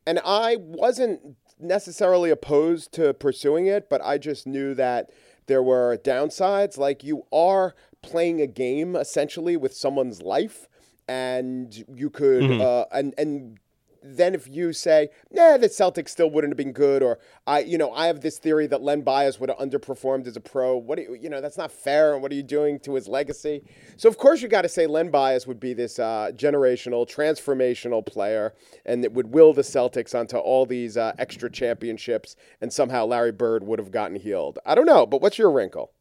And 0.06 0.20
I 0.24 0.56
wasn't 0.60 1.36
necessarily 1.60 2.30
opposed 2.30 2.92
to 2.92 3.14
pursuing 3.14 3.66
it, 3.66 3.88
but 3.88 4.00
I 4.04 4.18
just 4.18 4.46
knew 4.46 4.74
that 4.74 5.10
there 5.46 5.62
were 5.62 5.98
downsides. 5.98 6.78
Like 6.78 7.02
you 7.02 7.24
are 7.32 7.74
playing 8.02 8.40
a 8.40 8.46
game 8.46 8.94
essentially 8.96 9.56
with 9.56 9.74
someone's 9.74 10.22
life, 10.22 10.68
and 11.08 11.84
you 11.92 12.10
could 12.10 12.60
uh, 12.60 12.86
and 12.92 13.14
and 13.18 13.58
then 14.02 14.34
if 14.34 14.48
you 14.48 14.72
say, 14.72 15.08
nah, 15.30 15.56
the 15.56 15.68
Celtics 15.68 16.10
still 16.10 16.30
wouldn't 16.30 16.52
have 16.52 16.56
been 16.56 16.72
good, 16.72 17.02
or 17.02 17.18
I, 17.46 17.60
you 17.60 17.78
know, 17.78 17.92
I 17.92 18.06
have 18.06 18.20
this 18.20 18.38
theory 18.38 18.66
that 18.68 18.82
Len 18.82 19.02
Bias 19.02 19.40
would 19.40 19.50
have 19.50 19.58
underperformed 19.58 20.26
as 20.26 20.36
a 20.36 20.40
pro. 20.40 20.76
What 20.76 20.96
do 20.96 21.02
you, 21.02 21.14
you 21.14 21.28
know, 21.28 21.40
that's 21.40 21.58
not 21.58 21.72
fair. 21.72 22.14
And 22.14 22.22
what 22.22 22.32
are 22.32 22.34
you 22.34 22.42
doing 22.42 22.78
to 22.80 22.94
his 22.94 23.08
legacy? 23.08 23.62
So 23.96 24.08
of 24.08 24.18
course 24.18 24.42
you 24.42 24.48
got 24.48 24.62
to 24.62 24.68
say 24.68 24.86
Len 24.86 25.10
Bias 25.10 25.46
would 25.46 25.60
be 25.60 25.74
this 25.74 25.98
uh, 25.98 26.30
generational, 26.34 27.08
transformational 27.08 28.04
player, 28.04 28.54
and 28.86 29.04
it 29.04 29.12
would 29.12 29.32
will 29.32 29.52
the 29.52 29.62
Celtics 29.62 30.14
onto 30.14 30.36
all 30.36 30.66
these 30.66 30.96
uh, 30.96 31.12
extra 31.18 31.50
championships, 31.50 32.36
and 32.60 32.72
somehow 32.72 33.06
Larry 33.06 33.32
Bird 33.32 33.64
would 33.64 33.78
have 33.78 33.90
gotten 33.90 34.16
healed. 34.16 34.58
I 34.64 34.74
don't 34.74 34.86
know, 34.86 35.06
but 35.06 35.20
what's 35.20 35.38
your 35.38 35.50
wrinkle? 35.50 35.92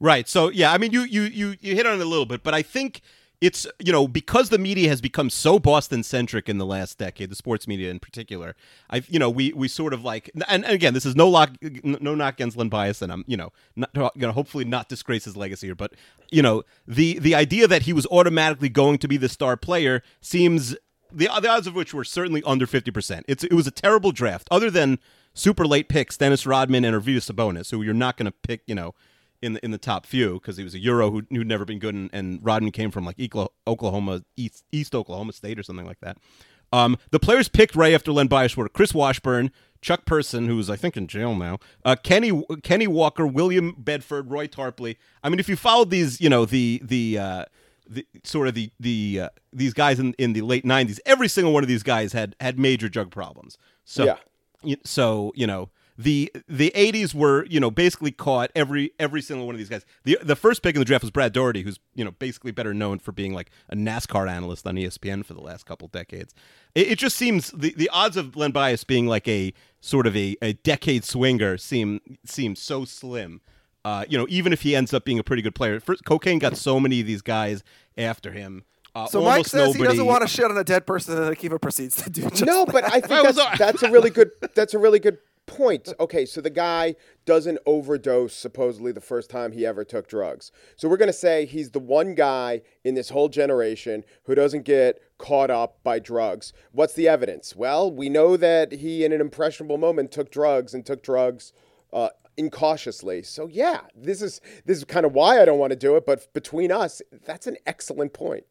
Right. 0.00 0.28
So 0.28 0.48
yeah, 0.48 0.72
I 0.72 0.78
mean, 0.78 0.92
you 0.92 1.02
you 1.02 1.22
you 1.22 1.56
you 1.60 1.74
hit 1.74 1.86
on 1.86 2.00
it 2.00 2.02
a 2.02 2.08
little 2.08 2.26
bit, 2.26 2.42
but 2.42 2.54
I 2.54 2.62
think 2.62 3.00
it's 3.40 3.66
you 3.78 3.92
know 3.92 4.08
because 4.08 4.48
the 4.48 4.58
media 4.58 4.88
has 4.88 5.00
become 5.00 5.30
so 5.30 5.58
Boston 5.58 6.02
centric 6.02 6.48
in 6.48 6.58
the 6.58 6.66
last 6.66 6.98
decade, 6.98 7.30
the 7.30 7.36
sports 7.36 7.68
media 7.68 7.90
in 7.90 8.00
particular. 8.00 8.56
I 8.90 9.02
you 9.08 9.18
know 9.18 9.30
we 9.30 9.52
we 9.52 9.68
sort 9.68 9.92
of 9.92 10.02
like 10.04 10.30
and, 10.34 10.64
and 10.64 10.74
again 10.74 10.94
this 10.94 11.06
is 11.06 11.14
no 11.14 11.28
lock 11.28 11.50
no 11.62 12.14
knock 12.14 12.34
against 12.34 12.56
Len 12.56 12.68
Bias 12.68 13.00
and 13.00 13.12
I'm 13.12 13.24
you 13.26 13.36
know 13.36 13.52
not 13.76 13.92
going 13.94 14.12
to 14.20 14.32
hopefully 14.32 14.64
not 14.64 14.88
disgrace 14.88 15.24
his 15.24 15.36
legacy 15.36 15.68
here, 15.68 15.74
but 15.74 15.92
you 16.30 16.42
know 16.42 16.64
the 16.86 17.18
the 17.18 17.34
idea 17.34 17.68
that 17.68 17.82
he 17.82 17.92
was 17.92 18.06
automatically 18.06 18.68
going 18.68 18.98
to 18.98 19.08
be 19.08 19.16
the 19.16 19.28
star 19.28 19.56
player 19.56 20.02
seems 20.20 20.74
the 21.12 21.28
the 21.40 21.48
odds 21.48 21.66
of 21.66 21.74
which 21.74 21.94
were 21.94 22.04
certainly 22.04 22.42
under 22.44 22.66
fifty 22.66 22.90
percent. 22.90 23.24
It's 23.28 23.44
it 23.44 23.52
was 23.52 23.66
a 23.66 23.72
terrible 23.72 24.10
draft, 24.10 24.48
other 24.50 24.70
than 24.70 24.98
super 25.32 25.66
late 25.66 25.88
picks, 25.88 26.16
Dennis 26.16 26.44
Rodman 26.44 26.84
and 26.84 26.96
Arvydas 26.96 27.30
Sabonis, 27.32 27.70
who 27.70 27.82
you're 27.82 27.94
not 27.94 28.16
going 28.16 28.26
to 28.26 28.32
pick 28.32 28.62
you 28.66 28.74
know 28.74 28.94
in 29.42 29.54
the 29.54 29.64
in 29.64 29.70
the 29.70 29.78
top 29.78 30.06
few 30.06 30.34
because 30.34 30.56
he 30.56 30.64
was 30.64 30.74
a 30.74 30.78
Euro 30.78 31.10
who, 31.10 31.22
who'd 31.30 31.46
never 31.46 31.64
been 31.64 31.78
good, 31.78 31.94
and, 31.94 32.10
and 32.12 32.44
Rodman 32.44 32.72
came 32.72 32.90
from 32.90 33.04
like 33.04 33.16
Oklahoma 33.66 34.22
East, 34.36 34.64
East 34.72 34.94
Oklahoma 34.94 35.32
State 35.32 35.58
or 35.58 35.62
something 35.62 35.86
like 35.86 36.00
that. 36.00 36.18
Um, 36.72 36.98
the 37.10 37.18
players 37.18 37.48
picked 37.48 37.74
Ray 37.74 37.94
after 37.94 38.12
Len 38.12 38.26
Bias 38.26 38.56
were 38.56 38.68
Chris 38.68 38.92
Washburn, 38.92 39.50
Chuck 39.80 40.04
Person, 40.04 40.46
who's 40.46 40.68
I 40.68 40.76
think 40.76 40.96
in 40.96 41.06
jail 41.06 41.34
now, 41.34 41.58
uh, 41.84 41.96
Kenny 41.96 42.42
Kenny 42.62 42.86
Walker, 42.86 43.26
William 43.26 43.74
Bedford, 43.78 44.30
Roy 44.30 44.46
Tarpley. 44.46 44.96
I 45.22 45.28
mean, 45.28 45.38
if 45.38 45.48
you 45.48 45.56
followed 45.56 45.90
these, 45.90 46.20
you 46.20 46.28
know 46.28 46.44
the 46.44 46.80
the. 46.84 47.18
Uh, 47.18 47.44
the, 47.90 48.06
sort 48.22 48.48
of 48.48 48.54
the 48.54 48.70
the 48.78 49.20
uh, 49.22 49.28
these 49.50 49.72
guys 49.72 49.98
in, 49.98 50.12
in 50.18 50.34
the 50.34 50.42
late 50.42 50.62
'90s, 50.62 50.98
every 51.06 51.26
single 51.26 51.54
one 51.54 51.64
of 51.64 51.68
these 51.68 51.82
guys 51.82 52.12
had 52.12 52.36
had 52.38 52.58
major 52.58 52.86
drug 52.86 53.10
problems. 53.10 53.56
So 53.86 54.04
Yeah. 54.62 54.76
so 54.84 55.32
you 55.34 55.46
know 55.46 55.70
the 55.98 56.32
the 56.48 56.70
'80s 56.76 57.12
were 57.12 57.44
you 57.46 57.58
know 57.58 57.70
basically 57.70 58.12
caught 58.12 58.52
every 58.54 58.92
every 59.00 59.20
single 59.20 59.46
one 59.46 59.56
of 59.56 59.58
these 59.58 59.68
guys. 59.68 59.84
the 60.04 60.16
The 60.22 60.36
first 60.36 60.62
pick 60.62 60.76
in 60.76 60.80
the 60.80 60.84
draft 60.84 61.02
was 61.02 61.10
Brad 61.10 61.32
Daugherty, 61.32 61.62
who's 61.62 61.80
you 61.94 62.04
know 62.04 62.12
basically 62.12 62.52
better 62.52 62.72
known 62.72 63.00
for 63.00 63.10
being 63.10 63.34
like 63.34 63.50
a 63.68 63.74
NASCAR 63.74 64.30
analyst 64.30 64.66
on 64.66 64.76
ESPN 64.76 65.24
for 65.24 65.34
the 65.34 65.40
last 65.40 65.66
couple 65.66 65.88
decades. 65.88 66.34
It, 66.74 66.92
it 66.92 66.98
just 66.98 67.16
seems 67.16 67.50
the 67.50 67.74
the 67.76 67.88
odds 67.90 68.16
of 68.16 68.36
Len 68.36 68.52
Bias 68.52 68.84
being 68.84 69.08
like 69.08 69.26
a 69.26 69.52
sort 69.80 70.06
of 70.06 70.16
a, 70.16 70.36
a 70.40 70.52
decade 70.52 71.04
swinger 71.04 71.58
seem 71.58 72.00
seem 72.24 72.54
so 72.54 72.84
slim. 72.84 73.40
Uh, 73.84 74.04
you 74.08 74.18
know, 74.18 74.26
even 74.28 74.52
if 74.52 74.62
he 74.62 74.76
ends 74.76 74.92
up 74.92 75.04
being 75.04 75.18
a 75.18 75.24
pretty 75.24 75.42
good 75.42 75.54
player, 75.54 75.80
First, 75.80 76.04
cocaine 76.04 76.38
got 76.38 76.56
so 76.56 76.78
many 76.78 77.00
of 77.00 77.06
these 77.06 77.22
guys 77.22 77.62
after 77.96 78.32
him. 78.32 78.64
Uh, 79.04 79.06
So 79.06 79.20
Mike 79.20 79.30
almost 79.30 79.50
says 79.50 79.74
he 79.74 79.82
doesn't 79.82 80.04
want 80.06 80.22
to 80.22 80.28
shit 80.28 80.44
on 80.46 80.56
a 80.58 80.64
dead 80.64 80.86
person, 80.86 81.16
and 81.22 81.36
Akiva 81.36 81.60
proceeds 81.60 82.02
to 82.02 82.10
do 82.10 82.22
just 82.30 82.44
No, 82.44 82.66
but 82.66 82.84
I 82.84 83.00
think 83.00 83.08
That 83.08 83.22
that's, 83.24 83.38
all- 83.38 83.56
that's 83.58 83.82
a 83.82 83.90
really 83.90 84.10
good 84.10 84.30
that's 84.54 84.74
a 84.74 84.78
really 84.78 84.98
good 84.98 85.18
point. 85.46 85.92
Okay, 85.98 86.26
so 86.26 86.40
the 86.42 86.50
guy 86.50 86.94
doesn't 87.24 87.58
overdose 87.64 88.34
supposedly 88.34 88.92
the 88.92 89.00
first 89.00 89.30
time 89.30 89.52
he 89.52 89.64
ever 89.64 89.82
took 89.82 90.06
drugs. 90.06 90.52
So 90.76 90.88
we're 90.90 90.98
going 90.98 91.08
to 91.08 91.12
say 91.12 91.46
he's 91.46 91.70
the 91.70 91.78
one 91.80 92.14
guy 92.14 92.60
in 92.84 92.94
this 92.94 93.08
whole 93.08 93.30
generation 93.30 94.04
who 94.24 94.34
doesn't 94.34 94.64
get 94.64 95.00
caught 95.16 95.50
up 95.50 95.82
by 95.82 96.00
drugs. 96.00 96.52
What's 96.72 96.92
the 96.92 97.08
evidence? 97.08 97.56
Well, 97.56 97.90
we 97.90 98.10
know 98.10 98.36
that 98.36 98.72
he 98.72 99.04
in 99.06 99.12
an 99.12 99.22
impressionable 99.22 99.78
moment 99.78 100.12
took 100.12 100.30
drugs 100.30 100.74
and 100.74 100.84
took 100.84 101.02
drugs 101.02 101.54
uh, 101.94 102.10
incautiously. 102.36 103.22
So 103.22 103.48
yeah, 103.48 103.80
this 103.94 104.22
is 104.22 104.40
this 104.66 104.78
is 104.78 104.84
kind 104.84 105.06
of 105.06 105.12
why 105.14 105.40
I 105.40 105.44
don't 105.44 105.58
want 105.58 105.70
to 105.70 105.76
do 105.76 105.96
it, 105.96 106.04
but 106.06 106.32
between 106.34 106.70
us, 106.70 107.00
that's 107.24 107.46
an 107.46 107.56
excellent 107.66 108.12
point. 108.12 108.44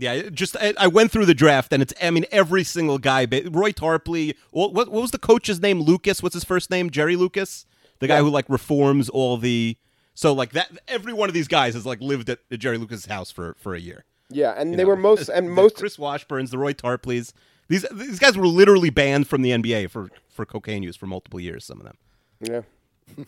Yeah, 0.00 0.28
just 0.30 0.56
I, 0.56 0.74
I 0.78 0.86
went 0.86 1.10
through 1.10 1.26
the 1.26 1.34
draft, 1.34 1.72
and 1.72 1.82
it's 1.82 1.92
I 2.02 2.10
mean 2.10 2.24
every 2.30 2.64
single 2.64 2.98
guy. 2.98 3.22
Roy 3.50 3.72
Tarpley. 3.72 4.34
What, 4.50 4.72
what 4.74 4.88
what 4.90 5.02
was 5.02 5.10
the 5.10 5.18
coach's 5.18 5.60
name? 5.60 5.80
Lucas. 5.80 6.22
What's 6.22 6.34
his 6.34 6.44
first 6.44 6.70
name? 6.70 6.90
Jerry 6.90 7.16
Lucas, 7.16 7.66
the 7.98 8.06
guy 8.08 8.18
who 8.18 8.30
like 8.30 8.48
reforms 8.48 9.08
all 9.08 9.36
the. 9.36 9.76
So 10.14 10.32
like 10.32 10.52
that, 10.52 10.70
every 10.88 11.12
one 11.12 11.28
of 11.28 11.34
these 11.34 11.48
guys 11.48 11.74
has 11.74 11.86
like 11.86 12.00
lived 12.00 12.28
at 12.28 12.40
Jerry 12.58 12.76
Lucas's 12.78 13.06
house 13.06 13.30
for 13.30 13.54
for 13.58 13.74
a 13.74 13.80
year. 13.80 14.04
Yeah, 14.30 14.54
and 14.56 14.70
You 14.72 14.76
they 14.76 14.82
know, 14.82 14.88
were 14.90 14.96
most 14.96 15.28
and 15.34 15.46
the 15.46 15.52
most 15.52 15.76
Chris 15.76 15.96
Washburns, 15.96 16.50
the 16.50 16.58
Roy 16.58 16.72
Tarpleys. 16.72 17.32
These 17.68 17.86
these 17.92 18.18
guys 18.18 18.36
were 18.36 18.46
literally 18.46 18.90
banned 18.90 19.28
from 19.28 19.42
the 19.42 19.50
NBA 19.50 19.90
for 19.90 20.08
for 20.28 20.44
cocaine 20.46 20.82
use 20.82 20.96
for 20.96 21.06
multiple 21.06 21.38
years. 21.40 21.64
Some 21.64 21.80
of 21.80 21.84
them. 21.86 21.96
yeah. 22.40 22.62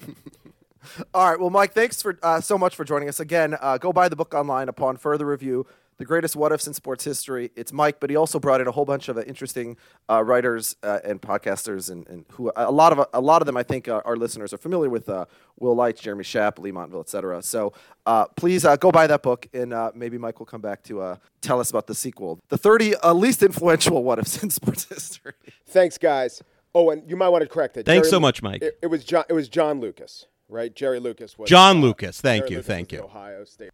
All 1.14 1.30
right. 1.30 1.38
Well, 1.38 1.50
Mike, 1.50 1.74
thanks 1.74 2.00
for 2.00 2.18
uh, 2.22 2.40
so 2.40 2.56
much 2.56 2.74
for 2.74 2.84
joining 2.84 3.08
us 3.08 3.20
again. 3.20 3.56
Uh, 3.60 3.76
go 3.78 3.92
buy 3.92 4.08
the 4.08 4.16
book 4.16 4.32
online 4.34 4.68
upon 4.68 4.96
further 4.96 5.26
review. 5.26 5.66
The 6.00 6.06
greatest 6.06 6.34
what 6.34 6.50
ifs 6.50 6.66
in 6.66 6.72
sports 6.72 7.04
history. 7.04 7.50
It's 7.56 7.74
Mike, 7.74 8.00
but 8.00 8.08
he 8.08 8.16
also 8.16 8.40
brought 8.40 8.62
in 8.62 8.66
a 8.66 8.72
whole 8.72 8.86
bunch 8.86 9.10
of 9.10 9.18
uh, 9.18 9.22
interesting 9.24 9.76
uh, 10.08 10.24
writers 10.24 10.74
uh, 10.82 11.00
and 11.04 11.20
podcasters, 11.20 11.90
and, 11.90 12.08
and 12.08 12.24
who 12.32 12.50
a 12.56 12.72
lot 12.72 12.98
of 12.98 13.06
a 13.12 13.20
lot 13.20 13.42
of 13.42 13.46
them 13.46 13.54
I 13.58 13.62
think 13.62 13.86
uh, 13.86 14.00
our 14.06 14.16
listeners 14.16 14.54
are 14.54 14.56
familiar 14.56 14.88
with. 14.88 15.10
Uh, 15.10 15.26
Will 15.58 15.74
Light, 15.74 15.98
Jeremy 15.98 16.24
Schaap, 16.24 16.58
Leigh 16.58 16.72
Montville, 16.72 17.02
etc. 17.02 17.42
So 17.42 17.74
uh, 18.06 18.24
please 18.28 18.64
uh, 18.64 18.76
go 18.76 18.90
buy 18.90 19.08
that 19.08 19.22
book, 19.22 19.46
and 19.52 19.74
uh, 19.74 19.92
maybe 19.94 20.16
Mike 20.16 20.38
will 20.38 20.46
come 20.46 20.62
back 20.62 20.82
to 20.84 21.02
uh, 21.02 21.16
tell 21.42 21.60
us 21.60 21.68
about 21.68 21.86
the 21.86 21.94
sequel, 21.94 22.40
the 22.48 22.56
thirty 22.56 22.96
uh, 22.96 23.12
least 23.12 23.42
influential 23.42 24.02
what 24.02 24.18
ifs 24.18 24.42
in 24.42 24.48
sports 24.48 24.84
history. 24.84 25.34
Thanks, 25.66 25.98
guys. 25.98 26.42
Oh, 26.74 26.88
and 26.88 27.08
you 27.10 27.14
might 27.14 27.28
want 27.28 27.42
to 27.42 27.48
correct 27.48 27.76
it. 27.76 27.84
Thanks 27.84 28.06
Jerry 28.06 28.12
so 28.12 28.20
much, 28.20 28.42
Mike. 28.42 28.62
It, 28.62 28.78
it 28.80 28.86
was 28.86 29.04
John. 29.04 29.24
It 29.28 29.34
was 29.34 29.50
John 29.50 29.80
Lucas, 29.80 30.28
right? 30.48 30.74
Jerry 30.74 30.98
Lucas 30.98 31.38
was 31.38 31.50
John 31.50 31.76
uh, 31.76 31.80
Lucas. 31.80 32.22
Thank 32.22 32.44
Jerry 32.44 32.50
you, 32.52 32.56
Lucas 32.56 32.66
thank 32.66 32.92
you. 32.92 33.00
Ohio 33.00 33.44
State 33.44 33.70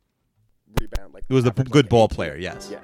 rebound. 0.80 1.14
Like 1.14 1.24
It 1.28 1.34
was 1.34 1.44
the 1.44 1.50
averaged 1.50 1.70
good 1.70 1.88
ball 1.88 2.08
player. 2.08 2.36
Yes. 2.36 2.68
Yeah. 2.70 2.80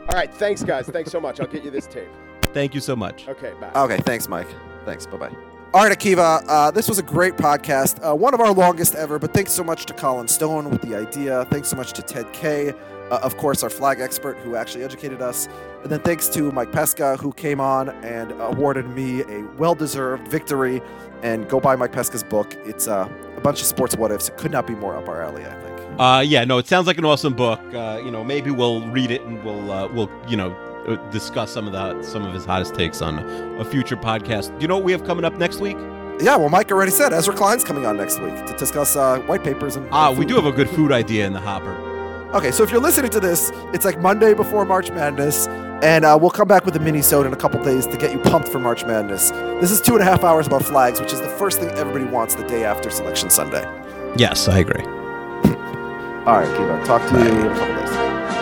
All 0.00 0.18
right. 0.18 0.32
Thanks, 0.32 0.62
guys. 0.62 0.86
Thanks 0.88 1.10
so 1.10 1.20
much. 1.20 1.40
I'll 1.40 1.46
get 1.46 1.64
you 1.64 1.70
this 1.70 1.86
tape. 1.86 2.08
Thank 2.54 2.74
you 2.74 2.80
so 2.80 2.94
much. 2.94 3.28
Okay. 3.28 3.52
Bye. 3.60 3.72
Okay, 3.74 3.98
thanks, 4.02 4.28
Mike. 4.28 4.48
Thanks. 4.84 5.06
Bye 5.06 5.16
bye. 5.16 5.32
All 5.74 5.82
right, 5.82 5.98
Akiva, 5.98 6.44
uh, 6.48 6.70
this 6.70 6.86
was 6.86 6.98
a 6.98 7.02
great 7.02 7.34
podcast, 7.38 7.98
uh, 8.06 8.14
one 8.14 8.34
of 8.34 8.40
our 8.40 8.52
longest 8.52 8.94
ever. 8.94 9.18
But 9.18 9.32
thanks 9.32 9.52
so 9.52 9.64
much 9.64 9.86
to 9.86 9.94
Colin 9.94 10.28
Stone 10.28 10.68
with 10.68 10.82
the 10.82 10.94
idea. 10.94 11.46
Thanks 11.46 11.68
so 11.68 11.76
much 11.76 11.94
to 11.94 12.02
Ted 12.02 12.30
Kaye, 12.34 12.74
uh, 13.10 13.20
of 13.22 13.38
course, 13.38 13.62
our 13.62 13.70
flag 13.70 13.98
expert 13.98 14.36
who 14.40 14.54
actually 14.54 14.84
educated 14.84 15.22
us. 15.22 15.48
And 15.82 15.90
then 15.90 16.00
thanks 16.00 16.28
to 16.30 16.52
Mike 16.52 16.72
Pesca 16.72 17.16
who 17.16 17.32
came 17.32 17.58
on 17.58 17.88
and 18.04 18.32
awarded 18.32 18.86
me 18.90 19.22
a 19.22 19.44
well-deserved 19.56 20.28
victory. 20.28 20.82
And 21.22 21.48
go 21.48 21.58
buy 21.58 21.74
Mike 21.74 21.92
Pesca's 21.92 22.22
book. 22.22 22.54
It's 22.66 22.86
uh, 22.86 23.08
a 23.34 23.40
bunch 23.40 23.62
of 23.62 23.66
sports 23.66 23.96
what 23.96 24.12
ifs. 24.12 24.28
It 24.28 24.36
could 24.36 24.50
not 24.52 24.66
be 24.66 24.74
more 24.74 24.94
up 24.94 25.08
our 25.08 25.22
alley, 25.22 25.46
I 25.46 25.54
think. 25.62 25.71
Uh, 25.98 26.20
yeah, 26.20 26.44
no, 26.44 26.58
it 26.58 26.66
sounds 26.66 26.86
like 26.86 26.98
an 26.98 27.04
awesome 27.04 27.34
book. 27.34 27.60
Uh, 27.74 28.00
you 28.04 28.10
know, 28.10 28.24
maybe 28.24 28.50
we'll 28.50 28.86
read 28.88 29.10
it 29.10 29.22
and 29.22 29.42
we'll 29.44 29.70
uh, 29.70 29.88
we'll 29.88 30.10
you 30.26 30.36
know 30.36 30.52
uh, 30.88 30.96
discuss 31.10 31.52
some 31.52 31.66
of 31.66 31.72
the 31.72 32.02
some 32.02 32.24
of 32.24 32.32
his 32.32 32.44
hottest 32.44 32.74
takes 32.74 33.02
on 33.02 33.18
a 33.60 33.64
future 33.64 33.96
podcast. 33.96 34.48
Do 34.58 34.62
you 34.62 34.68
know 34.68 34.76
what 34.76 34.84
we 34.84 34.92
have 34.92 35.04
coming 35.04 35.24
up 35.24 35.34
next 35.34 35.60
week? 35.60 35.76
Yeah, 36.20 36.36
well, 36.36 36.48
Mike 36.48 36.70
already 36.70 36.92
said 36.92 37.12
Ezra 37.12 37.34
Klein's 37.34 37.64
coming 37.64 37.84
on 37.84 37.96
next 37.96 38.20
week 38.20 38.34
to 38.46 38.56
discuss 38.56 38.96
uh, 38.96 39.18
white 39.20 39.42
papers 39.42 39.76
and. 39.76 39.88
Ah, 39.90 40.12
we 40.12 40.24
do 40.24 40.34
have 40.36 40.46
a 40.46 40.52
good 40.52 40.70
food 40.70 40.92
idea 40.92 41.26
in 41.26 41.32
the 41.32 41.40
hopper. 41.40 41.74
Okay, 42.34 42.50
so 42.50 42.62
if 42.62 42.70
you're 42.70 42.80
listening 42.80 43.10
to 43.10 43.20
this, 43.20 43.50
it's 43.74 43.84
like 43.84 44.00
Monday 44.00 44.32
before 44.32 44.64
March 44.64 44.90
Madness, 44.90 45.48
and 45.82 46.04
uh, 46.04 46.16
we'll 46.18 46.30
come 46.30 46.48
back 46.48 46.64
with 46.64 46.74
a 46.76 46.80
mini 46.80 47.02
sode 47.02 47.26
in 47.26 47.32
a 47.32 47.36
couple 47.36 47.62
days 47.62 47.86
to 47.86 47.98
get 47.98 48.12
you 48.12 48.18
pumped 48.18 48.48
for 48.48 48.58
March 48.58 48.86
Madness. 48.86 49.30
This 49.60 49.70
is 49.70 49.80
two 49.82 49.92
and 49.94 50.00
a 50.00 50.04
half 50.04 50.24
hours 50.24 50.46
about 50.46 50.62
flags, 50.62 51.00
which 51.00 51.12
is 51.12 51.20
the 51.20 51.28
first 51.28 51.60
thing 51.60 51.68
everybody 51.70 52.04
wants 52.04 52.34
the 52.34 52.44
day 52.44 52.64
after 52.64 52.88
Selection 52.88 53.28
Sunday. 53.28 53.62
Yes, 54.16 54.48
I 54.48 54.60
agree. 54.60 55.01
All 56.24 56.38
right, 56.38 56.56
Kiva, 56.56 56.84
talk 56.84 57.02
to 57.10 57.18
you 57.18 57.26
in 57.26 57.46
a 57.46 57.54
couple 57.54 57.74
days. 57.74 57.90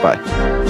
Bye. 0.03 0.70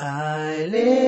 Ailing 0.00 1.07